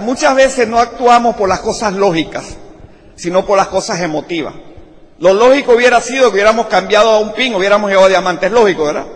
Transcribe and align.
Muchas 0.00 0.34
veces 0.34 0.68
no 0.68 0.78
actuamos 0.78 1.36
por 1.36 1.48
las 1.48 1.60
cosas 1.60 1.92
lógicas, 1.94 2.56
sino 3.16 3.44
por 3.44 3.56
las 3.56 3.68
cosas 3.68 4.00
emotivas. 4.00 4.54
Lo 5.18 5.34
lógico 5.34 5.72
hubiera 5.72 6.00
sido 6.00 6.28
que 6.28 6.34
hubiéramos 6.34 6.66
cambiado 6.66 7.10
a 7.10 7.18
un 7.18 7.32
pin, 7.32 7.54
hubiéramos 7.54 7.90
llevado 7.90 8.08
diamantes, 8.08 8.52
lógico, 8.52 8.84
¿verdad? 8.84 9.06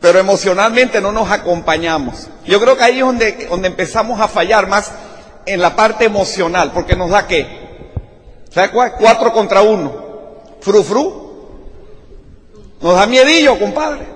Pero 0.00 0.18
emocionalmente 0.18 1.00
no 1.00 1.12
nos 1.12 1.30
acompañamos. 1.30 2.28
Yo 2.46 2.60
creo 2.60 2.76
que 2.76 2.84
ahí 2.84 2.98
es 2.98 3.04
donde, 3.04 3.46
donde 3.48 3.68
empezamos 3.68 4.20
a 4.20 4.28
fallar 4.28 4.68
más 4.68 4.92
en 5.46 5.60
la 5.60 5.74
parte 5.74 6.04
emocional, 6.04 6.72
porque 6.72 6.94
nos 6.94 7.10
da 7.10 7.26
qué? 7.26 7.46
¿Sabes 8.50 8.70
cuál? 8.70 8.94
Cuatro 8.98 9.32
contra 9.32 9.62
uno. 9.62 9.92
Fru 10.60 10.82
fru. 10.82 11.28
Nos 12.80 12.94
da 12.94 13.06
miedillo, 13.06 13.58
compadre. 13.58 14.06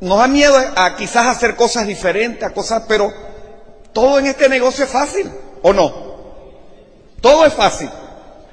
Nos 0.00 0.18
da 0.18 0.28
miedo 0.28 0.56
a 0.76 0.94
quizás 0.94 1.26
hacer 1.26 1.56
cosas 1.56 1.86
diferentes, 1.86 2.44
a 2.44 2.52
cosas, 2.52 2.84
pero 2.86 3.12
todo 3.96 4.18
en 4.18 4.26
este 4.26 4.46
negocio 4.50 4.84
es 4.84 4.90
fácil, 4.90 5.32
¿o 5.62 5.72
no? 5.72 5.90
Todo 7.22 7.46
es 7.46 7.54
fácil. 7.54 7.88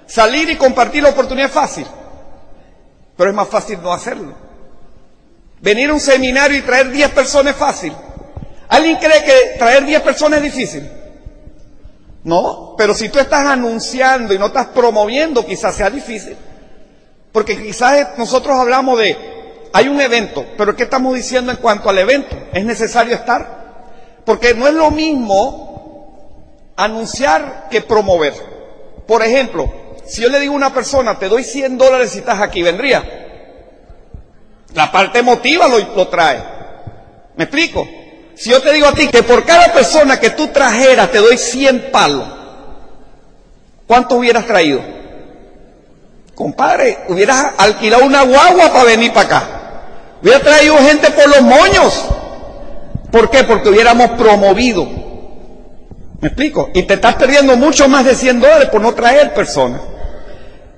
Salir 0.07 0.49
y 0.49 0.55
compartir 0.55 1.03
la 1.03 1.09
oportunidad 1.09 1.47
es 1.47 1.53
fácil, 1.53 1.85
pero 3.17 3.29
es 3.29 3.35
más 3.35 3.49
fácil 3.49 3.77
no 3.81 3.91
hacerlo. 3.91 4.33
Venir 5.59 5.89
a 5.89 5.95
un 5.95 5.99
seminario 5.99 6.57
y 6.57 6.61
traer 6.61 6.89
10 6.91 7.09
personas 7.09 7.55
es 7.55 7.59
fácil. 7.59 7.93
¿Alguien 8.69 8.95
cree 8.95 9.21
que 9.25 9.59
traer 9.59 9.83
10 9.85 10.01
personas 10.03 10.37
es 10.37 10.43
difícil? 10.43 10.89
No, 12.23 12.75
pero 12.77 12.93
si 12.93 13.09
tú 13.09 13.19
estás 13.19 13.45
anunciando 13.45 14.33
y 14.33 14.39
no 14.39 14.45
estás 14.45 14.67
promoviendo, 14.67 15.45
quizás 15.45 15.75
sea 15.75 15.89
difícil. 15.89 16.37
Porque 17.33 17.61
quizás 17.61 18.17
nosotros 18.17 18.57
hablamos 18.57 18.97
de, 18.97 19.17
hay 19.73 19.89
un 19.89 19.99
evento, 19.99 20.45
pero 20.57 20.73
¿qué 20.73 20.83
estamos 20.83 21.13
diciendo 21.13 21.51
en 21.51 21.57
cuanto 21.57 21.89
al 21.89 21.99
evento? 21.99 22.33
¿Es 22.53 22.63
necesario 22.63 23.13
estar? 23.13 23.62
Porque 24.25 24.53
no 24.53 24.67
es 24.67 24.73
lo 24.73 24.91
mismo 24.91 26.73
anunciar 26.75 27.67
que 27.69 27.81
promover. 27.81 28.33
Por 29.07 29.23
ejemplo, 29.23 29.71
si 30.05 30.21
yo 30.21 30.29
le 30.29 30.39
digo 30.39 30.53
a 30.53 30.57
una 30.57 30.73
persona, 30.73 31.17
te 31.19 31.29
doy 31.29 31.43
100 31.43 31.77
dólares 31.77 32.11
si 32.11 32.19
estás 32.19 32.39
aquí, 32.41 32.61
¿vendría? 32.61 33.03
La 34.73 34.91
parte 34.91 35.19
emotiva 35.19 35.67
lo, 35.67 35.79
lo 35.79 36.07
trae. 36.07 36.43
¿Me 37.35 37.45
explico? 37.45 37.87
Si 38.35 38.49
yo 38.49 38.61
te 38.61 38.71
digo 38.73 38.87
a 38.87 38.93
ti 38.93 39.07
que 39.07 39.23
por 39.23 39.45
cada 39.45 39.71
persona 39.71 40.19
que 40.19 40.31
tú 40.31 40.47
trajeras 40.47 41.11
te 41.11 41.19
doy 41.19 41.37
100 41.37 41.91
palos, 41.91 42.25
¿cuántos 43.85 44.17
hubieras 44.17 44.45
traído? 44.45 44.81
Compadre, 46.33 47.05
hubieras 47.09 47.53
alquilado 47.57 48.05
una 48.05 48.23
guagua 48.23 48.71
para 48.71 48.85
venir 48.85 49.13
para 49.13 49.25
acá. 49.27 49.47
Hubieras 50.21 50.41
traído 50.41 50.77
gente 50.77 51.11
por 51.11 51.27
los 51.27 51.41
moños. 51.41 52.05
¿Por 53.13 53.29
qué? 53.29 53.43
Porque 53.43 53.69
hubiéramos 53.69 54.09
promovido. 54.17 54.87
¿Me 56.19 56.29
explico? 56.29 56.71
Y 56.73 56.81
te 56.81 56.95
estás 56.95 57.13
perdiendo 57.13 57.55
mucho 57.55 57.87
más 57.87 58.05
de 58.05 58.15
100 58.15 58.39
dólares 58.39 58.69
por 58.69 58.81
no 58.81 58.91
traer 58.95 59.35
personas. 59.35 59.81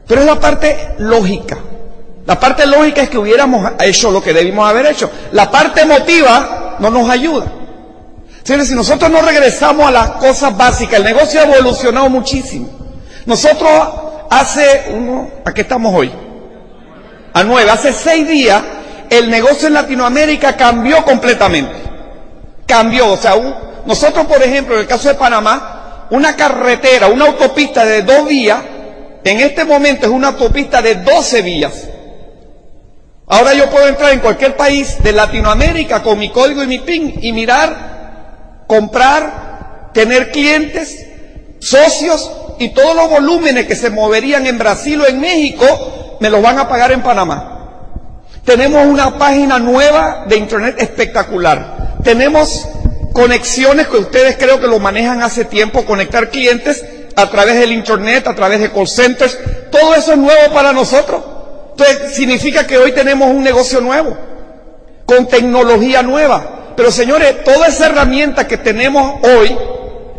Pero 0.06 0.20
es 0.20 0.28
la 0.28 0.38
parte 0.38 0.96
lógica. 0.98 1.58
La 2.26 2.38
parte 2.38 2.66
lógica 2.66 3.04
es 3.04 3.10
que 3.10 3.18
hubiéramos 3.18 3.72
hecho 3.80 4.12
lo 4.12 4.22
que 4.22 4.34
debimos 4.34 4.70
haber 4.70 4.88
hecho. 4.88 5.10
La 5.32 5.50
parte 5.50 5.84
emotiva 5.84 6.76
no 6.80 6.90
nos 6.90 7.10
ayuda. 7.10 7.46
Si 8.44 8.76
nosotros 8.76 9.10
no 9.10 9.22
regresamos 9.22 9.88
a 9.88 9.92
las 9.92 10.10
cosas 10.12 10.58
básicas, 10.58 11.00
el 11.00 11.06
negocio 11.06 11.40
ha 11.40 11.46
evolucionado 11.46 12.10
muchísimo. 12.10 12.68
Nosotros 13.26 13.72
hace 14.30 14.88
uno, 14.94 15.30
¿a 15.46 15.54
qué 15.54 15.62
estamos 15.62 15.96
hoy? 15.96 16.12
A 17.32 17.44
nueve, 17.46 17.72
hace 17.72 17.94
seis 17.94 18.28
días, 18.28 18.62
el 19.10 19.30
negocio 19.30 19.70
en 19.70 19.76
Latinoamérica 19.76 20.58
cambió 20.58 21.02
completamente 21.06 21.85
cambió. 22.66 23.14
O 23.14 23.18
sea, 23.18 23.36
nosotros, 23.86 24.26
por 24.26 24.42
ejemplo, 24.42 24.76
en 24.76 24.82
el 24.82 24.88
caso 24.88 25.08
de 25.08 25.16
Panamá, 25.16 26.08
una 26.12 26.36
carretera, 26.36 27.08
una 27.08 27.26
autopista 27.26 27.86
de 27.86 28.02
dos 28.04 28.28
vías, 28.28 28.60
en 29.24 29.40
este 29.40 29.66
momento 29.66 30.06
es 30.06 30.12
una 30.12 30.30
autopista 30.30 30.82
de 30.82 30.96
12 30.96 31.42
vías. 31.42 31.74
Ahora 33.28 33.56
yo 33.56 33.70
puedo 33.72 33.88
entrar 33.88 34.14
en 34.14 34.20
cualquier 34.20 34.56
país 34.56 35.02
de 35.02 35.12
Latinoamérica 35.12 36.04
con 36.04 36.20
mi 36.20 36.30
código 36.30 36.62
y 36.62 36.68
mi 36.68 36.78
PIN 36.78 37.16
y 37.22 37.32
mirar, 37.32 38.66
comprar, 38.68 39.90
tener 39.94 40.32
clientes, 40.32 41.08
socios 41.60 42.32
y 42.60 42.70
todos 42.70 42.96
los 42.96 43.10
volúmenes 43.10 43.66
que 43.66 43.76
se 43.76 43.90
moverían 43.90 44.46
en 44.46 44.60
Brasil 44.60 45.02
o 45.02 45.08
en 45.08 45.20
México 45.20 46.18
me 46.20 46.30
los 46.30 46.42
van 46.42 46.60
a 46.60 46.70
pagar 46.70 46.92
en 46.92 47.02
Panamá. 47.02 47.52
Tenemos 48.44 48.86
una 48.86 49.18
página 49.18 49.58
nueva 49.58 50.26
de 50.28 50.38
Internet 50.38 50.76
espectacular. 50.78 51.75
Tenemos 52.06 52.68
conexiones 53.14 53.88
que 53.88 53.98
ustedes 53.98 54.38
creo 54.38 54.60
que 54.60 54.68
lo 54.68 54.80
manejan 54.80 55.24
hace 55.24 55.44
tiempo, 55.44 55.86
conectar 55.86 56.30
clientes 56.30 56.86
a 57.16 57.28
través 57.32 57.60
del 57.60 57.72
Internet, 57.72 58.28
a 58.28 58.36
través 58.36 58.60
de 58.60 58.72
call 58.72 58.88
centers. 58.88 59.36
Todo 59.72 59.96
eso 59.96 60.12
es 60.12 60.18
nuevo 60.20 60.54
para 60.54 60.72
nosotros. 60.72 61.24
Entonces, 61.72 62.14
significa 62.14 62.68
que 62.68 62.78
hoy 62.78 62.92
tenemos 62.92 63.28
un 63.28 63.44
negocio 63.44 63.82
nuevo, 63.82 64.16
con 65.08 65.28
tecnología 65.28 66.04
nueva. 66.04 66.74
Pero 66.76 66.92
señores, 66.92 67.44
toda 67.44 67.70
esa 67.70 67.88
herramienta 67.88 68.48
que 68.48 68.58
tenemos 68.58 69.16
hoy 69.24 69.58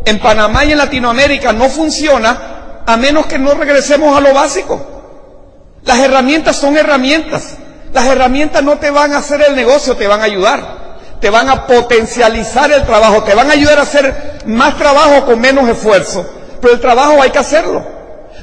en 0.05 0.19
Panamá 0.19 0.65
y 0.65 0.73
en 0.73 0.79
Latinoamérica 0.79 1.53
no 1.53 1.69
funciona 1.69 2.83
a 2.85 2.97
menos 2.97 3.27
que 3.27 3.39
no 3.39 3.55
regresemos 3.55 4.17
a 4.17 4.21
lo 4.21 4.35
básico. 4.35 4.85
Las 5.85 6.01
herramientas 6.01 6.57
son 6.57 6.77
herramientas. 6.77 7.55
Las 7.93 8.07
herramientas 8.07 8.65
no 8.65 8.77
te 8.77 8.91
van 8.91 9.13
a 9.13 9.19
hacer 9.19 9.41
el 9.49 9.55
negocio, 9.55 9.97
te 9.97 10.09
van 10.09 10.21
a 10.21 10.25
ayudar 10.25 10.76
te 11.21 11.31
van 11.31 11.49
a 11.49 11.67
potencializar 11.67 12.71
el 12.73 12.85
trabajo, 12.85 13.23
te 13.23 13.35
van 13.35 13.51
a 13.51 13.55
ayudar 13.55 13.79
a 13.79 13.83
hacer 13.83 14.41
más 14.47 14.77
trabajo 14.77 15.25
con 15.25 15.41
menos 15.41 15.69
esfuerzo. 15.69 16.27
Pero 16.61 16.75
el 16.75 16.81
trabajo 16.81 17.21
hay 17.23 17.31
que 17.31 17.39
hacerlo. 17.39 17.85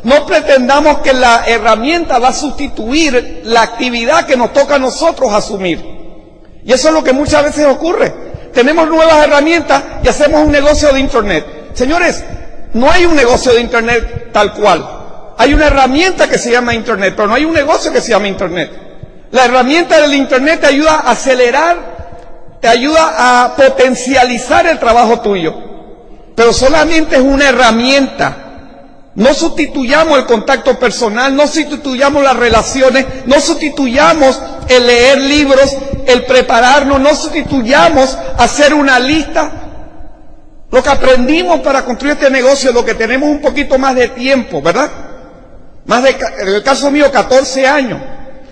No 0.04 0.26
pretendamos 0.26 1.00
que 1.00 1.14
la 1.14 1.46
herramienta 1.46 2.20
va 2.20 2.30
a 2.30 2.34
sustituir 2.34 3.42
la 3.46 3.62
actividad 3.62 4.26
que 4.26 4.36
nos 4.36 4.52
toca 4.52 4.76
a 4.76 4.80
nosotros 4.80 5.32
asumir. 5.32 5.82
Y 6.66 6.72
eso 6.72 6.90
es 6.90 6.94
lo 6.94 7.04
que 7.04 7.14
muchas 7.14 7.44
veces 7.44 7.66
ocurre. 7.66 8.14
Tenemos 8.54 8.88
nuevas 8.88 9.26
herramientas 9.26 9.82
y 10.04 10.08
hacemos 10.08 10.42
un 10.42 10.52
negocio 10.52 10.92
de 10.92 11.00
Internet. 11.00 11.46
Señores, 11.74 12.24
no 12.74 12.92
hay 12.92 13.06
un 13.06 13.16
negocio 13.16 13.54
de 13.54 13.62
Internet 13.62 14.32
tal 14.32 14.54
cual. 14.54 14.88
Hay 15.38 15.54
una 15.54 15.68
herramienta 15.68 16.30
que 16.30 16.38
se 16.38 16.52
llama 16.52 16.74
Internet, 16.74 17.14
pero 17.16 17.28
no 17.28 17.36
hay 17.36 17.46
un 17.46 17.54
negocio 17.54 17.92
que 17.92 18.02
se 18.02 18.12
llama 18.12 18.28
Internet. 18.28 18.72
La 19.32 19.46
herramienta 19.46 20.00
del 20.00 20.14
Internet 20.14 20.62
te 20.62 20.68
ayuda 20.68 20.96
a 20.96 21.12
acelerar 21.12 21.93
te 22.64 22.70
ayuda 22.70 23.44
a 23.44 23.56
potencializar 23.58 24.66
el 24.68 24.80
trabajo 24.80 25.20
tuyo, 25.20 25.54
pero 26.34 26.54
solamente 26.54 27.18
es 27.18 27.22
una 27.22 27.50
herramienta. 27.50 28.38
No 29.16 29.34
sustituyamos 29.34 30.18
el 30.18 30.26
contacto 30.26 30.80
personal, 30.80 31.36
no 31.36 31.46
sustituyamos 31.46 32.24
las 32.24 32.38
relaciones, 32.38 33.06
no 33.26 33.42
sustituyamos 33.42 34.42
el 34.70 34.88
leer 34.88 35.18
libros, 35.20 35.76
el 36.08 36.24
prepararnos, 36.24 37.02
no 37.02 37.14
sustituyamos 37.14 38.18
hacer 38.38 38.74
una 38.74 38.98
lista. 38.98 39.52
Lo 40.72 40.82
que 40.82 40.90
aprendimos 40.90 41.60
para 41.60 41.84
construir 41.84 42.14
este 42.14 42.30
negocio 42.30 42.72
lo 42.72 42.86
que 42.86 42.94
tenemos 42.94 43.28
un 43.28 43.42
poquito 43.42 43.78
más 43.78 43.94
de 43.94 44.08
tiempo, 44.08 44.62
¿verdad? 44.62 44.90
Más 45.86 46.02
de, 46.02 46.16
en 46.40 46.48
el 46.48 46.64
caso 46.64 46.90
mío, 46.90 47.12
14 47.12 47.68
años, 47.68 48.00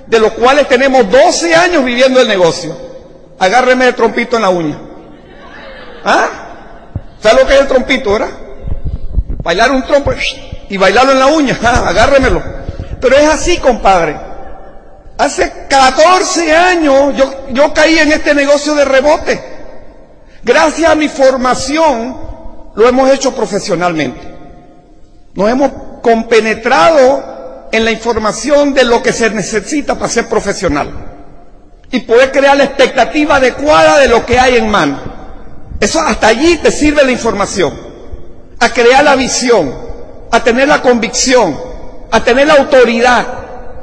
de 0.05 0.19
los 0.19 0.33
cuales 0.33 0.67
tenemos 0.67 1.09
12 1.09 1.55
años 1.55 1.85
viviendo 1.85 2.19
el 2.19 2.27
negocio 2.27 2.90
agárreme 3.41 3.87
el 3.87 3.95
trompito 3.95 4.35
en 4.35 4.41
la 4.43 4.49
uña. 4.49 4.77
¿Ah? 6.05 6.29
¿Sabes 7.19 7.41
lo 7.41 7.47
que 7.47 7.55
es 7.55 7.61
el 7.61 7.67
trompito, 7.67 8.13
verdad? 8.13 8.29
Bailar 9.43 9.71
un 9.71 9.83
trompo 9.83 10.11
y 10.69 10.77
bailarlo 10.77 11.13
en 11.13 11.19
la 11.19 11.27
uña, 11.27 11.59
ah, 11.63 11.85
agárremelo. 11.87 12.41
Pero 13.01 13.17
es 13.17 13.27
así, 13.27 13.57
compadre. 13.57 14.15
Hace 15.17 15.65
14 15.67 16.55
años 16.55 17.15
yo, 17.15 17.47
yo 17.49 17.73
caí 17.73 17.97
en 17.97 18.11
este 18.11 18.35
negocio 18.35 18.75
de 18.75 18.85
rebote. 18.85 19.43
Gracias 20.43 20.91
a 20.91 20.95
mi 20.95 21.09
formación 21.09 22.15
lo 22.75 22.87
hemos 22.87 23.09
hecho 23.09 23.35
profesionalmente. 23.35 24.21
Nos 25.33 25.49
hemos 25.49 25.71
compenetrado 26.03 27.69
en 27.71 27.85
la 27.85 27.91
información 27.91 28.73
de 28.75 28.83
lo 28.83 29.01
que 29.01 29.13
se 29.13 29.31
necesita 29.31 29.95
para 29.95 30.09
ser 30.09 30.27
profesional 30.27 31.10
y 31.91 31.99
poder 31.99 32.31
crear 32.31 32.55
la 32.55 32.63
expectativa 32.63 33.35
adecuada 33.35 33.99
de 33.99 34.07
lo 34.07 34.25
que 34.25 34.39
hay 34.39 34.55
en 34.55 34.69
mano. 34.69 34.99
Eso 35.79 35.99
hasta 35.99 36.27
allí 36.27 36.57
te 36.57 36.71
sirve 36.71 37.03
la 37.03 37.11
información, 37.11 37.73
a 38.59 38.69
crear 38.69 39.03
la 39.03 39.15
visión, 39.15 39.73
a 40.31 40.43
tener 40.43 40.67
la 40.67 40.81
convicción, 40.81 41.59
a 42.11 42.23
tener 42.23 42.47
la 42.47 42.53
autoridad. 42.55 43.27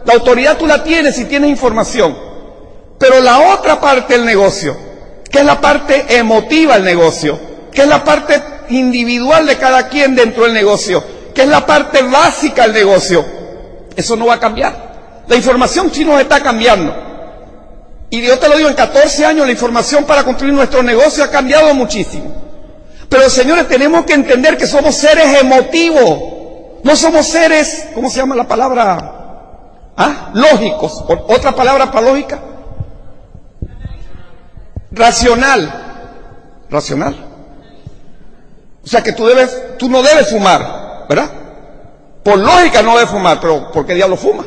La 0.05 0.14
autoridad 0.14 0.56
tú 0.56 0.66
la 0.66 0.82
tienes 0.82 1.16
si 1.16 1.26
tienes 1.26 1.50
información. 1.50 2.16
Pero 2.99 3.20
la 3.20 3.52
otra 3.55 3.81
parte 3.81 4.14
del 4.14 4.25
negocio, 4.25 4.76
que 5.31 5.40
es 5.40 5.44
la 5.44 5.60
parte 5.60 6.16
emotiva 6.16 6.75
del 6.75 6.84
negocio, 6.84 7.38
que 7.72 7.82
es 7.82 7.88
la 7.88 8.02
parte 8.02 8.43
individual 8.70 9.46
de 9.46 9.56
cada 9.56 9.88
quien 9.88 10.14
dentro 10.14 10.44
del 10.44 10.55
negocio, 10.55 11.05
que 11.34 11.43
es 11.43 11.49
la 11.49 11.66
parte 11.66 12.02
básica 12.02 12.62
del 12.62 12.72
negocio, 12.72 13.25
eso 13.94 14.16
no 14.16 14.26
va 14.26 14.34
a 14.34 14.40
cambiar. 14.40 15.25
La 15.26 15.37
información 15.37 15.93
sí 15.93 16.05
nos 16.05 16.20
está 16.20 16.40
cambiando. 16.40 17.07
Y 18.10 18.22
yo 18.22 18.38
te 18.38 18.49
lo 18.49 18.56
digo, 18.56 18.69
en 18.69 18.75
14 18.75 19.26
años 19.26 19.46
la 19.46 19.52
información 19.52 20.05
para 20.05 20.25
construir 20.25 20.55
nuestro 20.55 20.82
negocio 20.82 21.22
ha 21.22 21.31
cambiado 21.31 21.75
muchísimo. 21.75 22.32
Pero 23.08 23.28
señores, 23.28 23.69
tenemos 23.69 24.05
que 24.05 24.14
entender 24.14 24.56
que 24.56 24.66
somos 24.66 24.94
seres 24.94 25.40
emotivos. 25.40 26.19
No 26.82 26.96
somos 26.96 27.26
seres, 27.26 27.88
¿cómo 27.94 28.08
se 28.08 28.19
llama 28.19 28.34
la 28.34 28.46
palabra? 28.46 29.14
¿Ah? 29.96 30.31
Lógicos. 30.34 31.05
¿Otra 31.28 31.52
palabra 31.52 31.90
para 31.90 32.08
lógica? 32.08 32.38
Racional. 34.90 35.72
Racional. 36.70 37.16
O 38.84 38.87
sea 38.87 39.02
que 39.02 39.12
tú 39.12 39.26
debes, 39.26 39.76
tú 39.78 39.90
no 39.90 40.02
debes 40.02 40.31
fumar, 40.31 41.05
¿verdad? 41.08 41.31
Por 42.22 42.38
lógica 42.38 42.82
no 42.82 42.94
debes 42.94 43.10
fumar, 43.10 43.38
pero 43.40 43.70
¿por 43.70 43.84
qué 43.84 43.94
diablo 43.94 44.16
fuma? 44.16 44.46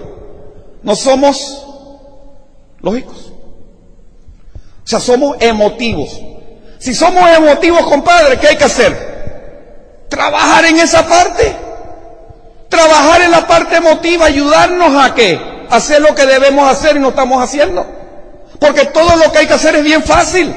No 0.81 0.95
somos 0.95 1.65
lógicos. 2.79 3.30
Sea, 4.91 4.99
somos 4.99 5.37
emotivos. 5.39 6.19
Si 6.77 6.93
somos 6.93 7.29
emotivos, 7.29 7.85
compadre, 7.85 8.37
¿qué 8.37 8.49
hay 8.49 8.57
que 8.57 8.65
hacer? 8.65 10.03
Trabajar 10.09 10.65
en 10.65 10.77
esa 10.81 11.07
parte. 11.07 11.55
Trabajar 12.67 13.21
en 13.21 13.31
la 13.31 13.47
parte 13.47 13.77
emotiva, 13.77 14.25
ayudarnos 14.25 15.01
a 15.01 15.15
qué? 15.15 15.39
Hacer 15.69 16.01
lo 16.01 16.13
que 16.13 16.25
debemos 16.25 16.69
hacer 16.69 16.97
y 16.97 16.99
no 16.99 17.07
estamos 17.07 17.41
haciendo. 17.41 17.85
Porque 18.59 18.83
todo 18.87 19.15
lo 19.15 19.31
que 19.31 19.37
hay 19.37 19.47
que 19.47 19.53
hacer 19.53 19.75
es 19.75 19.83
bien 19.85 20.03
fácil. 20.03 20.53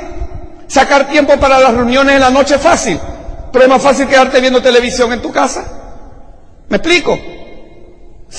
Sacar 0.66 1.08
tiempo 1.08 1.36
para 1.36 1.60
las 1.60 1.72
reuniones 1.72 2.16
en 2.16 2.20
la 2.20 2.30
noche 2.30 2.56
es 2.56 2.60
fácil. 2.60 2.98
Pero 3.52 3.66
es 3.66 3.70
más 3.70 3.82
fácil 3.82 4.08
quedarte 4.08 4.40
viendo 4.40 4.60
televisión 4.60 5.12
en 5.12 5.22
tu 5.22 5.30
casa. 5.30 5.64
¿Me 6.68 6.78
explico? 6.78 7.16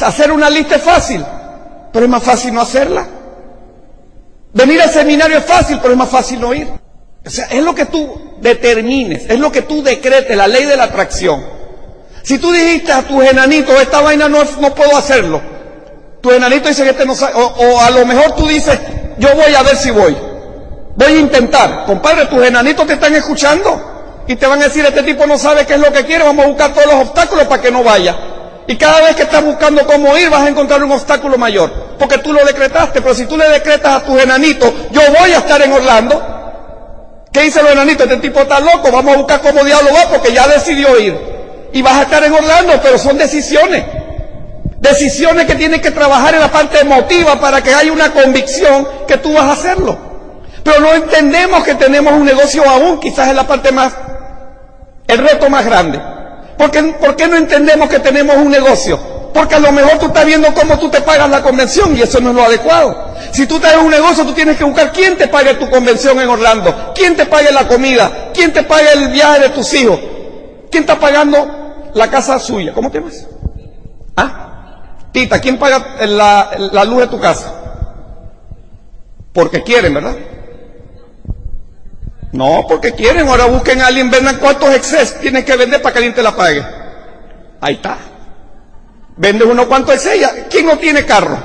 Hacer 0.01 0.29
una 0.33 0.49
lista 0.49 0.75
es 0.75 0.83
fácil, 0.83 1.23
pero 1.93 2.03
es 2.03 2.11
más 2.11 2.21
fácil 2.21 2.53
no 2.53 2.59
hacerla. 2.59 3.07
Venir 4.55 4.81
al 4.81 4.89
seminario 4.89 5.37
es 5.37 5.45
fácil, 5.45 5.79
pero 5.81 5.91
es 5.91 5.97
más 5.97 6.09
fácil 6.09 6.39
no 6.39 6.53
ir. 6.53 6.65
O 7.25 7.29
sea, 7.29 7.45
es 7.47 7.61
lo 7.61 7.75
que 7.75 7.85
tú 7.85 8.37
determines, 8.39 9.29
es 9.29 9.37
lo 9.37 9.51
que 9.51 9.63
tú 9.63 9.83
decretes, 9.83 10.35
la 10.35 10.47
ley 10.47 10.63
de 10.63 10.77
la 10.77 10.85
atracción. 10.85 11.45
Si 12.23 12.37
tú 12.37 12.53
dijiste 12.53 12.91
a 12.93 13.01
tus 13.01 13.21
enanitos, 13.25 13.75
esta 13.81 13.99
vaina 13.99 14.29
no, 14.29 14.43
no 14.61 14.73
puedo 14.73 14.95
hacerlo, 14.95 15.41
tu 16.21 16.31
enanito 16.31 16.69
dice 16.69 16.83
que 16.83 16.91
este 16.91 17.05
no 17.05 17.15
sabe, 17.15 17.33
o, 17.35 17.43
o, 17.43 17.81
a 17.81 17.89
lo 17.91 18.05
mejor 18.05 18.33
tú 18.35 18.47
dices, 18.47 18.79
yo 19.17 19.35
voy 19.35 19.53
a 19.53 19.61
ver 19.61 19.75
si 19.75 19.91
voy, 19.91 20.15
voy 20.95 21.11
a 21.11 21.19
intentar. 21.19 21.83
Compadre, 21.85 22.27
tus 22.27 22.41
enanitos 22.45 22.87
te 22.87 22.93
están 22.93 23.13
escuchando 23.13 24.23
y 24.25 24.37
te 24.37 24.47
van 24.47 24.61
a 24.61 24.65
decir, 24.65 24.85
este 24.85 25.03
tipo 25.03 25.27
no 25.27 25.37
sabe 25.37 25.65
qué 25.65 25.73
es 25.73 25.79
lo 25.81 25.91
que 25.91 26.05
quiere, 26.05 26.23
vamos 26.23 26.45
a 26.45 26.47
buscar 26.47 26.73
todos 26.73 26.87
los 26.87 26.95
obstáculos 26.95 27.45
para 27.47 27.61
que 27.61 27.71
no 27.71 27.83
vaya. 27.83 28.15
Y 28.67 28.77
cada 28.77 29.01
vez 29.01 29.15
que 29.15 29.23
estás 29.23 29.43
buscando 29.43 29.85
cómo 29.85 30.17
ir, 30.17 30.29
vas 30.29 30.41
a 30.41 30.49
encontrar 30.49 30.83
un 30.83 30.91
obstáculo 30.91 31.37
mayor, 31.37 31.71
porque 31.99 32.17
tú 32.17 32.33
lo 32.33 32.43
decretaste, 32.43 33.01
pero 33.01 33.13
si 33.13 33.25
tú 33.25 33.37
le 33.37 33.47
decretas 33.49 33.95
a 33.95 34.03
tus 34.03 34.19
enanitos, 34.19 34.71
yo 34.91 35.01
voy 35.19 35.31
a 35.31 35.37
estar 35.37 35.61
en 35.61 35.71
Orlando, 35.71 36.35
¿Qué 37.35 37.41
dice 37.41 37.61
los 37.61 37.73
enanitos? 37.73 38.07
Este 38.09 38.29
tipo 38.29 38.39
está 38.39 38.61
loco, 38.61 38.89
vamos 38.93 39.13
a 39.13 39.17
buscar 39.17 39.41
cómo 39.41 39.61
diablo 39.65 39.89
va 39.93 40.09
porque 40.09 40.31
ya 40.31 40.47
decidió 40.47 40.97
ir. 40.97 41.19
Y 41.73 41.81
vas 41.81 41.95
a 41.95 42.03
estar 42.03 42.23
en 42.23 42.31
Orlando, 42.31 42.79
pero 42.81 42.97
son 42.97 43.17
decisiones. 43.17 43.83
Decisiones 44.79 45.45
que 45.45 45.55
tienes 45.55 45.81
que 45.81 45.91
trabajar 45.91 46.33
en 46.33 46.39
la 46.39 46.49
parte 46.49 46.79
emotiva 46.79 47.37
para 47.41 47.61
que 47.61 47.73
haya 47.73 47.91
una 47.91 48.13
convicción 48.13 48.87
que 49.05 49.17
tú 49.17 49.33
vas 49.33 49.43
a 49.43 49.51
hacerlo. 49.51 49.97
Pero 50.63 50.79
no 50.79 50.93
entendemos 50.93 51.61
que 51.65 51.75
tenemos 51.75 52.13
un 52.13 52.23
negocio 52.23 52.63
aún, 52.69 53.01
quizás 53.01 53.27
es 53.27 53.35
la 53.35 53.45
parte 53.45 53.73
más, 53.73 53.93
el 55.05 55.17
reto 55.17 55.49
más 55.49 55.65
grande. 55.65 55.99
¿Por 56.57 56.71
qué, 56.71 56.83
¿Por 56.83 57.15
qué 57.15 57.27
no 57.27 57.37
entendemos 57.37 57.89
que 57.89 57.99
tenemos 57.99 58.37
un 58.37 58.49
negocio? 58.49 58.99
Porque 59.33 59.55
a 59.55 59.59
lo 59.59 59.71
mejor 59.73 59.99
tú 59.99 60.05
estás 60.05 60.25
viendo 60.25 60.53
cómo 60.53 60.79
tú 60.79 60.89
te 60.89 61.01
pagas 61.01 61.29
la 61.29 61.41
convención 61.41 61.95
y 61.97 62.01
eso 62.01 62.21
no 62.21 62.29
es 62.29 62.35
lo 62.35 62.43
adecuado. 62.43 63.13
Si 63.31 63.45
tú 63.45 63.57
en 63.57 63.79
un 63.79 63.91
negocio, 63.91 64.25
tú 64.25 64.31
tienes 64.31 64.57
que 64.57 64.63
buscar 64.63 64.93
quién 64.93 65.17
te 65.17 65.27
pague 65.27 65.55
tu 65.55 65.69
convención 65.69 66.17
en 66.21 66.29
Orlando, 66.29 66.93
quién 66.95 67.17
te 67.17 67.25
pague 67.25 67.51
la 67.51 67.67
comida, 67.67 68.29
quién 68.33 68.53
te 68.53 68.63
pague 68.63 68.93
el 68.93 69.09
viaje 69.09 69.41
de 69.41 69.49
tus 69.49 69.73
hijos, 69.73 69.99
quién 70.71 70.83
está 70.83 70.97
pagando 70.97 71.91
la 71.93 72.09
casa 72.09 72.39
suya. 72.39 72.71
¿Cómo 72.73 72.89
te 72.89 72.99
llamas? 72.99 73.27
¿Ah? 74.15 74.79
Tita, 75.11 75.41
¿quién 75.41 75.57
paga 75.57 75.97
la, 76.05 76.51
la 76.71 76.85
luz 76.85 76.99
de 76.99 77.07
tu 77.07 77.19
casa? 77.19 77.53
Porque 79.33 79.63
quieren, 79.63 79.93
¿verdad? 79.93 80.15
No, 82.35 82.65
porque 82.67 82.91
quieren. 82.91 83.27
Ahora 83.29 83.45
busquen 83.45 83.81
a 83.81 83.87
alguien, 83.87 84.11
vendan 84.11 84.37
cuántos 84.37 84.69
excesos 84.75 85.19
tienes 85.21 85.45
que 85.45 85.55
vender 85.55 85.81
para 85.81 85.93
que 85.93 85.99
alguien 85.99 86.13
te 86.13 86.21
la 86.21 86.35
pague. 86.35 86.63
Ahí 87.61 87.75
está. 87.75 87.97
Vende 89.15 89.45
uno 89.45 89.67
cuánto 89.69 89.93
es 89.93 90.05
ella. 90.05 90.47
¿Quién 90.49 90.65
no 90.65 90.77
tiene 90.77 91.05
carro? 91.05 91.37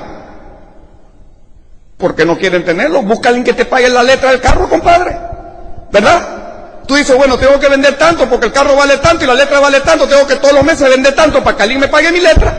Porque 1.97 2.25
no 2.25 2.37
quieren 2.37 2.65
tenerlo. 2.65 3.01
Busca 3.03 3.29
a 3.29 3.29
alguien 3.29 3.45
que 3.45 3.53
te 3.53 3.63
pague 3.63 3.87
la 3.87 4.03
letra 4.03 4.31
del 4.31 4.41
carro, 4.41 4.67
compadre. 4.67 5.17
¿Verdad? 5.93 6.83
Tú 6.85 6.95
dices, 6.95 7.15
bueno, 7.15 7.37
tengo 7.37 7.57
que 7.57 7.69
vender 7.69 7.97
tanto 7.97 8.27
porque 8.27 8.47
el 8.47 8.51
carro 8.51 8.75
vale 8.75 8.97
tanto 8.97 9.23
y 9.23 9.27
la 9.27 9.33
letra 9.33 9.61
vale 9.61 9.79
tanto. 9.79 10.09
Tengo 10.09 10.27
que 10.27 10.35
todos 10.35 10.53
los 10.53 10.63
meses 10.63 10.89
vender 10.89 11.15
tanto 11.15 11.41
para 11.41 11.55
que 11.55 11.63
alguien 11.63 11.79
me 11.79 11.87
pague 11.87 12.11
mi 12.11 12.19
letra. 12.19 12.53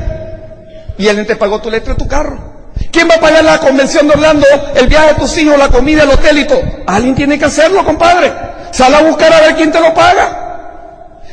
Y 0.97 1.07
alguien 1.07 1.27
te 1.27 1.37
pagó 1.37 1.61
tu 1.61 1.71
letra 1.71 1.93
y 1.93 1.97
tu 1.97 2.09
carro. 2.09 2.52
¿Quién 2.93 3.09
va 3.09 3.15
a 3.15 3.21
pagar 3.21 3.43
la 3.43 3.59
convención 3.59 4.07
de 4.07 4.13
Orlando, 4.13 4.47
el 4.75 4.87
viaje 4.87 5.09
de 5.09 5.15
tus 5.15 5.37
hijos, 5.39 5.59
la 5.59 5.69
comida, 5.69 6.03
el 6.03 6.11
hotel 6.11 6.39
y 6.39 6.45
todo? 6.45 6.63
Alguien 6.87 7.15
tiene 7.15 7.39
que 7.39 7.47
hacerlo, 7.47 7.83
compadre. 7.85 8.31
Sal 8.71 8.95
a 8.95 9.01
buscar 9.01 9.33
a 9.33 9.41
ver 9.41 9.57
quién 9.57 9.73
te 9.73 9.81
lo 9.81 9.95
paga. 9.95 10.39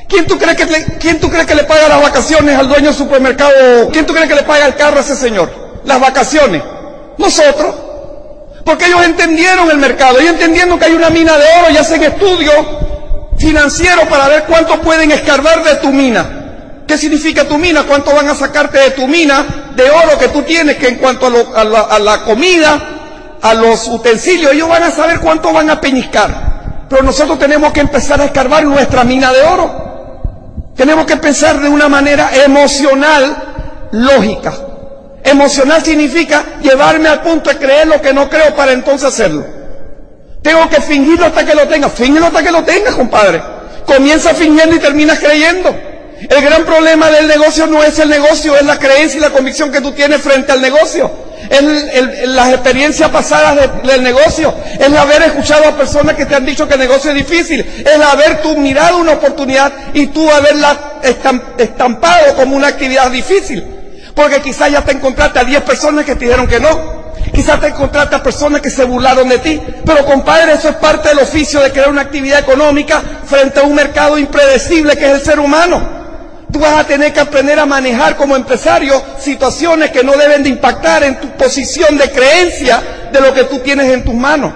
¿Quién 0.08 0.26
tú, 0.26 0.40
crees 0.40 0.56
que 0.56 0.66
le, 0.66 0.86
¿Quién 0.98 1.20
tú 1.20 1.30
crees 1.30 1.46
que 1.46 1.54
le 1.54 1.66
paga 1.66 1.90
las 1.90 2.02
vacaciones 2.02 2.58
al 2.58 2.68
dueño 2.70 2.86
del 2.86 2.96
supermercado? 2.96 3.90
¿Quién 3.92 4.06
tú 4.06 4.14
crees 4.14 4.30
que 4.30 4.36
le 4.36 4.44
paga 4.44 4.68
el 4.68 4.76
carro 4.76 4.98
a 4.98 5.02
ese 5.02 5.16
señor? 5.16 5.52
Las 5.84 6.00
vacaciones. 6.00 6.64
Nosotros. 7.18 7.76
Porque 8.64 8.86
ellos 8.86 9.04
entendieron 9.04 9.70
el 9.70 9.78
mercado. 9.78 10.18
Ellos 10.18 10.32
entendiendo 10.32 10.80
que 10.80 10.86
hay 10.86 10.94
una 10.94 11.10
mina 11.10 11.38
de 11.38 11.46
oro 11.60 11.72
y 11.72 11.78
hacen 11.78 12.02
estudios 12.02 12.56
financieros 13.38 14.06
para 14.08 14.30
ver 14.30 14.46
cuánto 14.46 14.80
pueden 14.82 15.12
escarbar 15.12 15.62
de 15.64 15.76
tu 15.76 15.92
mina. 15.92 16.49
¿Qué 16.90 16.98
significa 16.98 17.48
tu 17.48 17.60
mina? 17.60 17.84
¿Cuánto 17.84 18.16
van 18.16 18.28
a 18.30 18.34
sacarte 18.34 18.80
de 18.80 18.90
tu 18.90 19.08
mina 19.08 19.70
de 19.76 19.92
oro 19.92 20.18
que 20.18 20.30
tú 20.30 20.42
tienes? 20.42 20.78
Que 20.78 20.88
en 20.88 20.96
cuanto 20.96 21.28
a, 21.28 21.30
lo, 21.30 21.56
a, 21.56 21.64
la, 21.64 21.82
a 21.82 22.00
la 22.00 22.24
comida, 22.24 23.38
a 23.40 23.54
los 23.54 23.88
utensilios, 23.90 24.54
ellos 24.54 24.68
van 24.68 24.82
a 24.82 24.90
saber 24.90 25.20
cuánto 25.20 25.54
van 25.54 25.70
a 25.70 25.80
peñiscar. 25.80 26.88
Pero 26.90 27.04
nosotros 27.04 27.38
tenemos 27.38 27.72
que 27.74 27.82
empezar 27.82 28.20
a 28.20 28.26
escarbar 28.26 28.64
nuestra 28.64 29.04
mina 29.04 29.32
de 29.32 29.42
oro. 29.44 30.72
Tenemos 30.76 31.06
que 31.06 31.18
pensar 31.18 31.62
de 31.62 31.70
una 31.70 31.90
manera 31.90 32.32
emocional, 32.44 33.90
lógica. 33.92 34.52
Emocional 35.24 35.86
significa 35.86 36.44
llevarme 36.60 37.08
al 37.08 37.22
punto 37.22 37.52
de 37.52 37.58
creer 37.58 37.86
lo 37.86 38.02
que 38.02 38.16
no 38.16 38.28
creo 38.28 38.56
para 38.56 38.72
entonces 38.72 39.10
hacerlo. 39.10 39.46
Tengo 40.42 40.68
que 40.68 40.82
fingirlo 40.82 41.28
hasta 41.28 41.46
que 41.46 41.54
lo 41.54 41.68
tenga. 41.68 41.88
Fíngelo 41.88 42.26
hasta 42.26 42.42
que 42.42 42.52
lo 42.52 42.64
tenga, 42.64 42.94
compadre. 42.94 43.44
Comienza 43.86 44.34
fingiendo 44.34 44.76
y 44.76 44.80
terminas 44.80 45.20
creyendo. 45.20 45.89
El 46.28 46.42
gran 46.42 46.66
problema 46.66 47.10
del 47.12 47.28
negocio 47.28 47.68
no 47.68 47.84
es 47.84 47.98
el 48.00 48.10
negocio, 48.10 48.56
es 48.58 48.66
la 48.66 48.78
creencia 48.78 49.18
y 49.18 49.22
la 49.22 49.30
convicción 49.30 49.72
que 49.72 49.82
tú 49.82 49.92
tienes 49.92 50.22
frente 50.22 50.52
al 50.52 50.62
negocio 50.62 51.30
es 51.50 52.28
las 52.28 52.50
experiencias 52.50 53.10
pasadas 53.10 53.56
de, 53.56 53.92
del 53.92 54.04
negocio, 54.04 54.54
es 54.74 54.86
el 54.86 54.98
haber 54.98 55.24
escuchado 55.24 55.68
a 55.68 55.76
personas 55.76 56.16
que 56.16 56.26
te 56.26 56.36
han 56.36 56.46
dicho 56.46 56.68
que 56.68 56.76
el 56.76 56.80
negocio 56.80 57.12
es 57.12 57.18
difícil, 57.18 57.62
es 57.62 57.92
el 57.92 58.04
haber 58.04 58.42
tú 58.42 58.56
mirado 58.58 58.98
una 58.98 59.14
oportunidad 59.14 59.72
y 59.94 60.08
tú 60.08 60.30
haberla 60.30 61.00
estampado 61.58 62.36
como 62.36 62.56
una 62.56 62.68
actividad 62.68 63.10
difícil. 63.10 63.66
Porque 64.14 64.42
quizás 64.42 64.72
ya 64.72 64.82
te 64.82 64.92
encontraste 64.92 65.40
a 65.40 65.44
10 65.46 65.62
personas 65.62 66.04
que 66.04 66.16
te 66.16 66.26
dijeron 66.26 66.46
que 66.46 66.60
no. 66.60 67.00
Quizás 67.34 67.62
te 67.62 67.68
encontraste 67.68 68.16
a 68.16 68.24
personas 68.24 68.60
que 68.60 68.70
se 68.70 68.84
burlaron 68.84 69.30
de 69.30 69.38
ti. 69.38 69.62
Pero 69.86 70.06
compadre, 70.06 70.54
eso 70.54 70.68
es 70.68 70.76
parte 70.76 71.10
del 71.10 71.20
oficio 71.20 71.62
de 71.62 71.72
crear 71.72 71.90
una 71.90 72.02
actividad 72.02 72.40
económica 72.40 73.02
frente 73.26 73.62
a 73.62 73.64
un 73.64 73.76
mercado 73.76 74.18
impredecible 74.18 74.98
que 74.98 75.06
es 75.06 75.12
el 75.12 75.22
ser 75.22 75.40
humano. 75.40 75.99
Tú 76.52 76.60
vas 76.60 76.80
a 76.80 76.84
tener 76.84 77.14
que 77.14 77.20
aprender 77.20 77.60
a 77.60 77.66
manejar 77.66 78.16
como 78.16 78.36
empresario 78.36 79.02
situaciones 79.20 79.92
que 79.92 80.04
no 80.04 80.14
deben 80.14 80.42
de 80.42 80.50
impactar 80.50 81.04
en 81.04 81.20
tu 81.20 81.28
posición 81.38 81.98
de 81.98 82.10
creencia 82.12 82.82
de 83.12 83.22
lo 83.22 83.34
que 83.34 83.44
tú 83.44 83.60
tienes 83.60 83.92
en 83.92 84.04
tus 84.04 84.16
manos. 84.16 84.54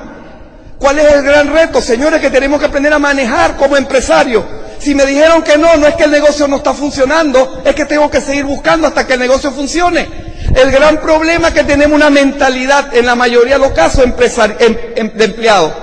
¿Cuál 0.79 0.99
es 0.99 1.13
el 1.13 1.21
gran 1.21 1.53
reto, 1.53 1.81
señores, 1.81 2.19
que 2.19 2.29
tenemos 2.31 2.59
que 2.59 2.65
aprender 2.65 2.91
a 2.91 2.99
manejar 2.99 3.55
como 3.55 3.77
empresario? 3.77 4.43
Si 4.79 4.95
me 4.95 5.05
dijeron 5.05 5.43
que 5.43 5.57
no, 5.57 5.77
no 5.77 5.87
es 5.87 5.95
que 5.95 6.03
el 6.03 6.11
negocio 6.11 6.47
no 6.47 6.57
está 6.57 6.73
funcionando, 6.73 7.61
es 7.63 7.73
que 7.75 7.85
tengo 7.85 8.09
que 8.09 8.19
seguir 8.19 8.43
buscando 8.43 8.87
hasta 8.87 9.07
que 9.07 9.13
el 9.13 9.19
negocio 9.19 9.51
funcione. 9.51 10.09
El 10.55 10.71
gran 10.71 10.97
problema 10.97 11.49
es 11.49 11.53
que 11.53 11.63
tenemos 11.63 11.95
una 11.95 12.09
mentalidad, 12.09 12.93
en 12.93 13.05
la 13.05 13.15
mayoría 13.15 13.53
de 13.53 13.59
los 13.59 13.71
casos, 13.71 14.03
em, 14.03 14.13
em, 14.95 15.11
de 15.13 15.25
empleado. 15.25 15.73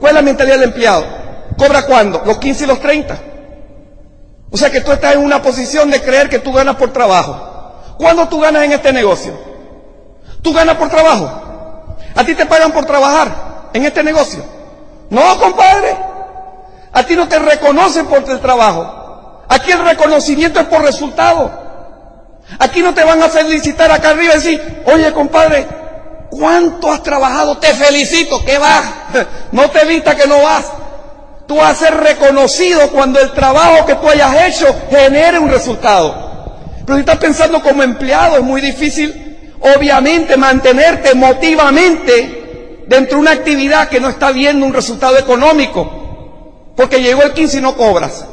¿Cuál 0.00 0.10
es 0.10 0.14
la 0.14 0.22
mentalidad 0.22 0.54
del 0.54 0.68
empleado? 0.70 1.04
¿Cobra 1.58 1.82
cuándo? 1.82 2.22
¿Los 2.24 2.38
15 2.38 2.64
y 2.64 2.66
los 2.68 2.80
30? 2.80 3.31
O 4.52 4.56
sea 4.56 4.70
que 4.70 4.82
tú 4.82 4.92
estás 4.92 5.14
en 5.14 5.24
una 5.24 5.40
posición 5.40 5.90
de 5.90 6.02
creer 6.02 6.28
que 6.28 6.38
tú 6.38 6.52
ganas 6.52 6.76
por 6.76 6.92
trabajo. 6.92 7.96
¿Cuándo 7.96 8.28
tú 8.28 8.38
ganas 8.38 8.64
en 8.64 8.72
este 8.72 8.92
negocio? 8.92 9.32
¿Tú 10.42 10.52
ganas 10.52 10.76
por 10.76 10.90
trabajo? 10.90 11.30
¿A 12.14 12.24
ti 12.24 12.34
te 12.34 12.44
pagan 12.44 12.70
por 12.70 12.84
trabajar 12.84 13.70
en 13.72 13.84
este 13.86 14.02
negocio? 14.02 14.44
No, 15.08 15.38
compadre. 15.38 15.96
A 16.92 17.02
ti 17.02 17.16
no 17.16 17.26
te 17.26 17.38
reconocen 17.38 18.06
por 18.06 18.28
el 18.28 18.40
trabajo. 18.40 19.42
Aquí 19.48 19.70
el 19.70 19.84
reconocimiento 19.84 20.60
es 20.60 20.66
por 20.66 20.82
resultado. 20.82 21.50
Aquí 22.58 22.82
no 22.82 22.92
te 22.92 23.04
van 23.04 23.22
a 23.22 23.30
felicitar 23.30 23.90
acá 23.90 24.10
arriba 24.10 24.34
y 24.34 24.36
decir, 24.36 24.82
oye, 24.84 25.12
compadre, 25.14 25.66
¿cuánto 26.30 26.92
has 26.92 27.02
trabajado? 27.02 27.56
Te 27.56 27.72
felicito, 27.72 28.44
que 28.44 28.58
vas. 28.58 28.84
No 29.52 29.70
te 29.70 29.84
vista 29.84 30.14
que 30.14 30.26
no 30.26 30.42
vas. 30.42 30.64
Tú 31.52 31.58
vas 31.58 31.82
a 31.82 31.86
ser 31.86 31.94
reconocido 31.98 32.90
cuando 32.92 33.20
el 33.20 33.30
trabajo 33.32 33.84
que 33.84 33.96
tú 33.96 34.08
hayas 34.08 34.34
hecho 34.46 34.74
genere 34.88 35.38
un 35.38 35.50
resultado. 35.50 36.56
Pero 36.86 36.96
si 36.96 37.00
estás 37.00 37.18
pensando 37.18 37.60
como 37.62 37.82
empleado, 37.82 38.38
es 38.38 38.42
muy 38.42 38.62
difícil, 38.62 39.52
obviamente, 39.60 40.38
mantenerte 40.38 41.10
emotivamente 41.10 42.84
dentro 42.86 43.16
de 43.16 43.20
una 43.20 43.32
actividad 43.32 43.90
que 43.90 44.00
no 44.00 44.08
está 44.08 44.32
viendo 44.32 44.64
un 44.64 44.72
resultado 44.72 45.18
económico. 45.18 46.72
Porque 46.74 47.02
llegó 47.02 47.22
el 47.22 47.34
15 47.34 47.58
y 47.58 47.60
no 47.60 47.76
cobras. 47.76 48.24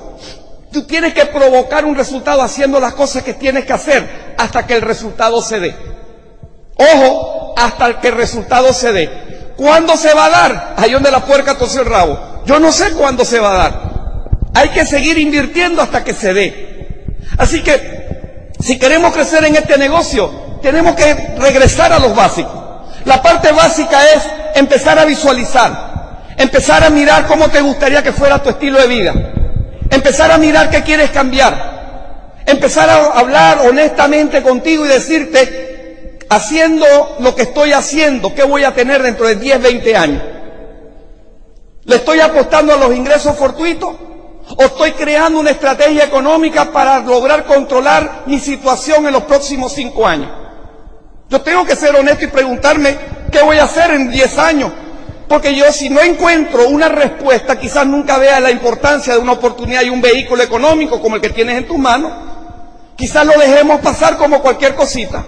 Tú 0.71 0.83
tienes 0.83 1.13
que 1.13 1.25
provocar 1.25 1.83
un 1.83 1.95
resultado 1.95 2.41
haciendo 2.41 2.79
las 2.79 2.93
cosas 2.93 3.21
que 3.23 3.33
tienes 3.33 3.65
que 3.65 3.73
hacer 3.73 4.33
hasta 4.37 4.65
que 4.65 4.75
el 4.75 4.81
resultado 4.81 5.41
se 5.41 5.59
dé. 5.59 5.75
Ojo, 6.77 7.53
hasta 7.57 7.99
que 7.99 8.07
el 8.07 8.15
resultado 8.15 8.71
se 8.71 8.93
dé. 8.93 9.38
¿Cuándo 9.59 9.97
se 9.97 10.13
va 10.13 10.27
a 10.27 10.29
dar? 10.29 10.73
Ahí 10.77 10.93
donde 10.93 11.11
la 11.11 11.19
puerca 11.19 11.57
tosió 11.57 11.81
el 11.81 11.87
rabo. 11.87 12.17
Yo 12.45 12.61
no 12.61 12.71
sé 12.71 12.93
cuándo 12.93 13.25
se 13.25 13.41
va 13.41 13.51
a 13.51 13.57
dar. 13.57 13.81
Hay 14.53 14.69
que 14.69 14.85
seguir 14.85 15.17
invirtiendo 15.17 15.81
hasta 15.81 16.01
que 16.01 16.13
se 16.13 16.33
dé. 16.33 17.17
Así 17.37 17.61
que, 17.61 18.53
si 18.57 18.79
queremos 18.79 19.13
crecer 19.13 19.43
en 19.43 19.57
este 19.57 19.77
negocio, 19.77 20.31
tenemos 20.61 20.95
que 20.95 21.13
regresar 21.37 21.91
a 21.91 21.99
los 21.99 22.15
básicos. 22.15 22.53
La 23.03 23.21
parte 23.21 23.51
básica 23.51 24.09
es 24.13 24.23
empezar 24.55 24.97
a 24.97 25.03
visualizar, 25.03 26.35
empezar 26.37 26.81
a 26.85 26.89
mirar 26.89 27.27
cómo 27.27 27.49
te 27.49 27.59
gustaría 27.59 28.01
que 28.01 28.13
fuera 28.13 28.41
tu 28.41 28.51
estilo 28.51 28.79
de 28.79 28.87
vida. 28.87 29.13
Empezar 29.89 30.31
a 30.31 30.37
mirar 30.37 30.69
qué 30.69 30.83
quieres 30.83 31.09
cambiar. 31.09 32.39
Empezar 32.45 32.89
a 32.89 33.19
hablar 33.19 33.59
honestamente 33.67 34.41
contigo 34.41 34.85
y 34.85 34.87
decirte, 34.87 35.68
haciendo 36.29 36.85
lo 37.19 37.35
que 37.35 37.43
estoy 37.43 37.73
haciendo, 37.73 38.33
¿qué 38.33 38.43
voy 38.43 38.63
a 38.63 38.73
tener 38.73 39.01
dentro 39.01 39.27
de 39.27 39.35
10, 39.35 39.61
20 39.61 39.95
años? 39.97 40.23
¿Le 41.85 41.95
estoy 41.95 42.19
apostando 42.19 42.73
a 42.73 42.77
los 42.77 42.95
ingresos 42.95 43.35
fortuitos? 43.35 43.95
¿O 44.55 44.63
estoy 44.63 44.91
creando 44.91 45.39
una 45.39 45.51
estrategia 45.51 46.05
económica 46.05 46.71
para 46.71 46.99
lograr 46.99 47.45
controlar 47.45 48.23
mi 48.27 48.39
situación 48.39 49.07
en 49.07 49.13
los 49.13 49.23
próximos 49.23 49.73
cinco 49.73 50.05
años? 50.05 50.31
Yo 51.29 51.41
tengo 51.41 51.65
que 51.65 51.75
ser 51.75 51.95
honesto 51.95 52.25
y 52.25 52.27
preguntarme 52.27 52.97
qué 53.31 53.41
voy 53.41 53.57
a 53.57 53.63
hacer 53.63 53.91
en 53.91 54.09
10 54.09 54.37
años, 54.39 54.71
porque 55.27 55.55
yo 55.55 55.71
si 55.71 55.89
no 55.89 56.01
encuentro 56.01 56.67
una 56.67 56.89
respuesta, 56.89 57.59
quizás 57.59 57.85
nunca 57.85 58.17
vea 58.17 58.39
la 58.39 58.51
importancia 58.51 59.13
de 59.13 59.19
una 59.19 59.33
oportunidad 59.33 59.83
y 59.83 59.89
un 59.89 60.01
vehículo 60.01 60.41
económico 60.41 60.99
como 61.01 61.15
el 61.15 61.21
que 61.21 61.29
tienes 61.29 61.57
en 61.57 61.67
tus 61.67 61.77
manos. 61.77 62.11
Quizás 62.95 63.25
lo 63.25 63.33
dejemos 63.33 63.79
pasar 63.81 64.17
como 64.17 64.41
cualquier 64.41 64.75
cosita. 64.75 65.23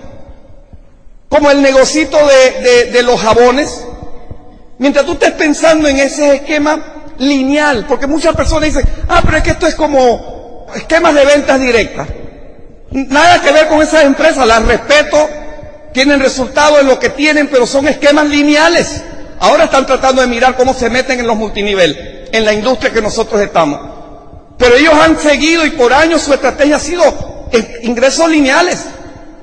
Como 1.32 1.50
el 1.50 1.62
negocito 1.64 2.18
de, 2.18 2.62
de, 2.62 2.92
de 2.92 3.04
los 3.04 3.20
jabones. 3.20 3.88
Mientras 4.78 5.06
tú 5.06 5.14
estés 5.14 5.32
pensando 5.32 5.88
en 5.88 5.98
ese 5.98 6.36
esquema 6.36 6.80
lineal, 7.18 7.86
porque 7.88 8.06
muchas 8.06 8.36
personas 8.36 8.74
dicen, 8.74 8.88
ah, 9.08 9.22
pero 9.24 9.38
es 9.38 9.44
que 9.44 9.52
esto 9.52 9.66
es 9.66 9.76
como 9.76 10.68
esquemas 10.76 11.16
de 11.16 11.26
ventas 11.26 11.60
directas. 11.60 12.08
Nada 12.92 13.42
que 13.42 13.52
ver 13.52 13.68
con 13.68 13.82
esas 13.82 14.04
empresas, 14.04 14.46
las 14.46 14.64
respeto, 14.66 15.30
tienen 15.94 16.20
resultados 16.20 16.82
en 16.82 16.88
lo 16.88 17.00
que 17.00 17.10
tienen, 17.10 17.48
pero 17.48 17.66
son 17.66 17.88
esquemas 17.88 18.28
lineales. 18.28 19.02
Ahora 19.40 19.66
están 19.66 19.86
tratando 19.86 20.22
de 20.22 20.28
mirar 20.28 20.56
cómo 20.58 20.74
se 20.74 20.90
meten 20.90 21.20
en 21.20 21.28
los 21.28 21.38
multinivel, 21.38 22.28
en 22.32 22.46
la 22.46 22.54
industria 22.54 22.92
que 22.92 23.02
nosotros 23.02 23.40
estamos. 23.42 23.80
Pero 24.58 24.76
ellos 24.76 24.94
han 24.94 25.18
seguido 25.18 25.66
y 25.66 25.72
por 25.72 25.94
años 25.94 26.22
su 26.22 26.34
estrategia 26.34 26.76
ha 26.76 26.80
sido 26.80 27.48
ingresos 27.84 28.30
lineales. 28.30 28.86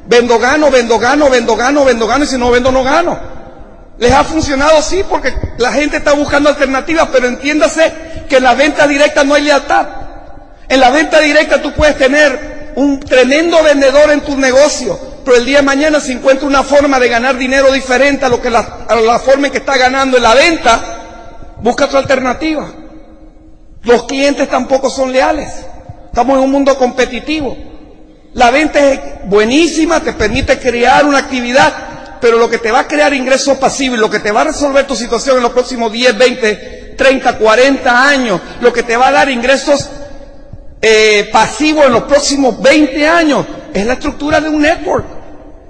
Vendo, 0.08 0.38
gano, 0.38 0.70
vendo, 0.70 0.98
gano, 0.98 1.28
vendo, 1.28 1.54
gano, 1.54 1.84
vendo, 1.84 2.06
gano, 2.06 2.24
y 2.24 2.26
si 2.26 2.38
no 2.38 2.50
vendo, 2.50 2.72
no 2.72 2.82
gano. 2.82 3.18
Les 3.98 4.10
ha 4.10 4.24
funcionado, 4.24 4.80
sí, 4.80 5.04
porque 5.08 5.34
la 5.58 5.72
gente 5.72 5.98
está 5.98 6.14
buscando 6.14 6.48
alternativas, 6.48 7.08
pero 7.12 7.26
entiéndase 7.26 7.92
que 8.28 8.36
en 8.36 8.44
la 8.44 8.54
venta 8.54 8.86
directa 8.86 9.22
no 9.24 9.34
hay 9.34 9.42
lealtad. 9.42 9.86
En 10.66 10.80
la 10.80 10.90
venta 10.90 11.20
directa 11.20 11.60
tú 11.60 11.72
puedes 11.74 11.98
tener 11.98 12.72
un 12.76 13.00
tremendo 13.00 13.62
vendedor 13.62 14.10
en 14.10 14.22
tu 14.22 14.36
negocio, 14.36 14.98
pero 15.24 15.36
el 15.36 15.44
día 15.44 15.58
de 15.58 15.64
mañana 15.64 16.00
si 16.00 16.12
encuentra 16.12 16.46
una 16.46 16.62
forma 16.62 16.98
de 16.98 17.08
ganar 17.08 17.36
dinero 17.36 17.70
diferente 17.70 18.24
a 18.24 18.28
lo 18.30 18.40
que 18.40 18.48
la, 18.48 18.86
a 18.88 18.94
la 18.96 19.18
forma 19.18 19.48
en 19.48 19.52
que 19.52 19.58
está 19.58 19.76
ganando 19.76 20.16
en 20.16 20.22
la 20.22 20.34
venta, 20.34 20.80
busca 21.60 21.84
otra 21.84 21.98
alternativa. 21.98 22.66
Los 23.82 24.04
clientes 24.04 24.48
tampoco 24.48 24.88
son 24.88 25.12
leales. 25.12 25.50
Estamos 26.06 26.38
en 26.38 26.44
un 26.44 26.50
mundo 26.50 26.78
competitivo. 26.78 27.67
La 28.38 28.52
venta 28.52 28.78
es 28.78 29.00
buenísima, 29.25 29.99
te 29.99 30.12
permite 30.12 30.61
crear 30.61 31.04
una 31.04 31.18
actividad, 31.18 32.18
pero 32.21 32.38
lo 32.38 32.49
que 32.49 32.59
te 32.59 32.71
va 32.71 32.78
a 32.78 32.87
crear 32.87 33.12
ingresos 33.12 33.59
pasivos, 33.59 33.99
lo 33.99 34.09
que 34.09 34.21
te 34.21 34.30
va 34.30 34.42
a 34.42 34.45
resolver 34.45 34.87
tu 34.87 34.95
situación 34.95 35.38
en 35.38 35.42
los 35.42 35.50
próximos 35.50 35.90
10, 35.90 36.16
20, 36.16 36.95
30, 36.97 37.37
40 37.37 38.09
años, 38.09 38.40
lo 38.61 38.73
que 38.73 38.85
te 38.85 38.97
va 38.97 39.09
a 39.09 39.11
dar 39.11 39.28
ingresos 39.28 39.90
eh, 40.80 41.28
pasivos 41.33 41.87
en 41.87 41.92
los 41.95 42.04
próximos 42.04 42.62
20 42.62 43.09
años, 43.09 43.45
es 43.75 43.85
la 43.85 43.95
estructura 43.95 44.40
de 44.40 44.50
un 44.50 44.62
network. 44.62 45.04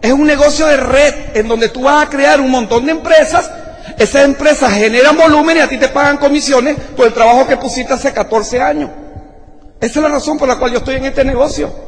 Es 0.02 0.12
un 0.12 0.26
negocio 0.26 0.66
de 0.66 0.76
red 0.76 1.14
en 1.32 1.48
donde 1.48 1.70
tú 1.70 1.84
vas 1.84 2.06
a 2.06 2.10
crear 2.10 2.38
un 2.38 2.50
montón 2.50 2.84
de 2.84 2.92
empresas. 2.92 3.50
Esas 3.98 4.24
empresas 4.24 4.74
generan 4.74 5.16
volumen 5.16 5.56
y 5.56 5.60
a 5.60 5.68
ti 5.68 5.78
te 5.78 5.88
pagan 5.88 6.18
comisiones 6.18 6.76
por 6.94 7.06
el 7.06 7.14
trabajo 7.14 7.46
que 7.46 7.56
pusiste 7.56 7.94
hace 7.94 8.12
14 8.12 8.60
años. 8.60 8.90
Esa 9.80 10.00
es 10.00 10.02
la 10.02 10.10
razón 10.10 10.36
por 10.36 10.46
la 10.46 10.56
cual 10.56 10.72
yo 10.72 10.78
estoy 10.78 10.96
en 10.96 11.06
este 11.06 11.24
negocio. 11.24 11.87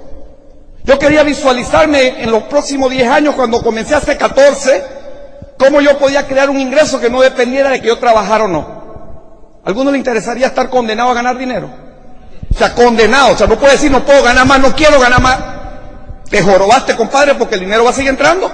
Yo 0.85 0.99
quería 0.99 1.23
visualizarme 1.23 2.23
en 2.23 2.31
los 2.31 2.45
próximos 2.45 2.91
10 2.91 3.09
años, 3.09 3.35
cuando 3.35 3.63
comencé 3.63 3.95
hace 3.95 4.17
14, 4.17 4.83
cómo 5.59 5.81
yo 5.81 5.99
podía 5.99 6.27
crear 6.27 6.49
un 6.49 6.59
ingreso 6.59 7.01
que 7.01 7.11
no 7.11 7.21
dependiera 7.21 7.71
de 7.71 7.81
que 7.81 7.89
yo 7.89 7.99
trabajara 7.99 8.45
o 8.45 8.49
no. 8.49 8.81
¿A 9.65 9.69
alguno 9.69 9.91
le 9.91 9.99
interesaría 9.99 10.47
estar 10.47 10.71
condenado 10.71 11.11
a 11.11 11.15
ganar 11.15 11.37
dinero? 11.37 11.69
O 12.53 12.59
sea, 12.59 12.75
condenado. 12.75 13.35
O 13.35 13.37
sea, 13.37 13.47
no 13.47 13.59
puede 13.59 13.75
decir 13.75 13.91
no 13.91 14.05
puedo 14.05 14.23
ganar 14.23 14.47
más, 14.47 14.59
no 14.59 14.75
quiero 14.75 14.99
ganar 14.99 15.21
más. 15.21 15.39
Te 16.31 16.43
jorobaste, 16.43 16.97
compadre, 16.97 17.35
porque 17.35 17.57
el 17.57 17.61
dinero 17.63 17.85
va 17.85 17.91
a 17.91 17.93
seguir 17.93 18.11
entrando. 18.11 18.51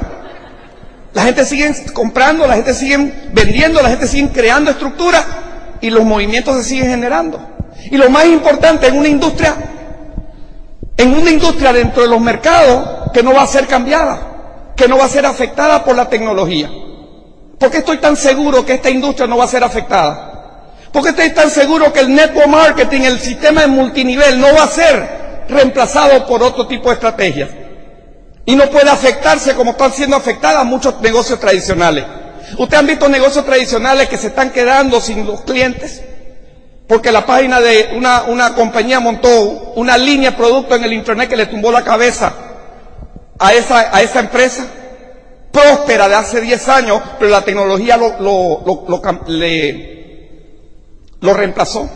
La 1.13 1.23
gente 1.23 1.45
sigue 1.47 1.73
comprando, 1.93 2.47
la 2.47 2.55
gente 2.55 2.75
sigue 2.75 3.29
vendiendo, 3.33 3.81
la 3.81 3.89
gente 3.91 4.07
sigue 4.07 4.29
creando 4.31 4.71
estructuras 4.71 5.25
y 5.81 5.91
los 5.91 6.05
movimientos 6.05 6.57
se 6.59 6.65
siguen 6.65 6.91
generando. 6.91 7.41
Y 7.91 7.97
lo 7.97 8.11
más 8.11 8.27
importante 8.27 8.89
en 8.89 8.99
una 8.99 9.09
industria, 9.09 9.55
en 10.97 11.15
una 11.15 11.31
industria 11.31 11.73
dentro 11.73 12.03
de 12.03 12.09
los 12.09 12.21
mercados 12.21 13.11
que 13.13 13.23
no 13.23 13.35
va 13.35 13.43
a 13.43 13.47
ser 13.47 13.67
cambiada, 13.67 14.73
que 14.77 14.89
no 14.89 14.99
va 14.99 15.05
a 15.05 15.09
ser 15.09 15.27
afectada 15.27 15.85
por 15.85 15.97
la 15.97 16.09
tecnología. 16.09 16.71
¿Por 17.59 17.71
qué 17.71 17.79
estoy 17.79 17.99
tan 17.99 18.17
seguro 18.17 18.65
que 18.65 18.75
esta 18.75 18.91
industria 18.91 19.27
no 19.27 19.37
va 19.37 19.45
a 19.45 19.49
ser 19.49 19.65
afectada? 19.65 20.27
¿Por 20.93 21.03
qué 21.03 21.11
estoy 21.11 21.31
tan 21.31 21.51
seguro 21.51 21.93
que 21.93 22.01
el 22.01 22.15
network 22.15 22.49
marketing, 22.49 23.03
el 23.03 23.21
sistema 23.21 23.63
de 23.63 23.67
multinivel, 23.69 24.41
no 24.41 24.55
va 24.55 24.65
a 24.65 24.69
ser 24.69 25.45
reemplazado 25.49 26.27
por 26.27 26.43
otro 26.43 26.67
tipo 26.67 26.89
de 26.89 26.95
estrategias? 26.95 27.51
Y 28.45 28.55
no 28.55 28.71
puede 28.71 28.89
afectarse 28.91 29.55
como 29.55 29.73
están 29.73 29.93
siendo 29.93 30.17
afectadas 30.17 30.65
muchos 30.65 31.01
negocios 31.01 31.41
tradicionales. 31.41 32.05
¿Ustedes 32.59 32.81
han 32.81 32.87
visto 32.87 33.09
negocios 33.09 33.45
tradicionales 33.45 34.09
que 34.09 34.17
se 34.17 34.29
están 34.29 34.51
quedando 34.51 35.01
sin 35.01 35.27
los 35.27 35.43
clientes? 35.43 36.03
Porque 36.89 37.11
la 37.11 37.27
página 37.27 37.61
de 37.61 37.91
una, 37.97 38.55
compañía 38.55 39.01
montó 39.01 39.29
una 39.75 39.99
línea 39.99 40.31
de 40.31 40.37
producto 40.37 40.77
en 40.77 40.85
el 40.85 40.93
internet 40.93 41.29
que 41.29 41.37
le 41.37 41.47
tumbó 41.47 41.73
la 41.73 41.83
cabeza 41.83 42.33
a 43.39 43.53
esa, 43.53 43.95
a 43.95 44.03
esa 44.03 44.21
empresa. 44.21 44.67
Próspera 45.51 46.09
de 46.09 46.15
hace 46.15 46.41
10 46.41 46.69
años, 46.69 47.03
pero 47.19 47.31
la 47.31 47.43
tecnología 47.43 47.97
lo, 47.97 48.63
lo 51.21 51.35
reemplazó. 51.35 51.89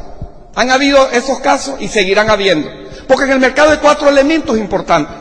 Han 0.56 0.70
habido 0.70 1.08
esos 1.10 1.38
casos 1.38 1.80
y 1.80 1.86
seguirán 1.88 2.30
habiendo. 2.30 2.68
Porque 3.06 3.24
en 3.24 3.32
el 3.32 3.38
mercado 3.38 3.70
hay 3.70 3.78
cuatro 3.78 4.08
elementos 4.08 4.58
importantes. 4.58 5.16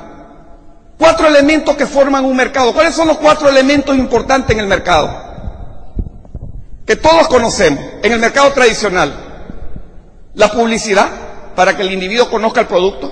Cuatro 0.97 1.27
elementos 1.27 1.75
que 1.75 1.85
forman 1.85 2.25
un 2.25 2.35
mercado. 2.35 2.73
¿Cuáles 2.73 2.95
son 2.95 3.07
los 3.07 3.17
cuatro 3.17 3.49
elementos 3.49 3.95
importantes 3.95 4.51
en 4.51 4.59
el 4.59 4.67
mercado? 4.67 5.09
Que 6.85 6.95
todos 6.95 7.27
conocemos 7.27 7.83
en 8.01 8.11
el 8.11 8.19
mercado 8.19 8.51
tradicional. 8.51 9.28
La 10.39 10.51
publicidad, 10.51 11.09
para 11.55 11.75
que 11.75 11.83
el 11.83 11.91
individuo 11.91 12.29
conozca 12.29 12.61
el 12.61 12.67
producto. 12.67 13.11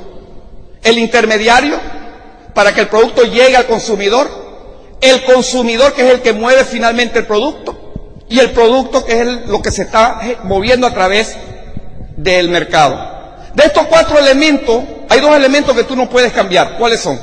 El 0.82 0.98
intermediario, 0.98 1.78
para 2.54 2.74
que 2.74 2.82
el 2.82 2.88
producto 2.88 3.24
llegue 3.24 3.56
al 3.56 3.68
consumidor. 3.68 4.30
El 5.02 5.24
consumidor, 5.26 5.94
que 5.94 6.08
es 6.08 6.14
el 6.14 6.22
que 6.22 6.32
mueve 6.32 6.64
finalmente 6.64 7.20
el 7.20 7.28
producto. 7.28 7.78
Y 8.30 8.40
el 8.40 8.52
producto, 8.52 9.06
que 9.06 9.22
es 9.22 9.28
lo 9.48 9.62
que 9.62 9.72
se 9.72 9.84
está 9.84 10.22
moviendo 10.44 10.88
a 10.88 10.94
través 10.94 11.36
del 12.16 12.50
mercado. 12.50 12.98
De 13.54 13.64
estos 13.66 13.86
cuatro 13.88 14.18
elementos, 14.18 14.84
hay 15.10 15.20
dos 15.20 15.36
elementos 15.36 15.76
que 15.76 15.84
tú 15.84 15.96
no 15.96 16.10
puedes 16.10 16.32
cambiar. 16.34 16.78
¿Cuáles 16.78 17.02
son? 17.02 17.20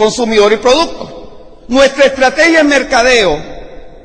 consumidor 0.00 0.50
y 0.50 0.56
producto. 0.56 1.64
Nuestra 1.68 2.06
estrategia 2.06 2.60
en 2.60 2.68
mercadeo, 2.68 3.38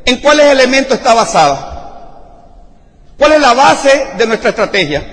¿en 0.03 0.17
cuáles 0.17 0.47
elementos 0.47 0.97
está 0.97 1.13
basada? 1.13 1.74
¿Cuál 3.17 3.33
es 3.33 3.39
la 3.39 3.53
base 3.53 4.07
de 4.17 4.27
nuestra 4.27 4.49
estrategia? 4.49 5.03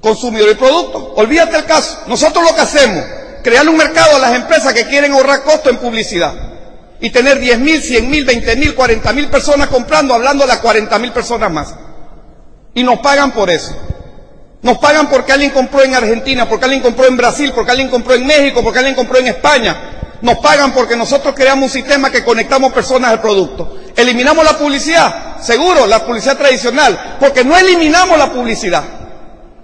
Consumidor 0.00 0.50
y 0.50 0.54
producto. 0.54 1.14
Olvídate 1.16 1.56
el 1.56 1.64
caso. 1.64 2.00
Nosotros 2.06 2.44
lo 2.44 2.54
que 2.54 2.60
hacemos, 2.62 3.04
crear 3.42 3.68
un 3.68 3.76
mercado 3.76 4.16
a 4.16 4.18
las 4.18 4.34
empresas 4.34 4.72
que 4.72 4.86
quieren 4.86 5.12
ahorrar 5.12 5.42
costo 5.42 5.70
en 5.70 5.78
publicidad. 5.78 6.32
y 7.00 7.10
tener 7.10 7.38
10 7.38 7.58
mil, 7.58 7.82
100 7.82 8.08
mil, 8.10 8.24
20 8.24 8.56
mil, 8.56 8.74
40 8.74 9.12
mil 9.12 9.28
personas 9.28 9.68
comprando, 9.68 10.14
hablando 10.14 10.46
de 10.46 10.56
40 10.56 10.98
mil 10.98 11.12
personas 11.12 11.50
más. 11.50 11.74
Y 12.72 12.82
nos 12.82 13.00
pagan 13.00 13.32
por 13.32 13.50
eso. 13.50 13.76
Nos 14.62 14.78
pagan 14.78 15.10
porque 15.10 15.32
alguien 15.32 15.50
compró 15.50 15.82
en 15.82 15.94
Argentina, 15.94 16.48
porque 16.48 16.64
alguien 16.64 16.80
compró 16.80 17.06
en 17.06 17.18
Brasil, 17.18 17.52
porque 17.54 17.72
alguien 17.72 17.90
compró 17.90 18.14
en 18.14 18.26
México, 18.26 18.62
porque 18.62 18.78
alguien 18.78 18.94
compró 18.94 19.18
en 19.18 19.26
España. 19.26 19.76
Nos 20.22 20.38
pagan 20.38 20.72
porque 20.72 20.96
nosotros 20.96 21.34
creamos 21.36 21.64
un 21.64 21.70
sistema 21.70 22.10
que 22.10 22.24
conectamos 22.24 22.72
personas 22.72 23.10
al 23.10 23.20
producto. 23.20 23.78
¿Eliminamos 23.96 24.44
la 24.44 24.58
publicidad? 24.58 25.40
Seguro, 25.40 25.86
la 25.86 26.04
publicidad 26.04 26.36
tradicional, 26.36 27.16
porque 27.20 27.44
no 27.44 27.56
eliminamos 27.56 28.18
la 28.18 28.32
publicidad. 28.32 28.82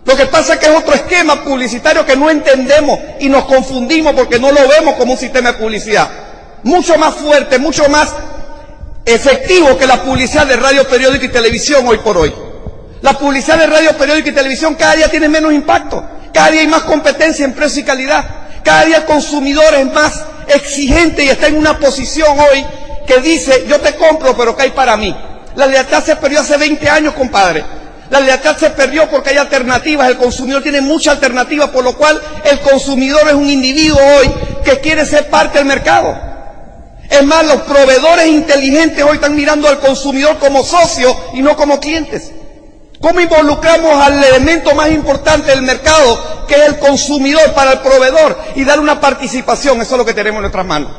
Lo 0.05 0.17
que 0.17 0.27
pasa 0.27 0.55
es 0.55 0.61
que 0.61 0.67
es 0.67 0.77
otro 0.77 0.95
esquema 0.95 1.43
publicitario 1.43 2.07
que 2.07 2.17
no 2.17 2.31
entendemos 2.31 2.99
y 3.19 3.29
nos 3.29 3.45
confundimos 3.45 4.15
porque 4.15 4.39
no 4.39 4.51
lo 4.51 4.67
vemos 4.69 4.95
como 4.95 5.13
un 5.13 5.19
sistema 5.19 5.53
de 5.53 5.59
publicidad. 5.59 6.09
Mucho 6.63 6.97
más 6.97 7.15
fuerte, 7.15 7.59
mucho 7.59 7.89
más 7.89 8.11
efectivo 9.05 9.77
que 9.77 9.87
la 9.87 10.03
publicidad 10.03 10.47
de 10.47 10.57
radio, 10.57 10.87
periódico 10.89 11.25
y 11.25 11.29
televisión 11.29 11.87
hoy 11.87 11.99
por 11.99 12.17
hoy. 12.17 12.33
La 13.03 13.15
publicidad 13.19 13.59
de 13.59 13.67
radio, 13.67 13.97
periódico 13.97 14.29
y 14.29 14.33
televisión 14.33 14.75
cada 14.75 14.95
día 14.95 15.09
tiene 15.09 15.29
menos 15.29 15.53
impacto. 15.53 16.05
Cada 16.33 16.51
día 16.51 16.61
hay 16.61 16.69
más 16.69 16.83
competencia 16.83 17.45
en 17.45 17.55
precio 17.55 17.83
y 17.83 17.85
calidad. 17.85 18.25
Cada 18.63 18.85
día 18.85 18.99
el 18.99 19.05
consumidor 19.05 19.75
es 19.75 19.93
más 19.93 20.23
exigente 20.49 21.25
y 21.25 21.29
está 21.29 21.49
en 21.49 21.57
una 21.57 21.79
posición 21.79 22.39
hoy 22.39 22.65
que 23.11 23.21
dice, 23.21 23.65
yo 23.67 23.81
te 23.81 23.97
compro, 23.97 24.37
pero 24.37 24.57
¿qué 24.57 24.65
hay 24.65 24.71
para 24.71 24.97
mí? 24.97 25.15
La 25.57 25.67
lealtad 25.67 26.05
se 26.05 26.15
perdió 26.15 26.41
hace 26.41 26.57
20 26.57 26.89
años, 26.89 27.15
compadre. 27.15 27.65
La 28.09 28.21
lealtad 28.21 28.57
se 28.57 28.71
perdió 28.71 29.11
porque 29.11 29.31
hay 29.31 29.37
alternativas, 29.37 30.09
el 30.09 30.17
consumidor 30.17 30.63
tiene 30.63 30.81
muchas 30.81 31.15
alternativas, 31.15 31.71
por 31.71 31.83
lo 31.83 31.97
cual 31.97 32.21
el 32.45 32.61
consumidor 32.61 33.23
es 33.27 33.35
un 33.35 33.51
individuo 33.51 33.99
hoy 33.99 34.31
que 34.65 34.79
quiere 34.79 35.05
ser 35.05 35.29
parte 35.29 35.59
del 35.59 35.67
mercado. 35.67 36.17
Es 37.09 37.25
más, 37.25 37.45
los 37.47 37.63
proveedores 37.63 38.29
inteligentes 38.29 39.03
hoy 39.03 39.17
están 39.17 39.35
mirando 39.35 39.69
al 39.69 39.81
consumidor 39.81 40.39
como 40.39 40.63
socio 40.63 41.17
y 41.35 41.43
no 41.43 41.57
como 41.57 41.81
clientes. 41.81 42.31
¿Cómo 43.01 43.19
involucramos 43.19 44.07
al 44.07 44.23
elemento 44.23 44.73
más 44.77 44.91
importante 44.93 45.51
del 45.51 45.63
mercado, 45.63 46.47
que 46.47 46.55
es 46.55 46.63
el 46.63 46.79
consumidor 46.79 47.55
para 47.55 47.73
el 47.73 47.79
proveedor, 47.81 48.39
y 48.55 48.63
dar 48.63 48.79
una 48.79 49.01
participación? 49.01 49.81
Eso 49.81 49.95
es 49.95 49.99
lo 49.99 50.05
que 50.05 50.15
tenemos 50.15 50.37
en 50.39 50.43
nuestras 50.43 50.67
manos. 50.67 50.93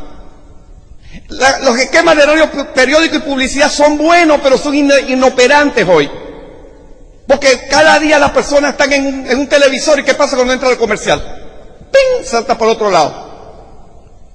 Los 1.31 1.79
esquemas 1.79 2.15
de 2.17 2.25
radio, 2.25 2.50
periódico 2.73 3.15
y 3.17 3.19
publicidad 3.19 3.69
son 3.69 3.97
buenos, 3.97 4.39
pero 4.43 4.57
son 4.57 4.75
inoperantes 4.75 5.88
hoy. 5.88 6.09
Porque 7.27 7.67
cada 7.69 7.97
día 8.00 8.19
las 8.19 8.31
personas 8.31 8.71
están 8.71 8.91
en 8.91 9.05
un, 9.05 9.25
en 9.27 9.39
un 9.39 9.47
televisor 9.47 10.00
y 10.00 10.03
¿qué 10.03 10.13
pasa 10.13 10.35
cuando 10.35 10.53
entra 10.53 10.69
el 10.69 10.77
comercial? 10.77 11.21
¡Ping! 11.91 12.25
Salta 12.25 12.57
por 12.57 12.67
otro 12.67 12.89
lado. 12.89 13.31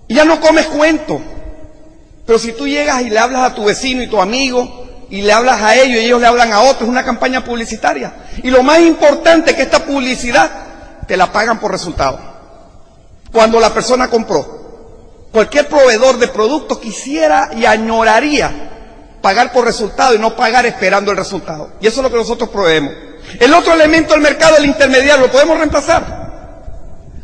Y 0.09 0.15
ya 0.15 0.25
no 0.25 0.41
comes 0.41 0.67
cuento. 0.67 1.21
Pero 2.25 2.39
si 2.39 2.53
tú 2.53 2.67
llegas 2.67 3.03
y 3.03 3.11
le 3.11 3.19
hablas 3.19 3.51
a 3.51 3.55
tu 3.55 3.65
vecino 3.65 4.03
y 4.03 4.07
tu 4.07 4.21
amigo, 4.21 4.87
y 5.11 5.23
le 5.23 5.33
hablas 5.33 5.61
a 5.61 5.75
ellos 5.77 6.03
y 6.03 6.07
ellos 6.07 6.21
le 6.21 6.27
hablan 6.27 6.53
a 6.53 6.63
otros, 6.63 6.83
es 6.83 6.89
una 6.89 7.05
campaña 7.05 7.45
publicitaria. 7.45 8.13
Y 8.43 8.51
lo 8.51 8.63
más 8.63 8.81
importante 8.81 9.51
es 9.51 9.57
que 9.57 9.63
esta 9.63 9.85
publicidad 9.85 10.51
te 11.07 11.17
la 11.17 11.31
pagan 11.31 11.61
por 11.61 11.71
resultado. 11.71 12.19
Cuando 13.33 13.61
la 13.61 13.73
persona 13.73 14.09
compró, 14.09 14.66
cualquier 15.33 15.69
proveedor 15.69 16.19
de 16.19 16.29
productos 16.29 16.79
quisiera 16.79 17.51
y 17.55 17.67
añoraría 17.67 18.71
pagar 19.27 19.53
por 19.53 19.65
resultado 19.65 20.15
y 20.15 20.19
no 20.19 20.37
pagar 20.37 20.67
esperando 20.67 21.11
el 21.11 21.17
resultado. 21.17 21.73
Y 21.81 21.87
eso 21.89 21.97
es 22.01 22.05
lo 22.05 22.11
que 22.11 22.17
nosotros 22.17 22.49
proveemos. 22.49 22.93
El 23.41 23.53
otro 23.55 23.73
elemento 23.73 24.13
del 24.13 24.23
mercado, 24.23 24.57
el 24.57 24.67
intermediario, 24.67 25.27
lo 25.27 25.33
podemos 25.33 25.59
reemplazar. 25.59 26.27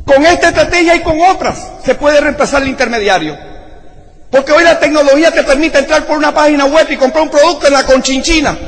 Con 0.05 0.27
esta 0.27 0.49
estrategia 0.49 0.97
y 0.97 1.01
con 1.03 1.21
otras 1.21 1.65
se 1.85 1.95
puede 1.95 2.21
reemplazar 2.21 2.63
el 2.63 2.69
intermediario. 2.69 3.39
Porque 4.33 4.51
hoy 4.51 4.65
la 4.65 4.81
tecnología 4.81 5.31
te 5.31 5.45
permite 5.45 5.79
entrar 5.79 6.05
por 6.05 6.19
una 6.19 6.35
página 6.35 6.65
web 6.65 6.89
y 6.91 6.97
comprar 6.97 7.23
un 7.23 7.31
producto 7.31 7.69
en 7.69 7.73
la 7.73 7.85
conchinchina 7.85 8.59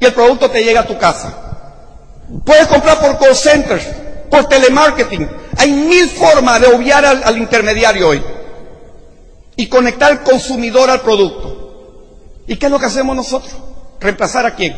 y 0.00 0.04
el 0.04 0.12
producto 0.12 0.50
te 0.50 0.64
llega 0.64 0.80
a 0.80 0.86
tu 0.86 0.98
casa. 0.98 1.32
Puedes 2.44 2.66
comprar 2.66 2.98
por 2.98 3.16
call 3.18 3.36
centers, 3.36 3.84
por 4.28 4.48
telemarketing. 4.48 5.28
Hay 5.56 5.70
mil 5.70 6.08
formas 6.08 6.60
de 6.60 6.66
obviar 6.66 7.04
al, 7.04 7.22
al 7.22 7.38
intermediario 7.38 8.08
hoy 8.08 8.24
y 9.56 9.68
conectar 9.68 10.10
al 10.10 10.22
consumidor 10.22 10.90
al 10.90 11.00
producto. 11.00 11.60
¿Y 12.46 12.56
qué 12.56 12.66
es 12.66 12.72
lo 12.72 12.78
que 12.78 12.86
hacemos 12.86 13.14
nosotros? 13.14 13.54
¿Reemplazar 14.00 14.46
a 14.46 14.54
quién? 14.54 14.74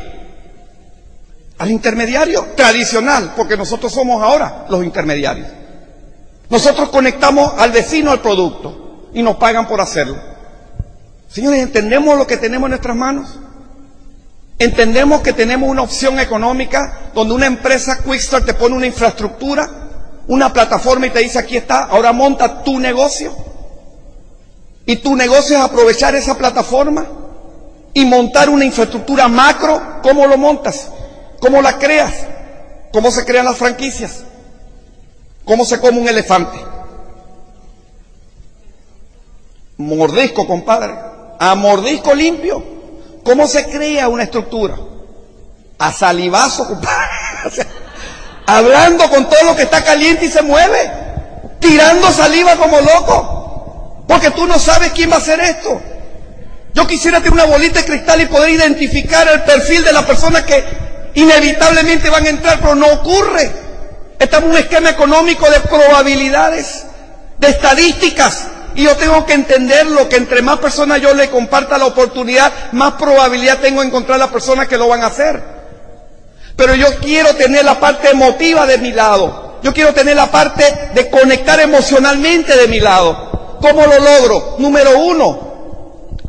Al 1.58 1.70
intermediario 1.70 2.48
tradicional, 2.56 3.35
porque 3.37 3.56
nosotros 3.56 3.92
somos 3.92 4.22
ahora 4.22 4.66
los 4.68 4.85
intermediarios. 4.85 5.48
Nosotros 6.50 6.90
conectamos 6.90 7.54
al 7.58 7.70
vecino 7.70 8.11
al 8.11 8.20
producto 8.20 9.08
y 9.14 9.22
nos 9.22 9.37
pagan 9.37 9.66
por 9.66 9.80
hacerlo. 9.80 10.16
Señores, 11.28 11.62
¿entendemos 11.62 12.18
lo 12.18 12.26
que 12.26 12.37
tenemos 12.37 12.66
en 12.66 12.70
nuestras 12.70 12.96
manos? 12.96 13.38
¿Entendemos 14.58 15.22
que 15.22 15.32
tenemos 15.32 15.68
una 15.68 15.82
opción 15.82 16.20
económica 16.20 17.11
donde 17.14 17.35
una 17.35 17.46
empresa 17.46 18.02
Quickstart 18.02 18.44
te 18.44 18.54
pone 18.54 18.76
una 18.76 18.87
infraestructura, 18.87 19.68
una 20.28 20.52
plataforma 20.52 21.06
y 21.06 21.11
te 21.11 21.20
dice 21.20 21.38
aquí 21.38 21.56
está, 21.56 21.85
ahora 21.85 22.12
monta 22.12 22.62
tu 22.62 22.78
negocio? 22.78 23.35
Y 24.87 24.97
tu 24.97 25.14
negocio 25.14 25.57
es 25.57 25.62
aprovechar 25.62 26.14
esa 26.14 26.37
plataforma 26.37 27.07
y 27.95 28.05
montar 28.05 28.49
una 28.49 28.64
infraestructura 28.64 29.29
macro. 29.29 30.01
¿Cómo 30.03 30.27
lo 30.27 30.37
montas? 30.37 30.88
¿Cómo 31.40 31.62
la 31.62 31.79
creas? 31.79 32.14
¿Cómo 32.92 33.11
se 33.11 33.25
crean 33.25 33.45
las 33.45 33.57
franquicias? 33.57 34.25
¿Cómo 35.45 35.64
se 35.64 35.81
come 35.81 36.01
un 36.01 36.09
elefante? 36.09 36.59
Mordisco, 39.77 40.47
compadre. 40.47 40.95
A 41.38 41.55
mordisco 41.55 42.14
limpio. 42.14 42.62
¿Cómo 43.25 43.47
se 43.47 43.66
crea 43.66 44.09
una 44.09 44.25
estructura? 44.25 44.77
A 45.79 45.92
salivazo, 45.92 46.66
compadre. 46.66 47.09
hablando 48.47 49.09
con 49.09 49.29
todo 49.29 49.45
lo 49.45 49.57
que 49.57 49.62
está 49.62 49.83
caliente 49.83 50.27
y 50.27 50.29
se 50.29 50.42
mueve. 50.42 50.90
Tirando 51.61 52.11
saliva 52.11 52.57
como 52.57 52.81
loco. 52.81 53.41
Porque 54.06 54.30
tú 54.30 54.46
no 54.46 54.58
sabes 54.58 54.92
quién 54.92 55.10
va 55.10 55.16
a 55.16 55.18
hacer 55.18 55.40
esto. 55.40 55.80
Yo 56.74 56.86
quisiera 56.86 57.18
tener 57.18 57.34
una 57.34 57.44
bolita 57.44 57.80
de 57.80 57.86
cristal 57.86 58.20
y 58.20 58.26
poder 58.26 58.50
identificar 58.50 59.28
el 59.28 59.42
perfil 59.42 59.84
de 59.84 59.92
las 59.92 60.04
personas 60.04 60.42
que 60.42 60.64
inevitablemente 61.14 62.08
van 62.08 62.24
a 62.24 62.30
entrar, 62.30 62.58
pero 62.60 62.74
no 62.74 62.86
ocurre. 62.86 63.50
Estamos 64.18 64.44
en 64.44 64.50
un 64.52 64.58
esquema 64.58 64.90
económico 64.90 65.50
de 65.50 65.60
probabilidades, 65.60 66.84
de 67.38 67.48
estadísticas. 67.48 68.46
Y 68.74 68.84
yo 68.84 68.96
tengo 68.96 69.26
que 69.26 69.34
entenderlo, 69.34 70.08
que 70.08 70.16
entre 70.16 70.40
más 70.40 70.58
personas 70.58 71.00
yo 71.02 71.12
le 71.12 71.28
comparta 71.28 71.76
la 71.76 71.86
oportunidad, 71.86 72.50
más 72.72 72.94
probabilidad 72.94 73.58
tengo 73.58 73.82
de 73.82 73.88
encontrar 73.88 74.18
las 74.18 74.30
personas 74.30 74.66
que 74.66 74.78
lo 74.78 74.88
van 74.88 75.02
a 75.02 75.08
hacer. 75.08 75.42
Pero 76.56 76.74
yo 76.74 76.86
quiero 77.00 77.34
tener 77.34 77.64
la 77.64 77.78
parte 77.78 78.10
emotiva 78.10 78.66
de 78.66 78.78
mi 78.78 78.92
lado. 78.92 79.58
Yo 79.62 79.74
quiero 79.74 79.92
tener 79.92 80.16
la 80.16 80.30
parte 80.30 80.90
de 80.94 81.10
conectar 81.10 81.60
emocionalmente 81.60 82.56
de 82.56 82.68
mi 82.68 82.80
lado. 82.80 83.32
¿Cómo 83.62 83.87
lo 83.87 83.98
logro? 83.98 84.57
Número 84.59 84.98
uno, 84.98 85.38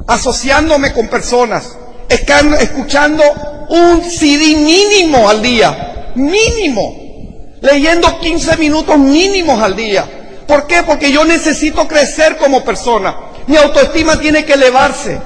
asociándome 0.08 0.94
con 0.94 1.10
personas, 1.10 1.76
escuchando 2.08 3.24
un 3.70 4.02
CD 4.10 4.56
mínimo 4.56 5.28
al 5.28 5.42
día, 5.42 6.12
mínimo, 6.16 6.96
leyendo 7.60 8.20
15 8.20 8.56
minutos 8.58 8.98
mínimos 8.98 9.62
al 9.62 9.76
día 9.76 10.08
¿Por 10.48 10.68
qué? 10.68 10.84
Porque 10.84 11.12
yo 11.12 11.26
necesito 11.26 11.88
crecer 11.88 12.38
como 12.38 12.64
persona. 12.64 13.16
Mi 13.48 13.58
autoestima 13.58 14.20
tiene 14.20 14.46
que 14.46 14.54
elevarse. 14.54 15.20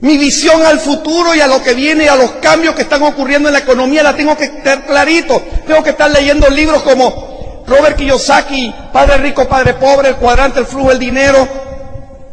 Mi 0.00 0.16
visión 0.16 0.64
al 0.64 0.78
futuro 0.78 1.34
y 1.34 1.40
a 1.40 1.46
lo 1.48 1.62
que 1.62 1.74
viene, 1.74 2.08
a 2.08 2.16
los 2.16 2.30
cambios 2.40 2.74
que 2.74 2.82
están 2.82 3.02
ocurriendo 3.02 3.48
en 3.48 3.54
la 3.54 3.60
economía, 3.60 4.02
la 4.02 4.14
tengo 4.14 4.36
que 4.36 4.44
estar 4.44 4.86
clarito. 4.86 5.42
Tengo 5.66 5.82
que 5.82 5.90
estar 5.90 6.10
leyendo 6.10 6.48
libros 6.48 6.82
como 6.82 7.37
Robert 7.68 7.96
Kiyosaki, 7.96 8.74
Padre 8.92 9.18
Rico, 9.18 9.46
Padre 9.48 9.74
Pobre, 9.74 10.08
El 10.08 10.16
Cuadrante, 10.16 10.60
El 10.60 10.66
Flujo 10.66 10.88
del 10.88 10.98
Dinero, 10.98 11.46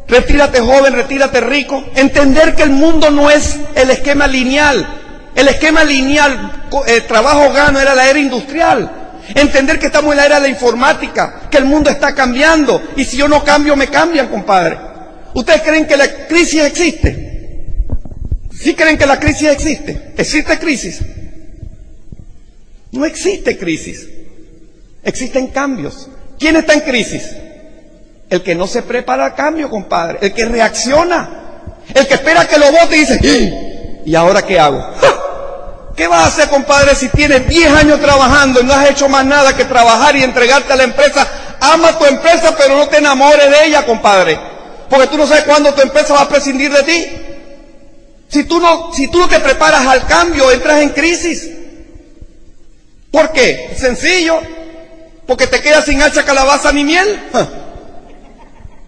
Retírate 0.07 0.59
joven, 0.59 0.93
retírate 0.93 1.41
rico. 1.41 1.83
Entender 1.95 2.53
que 2.53 2.63
el 2.63 2.69
mundo 2.69 3.09
no 3.09 3.29
es 3.29 3.57
el 3.75 3.89
esquema 3.89 4.27
lineal. 4.27 4.87
El 5.33 5.47
esquema 5.47 5.83
lineal, 5.83 6.67
el 6.87 7.03
trabajo 7.07 7.51
gano, 7.51 7.79
era 7.79 7.95
la 7.95 8.09
era 8.09 8.19
industrial. 8.19 8.91
Entender 9.33 9.79
que 9.79 9.87
estamos 9.87 10.11
en 10.11 10.17
la 10.17 10.25
era 10.27 10.35
de 10.35 10.43
la 10.43 10.47
informática, 10.49 11.47
que 11.49 11.57
el 11.57 11.65
mundo 11.65 11.89
está 11.89 12.13
cambiando 12.13 12.81
y 12.95 13.03
si 13.05 13.17
yo 13.17 13.27
no 13.27 13.43
cambio 13.43 13.75
me 13.75 13.87
cambian, 13.87 14.27
compadre. 14.27 14.77
¿Ustedes 15.33 15.63
creen 15.63 15.87
que 15.87 15.97
la 15.97 16.27
crisis 16.27 16.61
existe? 16.61 17.87
¿Sí 18.53 18.75
creen 18.75 18.97
que 18.97 19.07
la 19.07 19.19
crisis 19.19 19.49
existe? 19.49 20.13
¿Existe 20.15 20.59
crisis? 20.59 21.01
No 22.91 23.03
existe 23.03 23.57
crisis. 23.57 24.07
Existen 25.05 25.47
cambios. 25.47 26.09
¿Quién 26.39 26.55
está 26.55 26.73
en 26.73 26.81
crisis? 26.81 27.29
El 28.29 28.41
que 28.41 28.55
no 28.55 28.65
se 28.65 28.81
prepara 28.81 29.25
al 29.25 29.35
cambio, 29.35 29.69
compadre. 29.69 30.17
El 30.21 30.33
que 30.33 30.45
reacciona. 30.45 31.29
El 31.93 32.07
que 32.07 32.15
espera 32.15 32.47
que 32.47 32.57
lo 32.57 32.71
vote 32.71 32.97
y 32.97 32.99
dice, 33.01 33.19
¡Ah! 33.23 34.01
¿y 34.03 34.15
ahora 34.15 34.41
qué 34.41 34.59
hago? 34.59 34.83
¿Qué 35.95 36.07
vas 36.07 36.25
a 36.25 36.27
hacer, 36.27 36.49
compadre, 36.49 36.95
si 36.95 37.07
tienes 37.09 37.47
10 37.47 37.71
años 37.71 38.01
trabajando 38.01 38.59
y 38.59 38.63
no 38.65 38.73
has 38.73 38.89
hecho 38.89 39.07
más 39.07 39.23
nada 39.23 39.55
que 39.55 39.63
trabajar 39.63 40.15
y 40.15 40.23
entregarte 40.23 40.73
a 40.73 40.75
la 40.75 40.83
empresa? 40.83 41.25
Ama 41.61 41.97
tu 41.97 42.05
empresa, 42.05 42.55
pero 42.57 42.75
no 42.75 42.87
te 42.87 42.97
enamores 42.97 43.49
de 43.49 43.67
ella, 43.67 43.85
compadre. 43.85 44.37
Porque 44.89 45.07
tú 45.07 45.17
no 45.17 45.27
sabes 45.27 45.43
cuándo 45.43 45.73
tu 45.73 45.81
empresa 45.81 46.15
va 46.15 46.21
a 46.21 46.29
prescindir 46.29 46.71
de 46.73 46.83
ti. 46.83 47.05
Si 48.27 48.43
tú 48.43 48.59
no, 48.59 48.91
si 48.91 49.07
tú 49.07 49.19
no 49.19 49.29
te 49.29 49.39
preparas 49.39 49.85
al 49.85 50.05
cambio, 50.07 50.51
entras 50.51 50.81
en 50.81 50.89
crisis. 50.89 51.49
¿Por 53.11 53.31
qué? 53.31 53.69
Sencillo. 53.77 54.54
Porque 55.27 55.47
te 55.47 55.61
quedas 55.61 55.85
sin 55.85 56.01
hacha, 56.01 56.23
calabaza 56.23 56.71
ni 56.71 56.83
miel. 56.83 57.29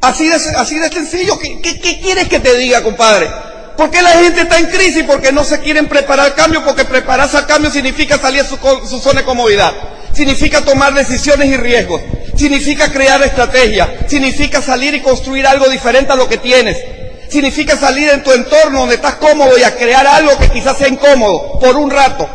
Así 0.01 0.27
de, 0.27 0.35
así 0.35 0.79
de 0.79 0.89
sencillo. 0.89 1.37
¿Qué, 1.39 1.59
qué, 1.61 1.99
quieres 1.99 2.27
que 2.27 2.39
te 2.39 2.55
diga, 2.55 2.83
compadre? 2.83 3.29
¿Por 3.75 3.89
qué 3.91 4.01
la 4.01 4.11
gente 4.11 4.41
está 4.41 4.57
en 4.57 4.67
crisis? 4.67 5.03
Porque 5.05 5.31
no 5.31 5.43
se 5.43 5.59
quieren 5.59 5.87
preparar 5.87 6.27
al 6.27 6.35
cambio, 6.35 6.63
porque 6.63 6.85
prepararse 6.85 7.37
al 7.37 7.45
cambio 7.45 7.69
significa 7.71 8.17
salir 8.17 8.43
de 8.43 8.49
su, 8.49 8.57
su 8.87 8.99
zona 8.99 9.21
de 9.21 9.25
comodidad, 9.25 9.71
significa 10.13 10.61
tomar 10.61 10.93
decisiones 10.95 11.47
y 11.49 11.57
riesgos, 11.57 12.01
significa 12.35 12.91
crear 12.91 13.21
estrategias, 13.21 13.87
significa 14.07 14.63
salir 14.63 14.95
y 14.95 15.01
construir 15.01 15.45
algo 15.45 15.69
diferente 15.69 16.11
a 16.11 16.15
lo 16.15 16.27
que 16.27 16.37
tienes, 16.37 16.77
significa 17.29 17.77
salir 17.77 18.09
en 18.09 18.23
tu 18.23 18.31
entorno 18.31 18.79
donde 18.79 18.95
estás 18.95 19.15
cómodo 19.15 19.55
y 19.57 19.63
a 19.63 19.75
crear 19.75 20.07
algo 20.07 20.39
que 20.39 20.49
quizás 20.49 20.77
sea 20.77 20.87
incómodo 20.87 21.59
por 21.59 21.75
un 21.75 21.91
rato. 21.91 22.27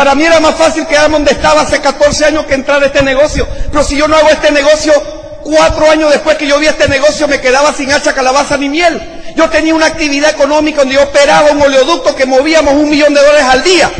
Para 0.00 0.14
mí 0.14 0.24
era 0.24 0.40
más 0.40 0.54
fácil 0.54 0.86
quedarme 0.86 1.16
donde 1.16 1.32
estaba 1.32 1.60
hace 1.60 1.78
14 1.78 2.24
años 2.24 2.46
que 2.46 2.54
entrar 2.54 2.82
a 2.82 2.86
este 2.86 3.02
negocio, 3.02 3.46
pero 3.70 3.84
si 3.84 3.98
yo 3.98 4.08
no 4.08 4.16
hago 4.16 4.30
este 4.30 4.50
negocio, 4.50 4.94
cuatro 5.42 5.90
años 5.90 6.10
después 6.10 6.38
que 6.38 6.46
yo 6.46 6.58
vi 6.58 6.68
este 6.68 6.88
negocio 6.88 7.28
me 7.28 7.38
quedaba 7.38 7.70
sin 7.74 7.92
hacha, 7.92 8.14
calabaza 8.14 8.56
ni 8.56 8.70
miel. 8.70 8.98
Yo 9.36 9.50
tenía 9.50 9.74
una 9.74 9.84
actividad 9.84 10.30
económica 10.30 10.78
donde 10.78 10.94
yo 10.94 11.02
operaba 11.02 11.50
un 11.50 11.60
oleoducto 11.60 12.16
que 12.16 12.24
movíamos 12.24 12.72
un 12.72 12.88
millón 12.88 13.12
de 13.12 13.20
dólares 13.20 13.46
al 13.50 13.62
día. 13.62 13.90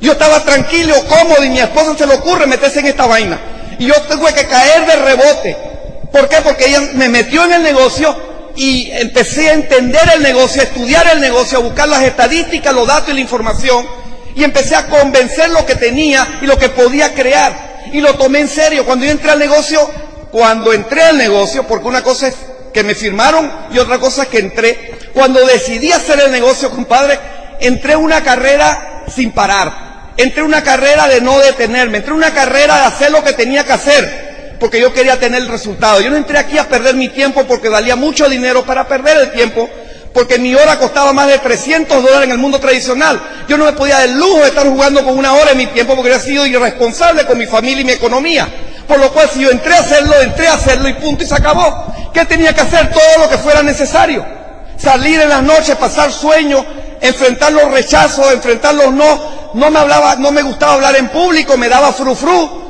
Yo 0.00 0.10
estaba 0.10 0.40
tranquilo, 0.40 0.92
cómodo 1.08 1.44
y 1.44 1.50
mi 1.50 1.60
esposa 1.60 1.96
se 1.96 2.04
le 2.04 2.14
ocurre 2.14 2.48
meterse 2.48 2.80
en 2.80 2.86
esta 2.86 3.06
vaina. 3.06 3.38
Y 3.78 3.86
yo 3.86 3.94
tuve 4.10 4.34
que 4.34 4.46
caer 4.46 4.86
de 4.86 4.96
rebote. 4.96 5.56
¿Por 6.10 6.28
qué? 6.28 6.38
Porque 6.42 6.66
ella 6.66 6.80
me 6.94 7.08
metió 7.08 7.44
en 7.44 7.52
el 7.52 7.62
negocio 7.62 8.12
y 8.56 8.90
empecé 8.90 9.50
a 9.50 9.52
entender 9.52 10.02
el 10.16 10.22
negocio, 10.24 10.62
a 10.62 10.64
estudiar 10.64 11.06
el 11.12 11.20
negocio, 11.20 11.58
a 11.58 11.60
buscar 11.60 11.86
las 11.86 12.02
estadísticas, 12.02 12.74
los 12.74 12.88
datos 12.88 13.10
y 13.10 13.14
la 13.14 13.20
información. 13.20 14.01
Y 14.34 14.44
empecé 14.44 14.76
a 14.76 14.86
convencer 14.86 15.50
lo 15.50 15.64
que 15.66 15.74
tenía 15.74 16.38
y 16.40 16.46
lo 16.46 16.58
que 16.58 16.68
podía 16.68 17.12
crear. 17.14 17.82
Y 17.92 18.00
lo 18.00 18.14
tomé 18.14 18.40
en 18.40 18.48
serio. 18.48 18.84
Cuando 18.84 19.04
yo 19.04 19.12
entré 19.12 19.30
al 19.30 19.38
negocio, 19.38 19.88
cuando 20.30 20.72
entré 20.72 21.02
al 21.02 21.18
negocio, 21.18 21.66
porque 21.66 21.88
una 21.88 22.02
cosa 22.02 22.28
es 22.28 22.34
que 22.72 22.82
me 22.82 22.94
firmaron 22.94 23.50
y 23.72 23.78
otra 23.78 23.98
cosa 23.98 24.22
es 24.22 24.28
que 24.28 24.38
entré, 24.38 24.98
cuando 25.12 25.44
decidí 25.46 25.92
hacer 25.92 26.20
el 26.20 26.32
negocio, 26.32 26.70
compadre, 26.70 27.18
entré 27.60 27.94
una 27.96 28.22
carrera 28.22 29.04
sin 29.14 29.32
parar. 29.32 29.92
Entré 30.16 30.42
una 30.42 30.62
carrera 30.62 31.08
de 31.08 31.20
no 31.20 31.38
detenerme, 31.38 31.98
entré 31.98 32.12
una 32.12 32.32
carrera 32.32 32.80
de 32.80 32.86
hacer 32.86 33.10
lo 33.10 33.24
que 33.24 33.32
tenía 33.32 33.64
que 33.64 33.72
hacer, 33.72 34.56
porque 34.60 34.80
yo 34.80 34.92
quería 34.92 35.18
tener 35.18 35.42
el 35.42 35.48
resultado. 35.48 36.00
Yo 36.00 36.10
no 36.10 36.16
entré 36.16 36.38
aquí 36.38 36.58
a 36.58 36.68
perder 36.68 36.94
mi 36.94 37.08
tiempo 37.08 37.44
porque 37.44 37.68
valía 37.68 37.96
mucho 37.96 38.28
dinero 38.28 38.64
para 38.64 38.86
perder 38.86 39.18
el 39.18 39.32
tiempo, 39.32 39.68
porque 40.12 40.38
mi 40.38 40.54
hora 40.54 40.78
costaba 40.78 41.12
más 41.12 41.26
de 41.26 41.38
300 41.38 42.02
dólares 42.02 42.24
en 42.24 42.32
el 42.32 42.38
mundo 42.38 42.60
tradicional. 42.60 43.20
Yo 43.48 43.56
no 43.56 43.64
me 43.64 43.72
podía 43.72 43.96
dar 43.96 44.04
el 44.04 44.18
lujo 44.18 44.40
de 44.40 44.48
estar 44.48 44.66
jugando 44.66 45.02
con 45.04 45.16
una 45.16 45.32
hora 45.32 45.52
en 45.52 45.58
mi 45.58 45.66
tiempo 45.66 45.94
porque 45.94 46.12
había 46.12 46.24
sido 46.24 46.46
irresponsable 46.46 47.24
con 47.26 47.38
mi 47.38 47.46
familia 47.46 47.80
y 47.80 47.84
mi 47.84 47.92
economía. 47.92 48.48
Por 48.86 48.98
lo 48.98 49.12
cual, 49.12 49.30
si 49.32 49.40
yo 49.40 49.50
entré 49.50 49.74
a 49.74 49.80
hacerlo, 49.80 50.14
entré 50.20 50.48
a 50.48 50.54
hacerlo 50.54 50.88
y 50.88 50.94
punto 50.94 51.24
y 51.24 51.26
se 51.26 51.34
acabó. 51.34 51.86
¿Qué 52.12 52.26
tenía 52.26 52.54
que 52.54 52.60
hacer? 52.60 52.90
Todo 52.90 53.24
lo 53.24 53.30
que 53.30 53.38
fuera 53.38 53.62
necesario. 53.62 54.24
Salir 54.76 55.20
en 55.20 55.28
las 55.28 55.42
noches, 55.42 55.76
pasar 55.76 56.12
sueños, 56.12 56.64
enfrentar 57.00 57.52
los 57.52 57.70
rechazos, 57.70 58.32
enfrentar 58.32 58.74
los 58.74 58.92
no. 58.92 59.42
No 59.54 59.70
me 59.70 59.78
hablaba, 59.78 60.16
no 60.16 60.30
me 60.30 60.42
gustaba 60.42 60.74
hablar 60.74 60.96
en 60.96 61.08
público, 61.08 61.56
me 61.56 61.68
daba 61.68 61.92
frufru. 61.92 62.62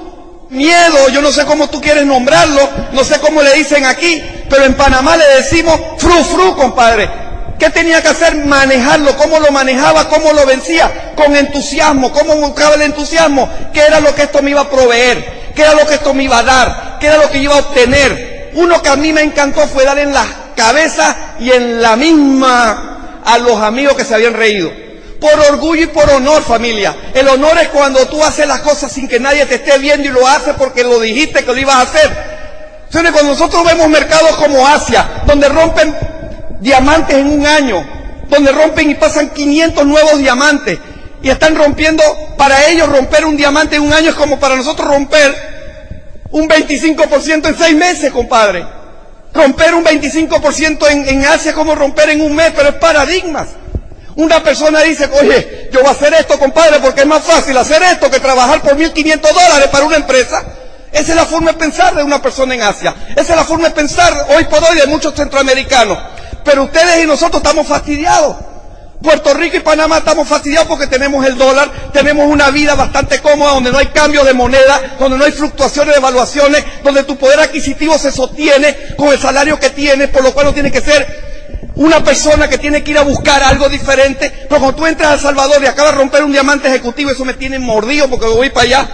Miedo, 0.51 1.09
yo 1.09 1.23
no 1.23 1.33
sé 1.33 1.47
cómo 1.47 1.69
tú 1.69 1.81
quieres 1.81 2.05
nombrarlo, 2.05 2.61
no 2.93 3.03
sé 3.05 3.19
cómo 3.21 3.41
le 3.41 3.55
dicen 3.55 3.87
aquí, 3.87 4.23
pero 4.51 4.65
en 4.65 4.75
Panamá 4.75 5.17
le 5.17 5.27
decimos 5.37 5.81
frufru, 5.97 6.55
compadre. 6.55 7.32
¿Qué 7.59 7.71
tenía 7.71 8.03
que 8.03 8.09
hacer? 8.09 8.35
Manejarlo. 8.35 9.17
¿Cómo 9.17 9.39
lo 9.39 9.51
manejaba? 9.53 10.09
¿Cómo 10.09 10.33
lo 10.33 10.45
vencía? 10.47 11.13
Con 11.15 11.37
entusiasmo. 11.37 12.13
¿Cómo 12.13 12.37
buscaba 12.37 12.75
el 12.75 12.83
entusiasmo? 12.83 13.49
¿Qué 13.73 13.81
era 13.81 14.01
lo 14.01 14.15
que 14.15 14.23
esto 14.23 14.43
me 14.43 14.51
iba 14.51 14.63
a 14.63 14.71
proveer? 14.71 15.53
¿Qué 15.55 15.63
era 15.63 15.75
lo 15.75 15.87
que 15.87 15.95
esto 15.95 16.13
me 16.15 16.25
iba 16.25 16.39
a 16.39 16.43
dar? 16.43 16.99
¿Qué 16.99 17.07
era 17.07 17.19
lo 17.19 17.31
que 17.31 17.39
iba 17.39 17.55
a 17.55 17.59
obtener? 17.61 18.51
Uno 18.55 18.83
que 18.83 18.89
a 18.89 18.97
mí 18.97 19.13
me 19.13 19.23
encantó 19.23 19.67
fue 19.69 19.85
dar 19.85 19.99
en 19.99 20.13
la 20.13 20.27
cabeza 20.57 21.17
y 21.39 21.51
en 21.51 21.81
la 21.81 21.97
misma 21.97 23.21
a 23.25 23.39
los 23.39 23.61
amigos 23.61 23.97
que 23.97 24.05
se 24.05 24.15
habían 24.15 24.35
reído. 24.35 24.71
Por 25.21 25.39
orgullo 25.39 25.85
y 25.85 25.87
por 25.87 26.11
honor, 26.11 26.43
familia. 26.43 26.97
El 27.15 27.29
honor 27.29 27.57
es 27.59 27.69
cuando 27.69 28.07
tú 28.09 28.23
haces 28.25 28.47
las 28.47 28.61
cosas 28.61 28.91
sin 28.91 29.07
que 29.07 29.21
nadie 29.21 29.47
te 29.47 29.55
esté 29.55 29.79
viendo 29.79 30.09
y 30.09 30.11
lo 30.11 30.27
haces 30.27 30.55
porque 30.59 30.83
lo 30.83 30.99
dijiste 30.99 31.45
que 31.45 31.53
lo 31.53 31.59
ibas 31.59 31.77
a 31.77 31.83
hacer. 31.83 32.33
Cuando 32.91 33.33
nosotros 33.33 33.65
vemos 33.65 33.89
mercados 33.89 34.37
como 34.37 34.67
Asia, 34.67 35.23
donde 35.27 35.49
rompen 35.49 35.97
diamantes 36.63 37.17
en 37.17 37.27
un 37.27 37.47
año, 37.47 37.85
donde 38.29 38.53
rompen 38.53 38.91
y 38.91 38.95
pasan 38.95 39.31
500 39.31 39.85
nuevos 39.85 40.19
diamantes 40.19 40.79
y 41.23 41.29
están 41.29 41.55
rompiendo, 41.55 42.03
para 42.37 42.67
ellos 42.69 42.89
romper 42.89 43.25
un 43.25 43.37
diamante 43.37 43.77
en 43.77 43.83
un 43.83 43.93
año 43.93 44.11
es 44.11 44.15
como 44.15 44.41
para 44.41 44.57
nosotros 44.57 44.89
romper 44.89 45.35
un 46.31 46.49
25% 46.49 47.49
en 47.49 47.59
seis 47.59 47.77
meses, 47.77 48.11
compadre. 48.11 48.65
Romper 49.33 49.75
un 49.75 49.85
25% 49.85 50.91
en, 50.91 51.25
Asia 51.25 51.51
es 51.51 51.57
como 51.57 51.75
romper 51.75 52.11
en 52.11 52.21
un 52.21 52.35
mes, 52.35 52.53
pero 52.55 52.71
es 52.71 52.75
paradigmas. 52.77 53.49
Una 54.17 54.43
persona 54.43 54.81
dice, 54.83 55.09
oye, 55.21 55.71
yo 55.73 55.81
voy 55.81 55.89
a 55.89 55.93
hacer 55.93 56.13
esto, 56.15 56.39
compadre, 56.39 56.81
porque 56.81 57.03
es 57.03 57.07
más 57.07 57.23
fácil 57.23 57.57
hacer 57.57 57.83
esto 57.83 58.11
que 58.11 58.21
trabajar 58.21 58.61
por 58.61 58.77
1.500 58.77 59.21
dólares 59.21 59.69
para 59.71 59.85
una 59.85 59.97
empresa. 59.97 60.45
Esa 60.93 61.13
es 61.13 61.17
la 61.17 61.25
forma 61.25 61.53
de 61.53 61.59
pensar 61.59 61.95
de 61.95 62.03
una 62.03 62.21
persona 62.21 62.55
en 62.55 62.63
Asia. 62.63 62.95
Esa 63.11 63.33
es 63.33 63.37
la 63.37 63.45
forma 63.45 63.69
de 63.69 63.75
pensar 63.75 64.27
hoy 64.37 64.45
por 64.45 64.63
hoy 64.65 64.77
de 64.77 64.87
muchos 64.87 65.15
centroamericanos. 65.15 65.99
Pero 66.45 66.65
ustedes 66.65 67.05
y 67.05 67.07
nosotros 67.07 67.43
estamos 67.43 67.67
fastidiados. 67.67 68.37
Puerto 69.03 69.35
Rico 69.35 69.57
y 69.57 69.61
Panamá 69.61 69.99
estamos 69.99 70.29
fastidiados 70.29 70.69
porque 70.69 70.87
tenemos 70.87 71.27
el 71.27 71.37
dólar, 71.37 71.91
tenemos 71.93 72.27
una 72.27 72.51
vida 72.51 72.77
bastante 72.77 73.19
cómoda 73.19 73.55
donde 73.55 73.73
no 73.73 73.79
hay 73.79 73.87
cambio 73.87 74.23
de 74.25 74.33
moneda, 74.33 74.97
donde 74.99 75.19
no 75.19 75.25
hay 75.25 75.33
fluctuaciones 75.33 75.95
de 75.95 75.99
evaluaciones, 75.99 76.65
donde 76.85 77.03
tu 77.03 77.17
poder 77.17 77.41
adquisitivo 77.41 77.99
se 77.99 78.13
sostiene 78.13 78.95
con 78.97 79.09
el 79.09 79.19
salario 79.19 79.59
que 79.59 79.71
tienes, 79.71 80.09
por 80.11 80.23
lo 80.23 80.33
cual 80.33 80.47
no 80.47 80.55
tienes 80.55 80.71
que 80.71 80.81
ser 80.81 81.33
una 81.75 82.05
persona 82.05 82.49
que 82.49 82.59
tiene 82.59 82.85
que 82.85 82.93
ir 82.93 82.99
a 82.99 83.03
buscar 83.03 83.43
algo 83.43 83.69
diferente. 83.69 84.31
Pero 84.49 84.61
cuando 84.61 84.77
tú 84.77 84.87
entras 84.87 85.11
a 85.11 85.15
El 85.15 85.21
Salvador 85.21 85.63
y 85.63 85.67
acabas 85.67 85.93
de 85.93 85.99
romper 85.99 86.23
un 86.23 86.31
diamante 86.31 86.69
ejecutivo, 86.69 87.11
eso 87.11 87.25
me 87.25 87.35
tiene 87.35 87.59
mordido 87.59 88.09
porque 88.09 88.27
voy 88.27 88.51
para 88.51 88.67
allá. 88.67 88.89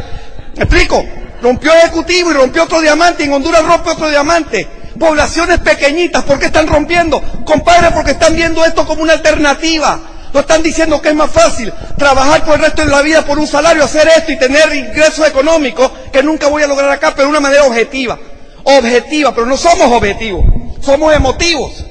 ¿Me 0.56 0.64
explico? 0.64 1.04
Rompió 1.42 1.72
ejecutivo 1.74 2.30
y 2.30 2.34
rompió 2.34 2.64
otro 2.64 2.80
diamante, 2.80 3.24
y 3.24 3.26
en 3.26 3.34
Honduras 3.34 3.62
rompe 3.62 3.90
otro 3.90 4.08
diamante 4.08 4.77
poblaciones 4.98 5.60
pequeñitas, 5.60 6.24
¿por 6.24 6.38
qué 6.38 6.46
están 6.46 6.66
rompiendo? 6.66 7.22
Compadre, 7.44 7.90
porque 7.92 8.12
están 8.12 8.34
viendo 8.34 8.64
esto 8.64 8.86
como 8.86 9.02
una 9.02 9.14
alternativa. 9.14 10.00
No 10.32 10.40
están 10.40 10.62
diciendo 10.62 11.00
que 11.00 11.08
es 11.08 11.14
más 11.14 11.30
fácil 11.30 11.72
trabajar 11.96 12.44
por 12.44 12.56
el 12.56 12.62
resto 12.62 12.84
de 12.84 12.90
la 12.90 13.00
vida 13.00 13.24
por 13.24 13.38
un 13.38 13.46
salario, 13.46 13.84
hacer 13.84 14.08
esto 14.08 14.32
y 14.32 14.38
tener 14.38 14.74
ingresos 14.74 15.26
económicos 15.26 15.90
que 16.12 16.22
nunca 16.22 16.48
voy 16.48 16.62
a 16.62 16.66
lograr 16.66 16.90
acá, 16.90 17.12
pero 17.14 17.24
de 17.24 17.30
una 17.30 17.40
manera 17.40 17.64
objetiva. 17.64 18.18
Objetiva, 18.64 19.34
pero 19.34 19.46
no 19.46 19.56
somos 19.56 19.90
objetivos, 19.90 20.44
somos 20.82 21.14
emotivos. 21.14 21.84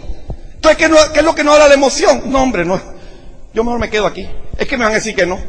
Entonces, 0.53 0.77
¿qué, 0.77 0.95
¿qué 1.13 1.19
es 1.19 1.25
lo 1.25 1.33
que 1.33 1.43
nos 1.43 1.57
da 1.57 1.67
la 1.67 1.73
emoción? 1.73 2.23
No, 2.25 2.43
hombre, 2.43 2.63
no. 2.63 2.79
Yo 3.53 3.63
mejor 3.63 3.79
me 3.79 3.89
quedo 3.89 4.05
aquí. 4.05 4.27
Es 4.57 4.67
que 4.67 4.77
me 4.77 4.83
van 4.83 4.93
a 4.93 4.95
decir 4.97 5.15
que 5.15 5.25
no. 5.25 5.39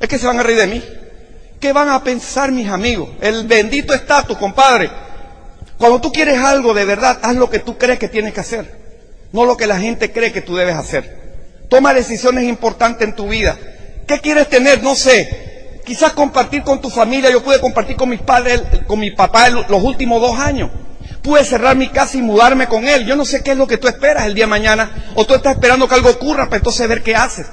Es 0.00 0.08
que 0.08 0.18
se 0.18 0.26
van 0.26 0.40
a 0.40 0.42
reír 0.42 0.58
de 0.58 0.66
mí. 0.66 0.82
¿Qué 1.60 1.72
van 1.72 1.88
a 1.88 2.02
pensar 2.02 2.50
mis 2.50 2.68
amigos? 2.68 3.10
El 3.20 3.46
bendito 3.46 3.94
estatus, 3.94 4.36
compadre. 4.36 4.90
Cuando 5.82 6.00
tú 6.00 6.12
quieres 6.12 6.38
algo 6.38 6.74
de 6.74 6.84
verdad, 6.84 7.18
haz 7.22 7.34
lo 7.34 7.50
que 7.50 7.58
tú 7.58 7.76
crees 7.76 7.98
que 7.98 8.06
tienes 8.06 8.32
que 8.32 8.38
hacer, 8.38 8.72
no 9.32 9.44
lo 9.44 9.56
que 9.56 9.66
la 9.66 9.80
gente 9.80 10.12
cree 10.12 10.30
que 10.30 10.40
tú 10.40 10.54
debes 10.54 10.76
hacer. 10.76 11.64
Toma 11.68 11.92
decisiones 11.92 12.44
importantes 12.44 13.08
en 13.08 13.16
tu 13.16 13.26
vida. 13.26 13.58
¿Qué 14.06 14.20
quieres 14.20 14.48
tener? 14.48 14.80
No 14.80 14.94
sé. 14.94 15.80
Quizás 15.84 16.12
compartir 16.12 16.62
con 16.62 16.80
tu 16.80 16.88
familia. 16.88 17.32
Yo 17.32 17.42
pude 17.42 17.58
compartir 17.58 17.96
con 17.96 18.10
mis 18.10 18.20
padres, 18.20 18.62
con 18.86 19.00
mi 19.00 19.10
papá 19.10 19.48
los 19.50 19.82
últimos 19.82 20.22
dos 20.22 20.38
años. 20.38 20.70
Pude 21.20 21.44
cerrar 21.44 21.74
mi 21.74 21.88
casa 21.88 22.16
y 22.16 22.22
mudarme 22.22 22.68
con 22.68 22.86
él. 22.86 23.04
Yo 23.04 23.16
no 23.16 23.24
sé 23.24 23.42
qué 23.42 23.50
es 23.50 23.56
lo 23.56 23.66
que 23.66 23.76
tú 23.76 23.88
esperas 23.88 24.26
el 24.26 24.34
día 24.34 24.44
de 24.44 24.50
mañana. 24.50 25.12
O 25.16 25.26
tú 25.26 25.34
estás 25.34 25.54
esperando 25.54 25.88
que 25.88 25.96
algo 25.96 26.10
ocurra 26.10 26.44
para 26.44 26.58
entonces 26.58 26.88
ver 26.88 27.02
qué 27.02 27.16
haces. 27.16 27.48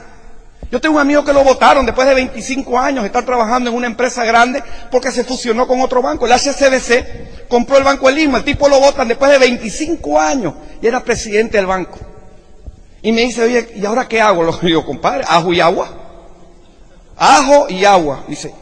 Yo 0.72 0.80
tengo 0.80 0.98
un 0.98 1.02
amigo 1.02 1.26
que 1.26 1.34
lo 1.34 1.44
votaron 1.44 1.84
después 1.84 2.08
de 2.08 2.14
25 2.14 2.78
años, 2.78 3.04
estar 3.04 3.26
trabajando 3.26 3.72
en 3.72 3.76
una 3.76 3.88
empresa 3.88 4.24
grande 4.24 4.62
porque 4.92 5.12
se 5.12 5.24
fusionó 5.24 5.68
con 5.68 5.82
otro 5.82 6.04
banco. 6.04 6.28
El 6.28 6.34
HCBC 6.34 7.39
compró 7.50 7.78
el 7.78 7.84
Banco 7.84 8.08
El 8.08 8.20
el 8.20 8.44
tipo 8.44 8.70
lo 8.70 8.80
votan 8.80 9.08
después 9.08 9.32
de 9.32 9.40
25 9.40 10.20
años 10.20 10.54
y 10.82 10.88
era 10.88 11.04
presidente 11.04 11.58
del 11.58 11.66
banco. 11.66 11.98
Y 13.02 13.12
me 13.12 13.22
dice, 13.22 13.44
oye, 13.44 13.70
¿y 13.76 13.86
ahora 13.86 14.08
qué 14.08 14.22
hago? 14.22 14.44
Lo 14.46 14.54
digo, 14.58 14.86
compadre, 14.86 15.24
ajo 15.28 15.52
y 15.54 15.60
agua. 15.60 15.90
Ajo 17.18 17.68
y 17.70 17.86
agua. 17.86 18.24
Dice, 18.28 18.54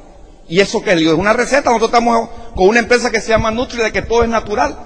¿y 0.47 0.59
eso 0.59 0.81
qué? 0.81 0.95
Le 0.95 1.01
digo, 1.01 1.13
es 1.13 1.19
una 1.19 1.33
receta. 1.33 1.69
Nosotros 1.69 1.89
estamos 1.89 2.29
con 2.55 2.67
una 2.67 2.79
empresa 2.79 3.11
que 3.11 3.21
se 3.21 3.29
llama 3.29 3.51
Nutri, 3.51 3.81
de 3.81 3.91
que 3.91 4.01
todo 4.01 4.23
es 4.23 4.29
natural. 4.29 4.77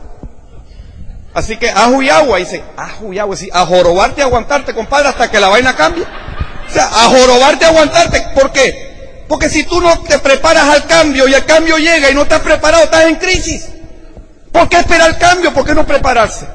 Así 1.34 1.58
que 1.58 1.70
ajo 1.70 2.02
y 2.02 2.10
agua. 2.10 2.38
Dice, 2.38 2.64
ajo 2.76 3.14
y 3.14 3.20
agua. 3.20 3.36
Sí, 3.36 3.50
a 3.54 3.66
jorobarte 3.66 4.22
y 4.22 4.24
aguantarte, 4.24 4.74
compadre, 4.74 5.10
hasta 5.10 5.30
que 5.30 5.40
la 5.40 5.50
vaina 5.50 5.76
cambie. 5.76 6.04
O 6.04 6.74
sea, 6.74 6.86
a 6.86 7.10
jorobarte, 7.10 7.66
aguantarte. 7.66 8.28
¿Por 8.34 8.52
qué? 8.52 9.26
Porque 9.28 9.50
si 9.50 9.64
tú 9.64 9.80
no 9.80 9.98
te 10.04 10.20
preparas 10.20 10.68
al 10.68 10.86
cambio 10.88 11.28
y 11.28 11.34
el 11.34 11.46
cambio 11.46 11.78
llega 11.78 12.10
y 12.10 12.16
no 12.16 12.24
estás 12.24 12.42
preparado, 12.42 12.84
estás 12.84 13.06
en 13.06 13.16
crisis. 13.16 13.70
¿Por 14.52 14.68
qué 14.70 14.80
esperar 14.80 15.10
el 15.10 15.18
cambio? 15.18 15.54
¿Por 15.54 15.66
qué 15.66 15.74
no 15.74 15.86
prepararse? 15.86 16.48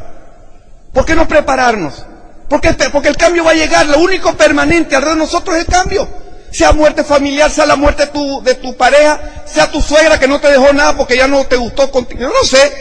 ¿Por 0.92 1.04
qué 1.04 1.14
no 1.14 1.26
prepararnos? 1.26 2.04
Porque, 2.48 2.72
porque 2.92 3.08
el 3.08 3.16
cambio 3.16 3.44
va 3.44 3.50
a 3.50 3.54
llegar, 3.54 3.86
lo 3.86 3.98
único 3.98 4.34
permanente 4.34 4.94
alrededor 4.94 5.18
de 5.18 5.24
nosotros 5.24 5.56
es 5.56 5.64
el 5.64 5.72
cambio. 5.72 6.08
Sea 6.50 6.72
muerte 6.72 7.04
familiar, 7.04 7.50
sea 7.50 7.66
la 7.66 7.76
muerte 7.76 8.06
de 8.06 8.12
tu, 8.12 8.42
de 8.42 8.54
tu 8.54 8.76
pareja, 8.76 9.20
sea 9.44 9.70
tu 9.70 9.82
suegra 9.82 10.18
que 10.18 10.28
no 10.28 10.40
te 10.40 10.48
dejó 10.48 10.72
nada 10.72 10.96
porque 10.96 11.16
ya 11.16 11.26
no 11.26 11.44
te 11.46 11.56
gustó 11.56 11.90
contigo. 11.90 12.20
Yo 12.20 12.28
no 12.28 12.44
sé. 12.44 12.72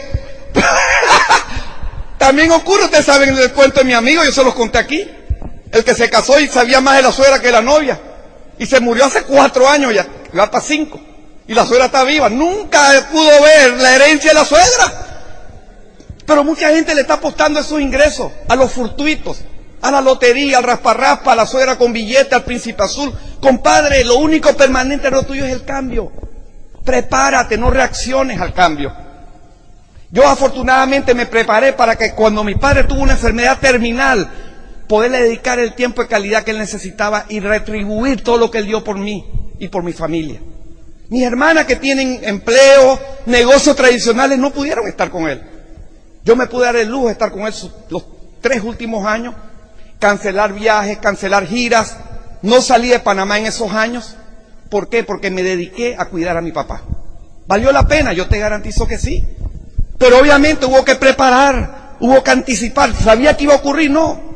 También 2.18 2.50
ocurre, 2.52 2.84
ustedes 2.84 3.04
saben 3.04 3.36
el 3.36 3.52
cuento 3.52 3.80
de 3.80 3.84
mi 3.84 3.92
amigo, 3.92 4.24
yo 4.24 4.32
se 4.32 4.44
los 4.44 4.54
conté 4.54 4.78
aquí. 4.78 5.10
El 5.72 5.84
que 5.84 5.94
se 5.94 6.08
casó 6.08 6.38
y 6.38 6.46
sabía 6.48 6.80
más 6.80 6.96
de 6.96 7.02
la 7.02 7.12
suegra 7.12 7.40
que 7.40 7.48
de 7.48 7.52
la 7.52 7.60
novia. 7.60 8.00
Y 8.58 8.66
se 8.66 8.80
murió 8.80 9.04
hace 9.04 9.22
cuatro 9.22 9.68
años 9.68 9.92
ya, 9.92 10.06
va 10.36 10.50
para 10.50 10.64
cinco. 10.64 11.00
Y 11.48 11.54
la 11.54 11.64
suegra 11.64 11.86
está 11.86 12.04
viva. 12.04 12.28
Nunca 12.28 13.08
pudo 13.10 13.30
ver 13.42 13.74
la 13.80 13.94
herencia 13.94 14.30
de 14.30 14.34
la 14.34 14.44
suegra. 14.44 15.06
Pero 16.26 16.42
mucha 16.42 16.70
gente 16.70 16.94
le 16.94 17.02
está 17.02 17.14
apostando 17.14 17.60
esos 17.60 17.80
ingresos 17.80 18.32
a 18.48 18.56
los 18.56 18.72
fortuitos, 18.72 19.42
a 19.80 19.90
la 19.92 20.00
lotería, 20.00 20.58
al 20.58 20.64
rasparraspa, 20.64 21.32
a 21.32 21.36
la 21.36 21.46
suegra 21.46 21.78
con 21.78 21.92
billete, 21.92 22.34
al 22.34 22.44
príncipe 22.44 22.82
azul. 22.82 23.12
Compadre, 23.40 24.04
lo 24.04 24.16
único 24.16 24.52
permanente 24.54 25.06
en 25.06 25.14
lo 25.14 25.22
tuyo 25.22 25.44
es 25.44 25.52
el 25.52 25.64
cambio. 25.64 26.10
Prepárate, 26.84 27.56
no 27.56 27.70
reacciones 27.70 28.40
al 28.40 28.52
cambio. 28.52 28.92
Yo 30.10 30.26
afortunadamente 30.26 31.14
me 31.14 31.26
preparé 31.26 31.72
para 31.72 31.96
que 31.96 32.12
cuando 32.14 32.42
mi 32.42 32.54
padre 32.56 32.84
tuvo 32.84 33.02
una 33.02 33.12
enfermedad 33.12 33.58
terminal, 33.60 34.28
poderle 34.88 35.22
dedicar 35.22 35.58
el 35.58 35.74
tiempo 35.74 36.02
de 36.02 36.08
calidad 36.08 36.42
que 36.42 36.52
él 36.52 36.58
necesitaba 36.58 37.26
y 37.28 37.40
retribuir 37.40 38.22
todo 38.22 38.38
lo 38.38 38.50
que 38.50 38.58
él 38.58 38.66
dio 38.66 38.82
por 38.82 38.98
mí 38.98 39.24
y 39.58 39.68
por 39.68 39.82
mi 39.82 39.92
familia. 39.92 40.40
Mis 41.08 41.22
hermanas 41.22 41.66
que 41.66 41.76
tienen 41.76 42.20
empleo, 42.22 42.98
negocios 43.26 43.76
tradicionales, 43.76 44.38
no 44.38 44.52
pudieron 44.52 44.88
estar 44.88 45.10
con 45.10 45.28
él. 45.28 45.42
Yo 46.24 46.34
me 46.34 46.46
pude 46.46 46.66
dar 46.66 46.76
el 46.76 46.88
lujo 46.88 47.06
de 47.06 47.12
estar 47.12 47.30
con 47.30 47.42
él 47.46 47.54
los 47.88 48.04
tres 48.40 48.62
últimos 48.62 49.06
años, 49.06 49.34
cancelar 50.00 50.52
viajes, 50.52 50.98
cancelar 50.98 51.46
giras, 51.46 51.96
no 52.42 52.60
salí 52.60 52.88
de 52.88 52.98
Panamá 52.98 53.38
en 53.38 53.46
esos 53.46 53.72
años. 53.72 54.16
¿Por 54.68 54.88
qué? 54.88 55.04
Porque 55.04 55.30
me 55.30 55.42
dediqué 55.42 55.94
a 55.96 56.06
cuidar 56.06 56.36
a 56.36 56.40
mi 56.40 56.50
papá. 56.50 56.82
¿Valió 57.46 57.70
la 57.70 57.86
pena? 57.86 58.12
Yo 58.12 58.26
te 58.26 58.38
garantizo 58.38 58.86
que 58.86 58.98
sí. 58.98 59.24
Pero 59.98 60.18
obviamente 60.18 60.66
hubo 60.66 60.84
que 60.84 60.96
preparar, 60.96 61.96
hubo 62.00 62.22
que 62.22 62.30
anticipar. 62.32 62.92
¿Sabía 62.94 63.36
que 63.36 63.44
iba 63.44 63.54
a 63.54 63.58
ocurrir? 63.58 63.90
No. 63.90 64.35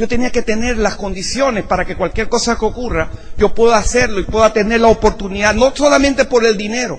Yo 0.00 0.08
tenía 0.08 0.32
que 0.32 0.40
tener 0.40 0.78
las 0.78 0.96
condiciones 0.96 1.64
para 1.64 1.84
que 1.84 1.94
cualquier 1.94 2.26
cosa 2.30 2.56
que 2.56 2.64
ocurra, 2.64 3.10
yo 3.36 3.52
pueda 3.52 3.76
hacerlo 3.76 4.18
y 4.18 4.24
pueda 4.24 4.50
tener 4.50 4.80
la 4.80 4.88
oportunidad, 4.88 5.54
no 5.54 5.76
solamente 5.76 6.24
por 6.24 6.42
el 6.46 6.56
dinero, 6.56 6.98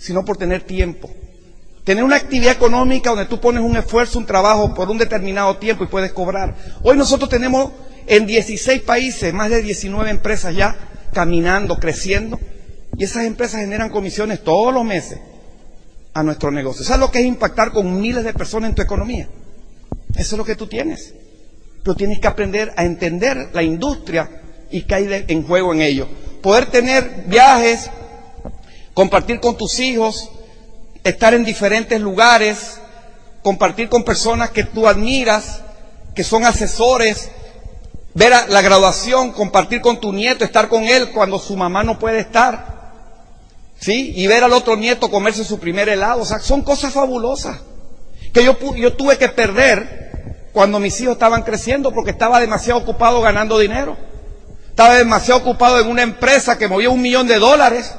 sino 0.00 0.24
por 0.24 0.36
tener 0.36 0.62
tiempo. 0.62 1.08
Tener 1.84 2.02
una 2.02 2.16
actividad 2.16 2.50
económica 2.50 3.10
donde 3.10 3.26
tú 3.26 3.38
pones 3.38 3.62
un 3.62 3.76
esfuerzo, 3.76 4.18
un 4.18 4.26
trabajo 4.26 4.74
por 4.74 4.90
un 4.90 4.98
determinado 4.98 5.58
tiempo 5.58 5.84
y 5.84 5.86
puedes 5.86 6.12
cobrar. 6.12 6.56
Hoy 6.82 6.96
nosotros 6.96 7.30
tenemos 7.30 7.70
en 8.04 8.26
16 8.26 8.82
países 8.82 9.32
más 9.32 9.48
de 9.48 9.62
19 9.62 10.10
empresas 10.10 10.56
ya 10.56 10.76
caminando, 11.12 11.78
creciendo. 11.78 12.40
Y 12.96 13.04
esas 13.04 13.26
empresas 13.26 13.60
generan 13.60 13.90
comisiones 13.90 14.42
todos 14.42 14.74
los 14.74 14.84
meses 14.84 15.20
a 16.12 16.24
nuestro 16.24 16.50
negocio. 16.50 16.84
¿Sabes 16.84 16.98
lo 16.98 17.12
que 17.12 17.20
es 17.20 17.26
impactar 17.26 17.70
con 17.70 18.00
miles 18.00 18.24
de 18.24 18.34
personas 18.34 18.70
en 18.70 18.74
tu 18.74 18.82
economía? 18.82 19.28
Eso 20.16 20.34
es 20.34 20.38
lo 20.38 20.44
que 20.44 20.56
tú 20.56 20.66
tienes. 20.66 21.14
Pero 21.84 21.94
tienes 21.94 22.18
que 22.18 22.26
aprender 22.26 22.72
a 22.76 22.84
entender 22.84 23.50
la 23.52 23.62
industria 23.62 24.28
y 24.70 24.82
qué 24.82 24.94
hay 24.94 25.24
en 25.28 25.46
juego 25.46 25.74
en 25.74 25.82
ello. 25.82 26.08
Poder 26.42 26.66
tener 26.66 27.24
viajes, 27.26 27.90
compartir 28.94 29.38
con 29.38 29.56
tus 29.56 29.78
hijos, 29.78 30.30
estar 31.04 31.34
en 31.34 31.44
diferentes 31.44 32.00
lugares, 32.00 32.80
compartir 33.42 33.90
con 33.90 34.02
personas 34.02 34.50
que 34.50 34.64
tú 34.64 34.88
admiras, 34.88 35.60
que 36.14 36.24
son 36.24 36.46
asesores, 36.46 37.28
ver 38.14 38.32
la 38.48 38.62
graduación, 38.62 39.32
compartir 39.32 39.82
con 39.82 40.00
tu 40.00 40.10
nieto, 40.12 40.44
estar 40.44 40.68
con 40.68 40.84
él 40.84 41.10
cuando 41.12 41.38
su 41.38 41.54
mamá 41.54 41.84
no 41.84 41.98
puede 41.98 42.20
estar. 42.20 42.72
¿Sí? 43.78 44.14
Y 44.16 44.26
ver 44.26 44.42
al 44.42 44.54
otro 44.54 44.76
nieto 44.76 45.10
comerse 45.10 45.44
su 45.44 45.58
primer 45.58 45.90
helado. 45.90 46.22
O 46.22 46.24
sea, 46.24 46.38
son 46.38 46.62
cosas 46.62 46.94
fabulosas 46.94 47.60
que 48.32 48.42
yo, 48.42 48.56
yo 48.74 48.94
tuve 48.94 49.18
que 49.18 49.28
perder 49.28 50.03
cuando 50.54 50.78
mis 50.78 50.98
hijos 51.00 51.14
estaban 51.14 51.42
creciendo 51.42 51.92
porque 51.92 52.12
estaba 52.12 52.40
demasiado 52.40 52.78
ocupado 52.78 53.20
ganando 53.20 53.58
dinero. 53.58 53.96
Estaba 54.70 54.94
demasiado 54.94 55.40
ocupado 55.40 55.80
en 55.80 55.88
una 55.88 56.02
empresa 56.02 56.56
que 56.56 56.68
movía 56.68 56.90
un 56.90 57.02
millón 57.02 57.26
de 57.26 57.40
dólares 57.40 57.92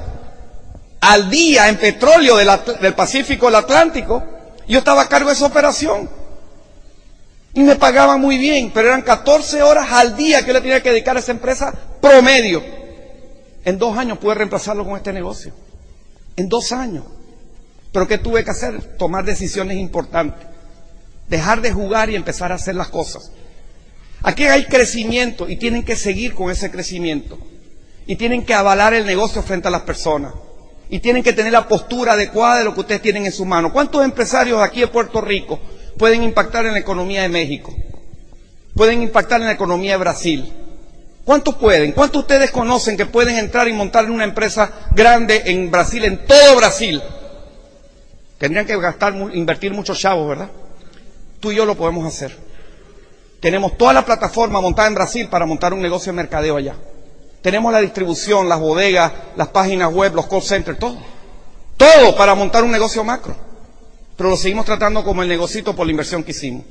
al 1.02 1.28
día 1.28 1.68
en 1.68 1.76
petróleo 1.76 2.38
del, 2.38 2.94
Pacífico, 2.94 3.46
del 3.46 3.56
Atlántico. 3.56 4.24
Yo 4.66 4.78
estaba 4.78 5.02
a 5.02 5.08
cargo 5.08 5.28
de 5.28 5.34
esa 5.34 5.44
operación. 5.44 6.08
Y 7.52 7.62
me 7.62 7.76
pagaban 7.76 8.22
muy 8.22 8.38
bien, 8.38 8.70
pero 8.72 8.88
eran 8.88 9.02
14 9.02 9.62
horas 9.62 9.92
al 9.92 10.16
día 10.16 10.40
que 10.40 10.46
yo 10.46 10.52
le 10.54 10.62
tenía 10.62 10.82
que 10.82 10.90
dedicar 10.90 11.14
a 11.14 11.20
esa 11.20 11.32
empresa 11.32 11.74
promedio. 12.00 12.62
En 13.66 13.76
dos 13.76 13.98
años 13.98 14.16
pude 14.16 14.34
reemplazarlo 14.34 14.82
con 14.82 14.96
este 14.96 15.12
negocio. 15.12 15.52
En 16.36 16.48
dos 16.48 16.72
años. 16.72 17.04
Pero 17.92 18.08
¿qué 18.08 18.16
tuve 18.16 18.44
que 18.44 18.50
hacer? 18.50 18.96
Tomar 18.96 19.26
decisiones 19.26 19.76
importantes. 19.76 20.55
Dejar 21.28 21.60
de 21.60 21.72
jugar 21.72 22.10
y 22.10 22.16
empezar 22.16 22.52
a 22.52 22.56
hacer 22.56 22.74
las 22.74 22.88
cosas. 22.88 23.32
Aquí 24.22 24.44
hay 24.44 24.64
crecimiento 24.66 25.48
y 25.48 25.56
tienen 25.56 25.84
que 25.84 25.96
seguir 25.96 26.34
con 26.34 26.50
ese 26.50 26.70
crecimiento. 26.70 27.38
Y 28.06 28.16
tienen 28.16 28.44
que 28.44 28.54
avalar 28.54 28.94
el 28.94 29.04
negocio 29.04 29.42
frente 29.42 29.68
a 29.68 29.70
las 29.70 29.82
personas 29.82 30.32
y 30.88 31.00
tienen 31.00 31.22
que 31.22 31.32
tener 31.32 31.52
la 31.52 31.66
postura 31.66 32.12
adecuada 32.12 32.58
de 32.58 32.64
lo 32.64 32.74
que 32.74 32.80
ustedes 32.80 33.02
tienen 33.02 33.26
en 33.26 33.32
su 33.32 33.44
mano. 33.44 33.72
¿Cuántos 33.72 34.04
empresarios 34.04 34.62
aquí 34.62 34.82
en 34.82 34.88
Puerto 34.88 35.20
Rico 35.20 35.58
pueden 35.98 36.22
impactar 36.22 36.66
en 36.66 36.72
la 36.72 36.78
economía 36.78 37.22
de 37.22 37.28
México? 37.28 37.74
Pueden 38.74 39.02
impactar 39.02 39.40
en 39.40 39.48
la 39.48 39.52
economía 39.52 39.92
de 39.92 39.98
Brasil. 39.98 40.52
¿Cuántos 41.24 41.56
pueden? 41.56 41.92
¿Cuántos 41.92 42.22
ustedes 42.22 42.52
conocen 42.52 42.96
que 42.96 43.06
pueden 43.06 43.36
entrar 43.36 43.66
y 43.66 43.72
montar 43.72 44.04
en 44.04 44.12
una 44.12 44.24
empresa 44.24 44.70
grande 44.92 45.42
en 45.46 45.70
Brasil, 45.70 46.04
en 46.04 46.24
todo 46.24 46.56
Brasil? 46.56 47.02
Tendrían 48.38 48.66
que 48.66 48.76
gastar, 48.78 49.14
invertir 49.34 49.72
muchos 49.72 49.98
chavos, 49.98 50.28
¿verdad? 50.28 50.50
Tú 51.46 51.52
y 51.52 51.54
yo 51.54 51.64
lo 51.64 51.76
podemos 51.76 52.04
hacer. 52.04 52.36
Tenemos 53.38 53.78
toda 53.78 53.92
la 53.92 54.04
plataforma 54.04 54.60
montada 54.60 54.88
en 54.88 54.96
Brasil 54.96 55.28
para 55.28 55.46
montar 55.46 55.72
un 55.72 55.80
negocio 55.80 56.12
de 56.12 56.16
mercadeo 56.16 56.56
allá. 56.56 56.74
Tenemos 57.40 57.72
la 57.72 57.78
distribución, 57.78 58.48
las 58.48 58.58
bodegas, 58.58 59.12
las 59.36 59.46
páginas 59.46 59.92
web, 59.92 60.12
los 60.12 60.26
call 60.26 60.42
centers, 60.42 60.76
todo. 60.76 60.98
Todo 61.76 62.16
para 62.16 62.34
montar 62.34 62.64
un 62.64 62.72
negocio 62.72 63.04
macro. 63.04 63.36
Pero 64.16 64.30
lo 64.30 64.36
seguimos 64.36 64.66
tratando 64.66 65.04
como 65.04 65.22
el 65.22 65.28
negocito 65.28 65.76
por 65.76 65.86
la 65.86 65.92
inversión 65.92 66.24
que 66.24 66.32
hicimos. 66.32 66.64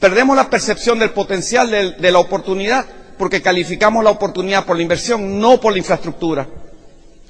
Perdemos 0.00 0.34
la 0.34 0.48
percepción 0.48 0.98
del 0.98 1.10
potencial 1.10 1.70
de, 1.70 1.90
de 1.90 2.10
la 2.10 2.18
oportunidad 2.18 2.86
porque 3.18 3.42
calificamos 3.42 4.02
la 4.02 4.12
oportunidad 4.12 4.64
por 4.64 4.76
la 4.76 4.82
inversión, 4.82 5.38
no 5.38 5.60
por 5.60 5.72
la 5.72 5.78
infraestructura. 5.80 6.48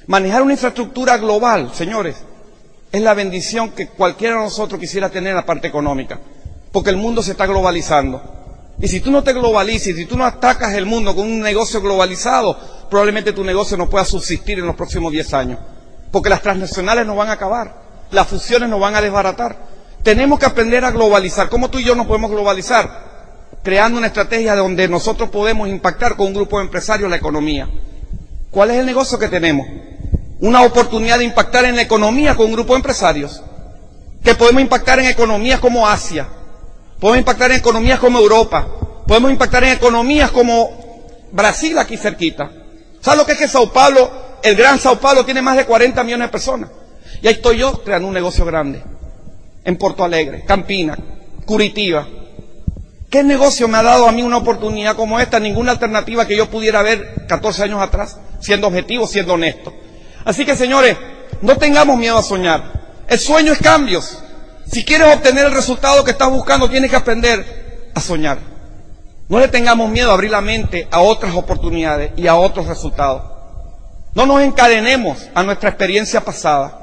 Manejar 0.06 0.40
una 0.40 0.52
infraestructura 0.52 1.16
global, 1.16 1.72
señores, 1.74 2.14
es 2.92 3.02
la 3.02 3.12
bendición 3.12 3.70
que 3.70 3.88
cualquiera 3.88 4.36
de 4.36 4.42
nosotros 4.42 4.80
quisiera 4.80 5.10
tener 5.10 5.30
en 5.30 5.36
la 5.36 5.44
parte 5.44 5.66
económica, 5.66 6.20
porque 6.72 6.90
el 6.90 6.96
mundo 6.96 7.22
se 7.22 7.32
está 7.32 7.46
globalizando. 7.46 8.22
Y 8.78 8.88
si 8.88 9.00
tú 9.00 9.10
no 9.10 9.22
te 9.22 9.32
globalizas, 9.32 9.96
si 9.96 10.04
tú 10.04 10.16
no 10.16 10.24
atacas 10.24 10.74
el 10.74 10.84
mundo 10.84 11.14
con 11.14 11.26
un 11.26 11.40
negocio 11.40 11.80
globalizado, 11.80 12.58
probablemente 12.90 13.32
tu 13.32 13.42
negocio 13.42 13.76
no 13.76 13.88
pueda 13.88 14.04
subsistir 14.04 14.58
en 14.58 14.66
los 14.66 14.76
próximos 14.76 15.10
10 15.12 15.34
años. 15.34 15.58
Porque 16.10 16.28
las 16.28 16.42
transnacionales 16.42 17.06
no 17.06 17.16
van 17.16 17.30
a 17.30 17.32
acabar, 17.32 17.82
las 18.10 18.26
fusiones 18.26 18.68
nos 18.68 18.80
van 18.80 18.94
a 18.94 19.00
desbaratar. 19.00 19.56
Tenemos 20.02 20.38
que 20.38 20.46
aprender 20.46 20.84
a 20.84 20.90
globalizar. 20.90 21.48
¿Cómo 21.48 21.70
tú 21.70 21.78
y 21.78 21.84
yo 21.84 21.94
nos 21.94 22.06
podemos 22.06 22.30
globalizar? 22.30 23.06
Creando 23.62 23.98
una 23.98 24.08
estrategia 24.08 24.54
donde 24.54 24.88
nosotros 24.88 25.30
podemos 25.30 25.68
impactar 25.68 26.14
con 26.14 26.28
un 26.28 26.34
grupo 26.34 26.58
de 26.58 26.64
empresarios 26.66 27.10
la 27.10 27.16
economía. 27.16 27.68
¿Cuál 28.50 28.70
es 28.70 28.76
el 28.76 28.86
negocio 28.86 29.18
que 29.18 29.28
tenemos? 29.28 29.66
Una 30.40 30.62
oportunidad 30.62 31.18
de 31.18 31.24
impactar 31.24 31.64
en 31.64 31.76
la 31.76 31.82
economía 31.82 32.36
con 32.36 32.46
un 32.46 32.52
grupo 32.52 32.74
de 32.74 32.78
empresarios. 32.78 33.42
Que 34.22 34.34
podemos 34.34 34.62
impactar 34.62 35.00
en 35.00 35.06
economías 35.06 35.60
como 35.60 35.88
Asia, 35.88 36.28
Podemos 37.00 37.18
impactar 37.18 37.50
en 37.50 37.58
economías 37.58 37.98
como 37.98 38.18
Europa. 38.18 38.66
Podemos 39.06 39.30
impactar 39.30 39.64
en 39.64 39.72
economías 39.72 40.30
como 40.30 40.70
Brasil 41.32 41.78
aquí 41.78 41.96
cerquita. 41.96 42.50
¿Sabes 43.00 43.18
lo 43.18 43.26
que 43.26 43.32
es 43.32 43.38
que 43.38 43.48
Sao 43.48 43.72
Paulo, 43.72 44.10
el 44.42 44.56
gran 44.56 44.78
Sao 44.78 44.98
Paulo 44.98 45.24
tiene 45.24 45.42
más 45.42 45.56
de 45.56 45.66
40 45.66 46.02
millones 46.04 46.28
de 46.28 46.32
personas? 46.32 46.70
Y 47.22 47.28
ahí 47.28 47.34
estoy 47.34 47.58
yo 47.58 47.82
creando 47.84 48.08
un 48.08 48.14
negocio 48.14 48.44
grande. 48.44 48.82
En 49.64 49.76
Porto 49.76 50.04
Alegre, 50.04 50.44
Campina, 50.44 50.96
Curitiba. 51.44 52.06
¿Qué 53.10 53.22
negocio 53.22 53.68
me 53.68 53.78
ha 53.78 53.82
dado 53.82 54.08
a 54.08 54.12
mí 54.12 54.22
una 54.22 54.38
oportunidad 54.38 54.96
como 54.96 55.20
esta? 55.20 55.38
Ninguna 55.38 55.72
alternativa 55.72 56.26
que 56.26 56.36
yo 56.36 56.50
pudiera 56.50 56.82
ver 56.82 57.26
14 57.28 57.64
años 57.64 57.80
atrás, 57.80 58.18
siendo 58.40 58.66
objetivo, 58.66 59.06
siendo 59.06 59.34
honesto. 59.34 59.72
Así 60.24 60.44
que 60.44 60.56
señores, 60.56 60.96
no 61.42 61.56
tengamos 61.56 61.98
miedo 61.98 62.18
a 62.18 62.22
soñar. 62.22 63.04
El 63.08 63.18
sueño 63.18 63.52
es 63.52 63.58
cambios. 63.58 64.18
Si 64.70 64.84
quieres 64.84 65.14
obtener 65.14 65.46
el 65.46 65.52
resultado 65.52 66.04
que 66.04 66.10
estás 66.10 66.30
buscando, 66.30 66.68
tienes 66.68 66.90
que 66.90 66.96
aprender 66.96 67.90
a 67.94 68.00
soñar. 68.00 68.38
No 69.28 69.40
le 69.40 69.48
tengamos 69.48 69.90
miedo 69.90 70.10
a 70.10 70.14
abrir 70.14 70.30
la 70.30 70.40
mente 70.40 70.86
a 70.90 71.00
otras 71.00 71.34
oportunidades 71.34 72.12
y 72.16 72.26
a 72.26 72.36
otros 72.36 72.66
resultados. 72.66 73.22
No 74.14 74.26
nos 74.26 74.42
encadenemos 74.42 75.28
a 75.34 75.42
nuestra 75.42 75.70
experiencia 75.70 76.20
pasada. 76.22 76.82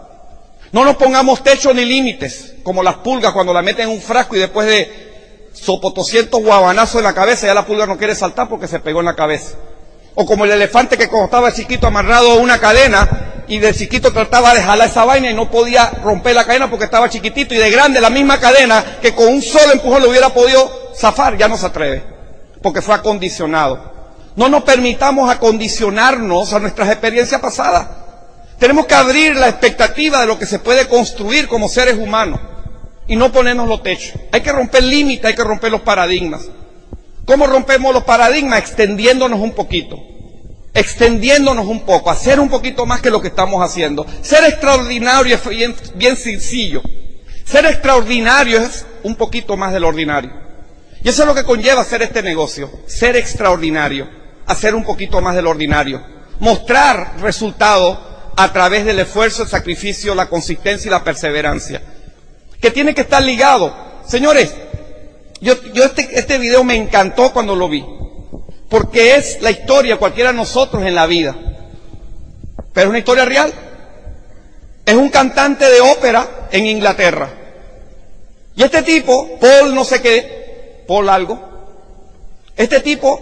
No 0.71 0.83
nos 0.83 0.95
pongamos 0.95 1.43
techos 1.43 1.73
ni 1.75 1.85
límites, 1.85 2.55
como 2.63 2.83
las 2.83 2.95
pulgas 2.95 3.31
cuando 3.31 3.53
la 3.53 3.61
meten 3.61 3.89
en 3.89 3.95
un 3.95 4.01
frasco 4.01 4.35
y 4.35 4.39
después 4.39 4.67
de 4.67 5.49
sopotoscientos 5.53 6.41
guabanazos 6.41 6.95
en 6.95 7.03
la 7.03 7.13
cabeza, 7.13 7.47
ya 7.47 7.53
la 7.53 7.65
pulga 7.65 7.85
no 7.85 7.97
quiere 7.97 8.15
saltar 8.15 8.49
porque 8.49 8.67
se 8.67 8.79
pegó 8.79 8.99
en 8.99 9.05
la 9.05 9.15
cabeza. 9.15 9.55
O 10.15 10.25
como 10.25 10.45
el 10.45 10.51
elefante 10.51 10.97
que 10.97 11.05
estaba 11.05 11.51
chiquito 11.51 11.87
amarrado 11.87 12.33
a 12.33 12.35
una 12.35 12.59
cadena 12.59 13.43
y 13.47 13.59
de 13.59 13.73
chiquito 13.73 14.13
trataba 14.13 14.53
de 14.53 14.61
jalar 14.61 14.87
esa 14.87 15.05
vaina 15.05 15.29
y 15.29 15.33
no 15.33 15.49
podía 15.49 15.89
romper 16.03 16.35
la 16.35 16.45
cadena 16.45 16.69
porque 16.69 16.85
estaba 16.85 17.09
chiquitito 17.09 17.53
y 17.53 17.57
de 17.57 17.71
grande 17.71 17.99
la 17.99 18.09
misma 18.09 18.39
cadena 18.39 18.83
que 19.01 19.13
con 19.13 19.27
un 19.27 19.41
solo 19.41 19.73
empujón 19.73 20.03
lo 20.03 20.09
hubiera 20.09 20.29
podido 20.29 20.93
zafar, 20.95 21.37
ya 21.37 21.47
no 21.47 21.57
se 21.57 21.65
atreve 21.65 22.13
porque 22.63 22.81
fue 22.81 22.95
acondicionado. 22.95 23.91
No 24.35 24.49
nos 24.49 24.63
permitamos 24.63 25.29
acondicionarnos 25.29 26.53
a 26.53 26.59
nuestras 26.59 26.89
experiencias 26.89 27.39
pasadas. 27.39 27.87
Tenemos 28.57 28.87
que 28.87 28.95
abrir 28.95 29.35
la 29.35 29.49
expectativa 29.49 30.21
de 30.21 30.25
lo 30.25 30.39
que 30.39 30.47
se 30.47 30.57
puede 30.57 30.87
construir 30.87 31.47
como 31.47 31.67
seres 31.67 31.97
humanos 31.97 32.39
y 33.05 33.15
no 33.15 33.31
ponernos 33.31 33.67
los 33.67 33.83
techos. 33.83 34.13
Hay 34.31 34.41
que 34.41 34.51
romper 34.51 34.81
límites, 34.83 35.25
hay 35.25 35.35
que 35.35 35.43
romper 35.43 35.71
los 35.71 35.81
paradigmas. 35.81 36.43
¿Cómo 37.25 37.47
rompemos 37.47 37.93
los 37.93 38.03
paradigmas? 38.03 38.59
Extendiéndonos 38.59 39.39
un 39.39 39.53
poquito. 39.53 39.97
Extendiéndonos 40.73 41.67
un 41.67 41.81
poco, 41.81 42.09
hacer 42.09 42.39
un 42.39 42.49
poquito 42.49 42.85
más 42.85 42.99
que 42.99 43.11
lo 43.11 43.21
que 43.21 43.27
estamos 43.27 43.63
haciendo. 43.63 44.05
Ser 44.21 44.43
extraordinario 44.45 45.35
es 45.35 45.95
bien, 45.95 46.17
sencillo. 46.17 46.81
Ser 47.45 47.65
extraordinario 47.65 48.59
es 48.59 48.85
un 49.03 49.15
poquito 49.15 49.55
más 49.55 49.71
del 49.71 49.83
ordinario. 49.83 50.31
Y 51.03 51.09
eso 51.09 51.23
es 51.23 51.27
lo 51.27 51.35
que 51.35 51.43
conlleva 51.43 51.81
hacer 51.81 52.01
este 52.01 52.23
negocio. 52.23 52.71
Ser 52.87 53.15
extraordinario. 53.15 54.09
Hacer 54.47 54.73
un 54.73 54.83
poquito 54.83 55.21
más 55.21 55.35
del 55.35 55.47
ordinario. 55.47 56.01
Mostrar 56.39 57.19
resultados 57.21 57.99
a 58.35 58.51
través 58.51 58.83
del 58.83 58.99
esfuerzo, 58.99 59.43
el 59.43 59.49
sacrificio, 59.49 60.15
la 60.15 60.27
consistencia 60.27 60.87
y 60.87 60.91
la 60.91 61.03
perseverancia. 61.03 61.83
Que 62.59 62.71
tiene 62.71 62.95
que 62.95 63.01
estar 63.01 63.21
ligado. 63.21 63.75
Señores, 64.07 64.55
yo, 65.43 65.61
yo 65.73 65.83
este, 65.83 66.07
este 66.17 66.37
video 66.37 66.63
me 66.63 66.75
encantó 66.75 67.33
cuando 67.33 67.55
lo 67.55 67.67
vi. 67.67 67.85
Porque 68.69 69.15
es 69.15 69.41
la 69.41 69.51
historia 69.51 69.97
cualquiera 69.97 70.31
de 70.31 70.37
nosotros 70.37 70.83
en 70.83 70.95
la 70.95 71.05
vida. 71.05 71.35
Pero 72.73 72.85
es 72.85 72.89
una 72.89 72.99
historia 72.99 73.25
real. 73.25 73.53
Es 74.85 74.95
un 74.95 75.09
cantante 75.09 75.65
de 75.69 75.81
ópera 75.81 76.47
en 76.51 76.65
Inglaterra. 76.65 77.29
Y 78.55 78.63
este 78.63 78.83
tipo, 78.83 79.37
Paul 79.39 79.75
no 79.75 79.83
sé 79.83 80.01
qué, 80.01 80.83
Paul 80.87 81.09
algo, 81.09 81.39
este 82.55 82.79
tipo 82.79 83.19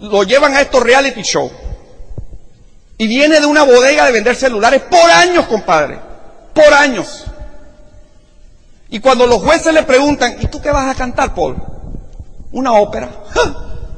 lo 0.00 0.22
llevan 0.24 0.54
a 0.54 0.60
estos 0.60 0.82
reality 0.82 1.22
shows. 1.22 1.52
Y 2.98 3.06
viene 3.06 3.40
de 3.40 3.46
una 3.46 3.64
bodega 3.64 4.06
de 4.06 4.12
vender 4.12 4.36
celulares 4.36 4.82
por 4.82 5.10
años, 5.10 5.46
compadre. 5.46 5.98
Por 6.52 6.72
años. 6.72 7.24
Y 8.94 9.00
cuando 9.00 9.26
los 9.26 9.42
jueces 9.42 9.74
le 9.74 9.82
preguntan, 9.82 10.36
¿y 10.40 10.46
tú 10.46 10.60
qué 10.62 10.70
vas 10.70 10.88
a 10.88 10.96
cantar, 10.96 11.34
Paul? 11.34 11.56
Una 12.52 12.74
ópera. 12.74 13.10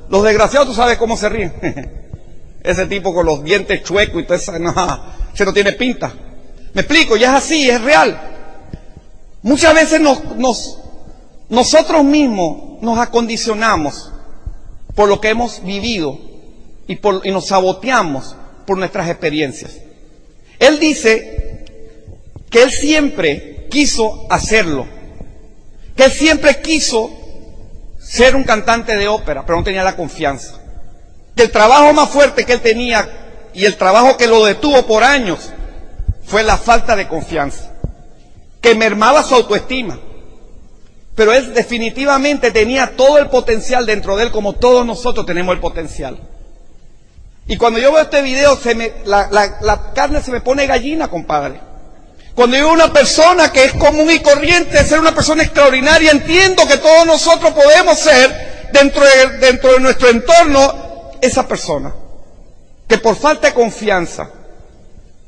Los 0.09 0.23
desgraciados, 0.23 0.69
tú 0.69 0.75
sabes 0.75 0.97
cómo 0.97 1.19
se 1.19 1.29
ríen. 1.29 1.53
Ese 2.63 2.87
tipo 2.87 3.13
con 3.13 3.27
los 3.27 3.45
dientes 3.45 3.83
chuecos 3.83 4.23
y 4.23 4.25
todo 4.25 4.37
eso, 4.37 4.59
no, 4.59 4.73
se 5.35 5.45
no 5.45 5.53
tiene 5.53 5.75
pinta. 5.75 6.15
Me 6.73 6.81
explico, 6.81 7.19
ya 7.19 7.37
es 7.37 7.45
así, 7.45 7.69
es 7.69 7.79
real. 7.83 8.19
Muchas 9.43 9.75
veces 9.75 10.01
nos, 10.01 10.35
nos, 10.35 10.79
nosotros 11.51 12.03
mismos 12.03 12.81
nos 12.81 12.99
acondicionamos 12.99 14.11
por 14.95 15.11
lo 15.11 15.21
que 15.21 15.29
hemos 15.29 15.63
vivido 15.63 16.19
y, 16.87 16.97
por, 16.97 17.21
y 17.23 17.33
nos 17.33 17.49
saboteamos 17.49 18.35
por 18.67 18.79
nuestras 18.79 19.11
experiencias. 19.11 19.77
Él 20.59 20.81
dice 20.81 21.67
que 22.49 22.63
él 22.63 22.71
siempre 22.71 23.56
quiso 23.69 24.27
hacerlo, 24.31 24.87
que 25.97 26.05
él 26.05 26.13
siempre 26.13 26.61
quiso 26.61 27.11
ser 27.99 28.37
un 28.37 28.45
cantante 28.45 28.97
de 28.97 29.09
ópera, 29.09 29.45
pero 29.45 29.59
no 29.59 29.65
tenía 29.65 29.83
la 29.83 29.97
confianza. 29.97 30.61
Que 31.35 31.45
el 31.45 31.51
trabajo 31.51 31.93
más 31.93 32.09
fuerte 32.09 32.45
que 32.45 32.55
él 32.55 32.61
tenía 32.61 33.09
y 33.53 33.65
el 33.65 33.77
trabajo 33.77 34.17
que 34.17 34.27
lo 34.27 34.45
detuvo 34.45 34.87
por 34.87 35.03
años 35.03 35.51
fue 36.25 36.43
la 36.43 36.57
falta 36.57 36.97
de 36.97 37.09
confianza, 37.09 37.73
que 38.61 38.75
mermaba 38.75 39.23
su 39.23 39.35
autoestima. 39.35 39.99
Pero 41.15 41.33
él 41.33 41.55
definitivamente 41.55 42.51
tenía 42.51 42.95
todo 42.97 43.19
el 43.19 43.29
potencial 43.29 43.87
dentro 43.87 44.17
de 44.17 44.25
él, 44.25 44.31
como 44.31 44.53
todos 44.53 44.85
nosotros 44.85 45.25
tenemos 45.25 45.55
el 45.55 45.61
potencial. 45.61 46.19
Y 47.49 47.57
cuando 47.57 47.79
yo 47.79 47.93
veo 47.93 48.03
este 48.03 48.23
video, 48.23 48.57
se 48.57 48.75
me, 48.75 48.93
la, 49.05 49.29
la, 49.31 49.59
la, 49.63 49.93
carne 49.93 50.21
se 50.23 50.33
me 50.33 50.41
pone 50.41 50.67
gallina, 50.67 51.09
compadre. 51.09 51.61
Cuando 52.37 52.59
veo 52.59 52.71
una 52.71 52.93
persona 52.93 53.51
que 53.51 53.65
es 53.65 53.73
común 53.73 54.11
y 54.11 54.19
corriente, 54.19 54.85
ser 54.85 55.01
una 55.01 55.15
persona 55.15 55.43
extraordinaria, 55.43 56.11
entiendo 56.11 56.69
que 56.69 56.77
todos 56.77 57.07
nosotros 57.07 57.55
podemos 57.55 57.99
ser, 57.99 58.69
dentro 58.75 59.03
de, 59.03 59.39
dentro 59.39 59.73
de 59.73 59.81
nuestro 59.81 60.11
entorno, 60.11 61.13
esa 61.23 61.49
persona. 61.49 61.95
Que 62.87 62.99
por 62.99 63.17
falta 63.17 63.49
de 63.49 63.55
confianza, 63.55 64.29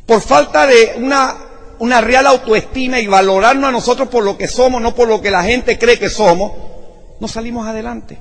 por 0.04 0.20
falta 0.20 0.66
de 0.66 0.96
una, 0.98 1.34
una 1.78 2.02
real 2.02 2.26
autoestima 2.26 3.00
y 3.00 3.06
valorarnos 3.06 3.70
a 3.70 3.72
nosotros 3.72 4.08
por 4.08 4.22
lo 4.22 4.36
que 4.36 4.46
somos, 4.46 4.82
no 4.82 4.94
por 4.94 5.08
lo 5.08 5.22
que 5.22 5.30
la 5.30 5.42
gente 5.42 5.78
cree 5.78 5.98
que 5.98 6.10
somos, 6.10 6.52
no 7.20 7.26
salimos 7.26 7.66
adelante. 7.66 8.18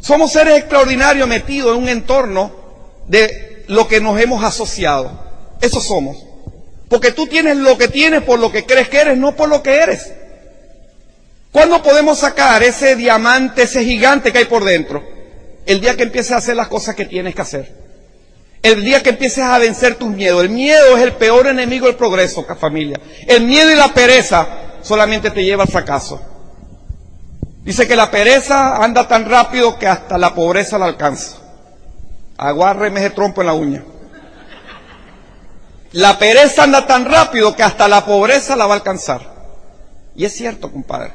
Somos 0.00 0.32
seres 0.32 0.56
extraordinarios 0.56 1.28
metidos 1.28 1.76
en 1.76 1.82
un 1.82 1.88
entorno 1.90 2.50
de 3.08 3.66
lo 3.68 3.86
que 3.86 4.00
nos 4.00 4.18
hemos 4.18 4.42
asociado. 4.42 5.10
Eso 5.60 5.82
somos. 5.82 6.29
Porque 6.90 7.12
tú 7.12 7.28
tienes 7.28 7.56
lo 7.56 7.78
que 7.78 7.86
tienes 7.86 8.22
por 8.24 8.40
lo 8.40 8.50
que 8.50 8.66
crees 8.66 8.88
que 8.88 8.98
eres, 8.98 9.16
no 9.16 9.36
por 9.36 9.48
lo 9.48 9.62
que 9.62 9.76
eres. 9.76 10.12
¿Cuándo 11.52 11.80
podemos 11.84 12.18
sacar 12.18 12.64
ese 12.64 12.96
diamante, 12.96 13.62
ese 13.62 13.84
gigante 13.84 14.32
que 14.32 14.38
hay 14.38 14.44
por 14.46 14.64
dentro? 14.64 15.00
El 15.66 15.80
día 15.80 15.96
que 15.96 16.02
empieces 16.02 16.32
a 16.32 16.38
hacer 16.38 16.56
las 16.56 16.66
cosas 16.66 16.96
que 16.96 17.04
tienes 17.04 17.36
que 17.36 17.42
hacer. 17.42 17.72
El 18.60 18.84
día 18.84 19.04
que 19.04 19.10
empieces 19.10 19.44
a 19.44 19.56
vencer 19.58 19.94
tus 19.94 20.10
miedos. 20.10 20.42
El 20.42 20.50
miedo 20.50 20.96
es 20.96 21.04
el 21.04 21.12
peor 21.12 21.46
enemigo 21.46 21.86
del 21.86 21.94
progreso, 21.94 22.44
familia. 22.58 23.00
El 23.28 23.44
miedo 23.46 23.70
y 23.70 23.76
la 23.76 23.94
pereza 23.94 24.48
solamente 24.82 25.30
te 25.30 25.44
lleva 25.44 25.62
al 25.62 25.70
fracaso. 25.70 26.20
Dice 27.62 27.86
que 27.86 27.94
la 27.94 28.10
pereza 28.10 28.82
anda 28.82 29.06
tan 29.06 29.30
rápido 29.30 29.78
que 29.78 29.86
hasta 29.86 30.18
la 30.18 30.34
pobreza 30.34 30.76
la 30.76 30.86
alcanza. 30.86 31.36
Aguárreme 32.36 32.98
ese 32.98 33.10
trompo 33.10 33.42
en 33.42 33.46
la 33.46 33.54
uña. 33.54 33.84
La 35.92 36.18
pereza 36.18 36.62
anda 36.62 36.86
tan 36.86 37.04
rápido 37.04 37.56
que 37.56 37.64
hasta 37.64 37.88
la 37.88 38.04
pobreza 38.04 38.54
la 38.54 38.66
va 38.66 38.74
a 38.74 38.76
alcanzar. 38.76 39.20
Y 40.14 40.24
es 40.24 40.32
cierto, 40.32 40.70
compadre. 40.70 41.12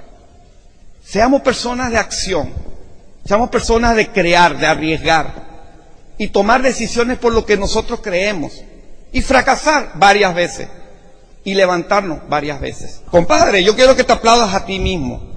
Seamos 1.05 1.41
personas 1.41 1.91
de 1.91 1.97
acción. 1.97 2.51
Seamos 3.25 3.49
personas 3.49 3.95
de 3.95 4.09
crear, 4.09 4.57
de 4.57 4.67
arriesgar. 4.67 5.45
Y 6.17 6.27
tomar 6.27 6.61
decisiones 6.61 7.17
por 7.17 7.31
lo 7.31 7.45
que 7.45 7.55
nosotros 7.55 8.01
creemos. 8.01 8.53
Y 9.13 9.21
fracasar 9.21 9.91
varias 9.95 10.35
veces. 10.35 10.67
Y 11.45 11.53
levantarnos 11.53 12.27
varias 12.27 12.59
veces. 12.59 13.01
Compadre, 13.09 13.63
yo 13.63 13.75
quiero 13.75 13.95
que 13.95 14.03
te 14.03 14.13
aplaudas 14.13 14.53
a 14.53 14.65
ti 14.65 14.79
mismo. 14.79 15.31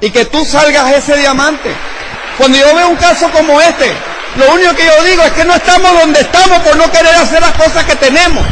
Y 0.00 0.10
que 0.10 0.24
tú 0.24 0.44
salgas 0.44 0.92
ese 0.94 1.16
diamante. 1.16 1.70
Cuando 2.38 2.58
yo 2.58 2.74
veo 2.74 2.88
un 2.88 2.96
caso 2.96 3.30
como 3.30 3.60
este, 3.60 3.92
lo 4.36 4.54
único 4.54 4.74
que 4.74 4.86
yo 4.86 5.04
digo 5.04 5.22
es 5.22 5.32
que 5.32 5.44
no 5.44 5.54
estamos 5.54 5.92
donde 5.92 6.20
estamos 6.20 6.58
por 6.60 6.76
no 6.76 6.90
querer 6.90 7.14
hacer 7.14 7.40
las 7.40 7.52
cosas 7.52 7.84
que 7.84 7.96
tenemos. 7.96 8.42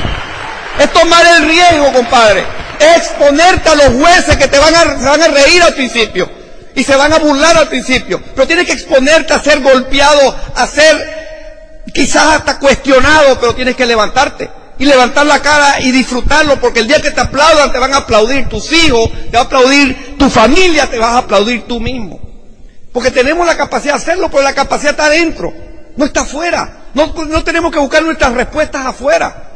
Es 0.78 0.92
tomar 0.92 1.26
el 1.26 1.48
riesgo, 1.48 1.92
compadre. 1.92 2.44
Es 2.78 2.96
exponerte 2.98 3.68
a 3.68 3.74
los 3.74 4.00
jueces 4.00 4.36
que 4.36 4.46
te 4.46 4.58
van 4.58 4.74
a, 4.74 5.28
reír 5.28 5.62
al 5.62 5.74
principio. 5.74 6.30
Y 6.74 6.84
se 6.84 6.94
van 6.94 7.12
a 7.12 7.18
burlar 7.18 7.56
al 7.56 7.68
principio. 7.68 8.22
Pero 8.34 8.46
tienes 8.46 8.66
que 8.66 8.72
exponerte 8.72 9.32
a 9.32 9.42
ser 9.42 9.60
golpeado, 9.60 10.34
a 10.54 10.66
ser 10.66 11.84
quizás 11.92 12.36
hasta 12.36 12.58
cuestionado, 12.58 13.38
pero 13.40 13.54
tienes 13.54 13.74
que 13.74 13.86
levantarte. 13.86 14.48
Y 14.78 14.84
levantar 14.84 15.26
la 15.26 15.42
cara 15.42 15.80
y 15.80 15.90
disfrutarlo, 15.90 16.60
porque 16.60 16.78
el 16.80 16.86
día 16.86 17.02
que 17.02 17.10
te 17.10 17.20
aplaudan 17.20 17.72
te 17.72 17.78
van 17.78 17.92
a 17.94 17.98
aplaudir 17.98 18.48
tus 18.48 18.72
hijos, 18.72 19.10
te 19.28 19.36
va 19.36 19.40
a 19.40 19.46
aplaudir 19.46 20.16
tu 20.16 20.30
familia, 20.30 20.88
te 20.88 20.98
vas 20.98 21.14
a 21.14 21.18
aplaudir 21.18 21.62
tú 21.66 21.80
mismo. 21.80 22.20
Porque 22.92 23.10
tenemos 23.10 23.44
la 23.44 23.56
capacidad 23.56 23.94
de 23.94 24.02
hacerlo, 24.02 24.30
pero 24.30 24.44
la 24.44 24.54
capacidad 24.54 24.92
está 24.92 25.06
adentro. 25.06 25.52
No 25.96 26.04
está 26.04 26.20
afuera. 26.20 26.84
No 26.94 27.42
tenemos 27.42 27.72
que 27.72 27.80
buscar 27.80 28.04
nuestras 28.04 28.32
respuestas 28.34 28.86
afuera. 28.86 29.48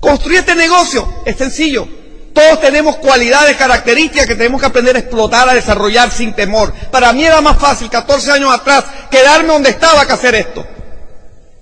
Construir 0.00 0.40
este 0.40 0.54
negocio 0.54 1.22
es 1.24 1.36
sencillo. 1.36 1.88
Todos 2.32 2.60
tenemos 2.60 2.96
cualidades, 2.96 3.56
características 3.56 4.26
que 4.26 4.34
tenemos 4.34 4.60
que 4.60 4.66
aprender 4.66 4.96
a 4.96 4.98
explotar, 4.98 5.48
a 5.48 5.54
desarrollar 5.54 6.10
sin 6.10 6.34
temor. 6.34 6.72
Para 6.90 7.12
mí 7.12 7.24
era 7.24 7.40
más 7.40 7.56
fácil, 7.58 7.88
14 7.88 8.30
años 8.32 8.52
atrás, 8.52 8.84
quedarme 9.10 9.54
donde 9.54 9.70
estaba 9.70 10.06
que 10.06 10.12
hacer 10.12 10.34
esto. 10.34 10.66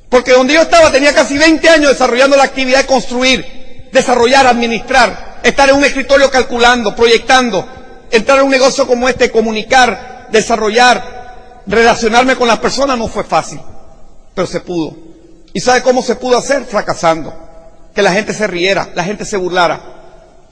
Porque 0.09 0.32
donde 0.32 0.55
yo 0.55 0.62
estaba 0.62 0.91
tenía 0.91 1.14
casi 1.14 1.39
20 1.39 1.68
años 1.68 1.91
desarrollando 1.91 2.37
la 2.37 2.45
actividad 2.45 2.80
de 2.80 2.87
construir, 2.87 3.89
desarrollar, 3.93 4.47
administrar, 4.47 5.41
estar 5.45 5.68
en 5.68 5.76
un 5.76 5.85
escritorio 5.85 6.30
calculando, 6.30 6.95
proyectando, 6.95 7.66
entrar 8.11 8.39
en 8.39 8.47
un 8.47 8.51
negocio 8.51 8.87
como 8.87 9.09
este, 9.09 9.30
comunicar, 9.30 10.28
desarrollar, 10.32 11.62
relacionarme 11.66 12.35
con 12.35 12.49
las 12.49 12.59
personas 12.59 12.99
no 12.99 13.07
fue 13.07 13.22
fácil 13.22 13.61
pero 14.35 14.47
se 14.47 14.61
pudo. 14.61 14.95
¿Y 15.53 15.61
sabe 15.61 15.82
cómo 15.82 16.03
se 16.03 16.16
pudo 16.16 16.37
hacer? 16.37 16.64
Fracasando. 16.64 17.32
Que 17.95 18.03
la 18.03 18.12
gente 18.12 18.32
se 18.34 18.47
riera, 18.47 18.90
la 18.95 19.05
gente 19.05 19.24
se 19.24 19.36
burlara. 19.36 19.80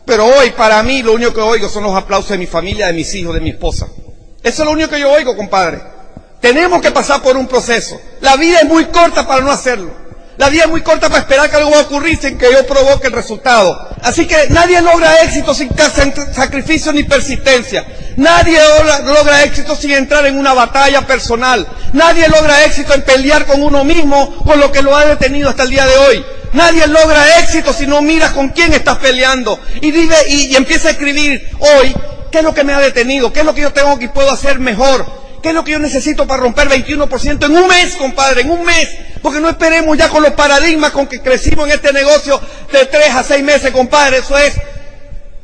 Pero 0.05 0.27
hoy, 0.27 0.51
para 0.51 0.83
mí, 0.83 1.03
lo 1.03 1.13
único 1.13 1.33
que 1.33 1.41
oigo 1.41 1.69
son 1.69 1.85
los 1.85 1.95
aplausos 1.95 2.31
de 2.31 2.39
mi 2.39 2.47
familia, 2.47 2.87
de 2.87 2.93
mis 2.93 3.15
hijos, 3.15 3.35
de 3.35 3.41
mi 3.41 3.51
esposa. 3.51 3.89
Eso 4.43 4.63
es 4.63 4.67
lo 4.67 4.73
único 4.73 4.91
que 4.91 5.01
yo 5.01 5.11
oigo, 5.11 5.37
compadre. 5.37 5.81
Tenemos 6.41 6.81
que 6.83 6.91
pasar 6.91 7.23
por 7.23 7.37
un 7.37 7.47
proceso. 7.47 8.01
La 8.21 8.37
vida 8.37 8.61
es 8.61 8.67
muy 8.67 8.87
corta 8.87 9.27
para 9.27 9.41
no 9.41 9.51
hacerlo. 9.51 10.02
La 10.43 10.49
vida 10.49 10.65
es 10.65 10.71
muy 10.71 10.81
corta 10.81 11.09
para 11.09 11.21
esperar 11.21 11.49
que 11.49 11.55
algo 11.55 11.71
va 11.71 11.79
a 11.79 11.83
ocurrir 11.83 12.19
sin 12.21 12.37
que 12.37 12.51
yo 12.51 12.67
provoque 12.67 13.07
el 13.07 13.13
resultado. 13.13 13.91
Así 14.03 14.27
que 14.27 14.49
nadie 14.49 14.83
logra 14.83 15.23
éxito 15.23 15.55
sin 15.55 15.71
sacrificio 16.33 16.93
ni 16.93 17.05
persistencia. 17.05 17.87
Nadie 18.17 18.59
logra 19.05 19.45
éxito 19.45 19.77
sin 19.77 19.93
entrar 19.93 20.27
en 20.27 20.37
una 20.37 20.53
batalla 20.53 21.07
personal. 21.07 21.65
Nadie 21.93 22.27
logra 22.27 22.65
éxito 22.65 22.93
en 22.93 23.03
pelear 23.03 23.47
con 23.47 23.63
uno 23.63 23.85
mismo 23.85 24.43
con 24.45 24.59
lo 24.59 24.73
que 24.73 24.83
lo 24.83 24.97
ha 24.97 25.05
detenido 25.05 25.49
hasta 25.49 25.63
el 25.63 25.71
día 25.71 25.87
de 25.87 25.97
hoy. 25.97 26.25
Nadie 26.55 26.89
logra 26.89 27.39
éxito 27.39 27.73
si 27.73 27.87
no 27.87 28.03
miras 28.03 28.33
con 28.33 28.49
quién 28.49 28.73
estás 28.73 28.99
peleando. 28.99 29.61
Y 29.81 29.93
vive 29.93 30.17
y, 30.27 30.47
y 30.47 30.57
empieza 30.57 30.89
a 30.89 30.91
escribir 30.91 31.51
hoy 31.61 31.95
qué 32.33 32.39
es 32.39 32.45
lo 32.45 32.53
que 32.53 32.65
me 32.65 32.75
ha 32.75 32.81
detenido, 32.81 33.33
qué 33.33 33.41
es 33.41 33.47
lo 33.47 33.55
que 33.55 33.63
yo 33.63 33.73
tengo 33.73 33.97
que 33.97 34.09
puedo 34.09 34.33
hacer 34.33 34.59
mejor. 34.59 35.07
¿Qué 35.41 35.49
es 35.49 35.55
lo 35.55 35.65
que 35.65 35.73
yo 35.73 35.79
necesito 35.79 36.27
para 36.27 36.41
romper 36.41 36.69
21% 36.69 37.47
en 37.47 37.57
un 37.57 37.67
mes, 37.69 37.95
compadre? 37.97 38.43
En 38.43 38.51
un 38.51 38.65
mes. 38.65 38.89
Porque 39.23 39.41
no 39.41 39.49
esperemos 39.49 39.97
ya 39.97 40.09
con 40.09 40.23
los 40.23 40.33
paradigmas 40.33 40.91
con 40.91 41.07
que 41.07 41.21
crecimos 41.21 41.67
en 41.67 41.75
este 41.75 41.93
negocio 41.93 42.41
de 42.73 42.87
tres 42.87 43.15
a 43.15 43.23
seis 43.23 43.43
meses, 43.43 43.71
compadre. 43.71 44.19
Eso 44.19 44.37
es, 44.37 44.55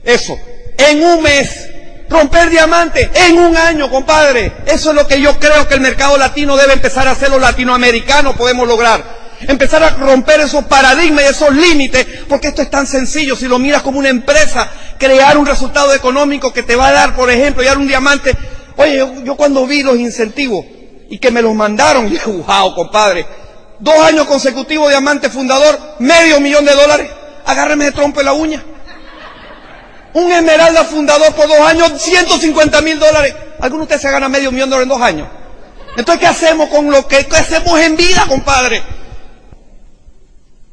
eso. 0.04 0.38
En 0.76 1.02
un 1.02 1.22
mes. 1.22 1.68
Romper 2.10 2.48
diamante 2.48 3.10
en 3.14 3.38
un 3.38 3.54
año, 3.56 3.90
compadre. 3.90 4.52
Eso 4.66 4.90
es 4.90 4.96
lo 4.96 5.06
que 5.06 5.20
yo 5.20 5.38
creo 5.38 5.68
que 5.68 5.74
el 5.74 5.80
mercado 5.82 6.16
latino 6.16 6.56
debe 6.56 6.72
empezar 6.72 7.06
a 7.06 7.10
hacer, 7.10 7.28
los 7.30 7.40
latinoamericanos 7.40 8.34
podemos 8.34 8.66
lograr. 8.66 9.28
Empezar 9.40 9.82
a 9.82 9.90
romper 9.90 10.40
esos 10.40 10.64
paradigmas 10.64 11.24
y 11.24 11.26
esos 11.28 11.54
límites, 11.54 12.06
porque 12.26 12.48
esto 12.48 12.62
es 12.62 12.70
tan 12.70 12.86
sencillo. 12.86 13.36
Si 13.36 13.46
lo 13.46 13.58
miras 13.58 13.82
como 13.82 13.98
una 13.98 14.08
empresa, 14.08 14.70
crear 14.98 15.36
un 15.36 15.44
resultado 15.44 15.94
económico 15.94 16.52
que 16.52 16.62
te 16.62 16.76
va 16.76 16.88
a 16.88 16.92
dar, 16.92 17.14
por 17.14 17.30
ejemplo, 17.30 17.62
dar 17.62 17.76
un 17.76 17.86
diamante 17.86 18.34
Oye, 18.78 18.96
yo, 19.24 19.36
cuando 19.36 19.66
vi 19.66 19.82
los 19.82 19.98
incentivos 19.98 20.64
y 21.10 21.18
que 21.18 21.32
me 21.32 21.42
los 21.42 21.52
mandaron, 21.52 22.08
dije, 22.08 22.30
wow, 22.30 22.74
compadre, 22.74 23.26
dos 23.80 23.98
años 24.00 24.26
consecutivos 24.26 24.90
diamante 24.90 25.30
fundador, 25.30 25.78
medio 25.98 26.40
millón 26.40 26.64
de 26.64 26.74
dólares, 26.74 27.10
agárreme 27.44 27.86
de 27.86 27.92
trompo 27.92 28.20
en 28.20 28.26
la 28.26 28.32
uña. 28.32 28.62
Un 30.14 30.32
esmeralda 30.32 30.84
fundador 30.84 31.34
por 31.34 31.48
dos 31.48 31.60
años, 31.60 31.92
150 32.00 32.80
mil 32.80 32.98
dólares. 32.98 33.34
¿Alguno 33.60 33.80
de 33.80 33.84
ustedes 33.84 34.02
se 34.02 34.10
gana 34.10 34.28
medio 34.28 34.50
millón 34.50 34.70
de 34.70 34.76
dólares 34.76 34.92
en 34.92 34.98
dos 34.98 35.06
años? 35.06 35.28
Entonces, 35.96 36.20
¿qué 36.20 36.26
hacemos 36.26 36.68
con 36.68 36.90
lo 36.90 37.06
que 37.06 37.26
hacemos 37.30 37.80
en 37.80 37.96
vida, 37.96 38.24
compadre? 38.28 38.82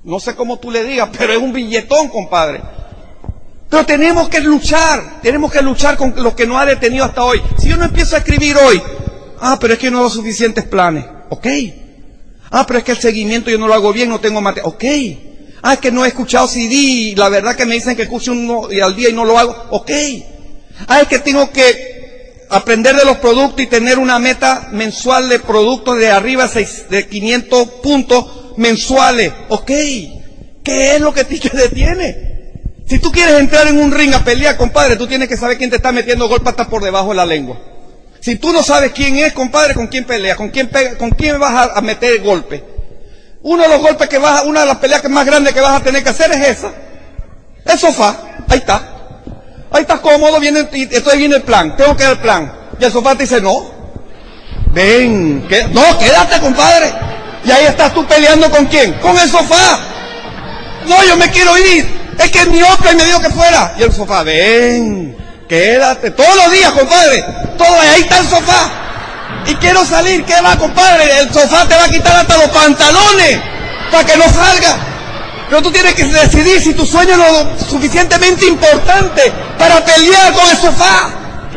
No 0.04 0.20
sé 0.20 0.36
cómo 0.36 0.60
tú 0.60 0.72
le 0.72 0.84
digas, 0.84 1.10
pero 1.18 1.34
es 1.34 1.40
un 1.40 1.52
billetón, 1.52 2.10
compadre. 2.10 2.62
Pero 3.70 3.86
tenemos 3.86 4.30
que 4.30 4.40
luchar, 4.40 5.20
tenemos 5.22 5.52
que 5.52 5.62
luchar 5.62 5.98
con 5.98 6.14
lo 6.16 6.36
que 6.36 6.46
nos 6.46 6.62
ha 6.62 6.66
detenido 6.66 7.06
hasta 7.06 7.24
hoy. 7.24 7.42
Si 7.58 7.68
yo 7.70 7.78
no 7.78 7.86
empiezo 7.86 8.16
a 8.16 8.20
escribir 8.20 8.56
hoy, 8.58 8.82
ah, 9.42 9.58
pero 9.60 9.74
es 9.74 9.80
que 9.80 9.90
no 9.90 10.00
hago 10.00 10.10
suficientes 10.10 10.64
planes, 10.66 11.06
ok. 11.30 11.48
Ah, 12.52 12.66
pero 12.66 12.80
es 12.80 12.86
que 12.86 12.92
el 12.92 13.00
seguimiento 13.00 13.50
yo 13.50 13.58
no 13.58 13.68
lo 13.68 13.74
hago 13.74 13.92
bien, 13.94 14.10
no 14.10 14.20
tengo 14.20 14.42
material, 14.42 14.74
ok. 14.74 14.84
Ah, 15.62 15.74
es 15.74 15.80
que 15.80 15.92
no 15.92 16.06
he 16.06 16.10
escuchado 16.10 16.48
CD 16.48 16.74
y 16.76 17.16
la 17.16 17.30
verdad 17.30 17.56
que 17.56 17.66
me 17.66 17.76
dicen 17.76 17.96
que 17.96 18.04
escucho 18.04 18.32
uno 18.32 18.68
al 18.84 18.96
día 18.96 19.10
y 19.10 19.14
no 19.14 19.26
lo 19.26 19.38
hago, 19.38 19.56
ok. 19.72 19.92
Ah, 20.88 21.02
es 21.02 21.08
que 21.08 21.20
tengo 21.20 21.50
que 21.52 22.46
aprender 22.50 22.96
de 22.96 23.06
los 23.06 23.18
productos 23.18 23.62
y 23.62 23.68
tener 23.68 23.98
una 23.98 24.20
meta 24.20 24.70
mensual 24.72 25.28
de 25.30 25.40
productos 25.40 25.98
de 25.98 26.12
arriba 26.12 26.48
de 26.90 27.08
500 27.08 27.68
puntos 27.82 28.26
mensuales, 28.58 29.34
ok. 29.50 29.72
¿Qué 30.64 30.96
es 30.96 31.02
lo 31.02 31.14
que 31.14 31.24
te 31.24 31.50
detiene? 31.56 32.26
Si 32.88 33.00
tú 33.00 33.12
quieres 33.12 33.40
entrar 33.40 33.68
en 33.68 33.80
un 33.80 33.92
ring 33.92 34.14
a 34.14 34.24
pelear, 34.24 34.58
compadre, 34.58 34.96
tú 34.96 35.08
tienes 35.08 35.28
que 35.28 35.38
saber 35.38 35.58
quién 35.58 35.72
te 35.72 35.78
está 35.78 35.92
metiendo 35.92 36.28
golpe 36.28 36.50
hasta 36.50 36.68
por 36.68 36.84
debajo 36.84 37.10
de 37.10 37.16
la 37.16 37.26
lengua. 37.26 37.60
Si 38.26 38.38
tú 38.38 38.52
no 38.52 38.64
sabes 38.64 38.92
quién 38.92 39.18
es, 39.18 39.34
compadre, 39.34 39.76
con 39.76 39.86
quién 39.86 40.04
peleas, 40.04 40.36
con 40.36 40.50
quién, 40.50 40.72
con 40.98 41.12
quién 41.12 41.40
vas 41.40 41.70
a, 41.76 41.80
meter 41.82 42.12
el 42.14 42.24
golpe. 42.24 42.64
Uno 43.44 43.62
de 43.62 43.70
los 43.70 43.80
golpes 43.80 44.10
que 44.10 44.18
vas, 44.18 44.44
una 44.46 44.62
de 44.62 44.66
las 44.66 44.78
peleas 44.78 45.08
más 45.12 45.28
grandes 45.28 45.54
que 45.54 45.62
vas 45.62 45.80
a 45.80 45.84
tener 45.84 46.04
que 46.04 46.10
hacer 46.10 46.32
es 46.32 46.58
esa. 46.58 46.72
El 47.64 47.78
sofá, 47.78 48.18
ahí 48.50 48.58
está. 48.58 48.82
Ahí 49.70 49.82
estás 49.84 50.00
cómodo, 50.00 50.40
viene, 50.40 50.68
y 50.74 50.82
entonces 50.82 51.18
viene 51.18 51.36
el 51.36 51.44
plan, 51.44 51.78
tengo 51.78 51.96
que 51.96 52.02
dar 52.02 52.14
el 52.14 52.18
plan. 52.18 52.52
Y 52.80 52.86
el 52.86 52.92
sofá 52.92 53.14
te 53.14 53.26
dice, 53.26 53.40
no. 53.42 53.70
Ven, 54.72 55.48
no, 55.72 56.00
quédate, 56.00 56.40
compadre. 56.40 56.94
Y 57.44 57.52
ahí 57.52 57.66
estás 57.66 57.94
tú 57.94 58.08
peleando 58.08 58.50
con 58.50 58.66
quién? 58.66 58.94
Con 58.94 59.16
el 59.20 59.30
sofá. 59.30 59.80
No, 60.88 61.04
yo 61.04 61.16
me 61.16 61.30
quiero 61.30 61.56
ir. 61.60 61.88
Es 62.18 62.32
que 62.32 62.44
mi 62.46 62.64
otra 62.64 62.92
y 62.92 62.96
me 62.96 63.06
dijo 63.06 63.20
que 63.20 63.30
fuera. 63.30 63.76
Y 63.78 63.84
el 63.84 63.94
sofá, 63.94 64.24
ven, 64.24 65.16
quédate. 65.48 66.12
Todos 66.12 66.36
los 66.36 66.52
días, 66.52 66.72
compadre. 66.72 67.24
Todo, 67.58 67.80
ahí 67.80 68.02
está 68.02 68.20
el 68.20 68.28
sofá. 68.28 68.72
Y 69.48 69.56
quiero 69.56 69.86
salir, 69.86 70.24
¿qué 70.26 70.40
va, 70.42 70.58
compadre? 70.58 71.20
El 71.20 71.34
sofá 71.34 71.66
te 71.68 71.76
va 71.76 71.86
a 71.86 71.90
quitar 71.90 72.16
hasta 72.16 72.38
los 72.38 72.50
pantalones 72.50 73.40
para 73.92 74.04
que 74.06 74.18
no 74.18 74.26
salga. 74.26 74.78
Pero 75.50 75.62
tú 75.62 75.72
tienes 75.72 75.94
que 75.94 76.06
decidir 76.06 76.60
si 76.62 76.74
tu 76.74 76.86
sueño 76.86 77.12
es 77.12 77.18
lo 77.18 77.68
suficientemente 77.68 78.48
importante 78.48 79.32
para 79.60 79.84
pelear 79.86 80.34
con 80.34 80.50
el 80.50 80.58
sofá 80.58 81.10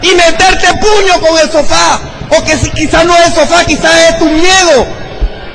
y 0.03 0.14
meterte 0.14 0.66
puño 0.74 1.20
con 1.20 1.39
el 1.39 1.51
sofá. 1.51 1.99
O 2.30 2.45
que 2.45 2.59
si 2.59 2.70
quizás 2.70 3.07
no 3.07 3.16
es 3.16 3.26
el 3.28 3.32
sofá, 3.32 3.64
quizás 3.64 3.95
es 4.11 4.18
tu 4.18 4.26
miedo, 4.26 4.86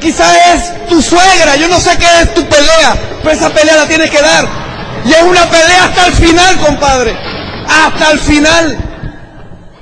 quizás 0.01 0.36
es 0.55 0.88
tu 0.88 0.99
suegra, 1.01 1.55
yo 1.55 1.67
no 1.67 1.79
sé 1.79 1.95
qué 1.97 2.07
es 2.21 2.34
tu 2.34 2.43
pelea, 2.47 2.95
pero 3.21 3.36
esa 3.36 3.49
pelea 3.51 3.75
la 3.75 3.86
tienes 3.86 4.09
que 4.09 4.19
dar. 4.19 4.47
Y 5.05 5.13
es 5.13 5.21
una 5.21 5.47
pelea 5.49 5.84
hasta 5.86 6.07
el 6.07 6.13
final, 6.13 6.57
compadre. 6.57 7.15
Hasta 7.68 8.11
el 8.11 8.20
final. 8.20 8.78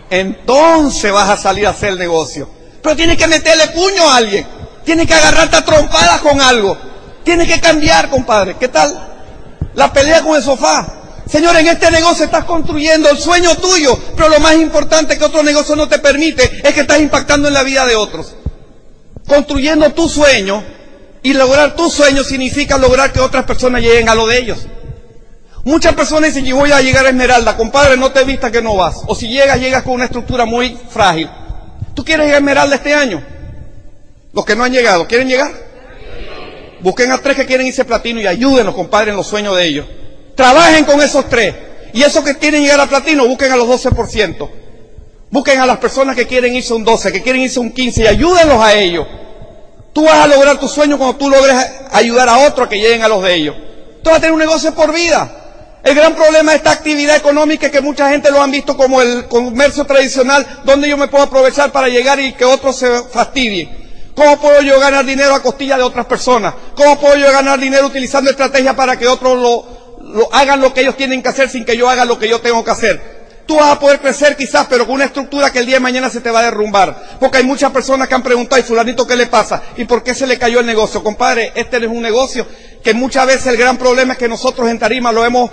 Entonces 0.09 1.11
vas 1.11 1.29
a 1.29 1.37
salir 1.37 1.67
a 1.67 1.71
hacer 1.71 1.89
el 1.89 1.99
negocio. 1.99 2.49
Pero 2.81 2.95
tienes 2.95 3.17
que 3.17 3.27
meterle 3.27 3.67
puño 3.67 4.09
a 4.09 4.17
alguien. 4.17 4.45
Tienes 4.83 5.07
que 5.07 5.13
agarrarte 5.13 5.57
a 5.57 5.65
trompadas 5.65 6.21
con 6.21 6.41
algo. 6.41 6.77
Tienes 7.23 7.47
que 7.47 7.59
cambiar, 7.59 8.09
compadre. 8.09 8.55
¿Qué 8.59 8.67
tal? 8.67 9.09
La 9.75 9.93
pelea 9.93 10.21
con 10.21 10.35
el 10.35 10.43
sofá. 10.43 11.01
Señor, 11.31 11.55
en 11.55 11.67
este 11.67 11.89
negocio 11.91 12.25
estás 12.25 12.43
construyendo 12.43 13.09
el 13.09 13.17
sueño 13.17 13.55
tuyo, 13.55 13.97
pero 14.17 14.27
lo 14.27 14.39
más 14.41 14.55
importante 14.55 15.17
que 15.17 15.23
otro 15.23 15.41
negocio 15.43 15.77
no 15.77 15.87
te 15.87 15.99
permite 15.99 16.61
es 16.61 16.73
que 16.73 16.81
estás 16.81 16.99
impactando 16.99 17.47
en 17.47 17.53
la 17.53 17.63
vida 17.63 17.85
de 17.85 17.95
otros. 17.95 18.33
Construyendo 19.25 19.89
tu 19.91 20.09
sueño 20.09 20.61
y 21.23 21.33
lograr 21.33 21.75
tu 21.77 21.89
sueño 21.89 22.25
significa 22.25 22.77
lograr 22.77 23.13
que 23.13 23.21
otras 23.21 23.45
personas 23.45 23.81
lleguen 23.81 24.09
a 24.09 24.15
lo 24.15 24.27
de 24.27 24.39
ellos. 24.39 24.67
Muchas 25.63 25.93
personas 25.93 26.33
dicen, 26.33 26.45
yo 26.45 26.55
voy 26.55 26.71
a 26.71 26.81
llegar 26.81 27.05
a 27.05 27.09
Esmeralda, 27.09 27.55
compadre, 27.55 27.95
no 27.95 28.11
te 28.11 28.23
vista 28.23 28.51
que 28.51 28.61
no 28.61 28.75
vas. 28.75 29.01
O 29.05 29.13
si 29.13 29.27
llegas, 29.27 29.59
llegas 29.59 29.83
con 29.83 29.93
una 29.93 30.05
estructura 30.05 30.45
muy 30.45 30.77
frágil. 30.89 31.29
¿Tú 31.93 32.03
quieres 32.03 32.25
llegar 32.25 32.35
a 32.35 32.39
Esmeralda 32.39 32.75
este 32.77 32.93
año? 32.93 33.23
Los 34.33 34.45
que 34.45 34.55
no 34.55 34.63
han 34.63 34.71
llegado, 34.71 35.07
¿quieren 35.07 35.27
llegar? 35.27 35.51
Busquen 36.81 37.11
a 37.11 37.19
tres 37.19 37.35
que 37.35 37.45
quieren 37.45 37.67
irse 37.67 37.85
platino 37.85 38.19
y 38.21 38.27
ayúdenos, 38.27 38.73
compadre, 38.73 39.11
en 39.11 39.17
los 39.17 39.27
sueños 39.27 39.55
de 39.55 39.65
ellos. 39.65 39.85
Trabajen 40.35 40.83
con 40.85 40.99
esos 41.01 41.29
tres. 41.29 41.53
Y 41.93 42.01
esos 42.01 42.23
que 42.23 42.37
quieren 42.37 42.63
llegar 42.63 42.79
a 42.79 42.87
platino, 42.87 43.27
busquen 43.27 43.51
a 43.51 43.57
los 43.57 43.67
12%. 43.67 44.49
Busquen 45.29 45.59
a 45.59 45.65
las 45.65 45.77
personas 45.77 46.15
que 46.15 46.25
quieren 46.25 46.55
irse 46.55 46.73
un 46.73 46.83
12, 46.83 47.11
que 47.11 47.21
quieren 47.21 47.41
irse 47.41 47.59
un 47.59 47.71
15 47.71 48.03
y 48.03 48.07
ayúdenlos 48.07 48.59
a 48.61 48.73
ellos. 48.73 49.05
Tú 49.93 50.05
vas 50.05 50.25
a 50.25 50.27
lograr 50.27 50.59
tu 50.59 50.67
sueño 50.67 50.97
cuando 50.97 51.17
tú 51.17 51.29
logres 51.29 51.55
ayudar 51.91 52.29
a 52.29 52.39
otros 52.47 52.65
a 52.65 52.69
que 52.69 52.79
lleguen 52.79 53.03
a 53.03 53.07
los 53.07 53.21
de 53.21 53.35
ellos. 53.35 53.55
Tú 54.01 54.09
vas 54.09 54.17
a 54.17 54.21
tener 54.21 54.33
un 54.33 54.39
negocio 54.39 54.73
por 54.73 54.93
vida. 54.93 55.40
El 55.83 55.95
gran 55.95 56.13
problema 56.13 56.51
de 56.51 56.57
esta 56.57 56.71
actividad 56.71 57.15
económica 57.15 57.65
es 57.65 57.71
que 57.71 57.81
mucha 57.81 58.07
gente 58.09 58.29
lo 58.29 58.41
han 58.41 58.51
visto 58.51 58.77
como 58.77 59.01
el 59.01 59.25
comercio 59.27 59.83
tradicional, 59.85 60.61
donde 60.63 60.87
yo 60.87 60.95
me 60.95 61.07
puedo 61.07 61.23
aprovechar 61.23 61.71
para 61.71 61.89
llegar 61.89 62.19
y 62.19 62.33
que 62.33 62.45
otros 62.45 62.75
se 62.75 63.03
fastidien. 63.11 63.81
¿Cómo 64.15 64.39
puedo 64.39 64.61
yo 64.61 64.79
ganar 64.79 65.05
dinero 65.05 65.33
a 65.33 65.41
costilla 65.41 65.77
de 65.77 65.83
otras 65.83 66.05
personas? 66.05 66.53
¿Cómo 66.75 66.99
puedo 66.99 67.15
yo 67.15 67.31
ganar 67.31 67.59
dinero 67.59 67.87
utilizando 67.87 68.29
estrategias 68.29 68.75
para 68.75 68.97
que 68.97 69.07
otros 69.07 69.39
lo, 69.39 70.29
hagan 70.31 70.61
lo 70.61 70.71
que 70.71 70.81
ellos 70.81 70.97
tienen 70.97 71.23
que 71.23 71.29
hacer 71.29 71.49
sin 71.49 71.65
que 71.65 71.75
yo 71.75 71.89
haga 71.89 72.05
lo 72.05 72.19
que 72.19 72.29
yo 72.29 72.39
tengo 72.39 72.63
que 72.63 72.71
hacer? 72.71 73.21
Tú 73.47 73.55
vas 73.55 73.71
a 73.71 73.79
poder 73.79 73.99
crecer 73.99 74.37
quizás, 74.37 74.67
pero 74.69 74.85
con 74.85 74.95
una 74.95 75.05
estructura 75.05 75.51
que 75.51 75.59
el 75.59 75.65
día 75.65 75.77
de 75.77 75.81
mañana 75.81 76.11
se 76.11 76.21
te 76.21 76.29
va 76.29 76.41
a 76.41 76.43
derrumbar. 76.43 77.17
Porque 77.19 77.39
hay 77.39 77.43
muchas 77.43 77.71
personas 77.71 78.07
que 78.07 78.13
han 78.13 78.21
preguntado, 78.21 78.61
¿y 78.61 78.63
fulanito 78.63 79.07
qué 79.07 79.15
le 79.15 79.25
pasa? 79.25 79.63
¿Y 79.77 79.85
por 79.85 80.03
qué 80.03 80.13
se 80.13 80.27
le 80.27 80.37
cayó 80.37 80.59
el 80.59 80.65
negocio? 80.67 81.03
Compadre, 81.03 81.51
este 81.55 81.77
es 81.77 81.87
un 81.87 82.01
negocio 82.01 82.45
que 82.83 82.93
muchas 82.93 83.25
veces 83.27 83.47
el 83.47 83.57
gran 83.57 83.77
problema 83.77 84.13
es 84.13 84.19
que 84.19 84.27
nosotros 84.27 84.69
en 84.69 84.79
Tarima 84.79 85.11
lo 85.11 85.25
hemos 85.25 85.49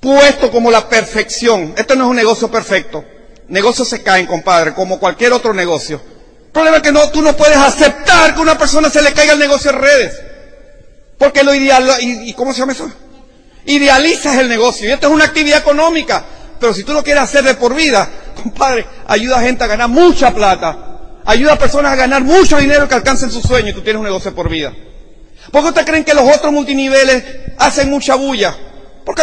puesto 0.00 0.50
como 0.50 0.70
la 0.70 0.88
perfección. 0.88 1.74
Esto 1.76 1.94
no 1.94 2.04
es 2.04 2.10
un 2.10 2.16
negocio 2.16 2.50
perfecto. 2.50 3.04
Negocios 3.48 3.88
se 3.88 4.02
caen, 4.02 4.26
compadre, 4.26 4.74
como 4.74 4.98
cualquier 4.98 5.32
otro 5.32 5.54
negocio. 5.54 6.00
El 6.46 6.52
problema 6.52 6.78
es 6.78 6.82
que 6.82 6.92
no, 6.92 7.10
tú 7.10 7.22
no 7.22 7.36
puedes 7.36 7.56
aceptar 7.56 8.32
que 8.32 8.38
a 8.38 8.42
una 8.42 8.58
persona 8.58 8.90
se 8.90 9.02
le 9.02 9.12
caiga 9.12 9.34
el 9.34 9.38
negocio 9.38 9.70
en 9.70 9.78
redes. 9.78 10.20
Porque 11.18 11.42
lo 11.42 11.54
ideal, 11.54 11.88
y, 12.00 12.32
¿cómo 12.34 12.52
se 12.52 12.60
llama 12.60 12.72
eso? 12.72 12.90
Idealizas 13.66 14.36
el 14.38 14.48
negocio. 14.48 14.88
Y 14.88 14.92
esto 14.92 15.06
es 15.06 15.12
una 15.12 15.24
actividad 15.24 15.58
económica. 15.58 16.24
Pero 16.58 16.72
si 16.72 16.84
tú 16.84 16.92
lo 16.92 17.02
quieres 17.02 17.22
hacer 17.22 17.44
de 17.44 17.54
por 17.54 17.74
vida, 17.74 18.08
compadre, 18.42 18.86
ayuda 19.06 19.38
a 19.38 19.42
gente 19.42 19.64
a 19.64 19.66
ganar 19.66 19.88
mucha 19.88 20.32
plata. 20.34 20.78
Ayuda 21.24 21.54
a 21.54 21.58
personas 21.58 21.92
a 21.92 21.96
ganar 21.96 22.22
mucho 22.22 22.56
dinero 22.58 22.88
que 22.88 22.94
alcancen 22.94 23.30
su 23.30 23.40
sueño 23.40 23.70
y 23.70 23.72
tú 23.72 23.82
tienes 23.82 23.98
un 23.98 24.06
negocio 24.06 24.34
por 24.34 24.48
vida. 24.48 24.72
¿Por 25.50 25.62
qué 25.62 25.68
ustedes 25.68 25.86
creen 25.86 26.04
que 26.04 26.14
los 26.14 26.24
otros 26.36 26.52
multiniveles 26.52 27.24
hacen 27.58 27.90
mucha 27.90 28.14
bulla? 28.14 28.56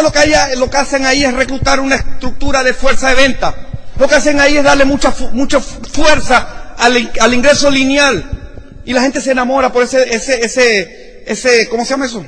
Lo 0.02 0.10
que, 0.10 0.56
lo 0.56 0.68
que 0.68 0.76
hacen 0.76 1.06
ahí 1.06 1.24
es 1.24 1.32
reclutar 1.32 1.78
una 1.78 1.94
estructura 1.94 2.64
de 2.64 2.74
fuerza 2.74 3.10
de 3.10 3.14
venta. 3.14 3.54
Lo 3.98 4.08
que 4.08 4.16
hacen 4.16 4.40
ahí 4.40 4.56
es 4.56 4.64
darle 4.64 4.84
mucha, 4.84 5.14
mucha 5.32 5.60
fuerza 5.60 6.74
al, 6.76 7.12
al 7.20 7.34
ingreso 7.34 7.70
lineal. 7.70 8.82
Y 8.84 8.92
la 8.92 9.02
gente 9.02 9.20
se 9.20 9.30
enamora 9.30 9.72
por 9.72 9.84
ese, 9.84 10.14
ese, 10.14 10.44
ese, 10.44 11.22
ese, 11.26 11.68
¿cómo 11.68 11.84
se 11.84 11.90
llama 11.90 12.06
eso? 12.06 12.26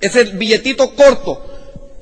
Ese 0.00 0.24
billetito 0.24 0.94
corto. 0.94 1.44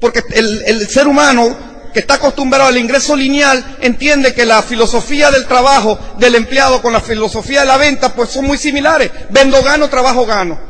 Porque 0.00 0.22
el, 0.34 0.62
el 0.66 0.86
ser 0.86 1.08
humano 1.08 1.56
que 1.94 2.00
está 2.00 2.14
acostumbrado 2.14 2.68
al 2.68 2.76
ingreso 2.76 3.16
lineal 3.16 3.78
entiende 3.80 4.34
que 4.34 4.44
la 4.44 4.62
filosofía 4.62 5.30
del 5.30 5.46
trabajo 5.46 5.98
del 6.18 6.34
empleado 6.34 6.82
con 6.82 6.92
la 6.92 7.00
filosofía 7.00 7.60
de 7.60 7.66
la 7.66 7.78
venta 7.78 8.14
pues 8.14 8.28
son 8.28 8.44
muy 8.44 8.58
similares. 8.58 9.10
Vendo 9.30 9.62
gano, 9.62 9.88
trabajo 9.88 10.26
gano. 10.26 10.60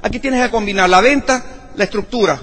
Aquí 0.00 0.20
tienes 0.20 0.44
que 0.44 0.50
combinar 0.50 0.88
la 0.88 1.00
venta, 1.00 1.42
la 1.74 1.84
estructura 1.84 2.40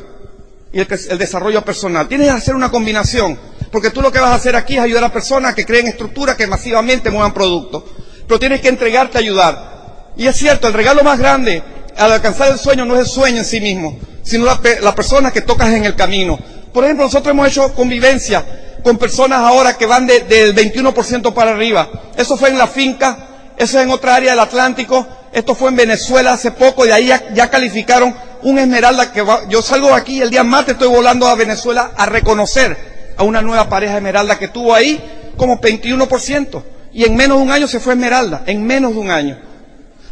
y 0.76 0.82
el, 0.82 1.18
desarrollo 1.18 1.64
personal. 1.64 2.06
Tienes 2.10 2.28
que 2.28 2.34
hacer 2.34 2.54
una 2.54 2.70
combinación, 2.70 3.40
porque 3.72 3.92
tú 3.92 4.02
lo 4.02 4.12
que 4.12 4.20
vas 4.20 4.32
a 4.32 4.36
hacer 4.36 4.58
aquí 4.58 4.76
es 4.76 4.82
ayudar 4.82 5.06
a 5.06 5.14
personas 5.14 5.56
que 5.56 5.66
creen 5.66 5.88
estructuras 5.88 6.36
que 6.36 6.48
masivamente 6.48 7.10
muevan 7.10 7.34
productos. 7.34 7.84
Pero 8.28 8.38
tienes 8.40 8.60
que 8.60 8.68
entregarte 8.68 9.18
a 9.18 9.22
ayudar. 9.22 10.12
Y 10.18 10.28
es 10.28 10.36
cierto, 10.36 10.68
el 10.68 10.74
regalo 10.74 11.02
más 11.02 11.18
grande 11.18 11.64
al 11.96 12.12
alcanzar 12.12 12.52
el 12.52 12.60
sueño 12.60 12.84
no 12.84 12.96
es 12.96 13.00
el 13.00 13.06
sueño 13.06 13.38
en 13.38 13.46
sí 13.46 13.62
mismo, 13.62 13.98
sino 14.22 14.44
la, 14.44 14.60
la 14.82 14.94
persona 14.94 15.32
que 15.32 15.40
tocas 15.40 15.72
en 15.72 15.86
el 15.86 15.96
camino. 15.96 16.38
Por 16.74 16.84
ejemplo, 16.84 17.06
nosotros 17.06 17.32
hemos 17.32 17.48
hecho 17.48 17.74
convivencia 17.74 18.44
con 18.84 18.98
personas 18.98 19.40
ahora 19.40 19.78
que 19.78 19.86
van 19.86 20.06
de, 20.06 20.20
del 20.26 20.54
21% 20.54 21.34
para 21.34 21.52
arriba. 21.52 21.90
Eso 22.18 22.36
fue 22.36 22.50
en 22.50 22.58
la 22.58 22.68
finca, 22.68 23.54
eso 23.56 23.80
es 23.80 23.86
en 23.86 23.92
otra 23.92 24.16
área 24.16 24.32
del 24.32 24.42
Atlántico, 24.42 25.08
esto 25.32 25.56
fue 25.56 25.70
en 25.70 25.78
Venezuela 25.78 26.34
hace 26.34 26.52
poco 26.52 26.86
y 26.86 26.92
ahí 26.92 27.08
ya, 27.08 27.34
ya 27.34 27.50
calificaron 27.50 28.14
un 28.46 28.60
esmeralda 28.60 29.12
que 29.12 29.24
va, 29.24 29.50
yo 29.50 29.64
salgo 29.64 29.92
aquí 29.96 30.22
el 30.22 30.30
día 30.30 30.44
martes 30.44 30.74
estoy 30.74 30.88
volando 30.88 31.28
a 31.28 31.34
Venezuela 31.34 31.94
a 31.98 32.06
reconocer 32.06 32.78
a 33.18 33.24
una 33.24 33.42
nueva 33.42 33.68
pareja 33.68 33.98
esmeralda 33.98 34.38
que 34.38 34.50
tuvo 34.50 34.76
ahí 34.76 35.34
como 35.36 35.60
21% 35.60 36.62
y 36.94 37.06
en 37.06 37.16
menos 37.16 37.40
de 37.40 37.44
un 37.44 37.52
año 37.52 37.68
se 37.68 37.80
fue 37.80 37.94
esmeralda, 37.94 38.44
en 38.46 38.64
menos 38.64 38.94
de 38.94 39.00
un 39.00 39.10
año. 39.10 39.40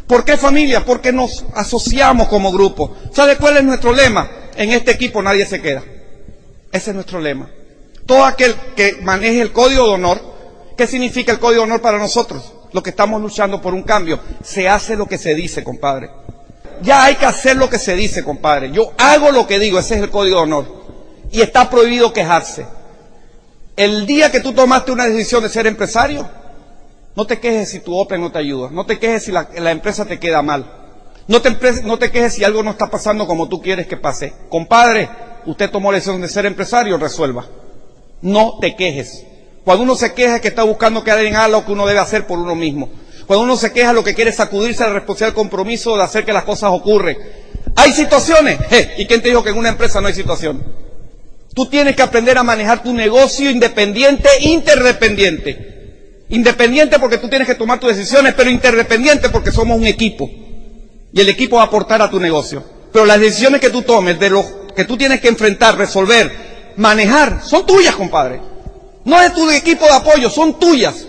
¿Por 0.08 0.24
qué 0.24 0.36
familia? 0.36 0.84
Porque 0.84 1.12
nos 1.12 1.44
asociamos 1.54 2.26
como 2.26 2.50
grupo. 2.50 2.96
¿Sabe 3.12 3.36
cuál 3.36 3.56
es 3.56 3.62
nuestro 3.62 3.92
lema? 3.92 4.28
En 4.56 4.72
este 4.72 4.90
equipo 4.90 5.22
nadie 5.22 5.46
se 5.46 5.62
queda. 5.62 5.84
Ese 6.72 6.90
es 6.90 6.94
nuestro 6.94 7.20
lema. 7.20 7.48
Todo 8.04 8.24
aquel 8.24 8.54
que 8.74 8.98
maneje 9.00 9.42
el 9.42 9.52
código 9.52 9.86
de 9.86 9.94
honor, 9.94 10.20
¿qué 10.76 10.88
significa 10.88 11.30
el 11.30 11.38
código 11.38 11.62
de 11.62 11.68
honor 11.68 11.80
para 11.80 11.98
nosotros? 11.98 12.52
Lo 12.72 12.82
que 12.82 12.90
estamos 12.90 13.22
luchando 13.22 13.62
por 13.62 13.74
un 13.74 13.84
cambio. 13.84 14.18
Se 14.42 14.68
hace 14.68 14.96
lo 14.96 15.06
que 15.06 15.18
se 15.18 15.36
dice, 15.36 15.62
compadre. 15.62 16.10
Ya 16.82 17.04
hay 17.04 17.16
que 17.16 17.26
hacer 17.26 17.56
lo 17.56 17.68
que 17.70 17.78
se 17.78 17.94
dice, 17.94 18.24
compadre. 18.24 18.70
Yo 18.70 18.92
hago 18.98 19.30
lo 19.30 19.46
que 19.46 19.58
digo, 19.58 19.78
ese 19.78 19.96
es 19.96 20.02
el 20.02 20.10
código 20.10 20.36
de 20.36 20.42
honor. 20.42 20.84
Y 21.30 21.40
está 21.40 21.70
prohibido 21.70 22.12
quejarse. 22.12 22.66
El 23.76 24.06
día 24.06 24.30
que 24.30 24.40
tú 24.40 24.52
tomaste 24.52 24.92
una 24.92 25.06
decisión 25.06 25.42
de 25.42 25.48
ser 25.48 25.66
empresario, 25.66 26.28
no 27.16 27.26
te 27.26 27.40
quejes 27.40 27.70
si 27.70 27.80
tu 27.80 27.96
Open 27.96 28.20
no 28.20 28.30
te 28.30 28.38
ayuda. 28.38 28.70
No 28.70 28.86
te 28.86 28.98
quejes 28.98 29.24
si 29.24 29.32
la, 29.32 29.70
empresa 29.70 30.04
te 30.04 30.18
queda 30.18 30.42
mal. 30.42 30.64
No 31.26 31.40
te, 31.40 31.56
no 31.82 31.98
te 31.98 32.10
quejes 32.10 32.34
si 32.34 32.44
algo 32.44 32.62
no 32.62 32.72
está 32.72 32.90
pasando 32.90 33.26
como 33.26 33.48
tú 33.48 33.62
quieres 33.62 33.86
que 33.86 33.96
pase. 33.96 34.32
Compadre, 34.48 35.08
usted 35.46 35.70
tomó 35.70 35.90
la 35.90 35.96
decisión 35.96 36.20
de 36.20 36.28
ser 36.28 36.46
empresario, 36.46 36.98
resuelva. 36.98 37.46
No 38.20 38.58
te 38.60 38.76
quejes. 38.76 39.24
Cuando 39.64 39.84
uno 39.84 39.94
se 39.94 40.12
queja 40.12 40.36
es 40.36 40.42
que 40.42 40.48
está 40.48 40.62
buscando 40.62 41.02
quedar 41.02 41.24
en 41.24 41.36
algo 41.36 41.64
que 41.64 41.72
uno 41.72 41.86
debe 41.86 42.00
hacer 42.00 42.26
por 42.26 42.38
uno 42.38 42.54
mismo. 42.54 42.90
Cuando 43.26 43.44
uno 43.44 43.56
se 43.56 43.72
queja 43.72 43.92
lo 43.92 44.04
que 44.04 44.14
quiere 44.14 44.30
es 44.30 44.36
sacudirse 44.36 44.84
al 44.84 44.94
responsable 44.94 45.34
compromiso 45.34 45.96
de 45.96 46.02
hacer 46.02 46.24
que 46.24 46.32
las 46.32 46.44
cosas 46.44 46.70
ocurren. 46.72 47.16
¿Hay 47.76 47.92
situaciones? 47.92 48.58
¿Y 48.98 49.06
quién 49.06 49.22
te 49.22 49.28
dijo 49.28 49.42
que 49.42 49.50
en 49.50 49.58
una 49.58 49.70
empresa 49.70 50.00
no 50.00 50.08
hay 50.08 50.14
situación? 50.14 50.62
Tú 51.54 51.66
tienes 51.66 51.94
que 51.96 52.02
aprender 52.02 52.36
a 52.36 52.42
manejar 52.42 52.82
tu 52.82 52.92
negocio 52.92 53.50
independiente, 53.50 54.28
interdependiente. 54.40 56.24
Independiente 56.28 56.98
porque 56.98 57.18
tú 57.18 57.28
tienes 57.28 57.46
que 57.46 57.54
tomar 57.54 57.78
tus 57.78 57.96
decisiones, 57.96 58.34
pero 58.34 58.50
interdependiente 58.50 59.28
porque 59.28 59.52
somos 59.52 59.78
un 59.78 59.86
equipo. 59.86 60.28
Y 61.12 61.20
el 61.20 61.28
equipo 61.28 61.56
va 61.56 61.62
a 61.62 61.66
aportar 61.66 62.02
a 62.02 62.10
tu 62.10 62.18
negocio. 62.18 62.64
Pero 62.92 63.06
las 63.06 63.20
decisiones 63.20 63.60
que 63.60 63.70
tú 63.70 63.82
tomes 63.82 64.18
de 64.18 64.30
lo 64.30 64.44
que 64.74 64.84
tú 64.84 64.96
tienes 64.96 65.20
que 65.20 65.28
enfrentar, 65.28 65.78
resolver, 65.78 66.72
manejar, 66.76 67.40
son 67.44 67.64
tuyas, 67.64 67.94
compadre. 67.94 68.40
No 69.04 69.20
es 69.20 69.32
tu 69.32 69.48
equipo 69.50 69.84
de 69.84 69.92
apoyo, 69.92 70.28
son 70.28 70.58
tuyas. 70.58 71.06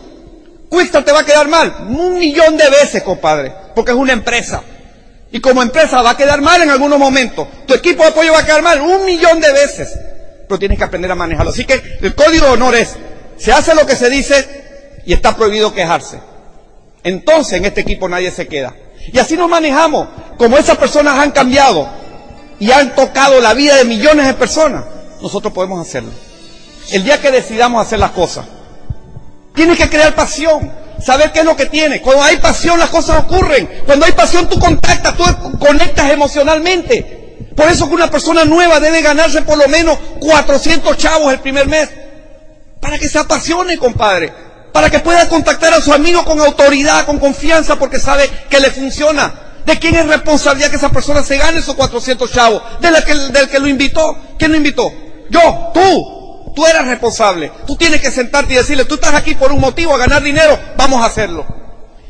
Cuesta 0.70 1.04
te 1.04 1.12
va 1.12 1.22
a 1.22 1.26
quedar 1.26 1.48
mal 1.48 1.74
un 1.90 2.18
millón 2.18 2.58
de 2.58 2.70
veces, 2.70 3.04
compadre, 3.04 3.54
porque 3.74 3.92
es 3.92 3.98
una 3.98 4.14
empresa. 4.14 4.62
Y 5.32 5.40
como 5.40 5.62
empresa 5.62 6.02
va 6.02 6.12
a 6.12 6.18
quedar 6.18 6.42
mal 6.42 6.62
en 6.62 6.70
algunos 6.70 6.98
momentos. 6.98 7.48
Tu 7.66 7.74
equipo 7.74 8.04
de 8.04 8.10
apoyo 8.10 8.34
va 8.34 8.40
a 8.40 8.46
quedar 8.46 8.62
mal 8.62 8.82
un 8.82 9.06
millón 9.06 9.40
de 9.40 9.52
veces. 9.52 9.98
Pero 10.48 10.60
tienes 10.60 10.78
que 10.78 10.84
aprender 10.84 11.12
a 11.12 11.16
manejarlo. 11.16 11.52
Así 11.52 11.66
que 11.66 11.98
el 12.02 12.16
código 12.16 12.46
de 12.46 12.52
honor 12.54 12.76
es, 12.76 12.96
se 13.38 13.52
hace 13.52 13.76
lo 13.76 13.86
que 13.86 13.96
se 13.96 14.10
dice 14.10 15.02
y 15.06 15.14
está 15.14 15.36
prohibido 15.36 15.74
quejarse. 15.74 16.20
Entonces 17.04 17.54
en 17.54 17.66
este 17.66 17.82
equipo 17.82 18.08
nadie 18.08 18.32
se 18.32 18.48
queda. 18.48 18.74
Y 19.12 19.20
así 19.20 19.36
nos 19.36 19.50
manejamos. 19.50 20.08
Como 20.38 20.58
esas 20.58 20.78
personas 20.78 21.18
han 21.20 21.32
cambiado, 21.32 21.90
y 22.60 22.72
han 22.72 22.96
tocado 22.96 23.42
la 23.42 23.54
vida 23.54 23.76
de 23.76 23.86
millones 23.86 24.26
de 24.28 24.34
personas, 24.34 24.86
nosotros 25.22 25.54
podemos 25.54 25.86
hacerlo. 25.86 26.12
El 26.92 27.04
día 27.04 27.20
que 27.20 27.32
decidamos 27.32 27.86
hacer 27.86 28.00
las 28.00 28.12
cosas, 28.12 28.46
tienes 29.56 29.78
que 29.78 29.90
crear 29.90 30.14
pasión, 30.14 30.72
saber 31.04 31.32
qué 31.32 31.40
es 31.40 31.46
lo 31.46 31.56
que 31.56 31.66
tienes. 31.66 32.02
Cuando 32.02 32.24
hay 32.24 32.38
pasión 32.38 32.80
las 32.80 32.90
cosas 32.90 33.24
ocurren. 33.24 33.84
Cuando 33.86 34.06
hay 34.06 34.12
pasión 34.12 34.48
tú 34.48 34.60
contactas, 34.60 35.16
tú 35.16 35.60
conectas 35.60 36.12
emocionalmente. 36.12 37.16
Por 37.56 37.70
eso 37.70 37.88
que 37.88 37.96
una 37.96 38.12
persona 38.12 38.44
nueva 38.44 38.80
debe 38.80 39.02
ganarse 39.02 39.42
por 39.42 39.58
lo 39.58 39.68
menos 39.68 39.98
400 40.20 40.98
chavos 40.98 41.32
el 41.34 41.40
primer 41.40 41.68
mes. 41.68 41.90
Para 42.82 43.00
que 43.00 43.08
se 43.08 43.18
apasione, 43.18 43.78
compadre. 43.78 44.32
Para 44.74 44.90
que 44.90 45.00
pueda 45.00 45.28
contactar 45.30 45.74
a 45.74 45.82
su 45.82 45.94
amigo 45.94 46.26
con 46.26 46.40
autoridad, 46.40 47.06
con 47.06 47.18
confianza, 47.18 47.78
porque 47.78 47.98
sabe 47.98 48.30
que 48.50 48.60
le 48.60 48.70
funciona. 48.72 49.34
¿De 49.66 49.80
quién 49.80 49.96
es 49.96 50.06
responsabilidad 50.06 50.70
que 50.70 50.76
esa 50.76 50.90
persona 50.90 51.24
se 51.24 51.38
gane 51.38 51.60
esos 51.60 51.76
400 51.76 52.32
chavos? 52.32 52.62
¿De 52.82 52.92
la 52.92 53.04
que, 53.04 53.16
del 53.16 53.50
que 53.50 53.60
lo 53.60 53.68
invitó? 53.68 54.16
¿Quién 54.38 54.52
lo 54.52 54.58
invitó? 54.58 54.94
Yo, 55.30 55.72
tú. 55.74 56.15
Tú 56.56 56.66
eres 56.66 56.86
responsable. 56.86 57.52
Tú 57.68 57.76
tienes 57.76 58.02
que 58.02 58.10
sentarte 58.10 58.54
y 58.54 58.58
decirle, 58.58 58.86
tú 58.86 58.96
estás 58.96 59.14
aquí 59.14 59.36
por 59.36 59.52
un 59.52 59.60
motivo, 59.60 59.94
a 59.94 59.98
ganar 59.98 60.24
dinero, 60.24 60.58
vamos 60.78 61.02
a 61.02 61.06
hacerlo. 61.06 61.46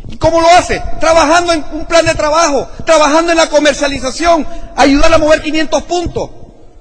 ¿Y 0.08 0.18
cómo 0.18 0.40
lo 0.40 0.48
hace? 0.50 0.82
Trabajando 1.00 1.52
en 1.52 1.66
un 1.74 1.86
plan 1.88 2.06
de 2.06 2.14
trabajo, 2.14 2.68
trabajando 2.86 3.32
en 3.32 3.40
la 3.40 3.50
comercialización, 3.50 4.48
ayudar 4.76 5.12
a 5.12 5.18
mover 5.18 5.42
500 5.42 5.84
puntos. 5.84 6.30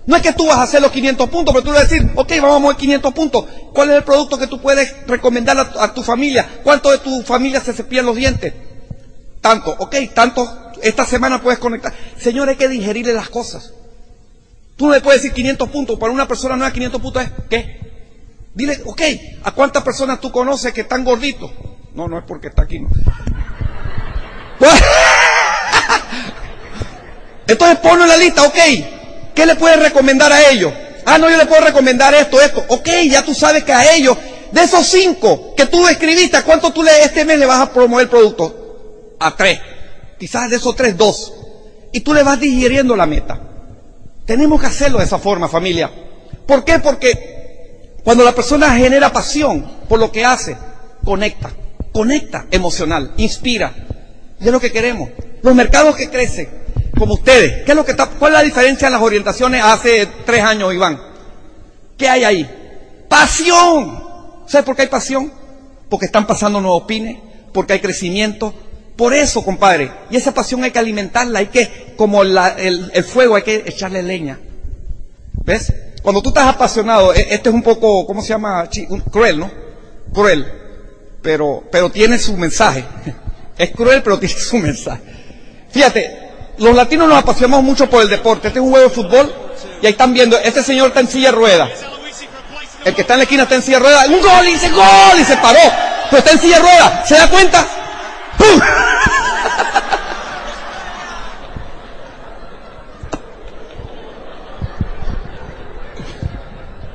No 0.07 0.17
es 0.17 0.23
que 0.23 0.35
tú 0.35 0.47
vas 0.47 0.59
a 0.59 0.63
hacer 0.65 0.83
los 0.83 0.93
500 0.93 1.31
puntos, 1.31 1.55
pero 1.55 1.65
tú 1.65 1.71
vas 1.71 1.81
a 1.81 1.85
decir, 1.85 2.13
ok, 2.15 2.33
vamos 2.43 2.57
a 2.57 2.59
mover 2.59 2.77
500 2.77 3.15
puntos. 3.15 3.45
¿Cuál 3.73 3.91
es 3.91 3.97
el 3.97 4.05
producto 4.05 4.39
que 4.39 4.47
tú 4.47 4.61
puedes 4.61 4.95
recomendar 5.07 5.57
a, 5.57 5.85
a 5.85 5.95
tu 5.95 6.03
familia? 6.03 6.47
¿Cuánto 6.63 6.91
de 6.91 6.99
tu 6.99 7.23
familia 7.23 7.63
se 7.63 7.73
cepillan 7.73 8.05
los 8.05 8.17
dientes? 8.17 8.53
Tanto, 9.41 9.75
ok, 9.79 9.97
tanto 10.13 10.73
esta 10.83 11.07
semana 11.07 11.41
puedes 11.41 11.59
conectar. 11.59 11.95
Señor, 12.19 12.51
hay 12.51 12.57
que 12.57 12.69
digerirle 12.69 13.15
las 13.15 13.31
cosas. 13.31 13.73
Tú 14.77 14.87
no 14.87 14.93
le 14.95 15.01
puedes 15.01 15.23
decir 15.23 15.35
500 15.35 15.69
puntos. 15.71 15.99
Para 15.99 16.13
una 16.13 16.27
persona 16.29 16.57
no 16.57 16.67
es 16.67 16.73
500 16.73 17.01
puntos 17.01 17.23
es 17.23 17.31
¿qué? 17.49 17.81
Dile, 18.55 18.81
ok, 18.85 19.03
¿a 19.43 19.53
cuántas 19.53 19.83
personas 19.83 20.21
tú 20.21 20.31
conoces 20.31 20.73
que 20.73 20.83
están 20.83 21.05
gorditos? 21.05 21.51
No, 21.95 22.07
no 22.09 22.19
es 22.19 22.25
porque 22.25 22.49
está 22.49 22.63
aquí. 22.63 22.79
Entonces 27.47 27.79
ponlo 27.79 28.05
en 28.05 28.09
la 28.09 28.17
lista, 28.17 28.43
ok. 28.43 28.59
¿Qué 29.35 29.47
le 29.47 29.57
puedes 29.57 29.79
recomendar 29.81 30.33
a 30.33 30.51
ellos? 30.51 30.73
Ah, 31.05 31.19
no, 31.19 31.29
yo 31.29 31.37
le 31.37 31.47
puedo 31.47 31.65
recomendar 31.65 32.15
esto, 32.15 32.41
esto. 32.41 32.65
Ok, 32.69 32.89
ya 33.11 33.25
tú 33.25 33.35
sabes 33.35 33.65
que 33.65 33.73
a 33.73 33.95
ellos, 33.95 34.17
de 34.53 34.63
esos 34.63 34.87
cinco 34.87 35.55
que 35.57 35.67
tú 35.67 35.87
escribiste, 35.89 36.37
¿a 36.37 36.45
cuánto 36.45 36.73
tú 36.73 36.83
le, 36.83 37.03
este 37.03 37.25
mes 37.25 37.39
le 37.39 37.47
vas 37.47 37.61
a 37.61 37.73
promover 37.73 38.05
el 38.05 38.11
producto? 38.11 39.17
A 39.19 39.37
tres 39.37 39.61
quizás 40.19 40.49
de 40.49 40.57
esos 40.57 40.75
tres, 40.75 40.97
dos. 40.97 41.35
Y 41.93 42.01
tú 42.01 42.15
le 42.15 42.23
vas 42.23 42.41
digiriendo 42.41 42.97
la 42.97 43.05
meta. 43.05 43.41
Tenemos 44.27 44.61
que 44.61 44.67
hacerlo 44.67 44.99
de 44.99 45.05
esa 45.05 45.19
forma, 45.19 45.49
familia. 45.49 45.91
¿Por 46.47 46.65
qué? 46.65 46.79
Porque 46.79 47.97
cuando 48.03 48.25
la 48.25 48.33
persona 48.33 48.75
genera 48.77 49.13
pasión 49.13 49.65
por 49.89 49.99
lo 49.99 50.11
que 50.11 50.25
hace, 50.25 50.57
conecta, 51.05 51.51
conecta 51.93 52.47
emocional, 52.51 53.13
inspira. 53.17 53.73
Y 54.41 54.47
es 54.47 54.53
lo 54.53 54.61
que 54.61 54.73
queremos. 54.73 55.11
Los 55.43 55.55
mercados 55.55 55.97
que 55.97 56.11
crecen, 56.11 56.49
como 56.99 57.15
ustedes, 57.15 57.65
¿qué 57.65 57.73
es 57.73 57.77
lo 57.77 57.85
que 57.85 57.93
está, 57.93 58.07
¿cuál 58.07 58.33
es 58.33 58.39
la 58.39 58.45
diferencia 58.45 58.87
en 58.87 58.93
las 58.93 59.03
orientaciones 59.03 59.63
hace 59.63 60.07
tres 60.25 60.43
años, 60.43 60.73
Iván? 60.73 61.01
¿Qué 61.97 62.09
hay 62.09 62.25
ahí? 62.25 62.51
Pasión. 63.09 64.03
¿Sabes 64.47 64.65
por 64.65 64.77
qué 64.77 64.83
hay 64.83 64.89
pasión? 64.89 65.33
Porque 65.89 66.07
están 66.07 66.27
pasando 66.27 66.61
nuevos 66.61 66.85
pines, 66.85 67.19
porque 67.53 67.75
hay 67.75 67.81
crecimiento, 67.81 68.55
por 68.97 69.13
eso, 69.13 69.45
compadre, 69.45 69.91
y 70.11 70.17
esa 70.17 70.33
pasión 70.33 70.63
hay 70.63 70.71
que 70.71 70.79
alimentarla, 70.79 71.41
hay 71.41 71.47
que, 71.47 71.69
como 71.97 72.25
la, 72.25 72.49
el, 72.49 72.91
el, 72.95 73.05
fuego, 73.05 73.37
hay 73.37 73.43
que 73.43 73.65
echarle 73.67 74.03
leña. 74.03 74.39
¿Ves? 75.45 75.73
Cuando 76.03 76.23
tú 76.23 76.29
estás 76.31 76.47
apasionado, 76.47 77.13
este 77.13 77.49
es 77.49 77.55
un 77.55 77.63
poco, 77.63 78.07
¿cómo 78.07 78.23
se 78.23 78.29
llama? 78.29 78.69
Cruel, 79.11 79.41
¿no? 79.41 79.51
Cruel. 80.13 80.47
Pero, 81.23 81.65
pero 81.71 81.91
tiene 81.91 82.19
su 82.19 82.37
mensaje. 82.37 82.85
Es 83.57 83.71
cruel, 83.71 84.03
pero 84.03 84.19
tiene 84.19 84.35
su 84.35 84.59
mensaje. 84.59 85.01
Fíjate, 85.71 86.25
los 86.59 86.75
latinos 86.75 87.09
nos 87.09 87.19
apasionamos 87.19 87.65
mucho 87.65 87.89
por 87.89 88.03
el 88.03 88.09
deporte. 88.09 88.49
Este 88.49 88.59
es 88.59 88.65
un 88.65 88.73
juego 88.73 88.89
de 88.89 88.95
fútbol, 88.95 89.33
Y 89.81 89.87
ahí 89.87 89.93
están 89.93 90.13
viendo, 90.13 90.37
este 90.39 90.61
señor 90.63 90.89
está 90.89 91.01
en 91.01 91.07
silla 91.07 91.31
de 91.31 91.37
ruedas. 91.37 91.71
El 92.85 92.95
que 92.95 93.03
está 93.03 93.15
en 93.15 93.19
la 93.21 93.23
esquina 93.25 93.45
está 93.45 93.55
en 93.55 93.63
silla 93.63 93.79
de 93.79 93.85
ruedas. 93.85 94.09
Un 94.09 94.21
gol 94.21 94.49
y 94.49 94.53
dice 94.53 94.71
gol 94.71 95.21
y 95.21 95.25
se 95.25 95.37
paró. 95.37 95.61
Pero 96.11 96.19
está 96.19 96.33
en 96.33 96.39
silla 96.41 96.57
de 96.57 96.63
ruedas. 96.63 97.09
¿Se 97.09 97.15
da 97.15 97.31
cuenta? 97.31 97.67
¡Pum! 98.37 98.61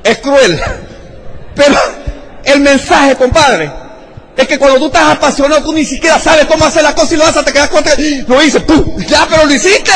Es 0.04 0.18
cruel. 0.18 0.60
Pero 1.54 1.76
el 2.44 2.60
mensaje, 2.60 3.16
compadre, 3.16 3.70
es 4.36 4.48
que 4.48 4.58
cuando 4.58 4.78
tú 4.78 4.86
estás 4.86 5.16
apasionado, 5.16 5.62
tú 5.62 5.72
ni 5.72 5.84
siquiera 5.84 6.18
sabes 6.18 6.46
cómo 6.46 6.64
hacer 6.64 6.82
la 6.82 6.94
cosa 6.94 7.14
y 7.14 7.16
lo 7.18 7.26
haces, 7.26 7.44
te 7.44 7.52
quedas 7.52 7.68
cuenta, 7.68 7.90
lo 8.26 8.40
dices, 8.40 8.62
¡pum! 8.62 8.98
Ya, 9.06 9.26
pero 9.28 9.44
lo 9.44 9.52
hiciste. 9.52 9.92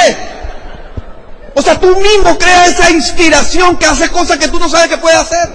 O 1.55 1.63
sea, 1.63 1.79
tú 1.79 1.97
mismo 1.97 2.37
creas 2.37 2.71
esa 2.71 2.91
inspiración 2.91 3.77
que 3.77 3.87
hace 3.87 4.09
cosas 4.09 4.39
que 4.39 4.49
tú 4.49 4.59
no 4.59 4.69
sabes 4.69 4.89
que 4.89 4.99
puede 4.99 5.17
hacer. 5.17 5.49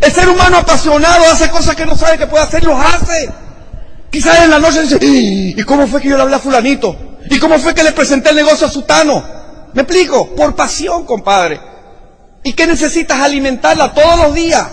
El 0.00 0.12
ser 0.12 0.28
humano 0.28 0.58
apasionado 0.58 1.24
hace 1.30 1.50
cosas 1.50 1.76
que 1.76 1.84
no 1.84 1.96
sabe 1.96 2.18
que 2.18 2.26
puede 2.26 2.44
hacer, 2.44 2.64
los 2.64 2.78
hace. 2.80 3.28
Quizás 4.10 4.44
en 4.44 4.50
la 4.50 4.58
noche 4.58 4.82
dice, 4.82 4.98
¿y 5.00 5.62
cómo 5.64 5.86
fue 5.86 6.00
que 6.00 6.08
yo 6.08 6.16
le 6.16 6.22
hablé 6.22 6.36
a 6.36 6.38
fulanito? 6.38 6.96
¿Y 7.28 7.38
cómo 7.38 7.58
fue 7.58 7.74
que 7.74 7.82
le 7.82 7.92
presenté 7.92 8.30
el 8.30 8.36
negocio 8.36 8.66
a 8.66 8.70
sutano? 8.70 9.24
¿Me 9.74 9.82
explico? 9.82 10.34
Por 10.34 10.54
pasión, 10.54 11.04
compadre. 11.04 11.71
¿Y 12.42 12.52
qué 12.54 12.66
necesitas 12.66 13.20
alimentarla 13.20 13.92
todos 13.92 14.18
los 14.18 14.34
días? 14.34 14.66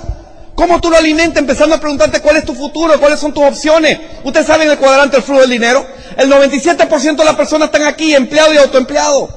¿Cómo 0.56 0.82
tú 0.82 0.90
lo 0.90 0.98
alimentas? 0.98 1.40
Empezando 1.40 1.76
a 1.76 1.80
preguntarte 1.80 2.20
cuál 2.20 2.38
es 2.38 2.46
tu 2.46 2.54
futuro, 2.54 3.00
cuáles 3.00 3.20
son 3.20 3.34
tus 3.34 3.44
opciones. 3.44 3.98
Ustedes 4.24 4.48
saben 4.48 4.70
el 4.70 4.78
cuadrante 4.78 5.16
del 5.18 5.24
flujo 5.24 5.42
del 5.42 5.50
dinero. 5.50 5.86
El 6.18 6.30
97% 6.30 7.16
de 7.16 7.24
las 7.24 7.36
personas 7.36 7.68
están 7.68 7.84
aquí, 7.84 8.14
empleados 8.14 8.54
y 8.54 8.58
autoempleados. 8.58 9.30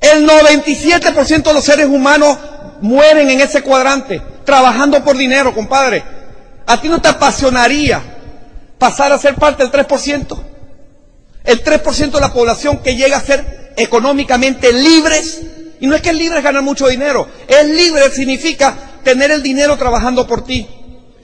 El 0.00 0.28
97% 0.28 1.42
de 1.42 1.52
los 1.52 1.64
seres 1.64 1.86
humanos 1.86 2.38
mueren 2.80 3.28
en 3.30 3.40
ese 3.40 3.62
cuadrante, 3.62 4.22
trabajando 4.44 5.02
por 5.02 5.16
dinero, 5.16 5.52
compadre. 5.52 6.04
¿A 6.66 6.80
ti 6.80 6.88
no 6.88 7.00
te 7.00 7.08
apasionaría 7.08 8.00
pasar 8.78 9.10
a 9.10 9.18
ser 9.18 9.34
parte 9.34 9.66
del 9.66 9.72
3%? 9.72 10.38
El 11.44 11.64
3% 11.64 12.10
de 12.12 12.20
la 12.20 12.32
población 12.32 12.78
que 12.78 12.94
llega 12.94 13.16
a 13.16 13.22
ser 13.22 13.72
económicamente 13.76 14.72
libres. 14.72 15.40
Y 15.80 15.86
no 15.86 15.94
es 15.94 16.02
que 16.02 16.10
el 16.10 16.18
libre 16.18 16.38
es 16.38 16.44
ganar 16.44 16.62
mucho 16.62 16.88
dinero. 16.88 17.28
El 17.46 17.76
libre 17.76 18.10
significa 18.10 18.74
tener 19.04 19.30
el 19.30 19.42
dinero 19.42 19.76
trabajando 19.76 20.26
por 20.26 20.44
ti. 20.44 20.66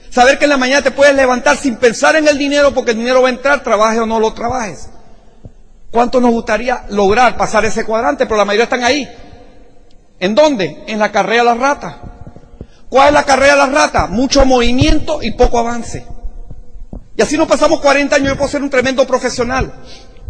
Saber 0.09 0.37
que 0.37 0.45
en 0.45 0.51
la 0.51 0.57
mañana 0.57 0.81
te 0.81 0.91
puedes 0.91 1.13
levantar 1.13 1.57
sin 1.57 1.75
pensar 1.75 2.15
en 2.15 2.27
el 2.27 2.37
dinero 2.37 2.73
porque 2.73 2.91
el 2.91 2.97
dinero 2.97 3.21
va 3.21 3.27
a 3.27 3.31
entrar, 3.31 3.61
trabaje 3.63 3.99
o 3.99 4.05
no 4.05 4.19
lo 4.19 4.33
trabajes. 4.33 4.89
¿Cuánto 5.91 6.21
nos 6.21 6.31
gustaría 6.31 6.85
lograr 6.89 7.37
pasar 7.37 7.65
ese 7.65 7.83
cuadrante? 7.83 8.25
Pero 8.25 8.37
la 8.37 8.45
mayoría 8.45 8.63
están 8.63 8.83
ahí. 8.83 9.07
¿En 10.19 10.33
dónde? 10.33 10.83
En 10.87 10.99
la 10.99 11.11
carrera 11.11 11.43
de 11.43 11.49
las 11.49 11.57
ratas. 11.57 11.95
¿Cuál 12.89 13.07
es 13.07 13.13
la 13.13 13.23
carrera 13.23 13.53
de 13.53 13.59
las 13.59 13.71
ratas? 13.71 14.09
Mucho 14.09 14.45
movimiento 14.45 15.21
y 15.21 15.31
poco 15.31 15.59
avance. 15.59 16.05
Y 17.17 17.21
así 17.21 17.37
nos 17.37 17.47
pasamos 17.47 17.79
40 17.79 18.15
años. 18.15 18.29
Yo 18.29 18.37
puedo 18.37 18.49
ser 18.49 18.61
un 18.61 18.69
tremendo 18.69 19.05
profesional, 19.07 19.73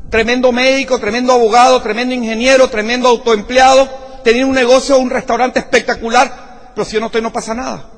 tremendo 0.09 0.51
médico, 0.51 0.99
tremendo 0.99 1.33
abogado, 1.33 1.81
tremendo 1.81 2.13
ingeniero, 2.13 2.69
tremendo 2.69 3.07
autoempleado, 3.07 3.87
tener 4.25 4.43
un 4.43 4.55
negocio, 4.55 4.97
un 4.97 5.11
restaurante 5.11 5.59
espectacular, 5.59 6.71
pero 6.73 6.83
si 6.83 6.95
yo 6.95 6.99
no 6.99 7.05
estoy 7.05 7.21
no 7.21 7.31
pasa 7.31 7.53
nada. 7.53 7.91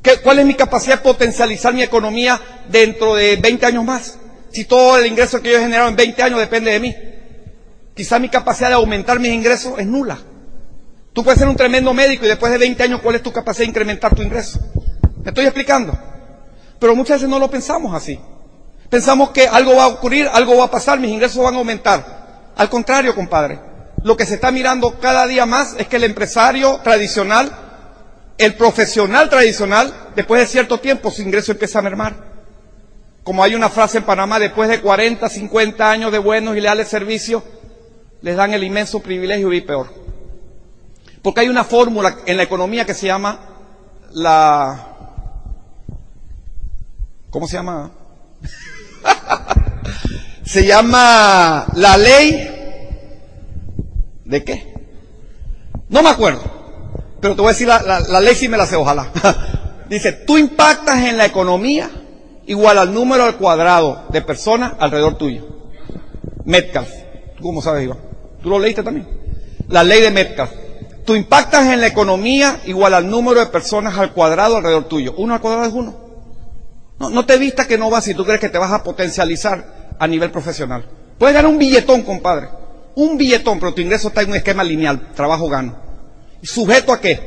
¿Qué, 0.00 0.16
¿Cuál 0.16 0.38
es 0.38 0.46
mi 0.46 0.54
capacidad 0.54 0.96
de 0.96 1.02
potencializar 1.02 1.74
mi 1.74 1.82
economía 1.82 2.40
dentro 2.70 3.14
de 3.14 3.36
20 3.36 3.66
años 3.66 3.84
más? 3.84 4.18
si 4.50 4.64
todo 4.64 4.98
el 4.98 5.06
ingreso 5.06 5.40
que 5.40 5.50
yo 5.50 5.58
he 5.58 5.60
generado 5.60 5.88
en 5.88 5.96
20 5.96 6.22
años 6.22 6.40
depende 6.40 6.70
de 6.70 6.80
mí? 6.80 6.94
Quizá 7.94 8.18
mi 8.18 8.30
capacidad 8.30 8.68
de 8.68 8.74
aumentar 8.76 9.20
mis 9.20 9.30
ingresos 9.30 9.78
es 9.78 9.86
nula. 9.86 10.18
Tú 11.12 11.22
puedes 11.22 11.38
ser 11.38 11.48
un 11.48 11.56
tremendo 11.56 11.92
médico 11.92 12.24
y 12.24 12.28
después 12.28 12.50
de 12.50 12.58
20 12.58 12.82
años, 12.82 13.00
¿cuál 13.02 13.16
es 13.16 13.22
tu 13.22 13.30
capacidad 13.30 13.64
de 13.64 13.70
incrementar 13.70 14.14
tu 14.14 14.22
ingreso? 14.22 14.58
¿Me 15.22 15.28
estoy 15.28 15.44
explicando? 15.44 15.98
Pero 16.78 16.96
muchas 16.96 17.16
veces 17.16 17.28
no 17.28 17.38
lo 17.38 17.50
pensamos 17.50 17.94
así. 17.94 18.18
Pensamos 18.88 19.30
que 19.30 19.46
algo 19.46 19.76
va 19.76 19.84
a 19.84 19.88
ocurrir, 19.88 20.28
algo 20.32 20.56
va 20.56 20.64
a 20.64 20.70
pasar, 20.70 20.98
mis 20.98 21.10
ingresos 21.10 21.44
van 21.44 21.54
a 21.54 21.58
aumentar. 21.58 22.52
Al 22.56 22.70
contrario, 22.70 23.14
compadre, 23.14 23.58
lo 24.04 24.16
que 24.16 24.26
se 24.26 24.34
está 24.34 24.50
mirando 24.50 24.98
cada 24.98 25.26
día 25.26 25.46
más 25.46 25.74
es 25.78 25.86
que 25.86 25.96
el 25.96 26.04
empresario 26.04 26.80
tradicional, 26.82 27.52
el 28.38 28.54
profesional 28.54 29.28
tradicional, 29.30 29.94
después 30.16 30.40
de 30.40 30.46
cierto 30.46 30.80
tiempo 30.80 31.10
su 31.10 31.22
ingreso 31.22 31.52
empieza 31.52 31.78
a 31.78 31.82
mermar. 31.82 32.32
Como 33.22 33.44
hay 33.44 33.54
una 33.54 33.68
frase 33.68 33.98
en 33.98 34.04
Panamá, 34.04 34.40
después 34.40 34.68
de 34.68 34.80
40, 34.80 35.28
50 35.28 35.90
años 35.90 36.10
de 36.10 36.18
buenos 36.18 36.56
y 36.56 36.60
leales 36.60 36.88
servicios, 36.88 37.44
les 38.20 38.36
dan 38.36 38.52
el 38.52 38.64
inmenso 38.64 39.00
privilegio 39.00 39.46
de 39.46 39.50
vivir 39.50 39.66
peor. 39.66 39.94
Porque 41.22 41.42
hay 41.42 41.48
una 41.48 41.62
fórmula 41.62 42.18
en 42.26 42.36
la 42.36 42.42
economía 42.42 42.84
que 42.84 42.94
se 42.94 43.06
llama 43.06 43.38
la... 44.12 44.88
¿Cómo 47.30 47.46
se 47.46 47.56
llama? 47.56 47.92
se 50.44 50.66
llama 50.66 51.66
la 51.74 51.96
ley... 51.96 52.61
¿De 54.24 54.44
qué? 54.44 54.74
No 55.88 56.02
me 56.02 56.10
acuerdo. 56.10 56.42
Pero 57.20 57.34
te 57.34 57.40
voy 57.40 57.50
a 57.50 57.52
decir, 57.52 57.68
la, 57.68 58.20
ley 58.20 58.34
sí 58.34 58.48
me 58.48 58.56
la 58.56 58.66
sé, 58.66 58.76
ojalá. 58.76 59.08
Dice, 59.88 60.12
tú 60.12 60.38
impactas 60.38 61.04
en 61.04 61.16
la 61.16 61.26
economía 61.26 61.90
igual 62.46 62.78
al 62.78 62.92
número 62.92 63.24
al 63.24 63.36
cuadrado 63.36 64.06
de 64.10 64.22
personas 64.22 64.72
alrededor 64.78 65.16
tuyo. 65.16 65.46
Metcalf. 66.44 66.90
¿Tú 67.36 67.42
cómo 67.42 67.62
sabes, 67.62 67.84
Iván? 67.84 67.98
¿Tú 68.42 68.50
lo 68.50 68.58
leíste 68.58 68.82
también? 68.82 69.06
La 69.68 69.84
ley 69.84 70.00
de 70.00 70.10
Metcalf. 70.10 70.50
Tú 71.04 71.14
impactas 71.14 71.66
en 71.66 71.80
la 71.80 71.88
economía 71.88 72.60
igual 72.64 72.94
al 72.94 73.08
número 73.08 73.40
de 73.40 73.46
personas 73.46 73.98
al 73.98 74.12
cuadrado 74.12 74.56
alrededor 74.56 74.84
tuyo. 74.84 75.14
Uno 75.16 75.34
al 75.34 75.40
cuadrado 75.40 75.66
es 75.66 75.72
uno. 75.72 75.94
No, 76.98 77.10
no 77.10 77.26
te 77.26 77.36
vistas 77.36 77.66
que 77.66 77.78
no 77.78 77.90
vas 77.90 78.04
si 78.04 78.14
tú 78.14 78.24
crees 78.24 78.40
que 78.40 78.48
te 78.48 78.58
vas 78.58 78.72
a 78.72 78.82
potencializar 78.82 79.94
a 79.98 80.06
nivel 80.06 80.30
profesional. 80.30 80.86
Puedes 81.18 81.34
ganar 81.34 81.50
un 81.50 81.58
billetón, 81.58 82.02
compadre. 82.02 82.48
Un 82.94 83.16
billetón, 83.16 83.58
pero 83.58 83.74
tu 83.74 83.80
ingreso 83.80 84.08
está 84.08 84.22
en 84.22 84.30
un 84.30 84.36
esquema 84.36 84.62
lineal. 84.62 85.12
Trabajo 85.14 85.48
gano. 85.48 85.76
¿Sujeto 86.42 86.92
a 86.92 87.00
qué? 87.00 87.20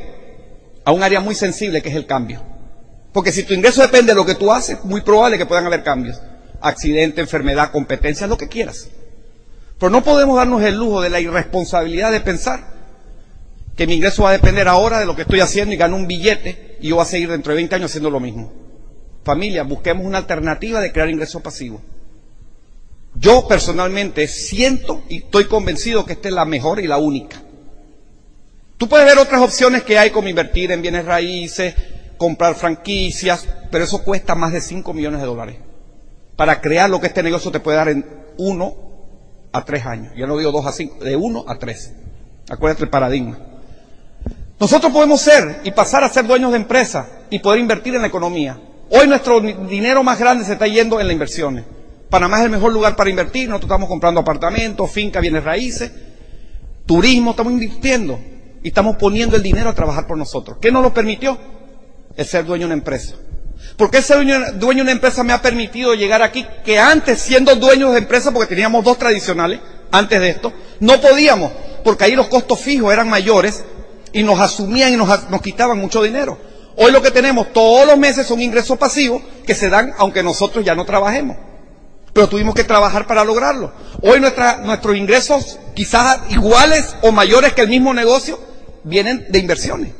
A 0.84 0.92
un 0.92 1.02
área 1.02 1.20
muy 1.20 1.34
sensible 1.34 1.82
que 1.82 1.88
es 1.88 1.96
el 1.96 2.06
cambio. 2.06 2.42
Porque 3.12 3.32
si 3.32 3.44
tu 3.44 3.54
ingreso 3.54 3.82
depende 3.82 4.12
de 4.12 4.16
lo 4.16 4.26
que 4.26 4.34
tú 4.34 4.52
haces, 4.52 4.84
muy 4.84 5.00
probable 5.00 5.38
que 5.38 5.46
puedan 5.46 5.66
haber 5.66 5.82
cambios. 5.82 6.20
Accidente, 6.60 7.20
enfermedad, 7.20 7.72
competencia, 7.72 8.26
lo 8.26 8.36
que 8.36 8.48
quieras. 8.48 8.88
Pero 9.78 9.90
no 9.90 10.04
podemos 10.04 10.36
darnos 10.36 10.62
el 10.62 10.76
lujo 10.76 11.00
de 11.00 11.10
la 11.10 11.20
irresponsabilidad 11.20 12.12
de 12.12 12.20
pensar 12.20 12.76
que 13.76 13.86
mi 13.86 13.94
ingreso 13.94 14.22
va 14.22 14.30
a 14.30 14.32
depender 14.32 14.68
ahora 14.68 14.98
de 14.98 15.06
lo 15.06 15.14
que 15.14 15.22
estoy 15.22 15.40
haciendo 15.40 15.74
y 15.74 15.76
gano 15.76 15.96
un 15.96 16.06
billete 16.06 16.78
y 16.80 16.88
yo 16.88 16.96
voy 16.96 17.02
a 17.02 17.06
seguir 17.06 17.30
dentro 17.30 17.52
de 17.52 17.56
20 17.56 17.74
años 17.74 17.90
haciendo 17.90 18.10
lo 18.10 18.20
mismo. 18.20 18.52
Familia, 19.22 19.64
busquemos 19.64 20.06
una 20.06 20.18
alternativa 20.18 20.80
de 20.80 20.92
crear 20.92 21.10
ingresos 21.10 21.42
pasivos. 21.42 21.82
Yo 23.18 23.48
personalmente 23.48 24.28
siento 24.28 25.02
y 25.08 25.18
estoy 25.18 25.46
convencido 25.46 26.04
que 26.04 26.12
esta 26.14 26.28
es 26.28 26.34
la 26.34 26.44
mejor 26.44 26.80
y 26.80 26.86
la 26.86 26.98
única. 26.98 27.42
Tú 28.76 28.88
puedes 28.88 29.06
ver 29.06 29.18
otras 29.18 29.40
opciones 29.40 29.82
que 29.84 29.98
hay 29.98 30.10
como 30.10 30.28
invertir 30.28 30.70
en 30.70 30.82
bienes 30.82 31.04
raíces, 31.06 31.74
comprar 32.18 32.54
franquicias, 32.54 33.48
pero 33.70 33.84
eso 33.84 34.02
cuesta 34.04 34.34
más 34.34 34.52
de 34.52 34.60
5 34.60 34.92
millones 34.92 35.20
de 35.20 35.26
dólares. 35.26 35.56
Para 36.36 36.60
crear 36.60 36.90
lo 36.90 37.00
que 37.00 37.06
este 37.06 37.22
negocio 37.22 37.50
te 37.50 37.60
puede 37.60 37.78
dar 37.78 37.88
en 37.88 38.04
1 38.36 38.76
a 39.52 39.64
3 39.64 39.86
años. 39.86 40.12
Yo 40.14 40.26
no 40.26 40.36
digo 40.36 40.52
2 40.52 40.66
a 40.66 40.72
5, 40.72 41.04
de 41.04 41.16
1 41.16 41.44
a 41.48 41.58
3. 41.58 41.92
Acuérdate 42.50 42.84
el 42.84 42.90
paradigma. 42.90 43.38
Nosotros 44.60 44.92
podemos 44.92 45.22
ser 45.22 45.60
y 45.64 45.70
pasar 45.70 46.04
a 46.04 46.08
ser 46.10 46.26
dueños 46.26 46.50
de 46.50 46.58
empresas 46.58 47.06
y 47.30 47.38
poder 47.38 47.60
invertir 47.60 47.94
en 47.94 48.02
la 48.02 48.08
economía. 48.08 48.60
Hoy 48.90 49.06
nuestro 49.08 49.40
dinero 49.40 50.02
más 50.02 50.18
grande 50.18 50.44
se 50.44 50.52
está 50.52 50.66
yendo 50.66 51.00
en 51.00 51.06
las 51.06 51.12
inversiones. 51.14 51.64
Panamá 52.10 52.38
es 52.38 52.44
el 52.44 52.50
mejor 52.50 52.72
lugar 52.72 52.96
para 52.96 53.10
invertir. 53.10 53.48
Nosotros 53.48 53.68
estamos 53.68 53.88
comprando 53.88 54.20
apartamentos, 54.20 54.90
fincas, 54.90 55.22
bienes 55.22 55.44
raíces, 55.44 55.90
turismo, 56.86 57.30
estamos 57.30 57.52
invirtiendo 57.52 58.18
y 58.62 58.68
estamos 58.68 58.96
poniendo 58.96 59.36
el 59.36 59.42
dinero 59.42 59.70
a 59.70 59.74
trabajar 59.74 60.06
por 60.06 60.16
nosotros. 60.16 60.58
¿Qué 60.60 60.70
nos 60.70 60.82
lo 60.82 60.94
permitió? 60.94 61.38
el 62.16 62.26
ser 62.26 62.44
dueño 62.44 62.62
de 62.62 62.66
una 62.66 62.74
empresa. 62.74 63.14
Porque 63.76 64.02
ser 64.02 64.16
dueño, 64.16 64.52
dueño 64.54 64.78
de 64.78 64.82
una 64.82 64.92
empresa 64.92 65.22
me 65.22 65.32
ha 65.32 65.42
permitido 65.42 65.94
llegar 65.94 66.22
aquí, 66.22 66.46
que 66.64 66.78
antes, 66.78 67.20
siendo 67.20 67.54
dueños 67.56 67.92
de 67.92 67.98
empresa, 67.98 68.32
porque 68.32 68.48
teníamos 68.48 68.84
dos 68.84 68.98
tradicionales, 68.98 69.60
antes 69.92 70.20
de 70.20 70.30
esto, 70.30 70.52
no 70.80 71.00
podíamos, 71.00 71.52
porque 71.84 72.04
ahí 72.04 72.16
los 72.16 72.28
costos 72.28 72.60
fijos 72.60 72.92
eran 72.92 73.08
mayores 73.08 73.64
y 74.12 74.22
nos 74.22 74.40
asumían 74.40 74.92
y 74.92 74.96
nos, 74.96 75.30
nos 75.30 75.42
quitaban 75.42 75.78
mucho 75.78 76.02
dinero. 76.02 76.38
Hoy 76.76 76.92
lo 76.92 77.00
que 77.00 77.10
tenemos 77.10 77.52
todos 77.52 77.86
los 77.86 77.96
meses 77.96 78.26
son 78.26 78.40
ingresos 78.40 78.78
pasivos 78.78 79.22
que 79.46 79.54
se 79.54 79.70
dan 79.70 79.94
aunque 79.98 80.22
nosotros 80.22 80.64
ya 80.64 80.74
no 80.74 80.84
trabajemos. 80.84 81.36
Pero 82.16 82.30
tuvimos 82.30 82.54
que 82.54 82.64
trabajar 82.64 83.06
para 83.06 83.22
lograrlo. 83.24 83.74
Hoy 84.00 84.20
nuestros 84.20 84.96
ingresos, 84.96 85.58
quizás 85.74 86.20
iguales 86.30 86.96
o 87.02 87.12
mayores 87.12 87.52
que 87.52 87.60
el 87.60 87.68
mismo 87.68 87.92
negocio, 87.92 88.40
vienen 88.84 89.26
de 89.28 89.38
inversiones. 89.38 89.92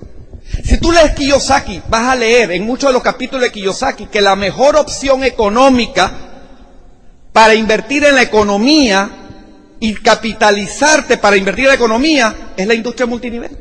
Si 0.65 0.79
tú 0.79 0.93
lees 0.93 1.13
Kiyosaki, 1.13 1.83
vas 1.91 2.09
a 2.09 2.17
leer 2.17 2.53
en 2.53 2.65
muchos 2.65 2.89
de 2.89 2.95
los 2.95 3.03
capítulos 3.03 3.43
de 3.43 3.53
Kiyosaki 3.53 4.07
que 4.07 4.23
la 4.23 4.35
mejor 4.35 4.77
opción 4.77 5.25
económica 5.25 6.11
para 7.35 7.55
invertir 7.55 8.07
en 8.07 8.15
la 8.15 8.23
economía 8.23 9.11
y 9.79 9.93
capitalizarte 9.93 11.19
para 11.19 11.37
invertir 11.37 11.65
en 11.65 11.69
la 11.69 11.75
economía 11.75 12.35
es 12.57 12.67
la 12.67 12.73
industria 12.73 13.05
multinivel. 13.05 13.55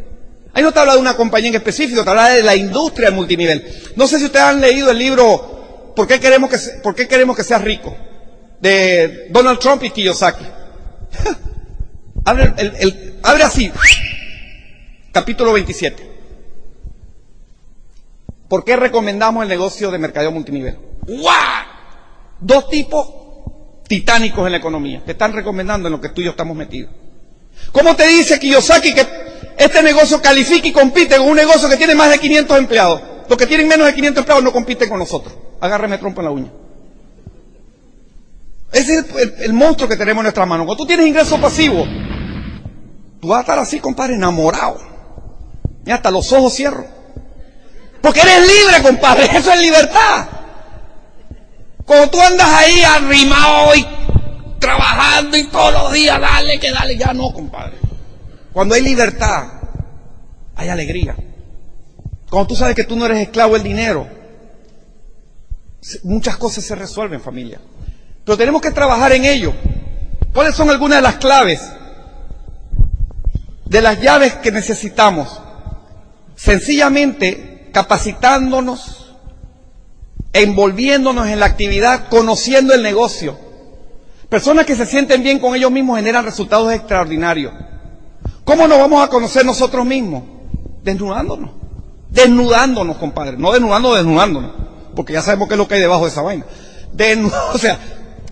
Ahí 0.53 0.63
no 0.63 0.71
te 0.71 0.79
habla 0.79 0.93
de 0.93 1.01
una 1.01 1.17
compañía 1.17 1.49
en 1.49 1.55
específico, 1.55 2.05
te 2.05 2.09
habla 2.09 2.29
de 2.29 2.41
la 2.41 2.55
industria 2.55 3.11
multinivel. 3.11 3.67
No 3.97 4.07
sé 4.07 4.17
si 4.17 4.23
ustedes 4.23 4.45
han 4.45 4.61
leído 4.61 4.91
el 4.91 4.97
libro 4.97 5.55
¿Por 5.95 6.07
qué 6.07 6.19
queremos 6.19 6.49
que, 6.49 6.57
por 6.81 6.93
qué 6.93 7.07
queremos 7.07 7.35
que 7.35 7.43
seas 7.43 7.61
rico? 7.61 7.95
De 8.59 9.27
Donald 9.29 9.59
Trump 9.59 9.83
y 9.83 9.89
Kiyosaki. 9.89 10.45
abre, 12.25 12.53
el, 12.57 13.19
abre 13.23 13.43
así, 13.43 13.71
capítulo 15.11 15.53
27. 15.53 16.15
¿Por 18.47 18.63
qué 18.63 18.75
recomendamos 18.75 19.43
el 19.43 19.49
negocio 19.49 19.91
de 19.91 19.97
mercadeo 19.97 20.31
multinivel? 20.31 20.77
¡Guau! 21.07 21.65
Dos 22.39 22.69
tipos 22.69 23.07
titánicos 23.87 24.45
en 24.45 24.51
la 24.51 24.57
economía 24.57 25.01
te 25.05 25.13
están 25.13 25.33
recomendando 25.33 25.87
en 25.87 25.93
lo 25.93 26.01
que 26.01 26.09
tú 26.09 26.21
y 26.21 26.25
yo 26.25 26.31
estamos 26.31 26.55
metidos. 26.55 26.91
¿Cómo 27.71 27.95
te 27.95 28.07
dice 28.07 28.39
Kiyosaki 28.39 28.93
que 28.93 29.07
este 29.57 29.81
negocio 29.81 30.21
califica 30.21 30.67
y 30.67 30.71
compite 30.71 31.17
con 31.17 31.27
un 31.27 31.35
negocio 31.35 31.69
que 31.69 31.77
tiene 31.77 31.95
más 31.95 32.09
de 32.09 32.19
500 32.19 32.57
empleados? 32.57 33.01
Los 33.27 33.37
que 33.37 33.47
tienen 33.47 33.67
menos 33.67 33.87
de 33.87 33.95
500 33.95 34.21
empleados 34.21 34.43
no 34.43 34.51
compiten 34.51 34.89
con 34.89 34.99
nosotros. 34.99 35.33
Agárreme 35.59 35.97
trompo 35.97 36.21
en 36.21 36.25
la 36.25 36.31
uña. 36.31 36.51
Ese 38.71 38.99
es 38.99 39.05
el, 39.39 39.53
monstruo 39.53 39.87
que 39.87 39.95
tenemos 39.95 40.21
en 40.21 40.25
nuestras 40.25 40.47
manos. 40.47 40.65
Cuando 40.65 40.83
tú 40.83 40.87
tienes 40.87 41.07
ingreso 41.07 41.39
pasivo, 41.39 41.85
tú 43.21 43.27
vas 43.27 43.37
a 43.37 43.41
estar 43.41 43.59
así, 43.59 43.79
compadre, 43.79 44.15
enamorado. 44.15 44.79
Y 45.85 45.91
hasta 45.91 46.11
los 46.11 46.31
ojos 46.33 46.53
cierro. 46.53 46.85
Porque 48.01 48.21
eres 48.21 48.39
libre, 48.39 48.83
compadre. 48.83 49.25
Eso 49.37 49.51
es 49.51 49.61
libertad. 49.61 50.27
Cuando 51.85 52.09
tú 52.09 52.19
andas 52.19 52.47
ahí 52.47 52.81
arrimado 52.81 53.75
y 53.75 53.85
trabajando 54.59 55.37
y 55.37 55.47
todos 55.47 55.73
los 55.73 55.93
días, 55.93 56.19
dale, 56.19 56.59
que 56.59 56.71
dale, 56.71 56.97
ya 56.97 57.13
no, 57.13 57.31
compadre. 57.31 57.77
Cuando 58.51 58.73
hay 58.75 58.81
libertad, 58.81 59.43
hay 60.55 60.69
alegría. 60.69 61.15
Cuando 62.29 62.47
tú 62.47 62.55
sabes 62.55 62.75
que 62.75 62.83
tú 62.83 62.95
no 62.95 63.05
eres 63.05 63.19
esclavo 63.19 63.53
del 63.53 63.63
dinero, 63.63 64.07
muchas 66.03 66.37
cosas 66.37 66.63
se 66.63 66.75
resuelven, 66.75 67.21
familia. 67.21 67.59
Pero 68.25 68.37
tenemos 68.37 68.61
que 68.61 68.71
trabajar 68.71 69.11
en 69.11 69.25
ello. 69.25 69.53
¿Cuáles 70.33 70.55
son 70.55 70.69
algunas 70.69 70.97
de 70.97 71.03
las 71.03 71.15
claves? 71.15 71.61
De 73.65 73.81
las 73.81 74.01
llaves 74.01 74.33
que 74.35 74.51
necesitamos. 74.51 75.39
Sencillamente 76.35 77.69
capacitándonos, 77.71 79.15
envolviéndonos 80.33 81.27
en 81.27 81.39
la 81.39 81.45
actividad, 81.45 82.07
conociendo 82.09 82.73
el 82.73 82.81
negocio. 82.81 83.37
Personas 84.29 84.65
que 84.65 84.75
se 84.75 84.85
sienten 84.85 85.23
bien 85.23 85.39
con 85.39 85.55
ellos 85.55 85.71
mismos 85.71 85.97
generan 85.97 86.25
resultados 86.25 86.73
extraordinarios. 86.73 87.53
¿Cómo 88.43 88.67
nos 88.67 88.77
vamos 88.77 89.03
a 89.03 89.09
conocer 89.09 89.45
nosotros 89.45 89.85
mismos? 89.85 90.23
Desnudándonos. 90.83 91.51
Desnudándonos, 92.09 92.97
compadre. 92.97 93.37
No 93.37 93.51
desnudando, 93.51 93.93
desnudándonos. 93.93 94.51
Porque 94.95 95.13
ya 95.13 95.21
sabemos 95.21 95.47
qué 95.47 95.53
es 95.53 95.57
lo 95.57 95.67
que 95.67 95.75
hay 95.75 95.81
debajo 95.81 96.03
de 96.03 96.09
esa 96.09 96.21
vaina. 96.21 96.45
o 97.53 97.57
sea, 97.57 97.79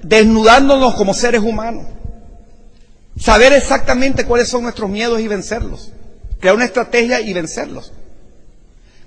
desnudándonos 0.03 0.95
como 0.95 1.13
seres 1.13 1.41
humanos. 1.41 1.85
Saber 3.17 3.53
exactamente 3.53 4.25
cuáles 4.25 4.49
son 4.49 4.63
nuestros 4.63 4.89
miedos 4.89 5.19
y 5.19 5.27
vencerlos. 5.27 5.91
Crear 6.39 6.55
una 6.55 6.65
estrategia 6.65 7.21
y 7.21 7.33
vencerlos. 7.33 7.93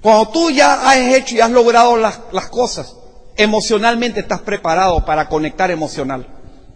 Cuando 0.00 0.28
tú 0.28 0.50
ya 0.50 0.88
has 0.88 0.96
hecho 0.96 1.34
y 1.34 1.40
has 1.40 1.50
logrado 1.50 1.96
las, 1.96 2.16
cosas, 2.50 2.94
emocionalmente 3.36 4.20
estás 4.20 4.40
preparado 4.40 5.04
para 5.04 5.28
conectar 5.28 5.70
emocional. 5.70 6.26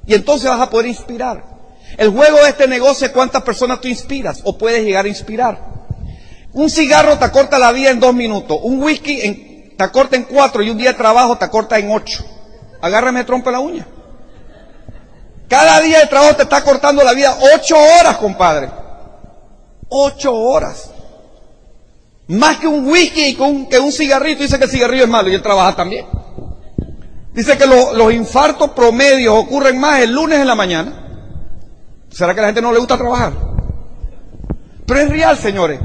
Y 0.06 0.14
entonces 0.14 0.50
vas 0.50 0.60
a 0.60 0.70
poder 0.70 0.86
inspirar. 0.86 1.44
El 1.96 2.10
juego 2.10 2.38
de 2.38 2.50
este 2.50 2.66
negocio 2.66 3.06
es 3.06 3.12
cuántas 3.12 3.42
personas 3.42 3.80
tú 3.80 3.88
inspiras 3.88 4.40
o 4.44 4.58
puedes 4.58 4.84
llegar 4.84 5.04
a 5.04 5.08
inspirar. 5.08 5.70
Un 6.52 6.68
cigarro 6.68 7.18
te 7.18 7.24
acorta 7.24 7.58
la 7.58 7.72
vida 7.72 7.90
en 7.90 8.00
dos 8.00 8.14
minutos. 8.14 8.58
Un 8.62 8.82
whisky 8.82 9.74
te 9.76 9.84
acorta 9.84 10.16
en 10.16 10.24
cuatro 10.24 10.62
y 10.62 10.70
un 10.70 10.78
día 10.78 10.92
de 10.92 10.98
trabajo 10.98 11.38
te 11.38 11.44
acorta 11.44 11.78
en 11.78 11.90
ocho. 11.90 12.24
Agárrame 12.80 13.24
trompa 13.24 13.52
la 13.52 13.60
uña. 13.60 13.86
Cada 15.50 15.80
día 15.80 15.98
de 15.98 16.06
trabajo 16.06 16.36
te 16.36 16.44
está 16.44 16.62
cortando 16.62 17.02
la 17.02 17.12
vida 17.12 17.36
ocho 17.56 17.76
horas, 17.76 18.16
compadre. 18.18 18.70
Ocho 19.88 20.32
horas. 20.32 20.92
Más 22.28 22.58
que 22.58 22.68
un 22.68 22.86
whisky 22.86 23.30
y 23.30 23.34
que 23.34 23.80
un 23.80 23.90
cigarrito. 23.90 24.44
Dice 24.44 24.58
que 24.58 24.66
el 24.66 24.70
cigarrillo 24.70 25.02
es 25.02 25.10
malo 25.10 25.28
y 25.28 25.34
él 25.34 25.42
trabaja 25.42 25.74
también. 25.74 26.06
Dice 27.34 27.58
que 27.58 27.66
los 27.66 28.12
infartos 28.12 28.70
promedios 28.70 29.34
ocurren 29.36 29.76
más 29.76 29.98
el 29.98 30.12
lunes 30.12 30.38
en 30.38 30.46
la 30.46 30.54
mañana. 30.54 30.92
¿Será 32.12 32.32
que 32.32 32.38
a 32.38 32.42
la 32.42 32.48
gente 32.48 32.62
no 32.62 32.72
le 32.72 32.78
gusta 32.78 32.96
trabajar? 32.96 33.32
Pero 34.86 35.00
es 35.00 35.08
real, 35.08 35.36
señores. 35.36 35.80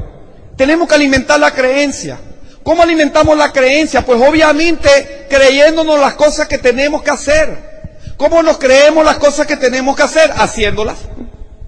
Tenemos 0.56 0.86
que 0.88 0.94
alimentar 0.94 1.40
la 1.40 1.50
creencia. 1.50 2.20
¿Cómo 2.62 2.84
alimentamos 2.84 3.36
la 3.36 3.50
creencia? 3.50 4.06
Pues 4.06 4.22
obviamente 4.22 5.26
creyéndonos 5.28 5.98
las 5.98 6.14
cosas 6.14 6.46
que 6.46 6.58
tenemos 6.58 7.02
que 7.02 7.10
hacer. 7.10 7.75
¿Cómo 8.16 8.42
nos 8.42 8.58
creemos 8.58 9.04
las 9.04 9.16
cosas 9.16 9.46
que 9.46 9.56
tenemos 9.56 9.96
que 9.96 10.02
hacer? 10.02 10.32
Haciéndolas. 10.36 10.98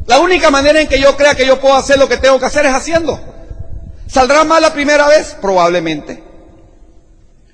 La 0.07 0.19
única 0.21 0.51
manera 0.51 0.81
en 0.81 0.89
que 0.89 1.01
yo 1.01 1.17
crea 1.17 1.35
que 1.35 1.47
yo 1.47 1.61
puedo 1.61 1.75
hacer 1.75 1.99
lo 1.99 2.09
que 2.09 2.17
tengo 2.17 2.39
que 2.39 2.47
hacer 2.47 2.65
es 2.65 2.73
haciendo. 2.73 3.21
¿Saldrá 4.07 4.45
mal 4.45 4.63
la 4.63 4.73
primera 4.73 5.07
vez? 5.07 5.37
Probablemente. 5.41 6.23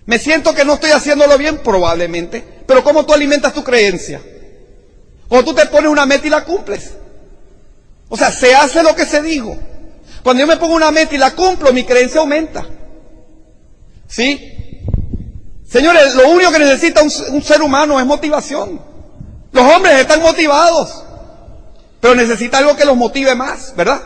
¿Me 0.07 0.18
siento 0.18 0.55
que 0.55 0.64
no 0.64 0.74
estoy 0.74 0.90
haciéndolo 0.90 1.36
bien? 1.36 1.59
Probablemente. 1.59 2.45
Pero 2.66 2.84
¿cómo 2.84 3.05
tú 3.05 3.12
alimentas 3.12 3.53
tu 3.53 3.64
creencia? 3.64 4.20
Cuando 5.28 5.51
tú 5.51 5.57
te 5.57 5.66
pones 5.66 5.90
una 5.90 6.07
meta 6.07 6.26
y 6.26 6.30
la 6.30 6.45
cumples. 6.45 6.92
O 8.09 8.16
sea, 8.16 8.30
se 8.30 8.55
hace 8.55 8.82
lo 8.82 8.95
que 8.95 9.05
se 9.05 9.20
dijo. 9.22 9.57
Cuando 10.22 10.42
yo 10.42 10.47
me 10.47 10.57
pongo 10.57 10.74
una 10.74 10.92
meta 10.92 11.14
y 11.14 11.18
la 11.18 11.32
cumplo, 11.32 11.72
mi 11.72 11.84
creencia 11.84 12.20
aumenta. 12.20 12.64
¿Sí? 14.07 14.64
Señores, 15.75 16.14
lo 16.14 16.29
único 16.29 16.53
que 16.53 16.61
necesita 16.61 17.03
un, 17.03 17.43
ser 17.43 17.61
humano 17.61 17.99
es 17.99 18.07
motivación. 18.07 18.81
Los 19.51 19.75
hombres 19.75 19.99
están 19.99 20.22
motivados, 20.22 21.03
pero 22.01 22.14
necesita 22.14 22.59
algo 22.59 22.77
que 22.77 22.85
los 22.85 22.97
motive 22.97 23.35
más, 23.35 23.75
¿verdad? 23.75 24.01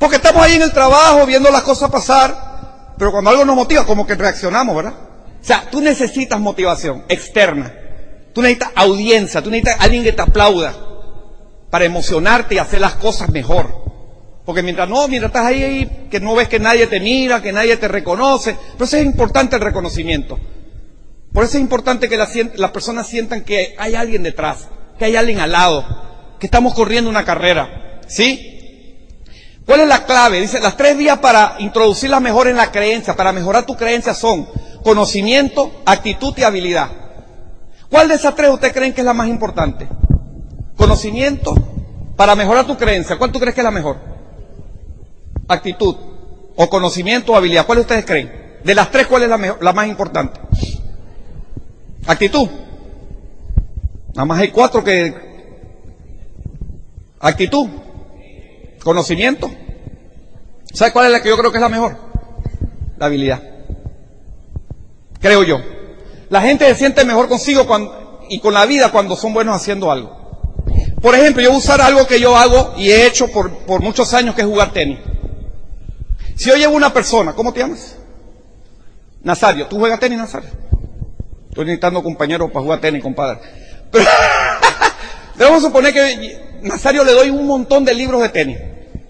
Porque 0.00 0.16
estamos 0.16 0.42
ahí 0.42 0.56
en 0.56 0.62
el 0.62 0.72
trabajo 0.72 1.24
viendo 1.26 1.48
las 1.52 1.62
cosas 1.62 1.92
pasar, 1.92 2.94
pero 2.98 3.12
cuando 3.12 3.30
algo 3.30 3.44
nos 3.44 3.54
motiva, 3.54 3.86
como 3.86 4.04
que 4.04 4.16
reaccionamos, 4.16 4.74
¿verdad? 4.74 4.94
O 5.40 5.44
sea, 5.44 5.62
tú 5.70 5.80
necesitas 5.80 6.40
motivación 6.40 7.04
externa. 7.08 7.72
Tú 8.32 8.42
necesitas 8.42 8.72
audiencia, 8.74 9.40
tú 9.42 9.50
necesitas 9.52 9.80
alguien 9.80 10.02
que 10.02 10.12
te 10.12 10.22
aplauda 10.22 10.74
para 11.70 11.84
emocionarte 11.84 12.56
y 12.56 12.58
hacer 12.58 12.80
las 12.80 12.96
cosas 12.96 13.28
mejor. 13.28 13.68
Porque 14.44 14.64
mientras 14.64 14.88
no, 14.88 15.06
mientras 15.06 15.30
estás 15.30 15.46
ahí, 15.46 16.08
que 16.10 16.18
no 16.18 16.34
ves 16.34 16.48
que 16.48 16.58
nadie 16.58 16.88
te 16.88 16.98
mira, 16.98 17.40
que 17.40 17.52
nadie 17.52 17.76
te 17.76 17.86
reconoce, 17.86 18.56
eso 18.74 18.96
es 18.96 19.04
importante 19.04 19.54
el 19.54 19.62
reconocimiento. 19.62 20.36
Por 21.32 21.44
eso 21.44 21.56
es 21.56 21.62
importante 21.62 22.08
que 22.08 22.16
las 22.16 22.70
personas 22.70 23.06
sientan 23.06 23.42
que 23.44 23.74
hay 23.78 23.94
alguien 23.94 24.22
detrás, 24.22 24.68
que 24.98 25.04
hay 25.04 25.16
alguien 25.16 25.40
al 25.40 25.52
lado, 25.52 25.84
que 26.38 26.46
estamos 26.46 26.74
corriendo 26.74 27.08
una 27.08 27.24
carrera. 27.24 28.00
¿Sí? 28.08 28.50
¿Cuál 29.64 29.80
es 29.80 29.88
la 29.88 30.04
clave? 30.04 30.40
Dice, 30.40 30.58
las 30.58 30.76
tres 30.76 30.96
vías 30.96 31.18
para 31.20 31.54
introducirla 31.60 32.18
mejor 32.18 32.48
en 32.48 32.56
la 32.56 32.72
creencia, 32.72 33.14
para 33.14 33.30
mejorar 33.30 33.64
tu 33.66 33.76
creencia 33.76 34.14
son 34.14 34.48
conocimiento, 34.82 35.82
actitud 35.86 36.34
y 36.36 36.42
habilidad. 36.42 36.90
¿Cuál 37.88 38.08
de 38.08 38.14
esas 38.14 38.34
tres 38.34 38.50
ustedes 38.50 38.72
creen 38.72 38.92
que 38.92 39.02
es 39.02 39.04
la 39.04 39.12
más 39.12 39.28
importante? 39.28 39.88
Conocimiento, 40.76 41.54
para 42.16 42.34
mejorar 42.34 42.66
tu 42.66 42.76
creencia. 42.76 43.16
¿Cuál 43.16 43.30
tú 43.30 43.38
crees 43.38 43.54
que 43.54 43.60
es 43.60 43.64
la 43.64 43.70
mejor? 43.70 43.98
Actitud, 45.46 45.94
o 46.56 46.68
conocimiento 46.68 47.32
o 47.32 47.36
habilidad. 47.36 47.66
¿Cuál 47.66 47.78
ustedes 47.78 48.04
creen? 48.04 48.58
De 48.64 48.74
las 48.74 48.90
tres, 48.90 49.06
¿cuál 49.06 49.22
es 49.22 49.28
la, 49.28 49.56
la 49.60 49.72
más 49.72 49.86
importante? 49.86 50.40
Actitud. 52.06 52.48
Nada 54.14 54.24
más 54.24 54.38
hay 54.38 54.50
cuatro 54.50 54.82
que... 54.82 55.30
Actitud. 57.20 57.68
Conocimiento. 58.82 59.50
¿Sabe 60.72 60.92
cuál 60.92 61.06
es 61.06 61.12
la 61.12 61.22
que 61.22 61.28
yo 61.28 61.36
creo 61.36 61.50
que 61.50 61.58
es 61.58 61.62
la 61.62 61.68
mejor? 61.68 61.96
La 62.98 63.06
habilidad. 63.06 63.42
Creo 65.20 65.42
yo. 65.42 65.58
La 66.30 66.40
gente 66.40 66.66
se 66.66 66.74
siente 66.76 67.04
mejor 67.04 67.28
consigo 67.28 67.66
cuando, 67.66 68.20
y 68.28 68.38
con 68.40 68.54
la 68.54 68.64
vida 68.64 68.90
cuando 68.90 69.16
son 69.16 69.34
buenos 69.34 69.54
haciendo 69.54 69.90
algo. 69.90 70.18
Por 71.02 71.14
ejemplo, 71.14 71.42
yo 71.42 71.52
usar 71.52 71.80
algo 71.80 72.06
que 72.06 72.20
yo 72.20 72.36
hago 72.36 72.74
y 72.76 72.90
he 72.90 73.06
hecho 73.06 73.28
por, 73.28 73.50
por 73.50 73.82
muchos 73.82 74.14
años, 74.14 74.34
que 74.34 74.42
es 74.42 74.46
jugar 74.46 74.72
tenis. 74.72 74.98
Si 76.36 76.48
yo 76.48 76.56
llevo 76.56 76.76
una 76.76 76.92
persona, 76.92 77.34
¿cómo 77.34 77.52
te 77.52 77.60
llamas? 77.60 77.96
Nazario. 79.22 79.66
¿Tú 79.66 79.78
juegas 79.78 80.00
tenis, 80.00 80.18
Nazario? 80.18 80.50
Estoy 81.50 81.66
necesitando 81.66 82.02
compañeros 82.02 82.50
para 82.50 82.62
jugar 82.62 82.80
tenis, 82.80 83.02
compadre. 83.02 83.40
Pero, 83.90 85.54
a 85.56 85.60
suponer 85.60 85.92
que 85.92 86.38
Nazario 86.62 87.04
le 87.04 87.12
doy 87.12 87.30
un 87.30 87.46
montón 87.46 87.84
de 87.84 87.92
libros 87.92 88.22
de 88.22 88.30
tenis. 88.30 88.58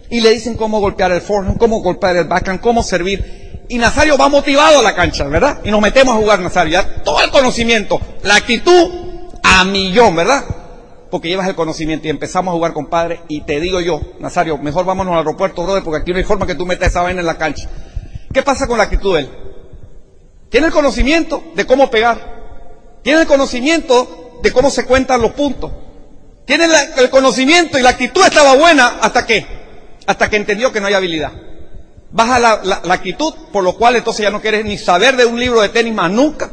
Y 0.08 0.20
le 0.20 0.30
dicen 0.30 0.56
cómo 0.56 0.80
golpear 0.80 1.12
el 1.12 1.20
forehand, 1.20 1.58
cómo 1.58 1.80
golpear 1.80 2.16
el 2.16 2.24
backhand, 2.24 2.60
cómo 2.60 2.82
servir. 2.82 3.66
Y 3.68 3.78
Nazario 3.78 4.18
va 4.18 4.28
motivado 4.28 4.80
a 4.80 4.82
la 4.82 4.96
cancha, 4.96 5.24
¿verdad? 5.24 5.60
Y 5.62 5.70
nos 5.70 5.80
metemos 5.80 6.16
a 6.16 6.18
jugar 6.18 6.40
Nazario. 6.40 6.72
Ya 6.72 7.02
todo 7.04 7.22
el 7.22 7.30
conocimiento, 7.30 8.00
la 8.24 8.34
actitud 8.34 8.90
a 9.42 9.64
millón, 9.64 10.16
¿verdad? 10.16 10.44
porque 11.10 11.28
llevas 11.28 11.48
el 11.48 11.54
conocimiento 11.54 12.06
y 12.06 12.10
empezamos 12.10 12.52
a 12.52 12.54
jugar, 12.54 12.72
compadre, 12.72 13.20
y 13.28 13.40
te 13.40 13.60
digo 13.60 13.80
yo, 13.80 14.00
Nazario, 14.20 14.56
mejor 14.58 14.86
vámonos 14.86 15.12
al 15.12 15.18
aeropuerto, 15.18 15.64
brother, 15.64 15.82
porque 15.82 16.02
aquí 16.02 16.12
no 16.12 16.18
hay 16.18 16.24
forma 16.24 16.46
que 16.46 16.54
tú 16.54 16.64
metas 16.64 16.88
esa 16.88 17.02
vaina 17.02 17.20
en 17.20 17.26
la 17.26 17.36
cancha. 17.36 17.68
¿Qué 18.32 18.42
pasa 18.42 18.68
con 18.68 18.78
la 18.78 18.84
actitud 18.84 19.14
de 19.14 19.22
él? 19.22 19.30
Tiene 20.50 20.66
el 20.66 20.72
conocimiento 20.72 21.42
de 21.54 21.64
cómo 21.64 21.90
pegar. 21.90 22.40
Tiene 23.02 23.22
el 23.22 23.26
conocimiento 23.26 24.40
de 24.42 24.52
cómo 24.52 24.70
se 24.70 24.84
cuentan 24.84 25.22
los 25.22 25.30
puntos. 25.32 25.70
Tiene 26.44 26.66
el 26.98 27.08
conocimiento 27.08 27.78
y 27.78 27.82
la 27.82 27.90
actitud 27.90 28.22
estaba 28.24 28.56
buena 28.56 28.98
hasta 29.00 29.24
que, 29.24 29.46
hasta 30.06 30.28
que 30.28 30.36
entendió 30.36 30.72
que 30.72 30.80
no 30.80 30.88
hay 30.88 30.94
habilidad. 30.94 31.32
Baja 32.10 32.40
la, 32.40 32.60
la, 32.64 32.94
actitud, 32.94 33.32
por 33.52 33.62
lo 33.62 33.76
cual 33.76 33.94
entonces 33.94 34.24
ya 34.24 34.30
no 34.30 34.40
quieres 34.40 34.64
ni 34.64 34.76
saber 34.76 35.16
de 35.16 35.24
un 35.24 35.38
libro 35.38 35.60
de 35.60 35.68
tenis 35.68 35.94
más 35.94 36.10
nunca, 36.10 36.50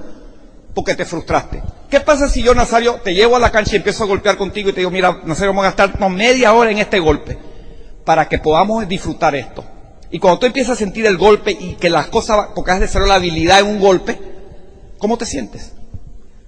porque 0.76 0.94
te 0.94 1.04
frustraste. 1.04 1.64
¿Qué 1.90 2.00
pasa 2.00 2.30
si 2.30 2.44
yo, 2.44 2.54
Nazario, 2.54 3.00
te 3.04 3.16
llevo 3.16 3.38
a 3.38 3.40
la 3.40 3.52
cancha 3.52 3.74
y 3.74 3.78
empiezo 3.78 4.04
a 4.04 4.08
golpear 4.08 4.38
contigo 4.38 4.70
y 4.70 4.74
te 4.74 4.82
digo, 4.82 4.92
mira, 4.92 5.22
Nazario, 5.24 5.50
vamos 5.50 5.64
a 5.64 5.70
gastarnos 5.70 6.12
media 6.12 6.54
hora 6.54 6.70
en 6.70 6.78
este 6.78 7.00
golpe 7.00 7.40
para 8.06 8.30
que 8.30 8.38
podamos 8.38 8.88
disfrutar 8.88 9.36
esto? 9.36 9.66
Y 10.10 10.20
cuando 10.20 10.40
tú 10.40 10.46
empiezas 10.46 10.74
a 10.74 10.76
sentir 10.78 11.06
el 11.06 11.18
golpe 11.18 11.52
y 11.52 11.76
que 11.76 11.90
las 11.90 12.08
cosas, 12.08 12.48
porque 12.56 12.72
has 12.72 12.94
de 12.94 13.08
la 13.08 13.16
habilidad 13.16 13.60
en 13.60 13.68
un 13.68 13.80
golpe, 13.80 14.18
¿cómo 14.98 15.18
te 15.18 15.26
sientes? 15.26 15.74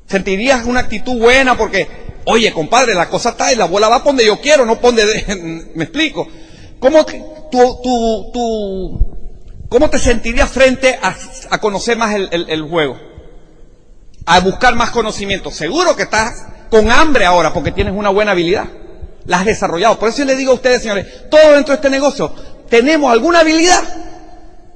¿Sentirías 0.08 0.66
una 0.66 0.80
actitud 0.80 1.20
buena 1.20 1.58
porque, 1.58 1.88
oye, 2.26 2.52
compadre, 2.54 2.96
la 2.96 3.10
cosa 3.10 3.30
está 3.30 3.52
y 3.52 3.56
la 3.56 3.66
bola 3.66 3.90
va 3.90 4.00
donde 4.00 4.26
yo 4.26 4.40
quiero, 4.40 4.66
no 4.66 4.76
donde... 4.76 5.72
¿Me 5.76 5.84
explico? 5.84 6.28
¿Cómo, 6.80 7.06
tú, 7.06 7.80
tú, 7.84 8.32
tú, 8.34 9.10
¿Cómo 9.70 9.90
te 9.90 10.00
sentirías 10.00 10.50
frente 10.50 10.98
a, 11.02 11.60
conocer 11.60 11.96
más 11.98 12.16
el, 12.16 12.62
juego? 12.64 12.98
A 14.26 14.40
buscar 14.40 14.74
más 14.76 14.90
conocimiento. 14.90 15.52
Seguro 15.52 15.96
que 15.96 16.04
estás 16.04 16.48
con 16.72 16.90
hambre 16.90 17.26
ahora 17.26 17.54
porque 17.54 17.72
tienes 17.72 17.94
una 17.94 18.10
buena 18.10 18.32
habilidad. 18.32 18.66
La 19.26 19.40
has 19.40 19.46
desarrollado. 19.46 20.00
Por 20.00 20.10
eso 20.10 20.20
yo 20.20 20.26
le 20.26 20.36
digo 20.36 20.54
a 20.54 20.56
ustedes, 20.56 20.82
señores, 20.82 21.30
todo 21.30 21.54
dentro 21.54 21.74
de 21.74 21.76
este 21.76 21.90
negocio, 21.92 22.34
tenemos 22.70 23.12
alguna 23.12 23.40
habilidad 23.40 23.84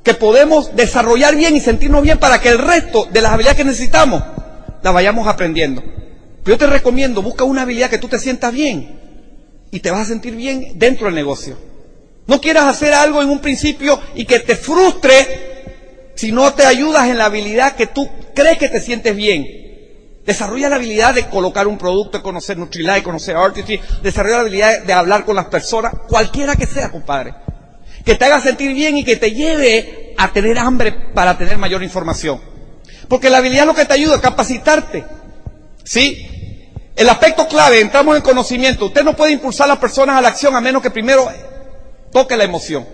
que 0.03 0.13
podemos 0.13 0.75
desarrollar 0.75 1.35
bien 1.35 1.55
y 1.55 1.61
sentirnos 1.61 2.03
bien 2.03 2.17
para 2.17 2.41
que 2.41 2.49
el 2.49 2.57
resto 2.57 3.07
de 3.11 3.21
las 3.21 3.31
habilidades 3.31 3.57
que 3.57 3.63
necesitamos 3.63 4.23
las 4.81 4.93
vayamos 4.93 5.27
aprendiendo. 5.27 5.81
Yo 6.45 6.57
te 6.57 6.67
recomiendo, 6.67 7.21
busca 7.21 7.45
una 7.45 7.61
habilidad 7.61 7.89
que 7.89 7.97
tú 7.97 8.09
te 8.09 8.19
sientas 8.19 8.51
bien 8.51 8.99
y 9.71 9.79
te 9.79 9.91
vas 9.91 10.01
a 10.01 10.05
sentir 10.05 10.35
bien 10.35 10.73
dentro 10.75 11.05
del 11.05 11.15
negocio. 11.15 11.57
No 12.27 12.41
quieras 12.41 12.65
hacer 12.65 12.93
algo 12.93 13.21
en 13.21 13.29
un 13.29 13.39
principio 13.39 13.99
y 14.13 14.25
que 14.25 14.39
te 14.39 14.55
frustre 14.55 15.53
si 16.15 16.31
no 16.31 16.53
te 16.53 16.65
ayudas 16.65 17.07
en 17.07 17.17
la 17.17 17.25
habilidad 17.25 17.75
que 17.75 17.87
tú 17.87 18.09
crees 18.35 18.57
que 18.57 18.69
te 18.69 18.81
sientes 18.81 19.15
bien. 19.15 19.45
Desarrolla 20.25 20.69
la 20.69 20.75
habilidad 20.75 21.13
de 21.13 21.27
colocar 21.27 21.67
un 21.67 21.77
producto, 21.77 22.21
conocer 22.21 22.57
Nutrilite, 22.57 23.03
conocer 23.03 23.35
Artistry, 23.35 23.79
desarrolla 24.01 24.35
la 24.35 24.41
habilidad 24.41 24.83
de 24.83 24.93
hablar 24.93 25.25
con 25.25 25.35
las 25.35 25.45
personas, 25.45 25.93
cualquiera 26.07 26.55
que 26.55 26.65
sea, 26.65 26.89
compadre. 26.89 27.33
Que 28.05 28.15
te 28.15 28.25
haga 28.25 28.41
sentir 28.41 28.73
bien 28.73 28.97
y 28.97 29.03
que 29.03 29.15
te 29.15 29.31
lleve 29.31 30.13
a 30.17 30.31
tener 30.31 30.57
hambre 30.59 30.91
para 31.13 31.37
tener 31.37 31.57
mayor 31.57 31.83
información. 31.83 32.41
Porque 33.07 33.29
la 33.29 33.37
habilidad 33.37 33.63
es 33.63 33.67
lo 33.67 33.75
que 33.75 33.85
te 33.85 33.93
ayuda 33.93 34.17
a 34.17 34.21
capacitarte. 34.21 35.03
¿Sí? 35.83 36.27
El 36.95 37.09
aspecto 37.09 37.47
clave, 37.47 37.79
entramos 37.79 38.15
en 38.15 38.21
conocimiento. 38.21 38.85
Usted 38.85 39.03
no 39.03 39.15
puede 39.15 39.31
impulsar 39.31 39.65
a 39.65 39.69
las 39.69 39.79
personas 39.79 40.17
a 40.17 40.21
la 40.21 40.29
acción 40.29 40.55
a 40.55 40.61
menos 40.61 40.81
que 40.81 40.91
primero 40.91 41.29
toque 42.11 42.37
la 42.37 42.43
emoción. 42.43 42.85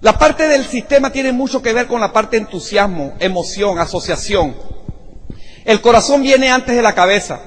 La 0.00 0.18
parte 0.18 0.48
del 0.48 0.66
sistema 0.66 1.10
tiene 1.10 1.32
mucho 1.32 1.62
que 1.62 1.72
ver 1.72 1.86
con 1.86 2.00
la 2.00 2.12
parte 2.12 2.36
de 2.36 2.42
entusiasmo, 2.42 3.14
emoción, 3.20 3.78
asociación. 3.78 4.54
El 5.64 5.80
corazón 5.80 6.22
viene 6.22 6.50
antes 6.50 6.74
de 6.74 6.82
la 6.82 6.94
cabeza. 6.94 7.40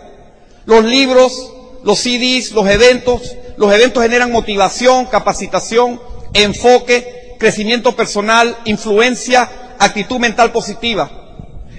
Los 0.65 0.83
libros, 0.83 1.53
los 1.83 1.99
CDs, 1.99 2.51
los 2.53 2.67
eventos, 2.67 3.35
los 3.57 3.71
eventos 3.73 4.01
generan 4.01 4.31
motivación, 4.31 5.05
capacitación, 5.05 6.01
enfoque, 6.43 7.35
crecimiento 7.39 7.95
personal, 7.95 8.57
influencia, 8.65 9.75
actitud 9.79 10.19
mental 10.19 10.51
positiva. 10.51 11.09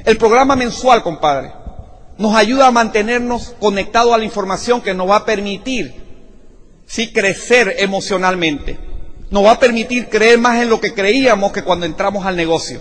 El 0.04 0.16
programa 0.16 0.56
mensual, 0.56 1.02
compadre, 1.02 1.52
nos 2.16 2.34
ayuda 2.34 2.66
a 2.66 2.72
mantenernos 2.72 3.54
conectados 3.60 4.12
a 4.12 4.18
la 4.18 4.24
información 4.24 4.80
que 4.80 4.94
nos 4.94 5.08
va 5.08 5.16
a 5.16 5.24
permitir, 5.24 5.94
sí, 6.86 7.12
crecer 7.12 7.76
emocionalmente 7.78 8.88
nos 9.30 9.44
va 9.44 9.52
a 9.52 9.60
permitir 9.60 10.08
creer 10.08 10.38
más 10.38 10.60
en 10.62 10.70
lo 10.70 10.80
que 10.80 10.94
creíamos 10.94 11.52
que 11.52 11.62
cuando 11.62 11.86
entramos 11.86 12.24
al 12.24 12.36
negocio. 12.36 12.80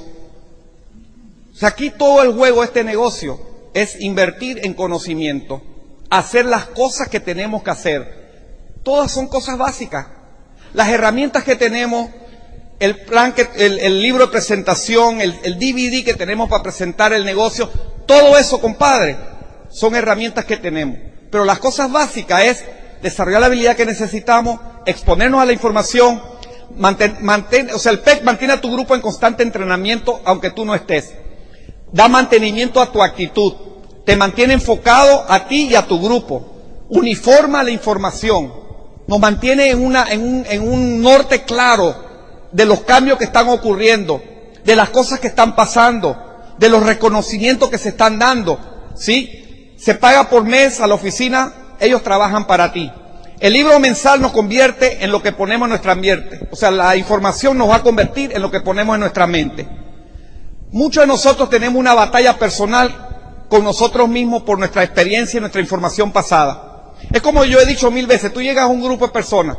O 1.53 1.55
sea, 1.55 1.69
aquí 1.69 1.89
todo 1.89 2.21
el 2.23 2.33
juego 2.33 2.61
de 2.61 2.67
este 2.67 2.83
negocio 2.83 3.39
es 3.73 3.99
invertir 3.99 4.59
en 4.63 4.73
conocimiento, 4.73 5.61
hacer 6.09 6.45
las 6.45 6.67
cosas 6.67 7.09
que 7.09 7.19
tenemos 7.19 7.63
que 7.63 7.71
hacer. 7.71 8.79
Todas 8.83 9.11
son 9.11 9.27
cosas 9.27 9.57
básicas. 9.57 10.07
Las 10.73 10.89
herramientas 10.89 11.43
que 11.43 11.55
tenemos, 11.55 12.09
el 12.79 12.97
plan 13.01 13.33
que, 13.33 13.47
el, 13.55 14.01
libro 14.01 14.25
de 14.25 14.31
presentación, 14.31 15.21
el, 15.21 15.35
el 15.43 15.57
DVD 15.57 16.03
que 16.03 16.13
tenemos 16.13 16.49
para 16.49 16.63
presentar 16.63 17.13
el 17.13 17.25
negocio, 17.25 17.69
todo 18.05 18.37
eso, 18.37 18.61
compadre, 18.61 19.17
son 19.69 19.95
herramientas 19.95 20.45
que 20.45 20.57
tenemos. 20.57 20.97
Pero 21.31 21.45
las 21.45 21.59
cosas 21.59 21.91
básicas 21.91 22.43
es 22.43 22.65
desarrollar 23.01 23.41
la 23.41 23.47
habilidad 23.47 23.75
que 23.75 23.85
necesitamos, 23.85 24.59
exponernos 24.85 25.41
a 25.41 25.45
la 25.45 25.53
información, 25.53 26.21
o 27.73 27.79
sea, 27.79 27.91
el 27.91 27.99
PEC 27.99 28.23
mantiene 28.23 28.53
a 28.53 28.61
tu 28.61 28.71
grupo 28.71 28.93
en 28.93 29.01
constante 29.01 29.43
entrenamiento 29.43 30.21
aunque 30.25 30.51
tú 30.51 30.65
no 30.65 30.75
estés. 30.75 31.13
Da 31.91 32.07
mantenimiento 32.07 32.81
a 32.81 32.91
tu 32.91 33.01
actitud. 33.01 33.53
Te 34.05 34.15
mantiene 34.15 34.53
enfocado 34.53 35.25
a 35.27 35.47
ti 35.47 35.69
y 35.69 35.75
a 35.75 35.87
tu 35.87 35.99
grupo. 35.99 36.45
Uniforma 36.89 37.63
la 37.63 37.71
información. 37.71 38.53
Nos 39.07 39.19
mantiene 39.19 39.69
en, 39.69 39.81
un, 39.81 39.95
un 40.61 41.01
norte 41.01 41.43
claro 41.43 41.95
de 42.51 42.65
los 42.65 42.81
cambios 42.81 43.17
que 43.17 43.23
están 43.23 43.47
ocurriendo, 43.47 44.21
de 44.63 44.75
las 44.75 44.89
cosas 44.89 45.19
que 45.19 45.27
están 45.27 45.55
pasando, 45.55 46.17
de 46.57 46.69
los 46.69 46.83
reconocimientos 46.83 47.69
que 47.69 47.77
se 47.77 47.89
están 47.89 48.19
dando. 48.19 48.59
¿Sí? 48.95 49.73
Se 49.77 49.95
paga 49.95 50.29
por 50.29 50.43
mes 50.43 50.81
a 50.81 50.87
la 50.87 50.95
oficina, 50.95 51.53
ellos 51.79 52.03
trabajan 52.03 52.47
para 52.47 52.73
ti. 52.73 52.91
El 53.39 53.53
libro 53.53 53.79
mensal 53.79 54.19
nos 54.19 54.31
convierte 54.31 55.03
en 55.03 55.11
lo 55.11 55.21
que 55.21 55.31
ponemos 55.31 55.67
en 55.67 55.69
nuestro 55.69 55.91
ambiente. 55.91 56.47
O 56.51 56.55
sea, 56.55 56.71
la 56.71 56.95
información 56.95 57.57
nos 57.57 57.69
va 57.69 57.75
a 57.75 57.83
convertir 57.83 58.31
en 58.33 58.41
lo 58.41 58.49
que 58.49 58.61
ponemos 58.61 58.95
en 58.95 59.01
nuestra 59.01 59.27
mente. 59.27 59.67
Muchos 60.71 61.03
de 61.03 61.07
nosotros 61.07 61.49
tenemos 61.49 61.79
una 61.79 61.93
batalla 61.93 62.37
personal 62.37 63.45
con 63.47 63.63
nosotros 63.63 64.09
mismos 64.09 64.41
por 64.41 64.57
nuestra 64.57 64.83
experiencia 64.83 65.37
y 65.37 65.41
nuestra 65.41 65.61
información 65.61 66.11
pasada. 66.11 66.66
Es 67.11 67.21
como 67.21 67.43
yo 67.45 67.59
he 67.59 67.65
dicho 67.65 67.89
mil 67.91 68.07
veces, 68.07 68.33
tú 68.33 68.41
llegas 68.41 68.65
a 68.65 68.67
un 68.67 68.81
grupo 68.81 69.07
de 69.07 69.13
personas 69.13 69.57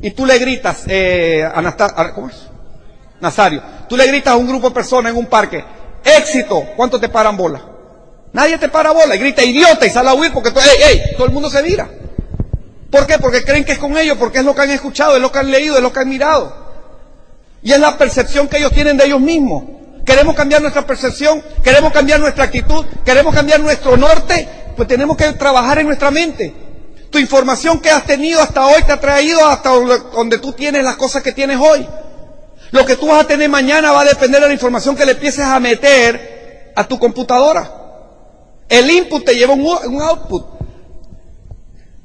y 0.00 0.10
tú 0.12 0.24
le 0.24 0.38
gritas, 0.38 0.84
eh, 0.86 1.48
¿cómo 2.14 2.28
es? 2.28 2.36
Nazario, 3.20 3.62
tú 3.88 3.96
le 3.96 4.06
gritas 4.06 4.34
a 4.34 4.36
un 4.36 4.46
grupo 4.46 4.68
de 4.68 4.74
personas 4.74 5.12
en 5.12 5.18
un 5.18 5.26
parque, 5.26 5.64
éxito, 6.04 6.64
¿cuánto 6.76 7.00
te 7.00 7.08
paran 7.08 7.36
bola? 7.36 7.60
Nadie 8.32 8.58
te 8.58 8.68
para 8.68 8.92
bola 8.92 9.16
y 9.16 9.18
grita 9.18 9.42
idiota 9.42 9.86
y 9.86 9.90
sale 9.90 10.10
a 10.10 10.14
huir 10.14 10.32
porque 10.32 10.50
todo, 10.50 10.62
todo 11.16 11.26
el 11.26 11.32
mundo 11.32 11.50
se 11.50 11.62
mira. 11.62 11.88
¿Por 12.90 13.06
qué? 13.06 13.18
Porque 13.18 13.44
creen 13.44 13.64
que 13.64 13.72
es 13.72 13.78
con 13.78 13.96
ellos, 13.96 14.16
porque 14.18 14.38
es 14.38 14.44
lo 14.44 14.54
que 14.54 14.62
han 14.62 14.70
escuchado, 14.70 15.16
es 15.16 15.22
lo 15.22 15.30
que 15.30 15.38
han 15.38 15.50
leído, 15.50 15.76
es 15.76 15.82
lo 15.82 15.92
que 15.92 16.00
han 16.00 16.08
mirado. 16.08 16.68
Y 17.62 17.72
es 17.72 17.80
la 17.80 17.98
percepción 17.98 18.48
que 18.48 18.58
ellos 18.58 18.72
tienen 18.72 18.96
de 18.96 19.04
ellos 19.04 19.20
mismos. 19.20 19.64
Queremos 20.04 20.34
cambiar 20.34 20.62
nuestra 20.62 20.86
percepción, 20.86 21.42
queremos 21.62 21.92
cambiar 21.92 22.20
nuestra 22.20 22.44
actitud, 22.44 22.86
queremos 23.04 23.34
cambiar 23.34 23.60
nuestro 23.60 23.96
norte, 23.96 24.48
pues 24.74 24.88
tenemos 24.88 25.16
que 25.16 25.32
trabajar 25.32 25.78
en 25.78 25.86
nuestra 25.86 26.10
mente. 26.10 26.54
Tu 27.10 27.18
información 27.18 27.80
que 27.80 27.90
has 27.90 28.04
tenido 28.04 28.40
hasta 28.40 28.66
hoy 28.66 28.82
te 28.82 28.92
ha 28.92 29.00
traído 29.00 29.44
hasta 29.46 29.70
donde 29.70 30.38
tú 30.38 30.52
tienes 30.52 30.84
las 30.84 30.96
cosas 30.96 31.22
que 31.22 31.32
tienes 31.32 31.58
hoy. 31.58 31.86
Lo 32.70 32.84
que 32.84 32.96
tú 32.96 33.06
vas 33.06 33.22
a 33.22 33.26
tener 33.26 33.48
mañana 33.48 33.92
va 33.92 34.02
a 34.02 34.04
depender 34.04 34.40
de 34.40 34.48
la 34.48 34.52
información 34.52 34.94
que 34.94 35.06
le 35.06 35.12
empieces 35.12 35.44
a 35.44 35.58
meter 35.58 36.72
a 36.76 36.84
tu 36.84 36.98
computadora. 36.98 37.72
El 38.68 38.90
input 38.90 39.24
te 39.24 39.34
lleva 39.34 39.54
un 39.54 40.02
output. 40.02 40.58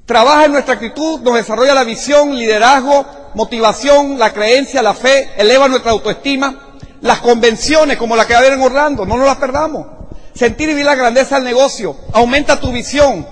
Trabaja 0.06 0.45
en 0.45 0.54
nuestra 0.54 0.76
actitud, 0.76 1.22
nos 1.22 1.36
desarrolla 1.36 1.74
la 1.74 1.84
visión, 1.84 2.36
liderazgo, 2.36 3.06
motivación, 3.36 4.20
la 4.20 4.34
creencia, 4.34 4.82
la 4.82 4.93
fe, 4.93 5.30
eleva 5.38 5.68
nuestra 5.68 5.91
autoestima. 5.91 6.78
Las 7.01 7.20
convenciones 7.20 7.97
como 7.97 8.16
la 8.16 8.26
que 8.26 8.34
va 8.34 8.39
a 8.39 8.41
haber 8.41 8.54
en 8.54 8.62
Orlando, 8.62 9.06
no 9.06 9.18
nos 9.18 9.26
las 9.26 9.38
perdamos. 9.38 9.86
Sentir 10.34 10.70
y 10.70 10.72
vivir 10.72 10.86
la 10.86 10.95
grandeza 10.95 11.36
del 11.36 11.43
negocio, 11.43 11.97
aumenta 12.14 12.60
tu 12.60 12.72
visión. 12.72 13.28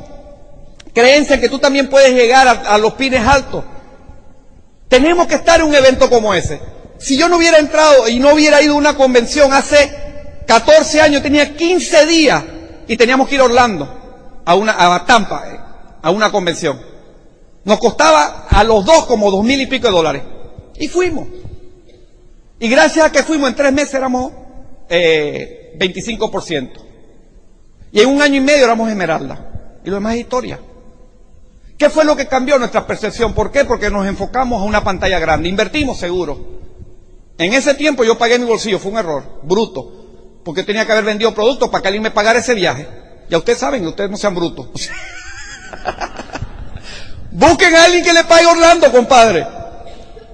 Creencia 0.94 1.36
en 1.36 1.42
que 1.42 1.50
tú 1.50 1.60
también 1.60 1.90
puedes 1.90 2.14
llegar 2.14 2.48
a, 2.48 2.52
a 2.52 2.78
los 2.78 2.94
pines 2.94 3.26
altos. 3.26 3.64
Tenemos 4.88 5.28
que 5.28 5.36
estar 5.36 5.60
en 5.60 5.68
un 5.68 5.76
evento 5.76 6.10
como 6.10 6.34
ese. 6.34 6.60
Si 6.98 7.18
yo 7.18 7.30
no 7.30 7.38
hubiera 7.38 7.58
entrado 7.58 8.08
y 8.08 8.20
no 8.20 8.34
hubiera 8.34 8.62
ido 8.62 8.74
a 8.74 8.78
una 8.78 8.96
convención 8.96 9.54
hace 9.54 9.92
14 10.46 11.02
años, 11.02 11.24
tenía 11.24 11.56
15 11.56 12.06
días 12.06 12.44
y 12.88 12.98
teníamos 12.98 13.28
que 13.28 13.36
ir 13.36 13.42
a 13.42 13.46
Orlando, 13.46 14.42
a, 14.46 14.56
una, 14.56 14.96
a 14.96 15.06
Tampa, 15.06 15.44
eh, 15.48 15.60
a 16.02 16.12
una 16.12 16.32
convención. 16.32 16.80
Nos 17.64 17.80
costaba 17.80 18.48
a 18.50 18.64
los 18.64 18.84
dos 18.86 19.06
como 19.06 19.32
dos 19.32 19.44
mil 19.44 19.62
y 19.62 19.68
pico 19.68 19.88
de 19.88 19.94
dólares. 19.94 20.24
Y 20.76 20.88
fuimos. 20.88 21.28
Y 22.60 22.68
gracias 22.68 23.06
a 23.06 23.12
que 23.12 23.24
fuimos 23.24 23.50
en 23.50 23.56
tres 23.56 23.72
meses 23.72 23.94
éramos 23.94 24.32
eh, 24.90 25.74
25%. 25.80 26.72
Y 27.94 28.02
en 28.02 28.10
un 28.10 28.22
año 28.22 28.36
y 28.36 28.42
medio 28.42 28.66
éramos 28.66 28.90
Esmeralda. 28.90 29.80
Y 29.84 29.90
lo 29.90 29.96
demás 29.96 30.16
es 30.16 30.22
historia. 30.22 30.60
¿Qué 31.82 31.90
fue 31.90 32.06
lo 32.06 32.16
que 32.16 32.28
cambió 32.28 32.60
nuestra 32.60 32.86
percepción? 32.86 33.34
¿Por 33.34 33.52
qué? 33.52 33.66
Porque 33.66 33.90
nos 33.90 34.06
enfocamos 34.06 34.62
a 34.62 34.66
una 34.66 34.84
pantalla 34.84 35.18
grande. 35.18 35.50
Invertimos 35.50 35.98
seguro. 35.98 36.40
En 37.40 37.56
ese 37.56 37.74
tiempo 37.74 38.04
yo 38.04 38.20
pagué 38.20 38.38
mi 38.38 38.46
bolsillo, 38.46 38.78
fue 38.78 38.92
un 38.92 39.00
error, 39.00 39.40
bruto. 39.42 39.92
Porque 40.46 40.62
tenía 40.62 40.86
que 40.86 40.92
haber 40.92 41.06
vendido 41.06 41.34
productos 41.34 41.70
para 41.70 41.82
que 41.82 41.88
alguien 41.88 42.04
me 42.04 42.12
pagara 42.12 42.38
ese 42.38 42.54
viaje. 42.54 42.88
Ya 43.32 43.40
ustedes 43.40 43.58
saben, 43.58 43.84
ustedes 43.88 44.12
no 44.12 44.18
sean 44.18 44.36
brutos. 44.36 44.68
Busquen 47.32 47.76
a 47.76 47.86
alguien 47.86 48.04
que 48.04 48.14
le 48.14 48.26
pague 48.26 48.46
Orlando, 48.46 48.92
compadre. 48.92 49.48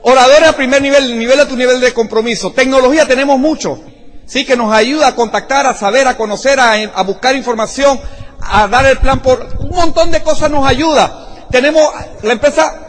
Oradores 0.02 0.50
a 0.50 0.54
primer 0.54 0.82
nivel, 0.82 1.18
nivel 1.18 1.40
a 1.40 1.48
tu 1.48 1.56
nivel 1.56 1.80
de 1.80 1.94
compromiso. 1.94 2.52
Tecnología 2.52 3.08
tenemos 3.08 3.40
mucho. 3.40 3.80
Sí, 4.26 4.44
que 4.44 4.58
nos 4.58 4.74
ayuda 4.74 5.08
a 5.08 5.16
contactar, 5.16 5.66
a 5.66 5.74
saber, 5.74 6.10
a 6.10 6.18
conocer, 6.18 6.60
a, 6.60 6.74
a 6.74 7.04
buscar 7.04 7.38
información, 7.38 8.02
a 8.42 8.68
dar 8.68 8.86
el 8.86 8.98
plan 8.98 9.22
por 9.22 9.48
un 9.60 9.70
montón 9.70 10.12
de 10.12 10.22
cosas 10.22 10.52
nos 10.52 10.68
ayuda. 10.68 11.24
Tenemos 11.50 11.90
la 12.24 12.34
empresa 12.34 12.88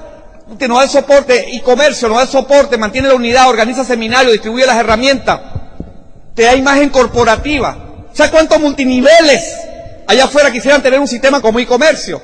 que 0.59 0.67
nos 0.67 0.79
da 0.79 0.85
el 0.85 0.91
soporte 0.91 1.49
y 1.53 1.61
comercio, 1.61 2.09
nos 2.09 2.19
da 2.19 2.23
el 2.25 2.29
soporte, 2.29 2.79
mantiene 2.79 3.09
la 3.09 3.15
unidad, 3.15 3.49
organiza 3.49 3.85
seminarios, 3.85 4.33
distribuye 4.33 4.67
las 4.67 4.77
herramientas, 4.77 5.41
te 6.35 6.45
da 6.45 6.55
imagen 6.55 6.89
corporativa. 6.91 7.77
¿Sabes 8.13 8.33
cuántos 8.33 8.59
multiniveles 8.59 9.55
allá 10.07 10.25
afuera 10.25 10.51
quisieran 10.51 10.83
tener 10.83 10.99
un 10.99 11.09
sistema 11.09 11.41
como 11.41 11.59
e-comercio? 11.59 12.21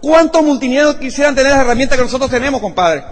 ¿Cuántos 0.00 0.42
multiniveles 0.42 0.96
quisieran 0.96 1.34
tener 1.34 1.50
las 1.52 1.60
herramientas 1.60 1.98
que 1.98 2.04
nosotros 2.04 2.30
tenemos, 2.30 2.60
compadre? 2.60 3.02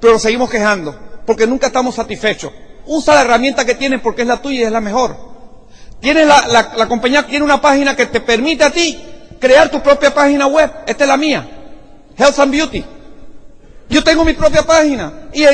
Pero 0.00 0.14
nos 0.14 0.22
seguimos 0.22 0.48
quejando, 0.48 0.96
porque 1.26 1.46
nunca 1.46 1.66
estamos 1.66 1.94
satisfechos. 1.94 2.52
Usa 2.86 3.14
la 3.14 3.20
herramienta 3.22 3.64
que 3.64 3.74
tienes 3.74 4.00
porque 4.00 4.22
es 4.22 4.28
la 4.28 4.40
tuya 4.40 4.60
y 4.60 4.62
es 4.64 4.72
la 4.72 4.80
mejor. 4.80 5.16
Tienes 6.00 6.26
la, 6.26 6.46
la, 6.48 6.72
la 6.76 6.88
compañía 6.88 7.26
tiene 7.26 7.44
una 7.44 7.60
página 7.60 7.94
que 7.94 8.06
te 8.06 8.20
permite 8.20 8.64
a 8.64 8.70
ti 8.70 9.11
crear 9.42 9.68
tu 9.68 9.82
propia 9.82 10.14
página 10.14 10.46
web. 10.46 10.70
Esta 10.86 11.02
es 11.02 11.08
la 11.08 11.16
mía. 11.16 11.44
Health 12.16 12.38
and 12.38 12.52
Beauty. 12.52 12.84
Yo 13.90 14.04
tengo 14.04 14.24
mi 14.24 14.34
propia 14.34 14.62
página 14.62 15.28
y 15.34 15.44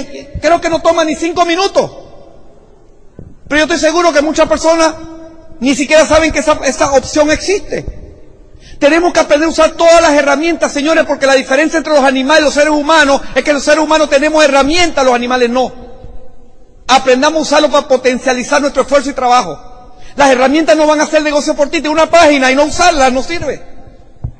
creo 0.40 0.60
que 0.60 0.68
no 0.68 0.80
toma 0.80 1.04
ni 1.04 1.16
cinco 1.16 1.46
minutos. 1.46 1.90
Pero 3.48 3.58
yo 3.60 3.62
estoy 3.64 3.78
seguro 3.78 4.12
que 4.12 4.20
muchas 4.20 4.46
personas 4.46 4.94
ni 5.58 5.74
siquiera 5.74 6.04
saben 6.04 6.30
que 6.30 6.40
esa, 6.40 6.92
opción 6.92 7.30
existe. 7.30 7.86
Tenemos 8.78 9.12
que 9.12 9.20
aprender 9.20 9.48
a 9.48 9.50
usar 9.50 9.70
todas 9.72 10.02
las 10.02 10.12
herramientas, 10.12 10.70
señores, 10.70 11.04
porque 11.06 11.26
la 11.26 11.34
diferencia 11.34 11.78
entre 11.78 11.94
los 11.94 12.04
animales 12.04 12.42
y 12.42 12.44
los 12.44 12.54
seres 12.54 12.70
humanos 12.70 13.22
es 13.34 13.42
que 13.42 13.54
los 13.54 13.64
seres 13.64 13.82
humanos 13.82 14.10
tenemos 14.10 14.44
herramientas, 14.44 15.04
los 15.04 15.14
animales 15.14 15.48
no. 15.48 15.72
Aprendamos 16.86 17.38
a 17.38 17.42
usarlo 17.42 17.70
para 17.70 17.88
potencializar 17.88 18.60
nuestro 18.60 18.82
esfuerzo 18.82 19.10
y 19.10 19.14
trabajo. 19.14 19.58
Las 20.14 20.30
herramientas 20.30 20.76
no 20.76 20.86
van 20.86 21.00
a 21.00 21.04
hacer 21.04 21.22
negocio 21.22 21.56
por 21.56 21.70
ti, 21.70 21.80
de 21.80 21.88
una 21.88 22.08
página 22.08 22.52
y 22.52 22.54
no 22.54 22.64
usarla 22.64 23.10
no 23.10 23.22
sirve. 23.22 23.77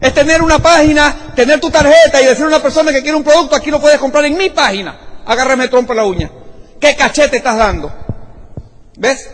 Es 0.00 0.14
tener 0.14 0.42
una 0.42 0.58
página, 0.58 1.32
tener 1.34 1.58
tu 1.60 1.70
tarjeta 1.70 2.20
y 2.20 2.26
decir 2.26 2.44
a 2.44 2.48
una 2.48 2.62
persona 2.62 2.92
que 2.92 3.02
quiere 3.02 3.16
un 3.16 3.24
producto, 3.24 3.56
aquí 3.56 3.70
lo 3.70 3.80
puedes 3.80 3.98
comprar 3.98 4.24
en 4.24 4.36
mi 4.36 4.50
página. 4.50 4.96
Agárrame 5.26 5.68
trompo 5.68 5.92
la 5.92 6.04
uña. 6.04 6.30
¿Qué 6.80 6.94
cachete 6.94 7.38
estás 7.38 7.56
dando? 7.56 7.92
¿Ves? 8.96 9.28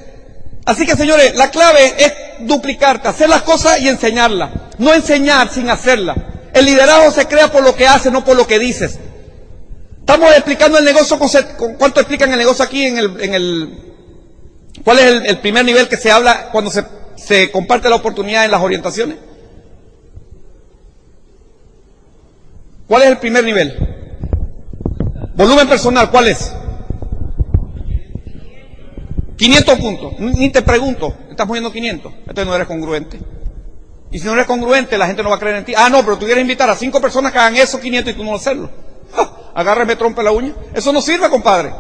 Así 0.65 0.87
que 0.87 0.97
señores, 0.97 1.37
la 1.37 1.51
clave 1.51 1.95
es 1.99 2.13
duplicarte, 2.41 3.09
hacer 3.09 3.29
las 3.29 3.43
cosas 3.43 3.81
y 3.81 3.89
enseñarlas. 3.89 4.51
No 4.79 4.95
enseñar 4.95 5.51
sin 5.51 5.69
hacerlas. 5.69 6.17
El 6.55 6.65
liderazgo 6.65 7.11
se 7.11 7.27
crea 7.27 7.49
por 7.49 7.63
lo 7.63 7.75
que 7.75 7.87
haces, 7.87 8.11
no 8.11 8.25
por 8.25 8.37
lo 8.37 8.47
que 8.47 8.59
dices. 8.59 8.99
Estamos 10.01 10.33
explicando 10.33 10.79
el 10.79 10.85
negocio, 10.85 11.19
con, 11.19 11.75
¿cuánto 11.77 12.01
explican 12.01 12.33
el 12.33 12.39
negocio 12.39 12.65
aquí 12.65 12.87
en 12.87 12.99
el, 12.99 13.21
en 13.21 13.35
el 13.35 13.85
¿Cuál 14.83 14.99
es 14.99 15.31
el, 15.31 15.39
primer 15.39 15.65
nivel 15.65 15.89
que 15.89 15.97
se 15.97 16.11
habla 16.11 16.49
cuando 16.51 16.71
se 16.71 17.51
comparte 17.51 17.89
la 17.89 17.97
oportunidad 17.97 18.45
en 18.45 18.51
las 18.51 18.61
orientaciones? 18.61 19.17
¿Cuál 22.87 23.03
es 23.03 23.09
el 23.09 23.19
primer 23.19 23.45
nivel? 23.45 23.77
Volumen 25.35 25.69
personal, 25.69 26.11
¿cuál 26.11 26.29
es? 26.29 26.53
500 29.37 29.79
puntos. 29.79 30.13
Ni 30.19 30.51
te 30.51 30.63
pregunto, 30.63 31.15
estás 31.31 31.47
poniendo 31.47 31.73
500. 31.73 32.13
Entonces 32.21 32.47
no 32.47 32.55
eres 32.55 32.67
congruente. 32.67 33.21
Y 34.11 34.19
si 34.19 34.27
no 34.27 34.35
eres 34.35 34.47
congruente, 34.47 34.97
la 34.97 35.07
gente 35.07 35.23
no 35.23 35.31
va 35.31 35.37
a 35.37 35.39
creer 35.41 35.57
en 35.57 35.65
ti. 35.65 35.75
Ah, 35.77 35.89
no, 35.91 36.05
pero 36.05 36.17
tú 36.19 36.27
quieres 36.27 36.43
invitar 36.43 36.71
a 36.71 36.77
cinco 36.77 37.01
personas 37.01 37.33
que 37.33 37.39
hagan 37.39 37.57
eso 37.57 37.81
500 37.81 38.13
y 38.13 38.17
tú 38.17 38.25
no 38.25 38.35
hacerlo. 38.35 38.71
Agárreme 39.55 39.97
trompe 39.97 40.23
la 40.23 40.31
uña. 40.31 40.55
Eso 40.73 40.93
no 40.93 41.01
sirve, 41.01 41.29
compadre. 41.29 41.73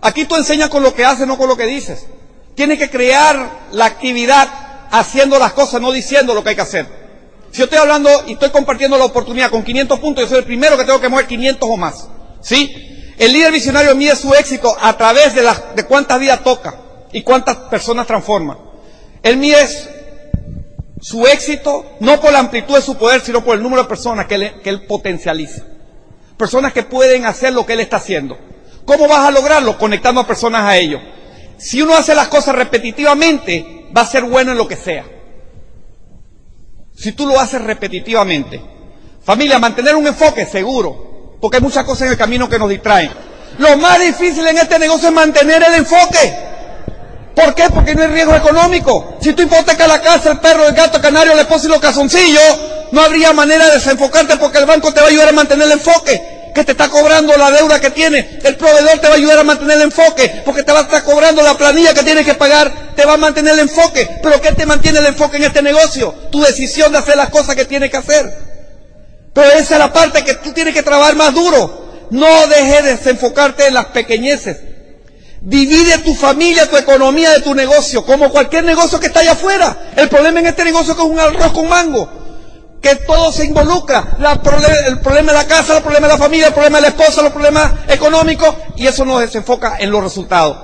Aquí 0.00 0.24
tú 0.24 0.36
enseñas 0.36 0.68
con 0.68 0.82
lo 0.82 0.94
que 0.94 1.04
haces, 1.04 1.26
no 1.26 1.36
con 1.36 1.48
lo 1.48 1.56
que 1.56 1.66
dices. 1.66 2.06
Tienes 2.54 2.78
que 2.78 2.90
crear 2.90 3.50
la 3.72 3.86
actividad 3.86 4.48
haciendo 4.90 5.38
las 5.38 5.52
cosas, 5.52 5.80
no 5.80 5.90
diciendo 5.90 6.34
lo 6.34 6.42
que 6.42 6.50
hay 6.50 6.54
que 6.54 6.62
hacer. 6.62 6.86
Si 7.50 7.58
yo 7.58 7.64
estoy 7.64 7.78
hablando 7.78 8.10
y 8.26 8.32
estoy 8.32 8.50
compartiendo 8.50 8.98
la 8.98 9.04
oportunidad 9.04 9.50
con 9.50 9.62
500 9.62 9.98
puntos, 10.00 10.24
yo 10.24 10.28
soy 10.28 10.38
el 10.38 10.44
primero 10.44 10.76
que 10.76 10.84
tengo 10.84 11.00
que 11.00 11.08
mover 11.08 11.26
500 11.26 11.68
o 11.68 11.76
más. 11.76 12.08
¿Sí? 12.40 13.14
El 13.18 13.32
líder 13.32 13.52
visionario 13.52 13.94
mide 13.96 14.14
su 14.14 14.32
éxito 14.34 14.76
a 14.80 14.96
través 14.96 15.34
de, 15.34 15.42
de 15.74 15.84
cuántas 15.86 16.20
vidas 16.20 16.44
toca 16.44 16.78
y 17.12 17.22
cuántas 17.22 17.56
personas 17.56 18.06
transforma. 18.06 18.58
Él 19.22 19.36
mide 19.38 19.66
su 21.00 21.26
éxito 21.26 21.96
no 22.00 22.20
por 22.20 22.32
la 22.32 22.38
amplitud 22.38 22.74
de 22.74 22.82
su 22.82 22.96
poder, 22.96 23.20
sino 23.20 23.44
por 23.44 23.56
el 23.56 23.62
número 23.62 23.82
de 23.82 23.88
personas 23.88 24.26
que 24.26 24.60
que 24.62 24.70
él 24.70 24.86
potencializa. 24.86 25.64
Personas 26.36 26.72
que 26.72 26.84
pueden 26.84 27.26
hacer 27.26 27.52
lo 27.52 27.66
que 27.66 27.72
él 27.72 27.80
está 27.80 27.96
haciendo. 27.96 28.38
¿Cómo 28.84 29.08
vas 29.08 29.26
a 29.26 29.30
lograrlo? 29.30 29.76
Conectando 29.76 30.20
a 30.20 30.26
personas 30.26 30.62
a 30.62 30.76
ello. 30.76 31.00
Si 31.58 31.82
uno 31.82 31.96
hace 31.96 32.14
las 32.14 32.28
cosas 32.28 32.54
repetitivamente, 32.54 33.88
va 33.94 34.02
a 34.02 34.06
ser 34.06 34.22
bueno 34.22 34.52
en 34.52 34.58
lo 34.58 34.68
que 34.68 34.76
sea. 34.76 35.04
Si 36.98 37.12
tú 37.12 37.26
lo 37.26 37.38
haces 37.38 37.60
repetitivamente. 37.60 38.60
Familia, 39.24 39.58
mantener 39.58 39.94
un 39.94 40.06
enfoque 40.06 40.46
seguro, 40.46 41.36
porque 41.40 41.58
hay 41.58 41.62
muchas 41.62 41.84
cosas 41.84 42.02
en 42.02 42.08
el 42.12 42.18
camino 42.18 42.48
que 42.48 42.58
nos 42.58 42.68
distraen. 42.68 43.10
Lo 43.58 43.76
más 43.76 44.00
difícil 44.00 44.46
en 44.46 44.58
este 44.58 44.78
negocio 44.78 45.08
es 45.08 45.14
mantener 45.14 45.62
el 45.62 45.74
enfoque. 45.74 46.34
¿Por 47.34 47.54
qué? 47.54 47.70
Porque 47.70 47.94
no 47.94 48.02
hay 48.02 48.08
riesgo 48.08 48.34
económico. 48.34 49.16
Si 49.20 49.32
tú 49.32 49.42
hipotecas 49.42 49.86
la 49.86 50.00
casa, 50.00 50.32
el 50.32 50.38
perro, 50.38 50.66
el 50.66 50.74
gato, 50.74 50.96
el 50.96 51.02
canario, 51.02 51.34
la 51.34 51.42
esposa 51.42 51.66
y 51.66 51.70
los 51.70 51.80
calzoncillos, 51.80 52.58
no 52.90 53.02
habría 53.02 53.32
manera 53.32 53.66
de 53.66 53.74
desenfocarte 53.74 54.36
porque 54.36 54.58
el 54.58 54.66
banco 54.66 54.92
te 54.92 55.00
va 55.00 55.06
a 55.06 55.10
ayudar 55.10 55.28
a 55.28 55.32
mantener 55.32 55.66
el 55.66 55.72
enfoque 55.72 56.37
que 56.58 56.64
te 56.64 56.72
está 56.72 56.88
cobrando 56.88 57.36
la 57.36 57.52
deuda 57.52 57.80
que 57.80 57.90
tiene. 57.90 58.40
El 58.42 58.56
proveedor 58.56 58.98
te 58.98 59.06
va 59.06 59.14
a 59.14 59.16
ayudar 59.16 59.38
a 59.38 59.44
mantener 59.44 59.76
el 59.76 59.82
enfoque, 59.84 60.42
porque 60.44 60.64
te 60.64 60.72
va 60.72 60.80
a 60.80 60.82
estar 60.82 61.04
cobrando 61.04 61.40
la 61.40 61.56
planilla 61.56 61.94
que 61.94 62.02
tienes 62.02 62.26
que 62.26 62.34
pagar, 62.34 62.94
te 62.96 63.04
va 63.04 63.12
a 63.12 63.16
mantener 63.16 63.54
el 63.54 63.60
enfoque. 63.60 64.18
Pero 64.20 64.40
¿qué 64.40 64.50
te 64.52 64.66
mantiene 64.66 64.98
el 64.98 65.06
enfoque 65.06 65.36
en 65.36 65.44
este 65.44 65.62
negocio? 65.62 66.12
Tu 66.32 66.40
decisión 66.40 66.90
de 66.90 66.98
hacer 66.98 67.16
las 67.16 67.30
cosas 67.30 67.54
que 67.54 67.64
tienes 67.64 67.92
que 67.92 67.98
hacer. 67.98 68.36
Pero 69.32 69.52
esa 69.52 69.74
es 69.74 69.78
la 69.78 69.92
parte 69.92 70.24
que 70.24 70.34
tú 70.34 70.50
tienes 70.50 70.74
que 70.74 70.82
trabajar 70.82 71.14
más 71.14 71.32
duro. 71.32 72.08
No 72.10 72.46
dejes 72.48 72.82
de 72.82 72.96
desenfocarte 72.96 73.68
en 73.68 73.74
las 73.74 73.86
pequeñeces. 73.86 74.56
Divide 75.40 75.98
tu 75.98 76.12
familia, 76.12 76.68
tu 76.68 76.76
economía 76.76 77.30
de 77.30 77.40
tu 77.40 77.54
negocio, 77.54 78.04
como 78.04 78.32
cualquier 78.32 78.64
negocio 78.64 78.98
que 78.98 79.06
está 79.06 79.20
allá 79.20 79.32
afuera. 79.32 79.90
El 79.94 80.08
problema 80.08 80.40
en 80.40 80.46
este 80.46 80.64
negocio 80.64 80.90
es 80.90 80.98
que 80.98 81.04
es 81.04 81.08
un 81.08 81.20
arroz 81.20 81.52
con 81.52 81.68
mango 81.68 82.18
que 82.80 82.94
todo 82.96 83.32
se 83.32 83.44
involucra, 83.44 84.16
el 84.86 85.00
problema 85.00 85.32
de 85.32 85.38
la 85.38 85.46
casa, 85.46 85.78
el 85.78 85.82
problema 85.82 86.06
de 86.06 86.12
la 86.12 86.18
familia, 86.18 86.46
el 86.48 86.52
problema 86.52 86.78
de 86.78 86.82
la 86.82 86.88
esposa, 86.88 87.22
los 87.22 87.32
problemas 87.32 87.72
económicos, 87.88 88.54
y 88.76 88.86
eso 88.86 89.04
nos 89.04 89.20
desenfoca 89.20 89.76
en 89.78 89.90
los 89.90 90.02
resultados. 90.02 90.56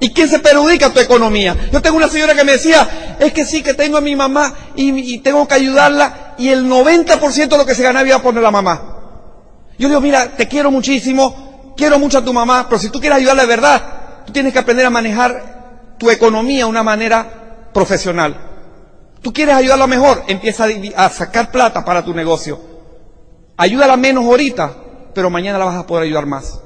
¿Y 0.00 0.10
quién 0.10 0.28
se 0.28 0.40
perjudica 0.40 0.90
tu 0.90 1.00
economía? 1.00 1.56
Yo 1.72 1.80
tengo 1.80 1.96
una 1.96 2.08
señora 2.08 2.34
que 2.34 2.44
me 2.44 2.52
decía, 2.52 3.16
es 3.18 3.32
que 3.32 3.44
sí, 3.44 3.62
que 3.62 3.72
tengo 3.72 3.98
a 3.98 4.00
mi 4.00 4.16
mamá 4.16 4.52
y, 4.74 5.14
y 5.14 5.18
tengo 5.18 5.46
que 5.46 5.54
ayudarla, 5.54 6.34
y 6.38 6.48
el 6.48 6.68
90% 6.68 7.48
de 7.48 7.56
lo 7.56 7.64
que 7.64 7.74
se 7.74 7.82
ganaba 7.82 8.06
iba 8.06 8.16
a 8.16 8.22
poner 8.22 8.42
la 8.42 8.50
mamá. 8.50 8.82
Yo 9.78 9.88
digo, 9.88 10.00
mira, 10.00 10.28
te 10.36 10.48
quiero 10.48 10.70
muchísimo, 10.70 11.72
quiero 11.76 11.98
mucho 11.98 12.18
a 12.18 12.24
tu 12.24 12.32
mamá, 12.32 12.66
pero 12.68 12.80
si 12.80 12.90
tú 12.90 13.00
quieres 13.00 13.18
ayudarla 13.18 13.42
de 13.42 13.48
verdad, 13.48 13.82
tú 14.26 14.32
tienes 14.32 14.52
que 14.52 14.58
aprender 14.58 14.84
a 14.84 14.90
manejar 14.90 15.96
tu 15.98 16.10
economía 16.10 16.64
de 16.64 16.70
una 16.70 16.82
manera 16.82 17.70
profesional. 17.72 18.51
Tú 19.22 19.32
quieres 19.32 19.54
ayudarla 19.54 19.86
mejor, 19.86 20.24
empieza 20.26 20.66
a, 20.96 21.08
sacar 21.08 21.52
plata 21.52 21.84
para 21.84 22.04
tu 22.04 22.12
negocio. 22.12 22.60
Ayúdala 23.56 23.96
menos 23.96 24.24
ahorita, 24.24 24.74
pero 25.14 25.30
mañana 25.30 25.58
la 25.58 25.66
vas 25.66 25.76
a 25.76 25.86
poder 25.86 26.04
ayudar 26.04 26.26
más. 26.26 26.58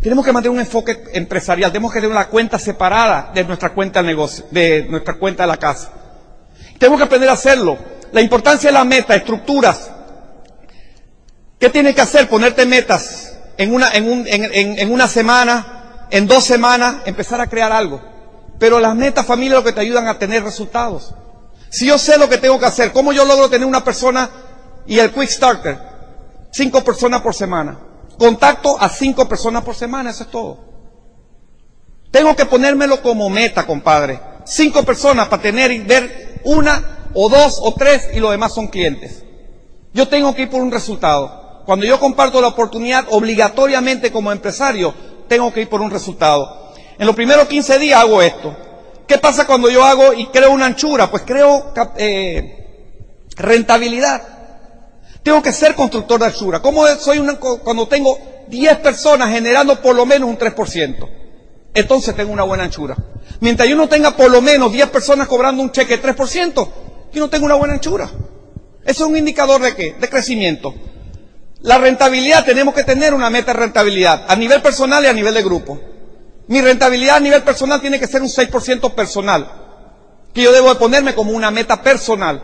Tenemos 0.00 0.24
que 0.24 0.32
mantener 0.32 0.54
un 0.54 0.60
enfoque 0.60 1.04
empresarial, 1.12 1.70
tenemos 1.70 1.92
que 1.92 2.00
tener 2.00 2.10
una 2.10 2.28
cuenta 2.28 2.58
separada 2.58 3.30
de 3.34 3.44
nuestra 3.44 3.74
cuenta 3.74 3.98
del 3.98 4.06
negocio, 4.06 4.46
de 4.50 4.86
nuestra 4.88 5.14
cuenta 5.14 5.42
de 5.42 5.48
la 5.48 5.58
casa. 5.58 5.92
Tenemos 6.78 6.98
que 6.98 7.04
aprender 7.04 7.28
a 7.28 7.34
hacerlo. 7.34 7.76
La 8.12 8.22
importancia 8.22 8.70
de 8.70 8.72
la 8.72 8.84
meta, 8.84 9.14
estructuras. 9.14 9.90
¿Qué 11.58 11.68
tienes 11.68 11.94
que 11.94 12.00
hacer? 12.00 12.26
Ponerte 12.28 12.64
metas 12.64 13.36
en 13.58 13.74
una, 13.74 13.90
en, 13.90 14.10
un, 14.10 14.26
en, 14.26 14.78
en 14.78 14.92
una 14.92 15.08
semana, 15.08 16.06
en 16.10 16.26
dos 16.26 16.44
semanas, 16.44 17.02
empezar 17.04 17.40
a 17.42 17.48
crear 17.48 17.70
algo. 17.70 18.00
Pero 18.58 18.80
las 18.80 18.94
metas, 18.94 19.26
familia, 19.26 19.56
lo 19.56 19.64
que 19.64 19.72
te 19.72 19.80
ayudan 19.80 20.06
a 20.06 20.18
tener 20.18 20.42
resultados. 20.42 21.12
Si 21.70 21.86
yo 21.86 21.98
sé 21.98 22.18
lo 22.18 22.28
que 22.28 22.38
tengo 22.38 22.58
que 22.58 22.66
hacer, 22.66 22.92
¿cómo 22.92 23.12
yo 23.12 23.24
logro 23.24 23.50
tener 23.50 23.66
una 23.66 23.84
persona 23.84 24.30
y 24.86 24.98
el 24.98 25.12
Quick 25.12 25.28
Starter? 25.28 25.78
Cinco 26.50 26.82
personas 26.82 27.20
por 27.20 27.34
semana. 27.34 27.78
Contacto 28.18 28.80
a 28.80 28.88
cinco 28.88 29.28
personas 29.28 29.62
por 29.62 29.74
semana, 29.74 30.10
eso 30.10 30.24
es 30.24 30.30
todo. 30.30 30.58
Tengo 32.10 32.34
que 32.34 32.46
ponérmelo 32.46 33.02
como 33.02 33.28
meta, 33.28 33.66
compadre. 33.66 34.20
Cinco 34.44 34.82
personas 34.82 35.28
para 35.28 35.42
tener 35.42 35.70
y 35.70 35.78
ver 35.80 36.40
una 36.44 37.10
o 37.14 37.28
dos 37.28 37.58
o 37.62 37.74
tres 37.74 38.08
y 38.14 38.20
los 38.20 38.30
demás 38.30 38.54
son 38.54 38.68
clientes. 38.68 39.24
Yo 39.92 40.08
tengo 40.08 40.34
que 40.34 40.42
ir 40.42 40.50
por 40.50 40.62
un 40.62 40.70
resultado. 40.70 41.62
Cuando 41.66 41.84
yo 41.84 42.00
comparto 42.00 42.40
la 42.40 42.48
oportunidad, 42.48 43.06
obligatoriamente 43.10 44.10
como 44.10 44.32
empresario, 44.32 44.94
tengo 45.28 45.52
que 45.52 45.62
ir 45.62 45.68
por 45.68 45.82
un 45.82 45.90
resultado. 45.90 46.72
En 46.98 47.06
los 47.06 47.14
primeros 47.14 47.46
15 47.46 47.78
días 47.78 48.00
hago 48.00 48.22
esto. 48.22 48.56
¿Qué 49.08 49.16
pasa 49.16 49.46
cuando 49.46 49.70
yo 49.70 49.82
hago 49.84 50.12
y 50.12 50.26
creo 50.26 50.50
una 50.50 50.66
anchura? 50.66 51.10
Pues 51.10 51.22
creo 51.24 51.72
eh, 51.96 52.92
rentabilidad. 53.36 54.22
Tengo 55.22 55.42
que 55.42 55.50
ser 55.50 55.74
constructor 55.74 56.20
de 56.20 56.26
anchura. 56.26 56.60
¿Cómo 56.60 56.86
soy 56.98 57.18
una, 57.18 57.36
cuando 57.36 57.88
tengo 57.88 58.18
10 58.48 58.76
personas 58.76 59.30
generando 59.30 59.80
por 59.80 59.96
lo 59.96 60.04
menos 60.04 60.28
un 60.28 60.36
3%? 60.36 61.08
Entonces 61.72 62.14
tengo 62.14 62.32
una 62.32 62.42
buena 62.42 62.64
anchura. 62.64 62.96
Mientras 63.40 63.66
yo 63.66 63.76
no 63.76 63.88
tenga 63.88 64.14
por 64.14 64.30
lo 64.30 64.42
menos 64.42 64.70
10 64.72 64.90
personas 64.90 65.26
cobrando 65.26 65.62
un 65.62 65.72
cheque 65.72 65.96
de 65.96 66.14
3%, 66.14 66.68
yo 67.10 67.20
no 67.20 67.30
tengo 67.30 67.46
una 67.46 67.54
buena 67.54 67.74
anchura. 67.74 68.10
Eso 68.84 69.04
es 69.04 69.10
un 69.10 69.16
indicador 69.16 69.62
de 69.62 69.74
qué? 69.74 69.96
De 69.98 70.08
crecimiento. 70.10 70.74
La 71.62 71.78
rentabilidad, 71.78 72.44
tenemos 72.44 72.74
que 72.74 72.84
tener 72.84 73.14
una 73.14 73.30
meta 73.30 73.54
de 73.54 73.60
rentabilidad, 73.60 74.26
a 74.28 74.36
nivel 74.36 74.60
personal 74.60 75.02
y 75.02 75.08
a 75.08 75.14
nivel 75.14 75.32
de 75.32 75.42
grupo. 75.42 75.80
Mi 76.48 76.62
rentabilidad 76.62 77.16
a 77.16 77.20
nivel 77.20 77.42
personal 77.42 77.80
tiene 77.80 78.00
que 78.00 78.06
ser 78.06 78.22
un 78.22 78.28
6% 78.28 78.94
personal, 78.94 79.46
que 80.32 80.42
yo 80.42 80.50
debo 80.50 80.70
de 80.70 80.76
ponerme 80.76 81.14
como 81.14 81.32
una 81.32 81.50
meta 81.50 81.82
personal. 81.82 82.42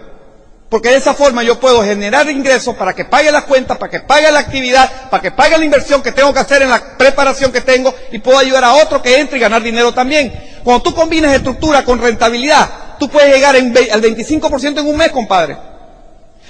Porque 0.68 0.90
de 0.90 0.96
esa 0.96 1.14
forma 1.14 1.42
yo 1.42 1.58
puedo 1.58 1.82
generar 1.82 2.28
ingresos 2.28 2.74
para 2.76 2.92
que 2.92 3.06
pague 3.06 3.32
las 3.32 3.44
cuentas, 3.44 3.78
para 3.78 3.90
que 3.90 4.00
pague 4.00 4.30
la 4.30 4.40
actividad, 4.40 5.08
para 5.08 5.22
que 5.22 5.30
pague 5.30 5.56
la 5.56 5.64
inversión 5.64 6.02
que 6.02 6.12
tengo 6.12 6.34
que 6.34 6.40
hacer 6.40 6.60
en 6.62 6.70
la 6.70 6.98
preparación 6.98 7.50
que 7.50 7.62
tengo 7.62 7.94
y 8.12 8.18
puedo 8.18 8.38
ayudar 8.38 8.64
a 8.64 8.74
otro 8.74 9.00
que 9.00 9.20
entre 9.20 9.38
y 9.38 9.40
ganar 9.40 9.62
dinero 9.62 9.94
también. 9.94 10.32
Cuando 10.62 10.82
tú 10.82 10.94
combinas 10.94 11.32
estructura 11.32 11.82
con 11.82 11.98
rentabilidad, 11.98 12.68
tú 12.98 13.08
puedes 13.08 13.32
llegar 13.32 13.56
al 13.56 13.72
25% 13.72 14.80
en 14.80 14.86
un 14.86 14.96
mes, 14.96 15.12
compadre. 15.12 15.56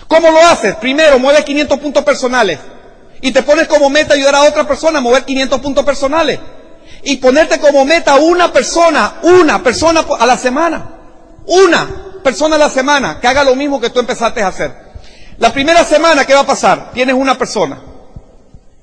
¿Cómo 0.08 0.30
lo 0.30 0.40
haces? 0.40 0.74
Primero, 0.76 1.20
mueves 1.20 1.44
500 1.44 1.78
puntos 1.78 2.02
personales 2.02 2.58
y 3.20 3.30
te 3.30 3.42
pones 3.42 3.68
como 3.68 3.90
meta 3.90 4.14
ayudar 4.14 4.34
a 4.34 4.42
otra 4.42 4.66
persona 4.66 4.98
a 4.98 5.02
mover 5.02 5.24
500 5.24 5.60
puntos 5.60 5.84
personales 5.84 6.40
y 7.02 7.16
ponerte 7.16 7.58
como 7.58 7.84
meta 7.84 8.16
una 8.16 8.52
persona, 8.52 9.16
una 9.22 9.62
persona 9.62 10.04
a 10.18 10.26
la 10.26 10.38
semana, 10.38 10.90
una 11.46 12.20
persona 12.22 12.56
a 12.56 12.58
la 12.58 12.70
semana 12.70 13.18
que 13.20 13.26
haga 13.26 13.44
lo 13.44 13.54
mismo 13.54 13.80
que 13.80 13.90
tú 13.90 14.00
empezaste 14.00 14.42
a 14.42 14.48
hacer. 14.48 14.84
La 15.38 15.52
primera 15.52 15.84
semana, 15.84 16.24
¿qué 16.24 16.34
va 16.34 16.40
a 16.40 16.46
pasar? 16.46 16.92
Tienes 16.92 17.14
una 17.14 17.36
persona, 17.36 17.80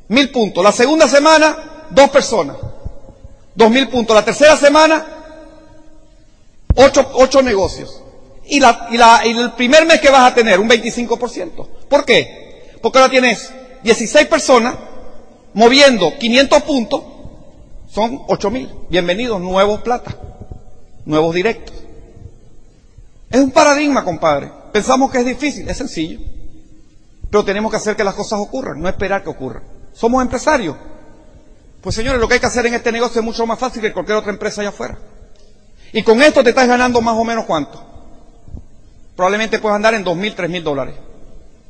mil 0.10 0.30
puntos. 0.32 0.64
La 0.64 0.72
segunda 0.72 1.08
semana, 1.08 1.88
dos 1.90 2.10
personas, 2.10 2.58
dos 3.56 3.70
mil 3.72 3.88
puntos. 3.88 4.16
La 4.16 4.26
tercera 4.26 4.58
semana, 4.58 5.06
ocho, 6.76 7.10
ocho 7.14 7.42
negocios 7.42 8.02
y, 8.46 8.60
la, 8.60 8.88
y, 8.92 8.98
la, 8.98 9.22
y 9.26 9.32
el 9.32 9.54
primer 9.54 9.86
mes 9.86 10.02
que 10.02 10.10
vas 10.10 10.32
a 10.32 10.36
tener 10.36 10.60
un 10.60 10.70
25%. 10.70 11.68
¿Por 11.88 12.06
qué? 12.06 12.78
Porque 12.82 13.00
ahora 13.00 13.10
tienes 13.10 13.52
16 13.84 14.28
personas 14.28 14.76
moviendo 15.54 16.18
500 16.18 16.64
puntos, 16.64 17.02
son 17.92 18.22
8000. 18.28 18.70
Bienvenidos, 18.90 19.42
nuevos 19.42 19.82
plata, 19.82 20.16
nuevos 21.06 21.36
directos. 21.36 21.76
Es 23.30 23.40
un 23.40 23.52
paradigma, 23.52 24.04
compadre. 24.04 24.52
Pensamos 24.72 25.12
que 25.12 25.20
es 25.20 25.26
difícil, 25.26 25.68
es 25.68 25.78
sencillo. 25.78 26.20
Pero 27.30 27.44
tenemos 27.44 27.70
que 27.70 27.78
hacer 27.78 27.96
que 27.96 28.04
las 28.04 28.16
cosas 28.16 28.40
ocurran, 28.40 28.80
no 28.82 28.88
esperar 28.88 29.24
que 29.24 29.30
ocurran. 29.30 29.64
Somos 29.94 30.22
empresarios. 30.22 30.76
Pues 31.82 31.96
señores, 31.96 32.22
lo 32.22 32.28
que 32.28 32.36
hay 32.36 32.40
que 32.40 32.46
hacer 32.46 32.66
en 32.66 32.76
este 32.76 32.92
negocio 32.92 33.20
es 33.20 33.26
mucho 33.26 33.46
más 33.46 33.60
fácil 33.60 33.82
que 33.82 33.92
cualquier 33.92 34.18
otra 34.18 34.32
empresa 34.32 34.62
allá 34.62 34.70
afuera. 34.70 34.98
Y 35.92 36.04
con 36.04 36.22
esto 36.22 36.44
te 36.44 36.52
estás 36.52 36.68
ganando 36.68 37.02
más 37.02 37.16
o 37.16 37.24
menos 37.24 37.46
cuánto 37.46 37.92
probablemente 39.16 39.60
puedes 39.60 39.76
andar 39.76 39.94
en 39.94 40.04
dos 40.04 40.16
mil, 40.16 40.34
tres 40.34 40.50
mil 40.50 40.64
dólares. 40.64 40.96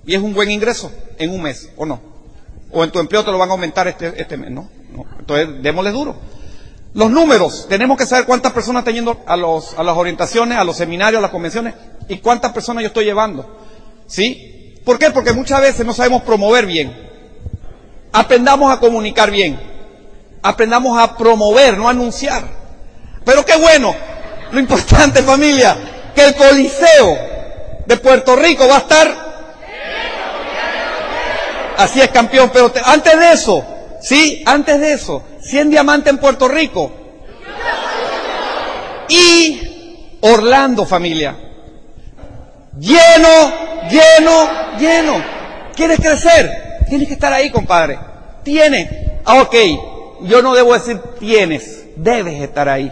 Y 0.06 0.16
es 0.16 0.22
un 0.22 0.34
buen 0.34 0.50
ingreso 0.50 0.92
en 1.18 1.32
un 1.32 1.42
mes, 1.42 1.70
¿o 1.76 1.86
no? 1.86 2.11
O 2.72 2.84
en 2.84 2.92
tu 2.92 3.00
empleo 3.00 3.24
te 3.24 3.32
lo 3.32 3.38
van 3.38 3.50
a 3.50 3.54
aumentar 3.54 3.88
este, 3.88 4.20
este 4.20 4.38
mes, 4.38 4.52
¿no? 4.52 4.70
Entonces, 5.20 5.62
démosle 5.62 5.92
duro. 5.92 6.16
Los 6.94 7.10
números, 7.10 7.68
tenemos 7.70 7.98
que 7.98 8.06
saber 8.06 8.26
cuántas 8.26 8.52
personas 8.52 8.82
están 8.82 8.96
yendo 8.96 9.22
a, 9.26 9.38
los, 9.38 9.78
a 9.78 9.84
las 9.84 9.96
orientaciones, 9.96 10.58
a 10.58 10.64
los 10.64 10.76
seminarios, 10.76 11.20
a 11.20 11.22
las 11.22 11.32
convenciones, 11.32 11.74
y 12.10 12.18
cuántas 12.18 12.52
personas 12.52 12.82
yo 12.82 12.88
estoy 12.88 13.06
llevando. 13.06 13.60
¿Sí? 14.08 14.76
¿Por 14.84 15.00
qué? 15.00 15.12
Porque 15.12 15.32
muchas 15.32 15.62
veces 15.62 15.86
no 15.86 15.94
sabemos 15.94 16.24
promover 16.24 16.66
bien. 16.66 17.10
Aprendamos 18.12 18.74
a 18.74 18.80
comunicar 18.80 19.32
bien. 19.32 19.58
Aprendamos 20.42 21.00
a 21.00 21.16
promover, 21.16 21.78
no 21.78 21.88
a 21.88 21.92
anunciar. 21.92 22.44
Pero 23.24 23.46
qué 23.46 23.56
bueno. 23.56 23.96
Lo 24.52 24.60
importante, 24.60 25.24
familia, 25.24 25.78
que 26.14 26.26
el 26.26 26.36
Coliseo 26.36 27.18
de 27.86 27.98
Puerto 27.98 28.36
Rico 28.36 28.68
va 28.68 28.76
a 28.76 28.80
estar. 28.80 29.31
Así 31.82 32.00
es, 32.00 32.10
campeón. 32.10 32.50
Pero 32.54 32.72
antes 32.86 33.20
de 33.20 33.32
eso, 33.32 33.66
sí, 34.02 34.44
antes 34.46 34.80
de 34.80 34.94
eso, 34.94 35.24
100 35.42 35.70
diamantes 35.70 36.12
en 36.12 36.20
Puerto 36.20 36.48
Rico. 36.48 36.92
Y 39.10 40.18
Orlando, 40.22 40.86
familia. 40.86 41.36
Lleno, 42.80 43.52
lleno, 43.90 44.50
lleno. 44.80 45.24
¿Quieres 45.76 46.00
crecer? 46.00 46.80
Tienes 46.88 47.08
que 47.08 47.16
estar 47.16 47.34
ahí, 47.34 47.50
compadre. 47.50 48.00
Tienes. 48.44 48.90
Ah, 49.26 49.42
ok. 49.42 49.56
Yo 50.24 50.42
no 50.42 50.54
debo 50.54 50.74
decir 50.74 51.00
tienes. 51.20 51.86
Debes 51.96 52.42
estar 52.42 52.70
ahí. 52.70 52.92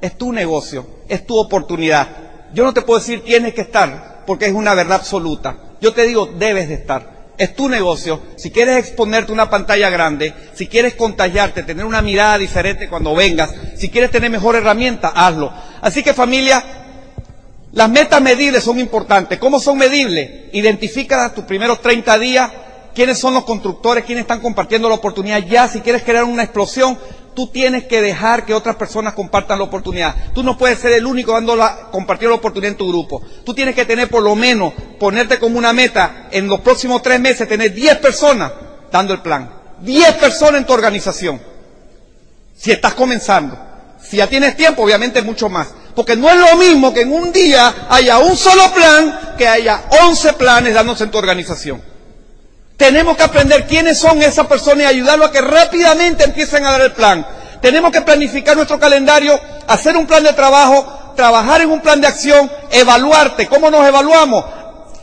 Es 0.00 0.18
tu 0.18 0.32
negocio. 0.32 0.86
Es 1.08 1.24
tu 1.26 1.38
oportunidad. 1.38 2.08
Yo 2.52 2.64
no 2.64 2.74
te 2.74 2.82
puedo 2.82 2.98
decir 2.98 3.22
tienes 3.22 3.54
que 3.54 3.60
estar 3.60 4.24
porque 4.26 4.46
es 4.46 4.52
una 4.52 4.74
verdad 4.74 4.96
absoluta. 4.96 5.56
Yo 5.80 5.94
te 5.94 6.02
digo, 6.02 6.26
debes 6.26 6.68
de 6.68 6.74
estar. 6.74 7.17
Es 7.38 7.54
tu 7.54 7.68
negocio. 7.68 8.20
Si 8.36 8.50
quieres 8.50 8.76
exponerte 8.78 9.32
una 9.32 9.48
pantalla 9.48 9.88
grande, 9.88 10.34
si 10.54 10.66
quieres 10.66 10.94
contagiarte, 10.94 11.62
tener 11.62 11.84
una 11.84 12.02
mirada 12.02 12.36
diferente 12.36 12.88
cuando 12.88 13.14
vengas, 13.14 13.50
si 13.76 13.88
quieres 13.88 14.10
tener 14.10 14.28
mejor 14.30 14.56
herramienta, 14.56 15.12
hazlo. 15.14 15.52
Así 15.80 16.02
que 16.02 16.12
familia, 16.12 16.64
las 17.72 17.88
metas 17.88 18.20
medibles 18.20 18.64
son 18.64 18.80
importantes. 18.80 19.38
¿Cómo 19.38 19.60
son 19.60 19.78
medibles? 19.78 20.52
Identifica 20.52 21.32
tus 21.32 21.44
primeros 21.44 21.80
30 21.80 22.18
días 22.18 22.50
quiénes 22.98 23.20
son 23.20 23.32
los 23.32 23.44
constructores, 23.44 24.04
quiénes 24.04 24.22
están 24.22 24.40
compartiendo 24.40 24.88
la 24.88 24.96
oportunidad 24.96 25.38
ya. 25.46 25.68
Si 25.68 25.82
quieres 25.82 26.02
crear 26.02 26.24
una 26.24 26.42
explosión, 26.42 26.98
tú 27.32 27.46
tienes 27.46 27.84
que 27.84 28.02
dejar 28.02 28.44
que 28.44 28.52
otras 28.52 28.74
personas 28.74 29.14
compartan 29.14 29.60
la 29.60 29.66
oportunidad. 29.66 30.16
Tú 30.34 30.42
no 30.42 30.58
puedes 30.58 30.80
ser 30.80 30.90
el 30.90 31.06
único 31.06 31.30
dando 31.30 31.54
la, 31.54 31.90
compartir 31.92 32.28
la 32.28 32.34
oportunidad 32.34 32.72
en 32.72 32.76
tu 32.76 32.88
grupo. 32.88 33.22
Tú 33.44 33.54
tienes 33.54 33.76
que 33.76 33.84
tener 33.84 34.08
por 34.08 34.24
lo 34.24 34.34
menos, 34.34 34.72
ponerte 34.98 35.38
como 35.38 35.58
una 35.58 35.72
meta, 35.72 36.26
en 36.32 36.48
los 36.48 36.58
próximos 36.58 37.00
tres 37.00 37.20
meses, 37.20 37.46
tener 37.46 37.72
10 37.72 37.98
personas 37.98 38.50
dando 38.90 39.14
el 39.14 39.20
plan. 39.20 39.48
10 39.78 40.14
personas 40.14 40.56
en 40.56 40.66
tu 40.66 40.72
organización. 40.72 41.40
Si 42.56 42.72
estás 42.72 42.94
comenzando. 42.94 43.56
Si 44.02 44.16
ya 44.16 44.26
tienes 44.26 44.56
tiempo, 44.56 44.82
obviamente 44.82 45.22
mucho 45.22 45.48
más. 45.48 45.68
Porque 45.94 46.16
no 46.16 46.28
es 46.28 46.36
lo 46.36 46.56
mismo 46.56 46.92
que 46.92 47.02
en 47.02 47.12
un 47.12 47.30
día 47.30 47.86
haya 47.90 48.18
un 48.18 48.36
solo 48.36 48.72
plan 48.74 49.36
que 49.38 49.46
haya 49.46 49.84
11 50.02 50.32
planes 50.32 50.74
dándose 50.74 51.04
en 51.04 51.12
tu 51.12 51.18
organización. 51.18 51.80
Tenemos 52.78 53.16
que 53.16 53.24
aprender 53.24 53.66
quiénes 53.66 53.98
son 53.98 54.22
esas 54.22 54.46
personas 54.46 54.84
y 54.84 54.86
ayudarlos 54.86 55.28
a 55.28 55.32
que 55.32 55.40
rápidamente 55.40 56.22
empiecen 56.22 56.64
a 56.64 56.70
dar 56.70 56.80
el 56.82 56.92
plan. 56.92 57.26
Tenemos 57.60 57.90
que 57.90 58.02
planificar 58.02 58.54
nuestro 58.54 58.78
calendario, 58.78 59.38
hacer 59.66 59.96
un 59.96 60.06
plan 60.06 60.22
de 60.22 60.32
trabajo, 60.32 61.12
trabajar 61.16 61.60
en 61.60 61.72
un 61.72 61.80
plan 61.80 62.00
de 62.00 62.06
acción, 62.06 62.48
evaluarte. 62.70 63.48
¿Cómo 63.48 63.68
nos 63.68 63.84
evaluamos? 63.84 64.44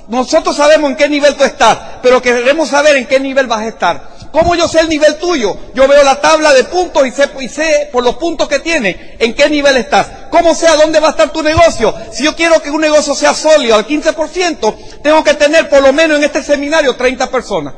Nosotros 0.08 0.56
sabemos 0.56 0.90
en 0.92 0.96
qué 0.96 1.10
nivel 1.10 1.36
tú 1.36 1.44
estás, 1.44 1.78
pero 2.02 2.22
queremos 2.22 2.70
saber 2.70 2.96
en 2.96 3.08
qué 3.08 3.20
nivel 3.20 3.46
vas 3.46 3.60
a 3.60 3.68
estar. 3.68 4.15
¿Cómo 4.36 4.53
yo 4.53 4.68
sé 4.68 4.82
el 4.82 4.90
nivel 4.90 5.16
tuyo? 5.16 5.56
Yo 5.74 5.88
veo 5.88 6.03
la 6.03 6.20
tabla 6.20 6.53
de 6.53 6.66
puntos 6.66 7.07
y 7.07 7.12
sé, 7.12 7.30
y 7.40 7.48
sé 7.48 7.88
por 7.90 8.03
los 8.03 8.18
puntos 8.18 8.49
que 8.49 8.60
tiene 8.60 9.16
en 9.18 9.34
qué 9.34 9.49
nivel 9.49 9.78
estás. 9.78 10.07
¿Cómo 10.30 10.53
sé 10.53 10.68
a 10.68 10.76
dónde 10.76 10.99
va 10.99 11.07
a 11.07 11.12
estar 11.12 11.32
tu 11.32 11.41
negocio? 11.41 11.95
Si 12.12 12.26
yo 12.26 12.36
quiero 12.36 12.62
que 12.62 12.70
un 12.70 12.82
negocio 12.82 13.16
sea 13.16 13.34
sólido 13.34 13.76
al 13.76 13.88
15%, 13.88 14.76
tengo 15.02 15.24
que 15.24 15.36
tener 15.36 15.70
por 15.70 15.82
lo 15.82 15.94
menos 15.94 16.18
en 16.18 16.26
este 16.26 16.44
seminario 16.44 16.98
30 16.98 17.32
personas. 17.32 17.76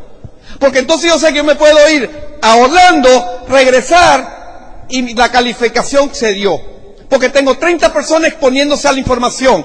Porque 0.59 0.79
entonces 0.79 1.11
yo 1.11 1.19
sé 1.19 1.27
que 1.27 1.37
yo 1.37 1.43
me 1.43 1.53
puedo 1.53 1.77
ir 1.91 2.09
a 2.41 2.55
Orlando, 2.55 3.45
regresar 3.47 4.87
y 4.89 5.13
la 5.13 5.29
calificación 5.29 6.09
se 6.11 6.33
dio. 6.33 6.59
Porque 7.07 7.29
tengo 7.29 7.55
30 7.55 7.93
personas 7.93 8.29
exponiéndose 8.29 8.87
a 8.87 8.93
la 8.93 8.99
información 8.99 9.63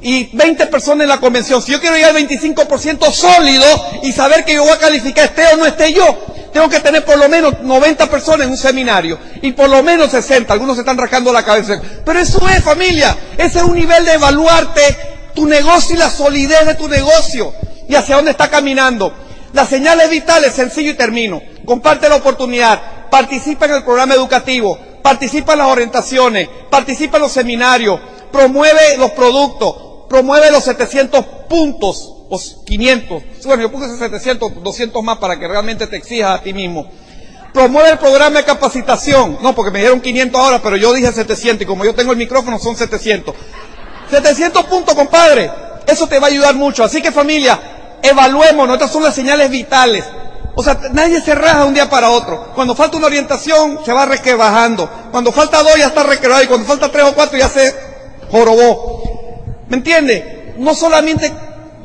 y 0.00 0.36
20 0.36 0.66
personas 0.66 1.04
en 1.04 1.08
la 1.08 1.20
convención. 1.20 1.62
Si 1.62 1.72
yo 1.72 1.80
quiero 1.80 1.96
llegar 1.96 2.14
al 2.14 2.28
25% 2.28 3.10
sólido 3.12 3.66
y 4.02 4.12
saber 4.12 4.44
que 4.44 4.54
yo 4.54 4.62
voy 4.62 4.72
a 4.72 4.78
calificar 4.78 5.26
esté 5.26 5.46
o 5.48 5.56
no 5.56 5.66
esté 5.66 5.92
yo, 5.92 6.16
tengo 6.52 6.68
que 6.68 6.80
tener 6.80 7.04
por 7.04 7.18
lo 7.18 7.28
menos 7.28 7.60
90 7.60 8.08
personas 8.08 8.46
en 8.46 8.52
un 8.52 8.56
seminario 8.56 9.18
y 9.42 9.52
por 9.52 9.68
lo 9.68 9.82
menos 9.82 10.10
60. 10.10 10.52
Algunos 10.52 10.76
se 10.76 10.80
están 10.82 10.98
rascando 10.98 11.32
la 11.32 11.44
cabeza. 11.44 11.80
Pero 12.04 12.18
eso 12.18 12.48
es 12.48 12.62
familia. 12.62 13.16
Ese 13.36 13.58
es 13.58 13.64
un 13.64 13.74
nivel 13.74 14.04
de 14.04 14.14
evaluarte 14.14 14.80
tu 15.34 15.46
negocio 15.46 15.96
y 15.96 15.98
la 15.98 16.10
solidez 16.10 16.64
de 16.66 16.74
tu 16.74 16.88
negocio 16.88 17.52
y 17.88 17.94
hacia 17.94 18.16
dónde 18.16 18.30
está 18.30 18.48
caminando. 18.48 19.12
Las 19.52 19.68
señales 19.68 20.10
vitales, 20.10 20.54
sencillo 20.54 20.92
y 20.92 20.94
termino. 20.94 21.42
Comparte 21.64 22.08
la 22.08 22.16
oportunidad, 22.16 23.08
participa 23.10 23.66
en 23.66 23.74
el 23.74 23.84
programa 23.84 24.14
educativo, 24.14 24.78
participa 25.02 25.52
en 25.52 25.58
las 25.58 25.68
orientaciones, 25.68 26.48
participa 26.70 27.18
en 27.18 27.22
los 27.22 27.32
seminarios, 27.32 28.00
promueve 28.32 28.96
los 28.98 29.12
productos, 29.12 29.74
promueve 30.08 30.50
los 30.50 30.64
700 30.64 31.24
puntos 31.48 32.12
o 32.28 32.40
500, 32.64 33.22
bueno, 33.44 33.62
yo 33.62 33.70
puse 33.70 33.96
700, 33.96 34.62
200 34.62 35.02
más 35.02 35.18
para 35.18 35.38
que 35.38 35.46
realmente 35.46 35.86
te 35.86 35.96
exijas 35.96 36.40
a 36.40 36.42
ti 36.42 36.52
mismo. 36.52 36.88
Promueve 37.52 37.90
el 37.90 37.98
programa 37.98 38.38
de 38.38 38.44
capacitación. 38.44 39.38
No, 39.40 39.54
porque 39.54 39.70
me 39.70 39.78
dieron 39.78 40.00
500 40.00 40.38
ahora, 40.38 40.60
pero 40.60 40.76
yo 40.76 40.92
dije 40.92 41.10
700 41.10 41.62
y 41.62 41.66
como 41.66 41.84
yo 41.84 41.94
tengo 41.94 42.12
el 42.12 42.18
micrófono 42.18 42.58
son 42.58 42.76
700. 42.76 43.34
700 44.10 44.64
puntos, 44.66 44.94
compadre. 44.94 45.50
Eso 45.86 46.06
te 46.06 46.18
va 46.18 46.26
a 46.26 46.30
ayudar 46.30 46.54
mucho. 46.54 46.84
Así 46.84 47.00
que 47.00 47.12
familia, 47.12 47.58
evaluemos, 48.02 48.68
estas 48.68 48.90
son 48.90 49.04
las 49.04 49.14
señales 49.14 49.48
vitales. 49.48 50.04
O 50.54 50.62
sea, 50.62 50.78
nadie 50.92 51.20
se 51.20 51.34
raja 51.34 51.64
un 51.64 51.74
día 51.74 51.88
para 51.88 52.10
otro. 52.10 52.52
Cuando 52.54 52.74
falta 52.74 52.96
una 52.96 53.06
orientación, 53.06 53.80
se 53.84 53.92
va 53.92 54.04
requebajando. 54.04 54.90
Cuando 55.10 55.32
falta 55.32 55.62
dos, 55.62 55.76
ya 55.76 55.86
está 55.86 56.02
requebajado. 56.02 56.44
Y 56.44 56.48
cuando 56.48 56.66
falta 56.66 56.90
tres 56.90 57.04
o 57.04 57.14
cuatro, 57.14 57.38
ya 57.38 57.48
se 57.48 57.74
jorobó. 58.30 59.25
¿Me 59.68 59.76
entiende? 59.76 60.54
No 60.58 60.74
solamente 60.74 61.32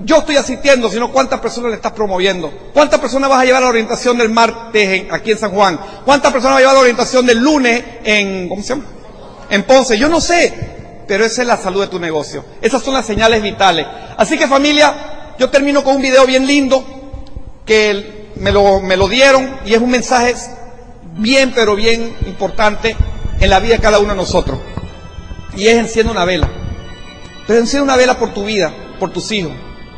yo 0.04 0.18
estoy 0.18 0.38
asistiendo, 0.38 0.90
sino 0.90 1.12
cuántas 1.12 1.40
personas 1.40 1.72
le 1.72 1.76
estás 1.76 1.92
promoviendo. 1.92 2.52
¿Cuántas 2.74 3.00
personas 3.00 3.30
vas 3.30 3.42
a 3.42 3.46
llevar 3.46 3.62
a 3.62 3.66
la 3.66 3.70
orientación 3.70 4.18
del 4.18 4.30
martes 4.30 5.06
aquí 5.12 5.32
en 5.32 5.38
San 5.38 5.52
Juan? 5.52 5.80
¿Cuántas 6.06 6.32
personas 6.32 6.56
vas 6.56 6.58
a 6.58 6.62
llevar 6.62 6.76
a 6.76 6.78
la 6.78 6.82
orientación 6.82 7.26
del 7.26 7.40
lunes 7.40 7.84
en, 8.04 8.50
¿cómo 8.50 8.62
se 8.62 8.70
llama? 8.70 8.86
En 9.50 9.64
Ponce. 9.64 9.98
Yo 9.98 10.08
no 10.10 10.22
sé, 10.22 10.54
pero 11.08 11.26
esa 11.26 11.42
es 11.42 11.48
la 11.48 11.58
salud 11.58 11.82
de 11.82 11.88
tu 11.88 12.00
negocio. 12.00 12.44
Esas 12.62 12.82
son 12.82 12.94
las 12.94 13.06
señales 13.06 13.42
vitales. 13.42 13.86
Así 14.18 14.38
que 14.38 14.48
familia, 14.48 15.34
yo 15.38 15.50
termino 15.50 15.84
con 15.84 15.98
un 15.98 16.02
video 16.02 16.26
bien 16.26 16.48
lindo 16.48 16.84
que 17.66 18.32
me 18.36 18.52
lo, 18.52 18.80
me 18.80 18.98
lo 18.98 19.08
dieron 19.08 19.58
y 19.66 19.74
es 19.74 19.82
un 19.82 19.92
mensaje 19.92 20.36
bien, 21.18 21.52
pero 21.54 21.76
bien 21.76 22.16
importante 22.26 22.96
en 23.40 23.50
la 23.50 23.60
vida 23.60 23.76
de 23.76 23.82
cada 23.82 24.00
uno 24.00 24.10
de 24.10 24.16
nosotros. 24.16 24.60
Y 25.56 25.68
es 25.68 25.78
enciende 25.78 26.12
una 26.12 26.26
vela. 26.26 26.50
Pero 27.52 27.60
enciende 27.60 27.84
una 27.84 27.98
vela 27.98 28.18
por 28.18 28.34
tu 28.34 28.46
vida, 28.46 28.74
por 28.98 29.12
tus 29.12 29.30
hijos. 29.34 29.52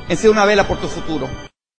Enciende 0.09 0.31
una 0.31 0.43
vela 0.43 0.67
por 0.67 0.81
tu 0.81 0.87
futuro. 0.87 1.29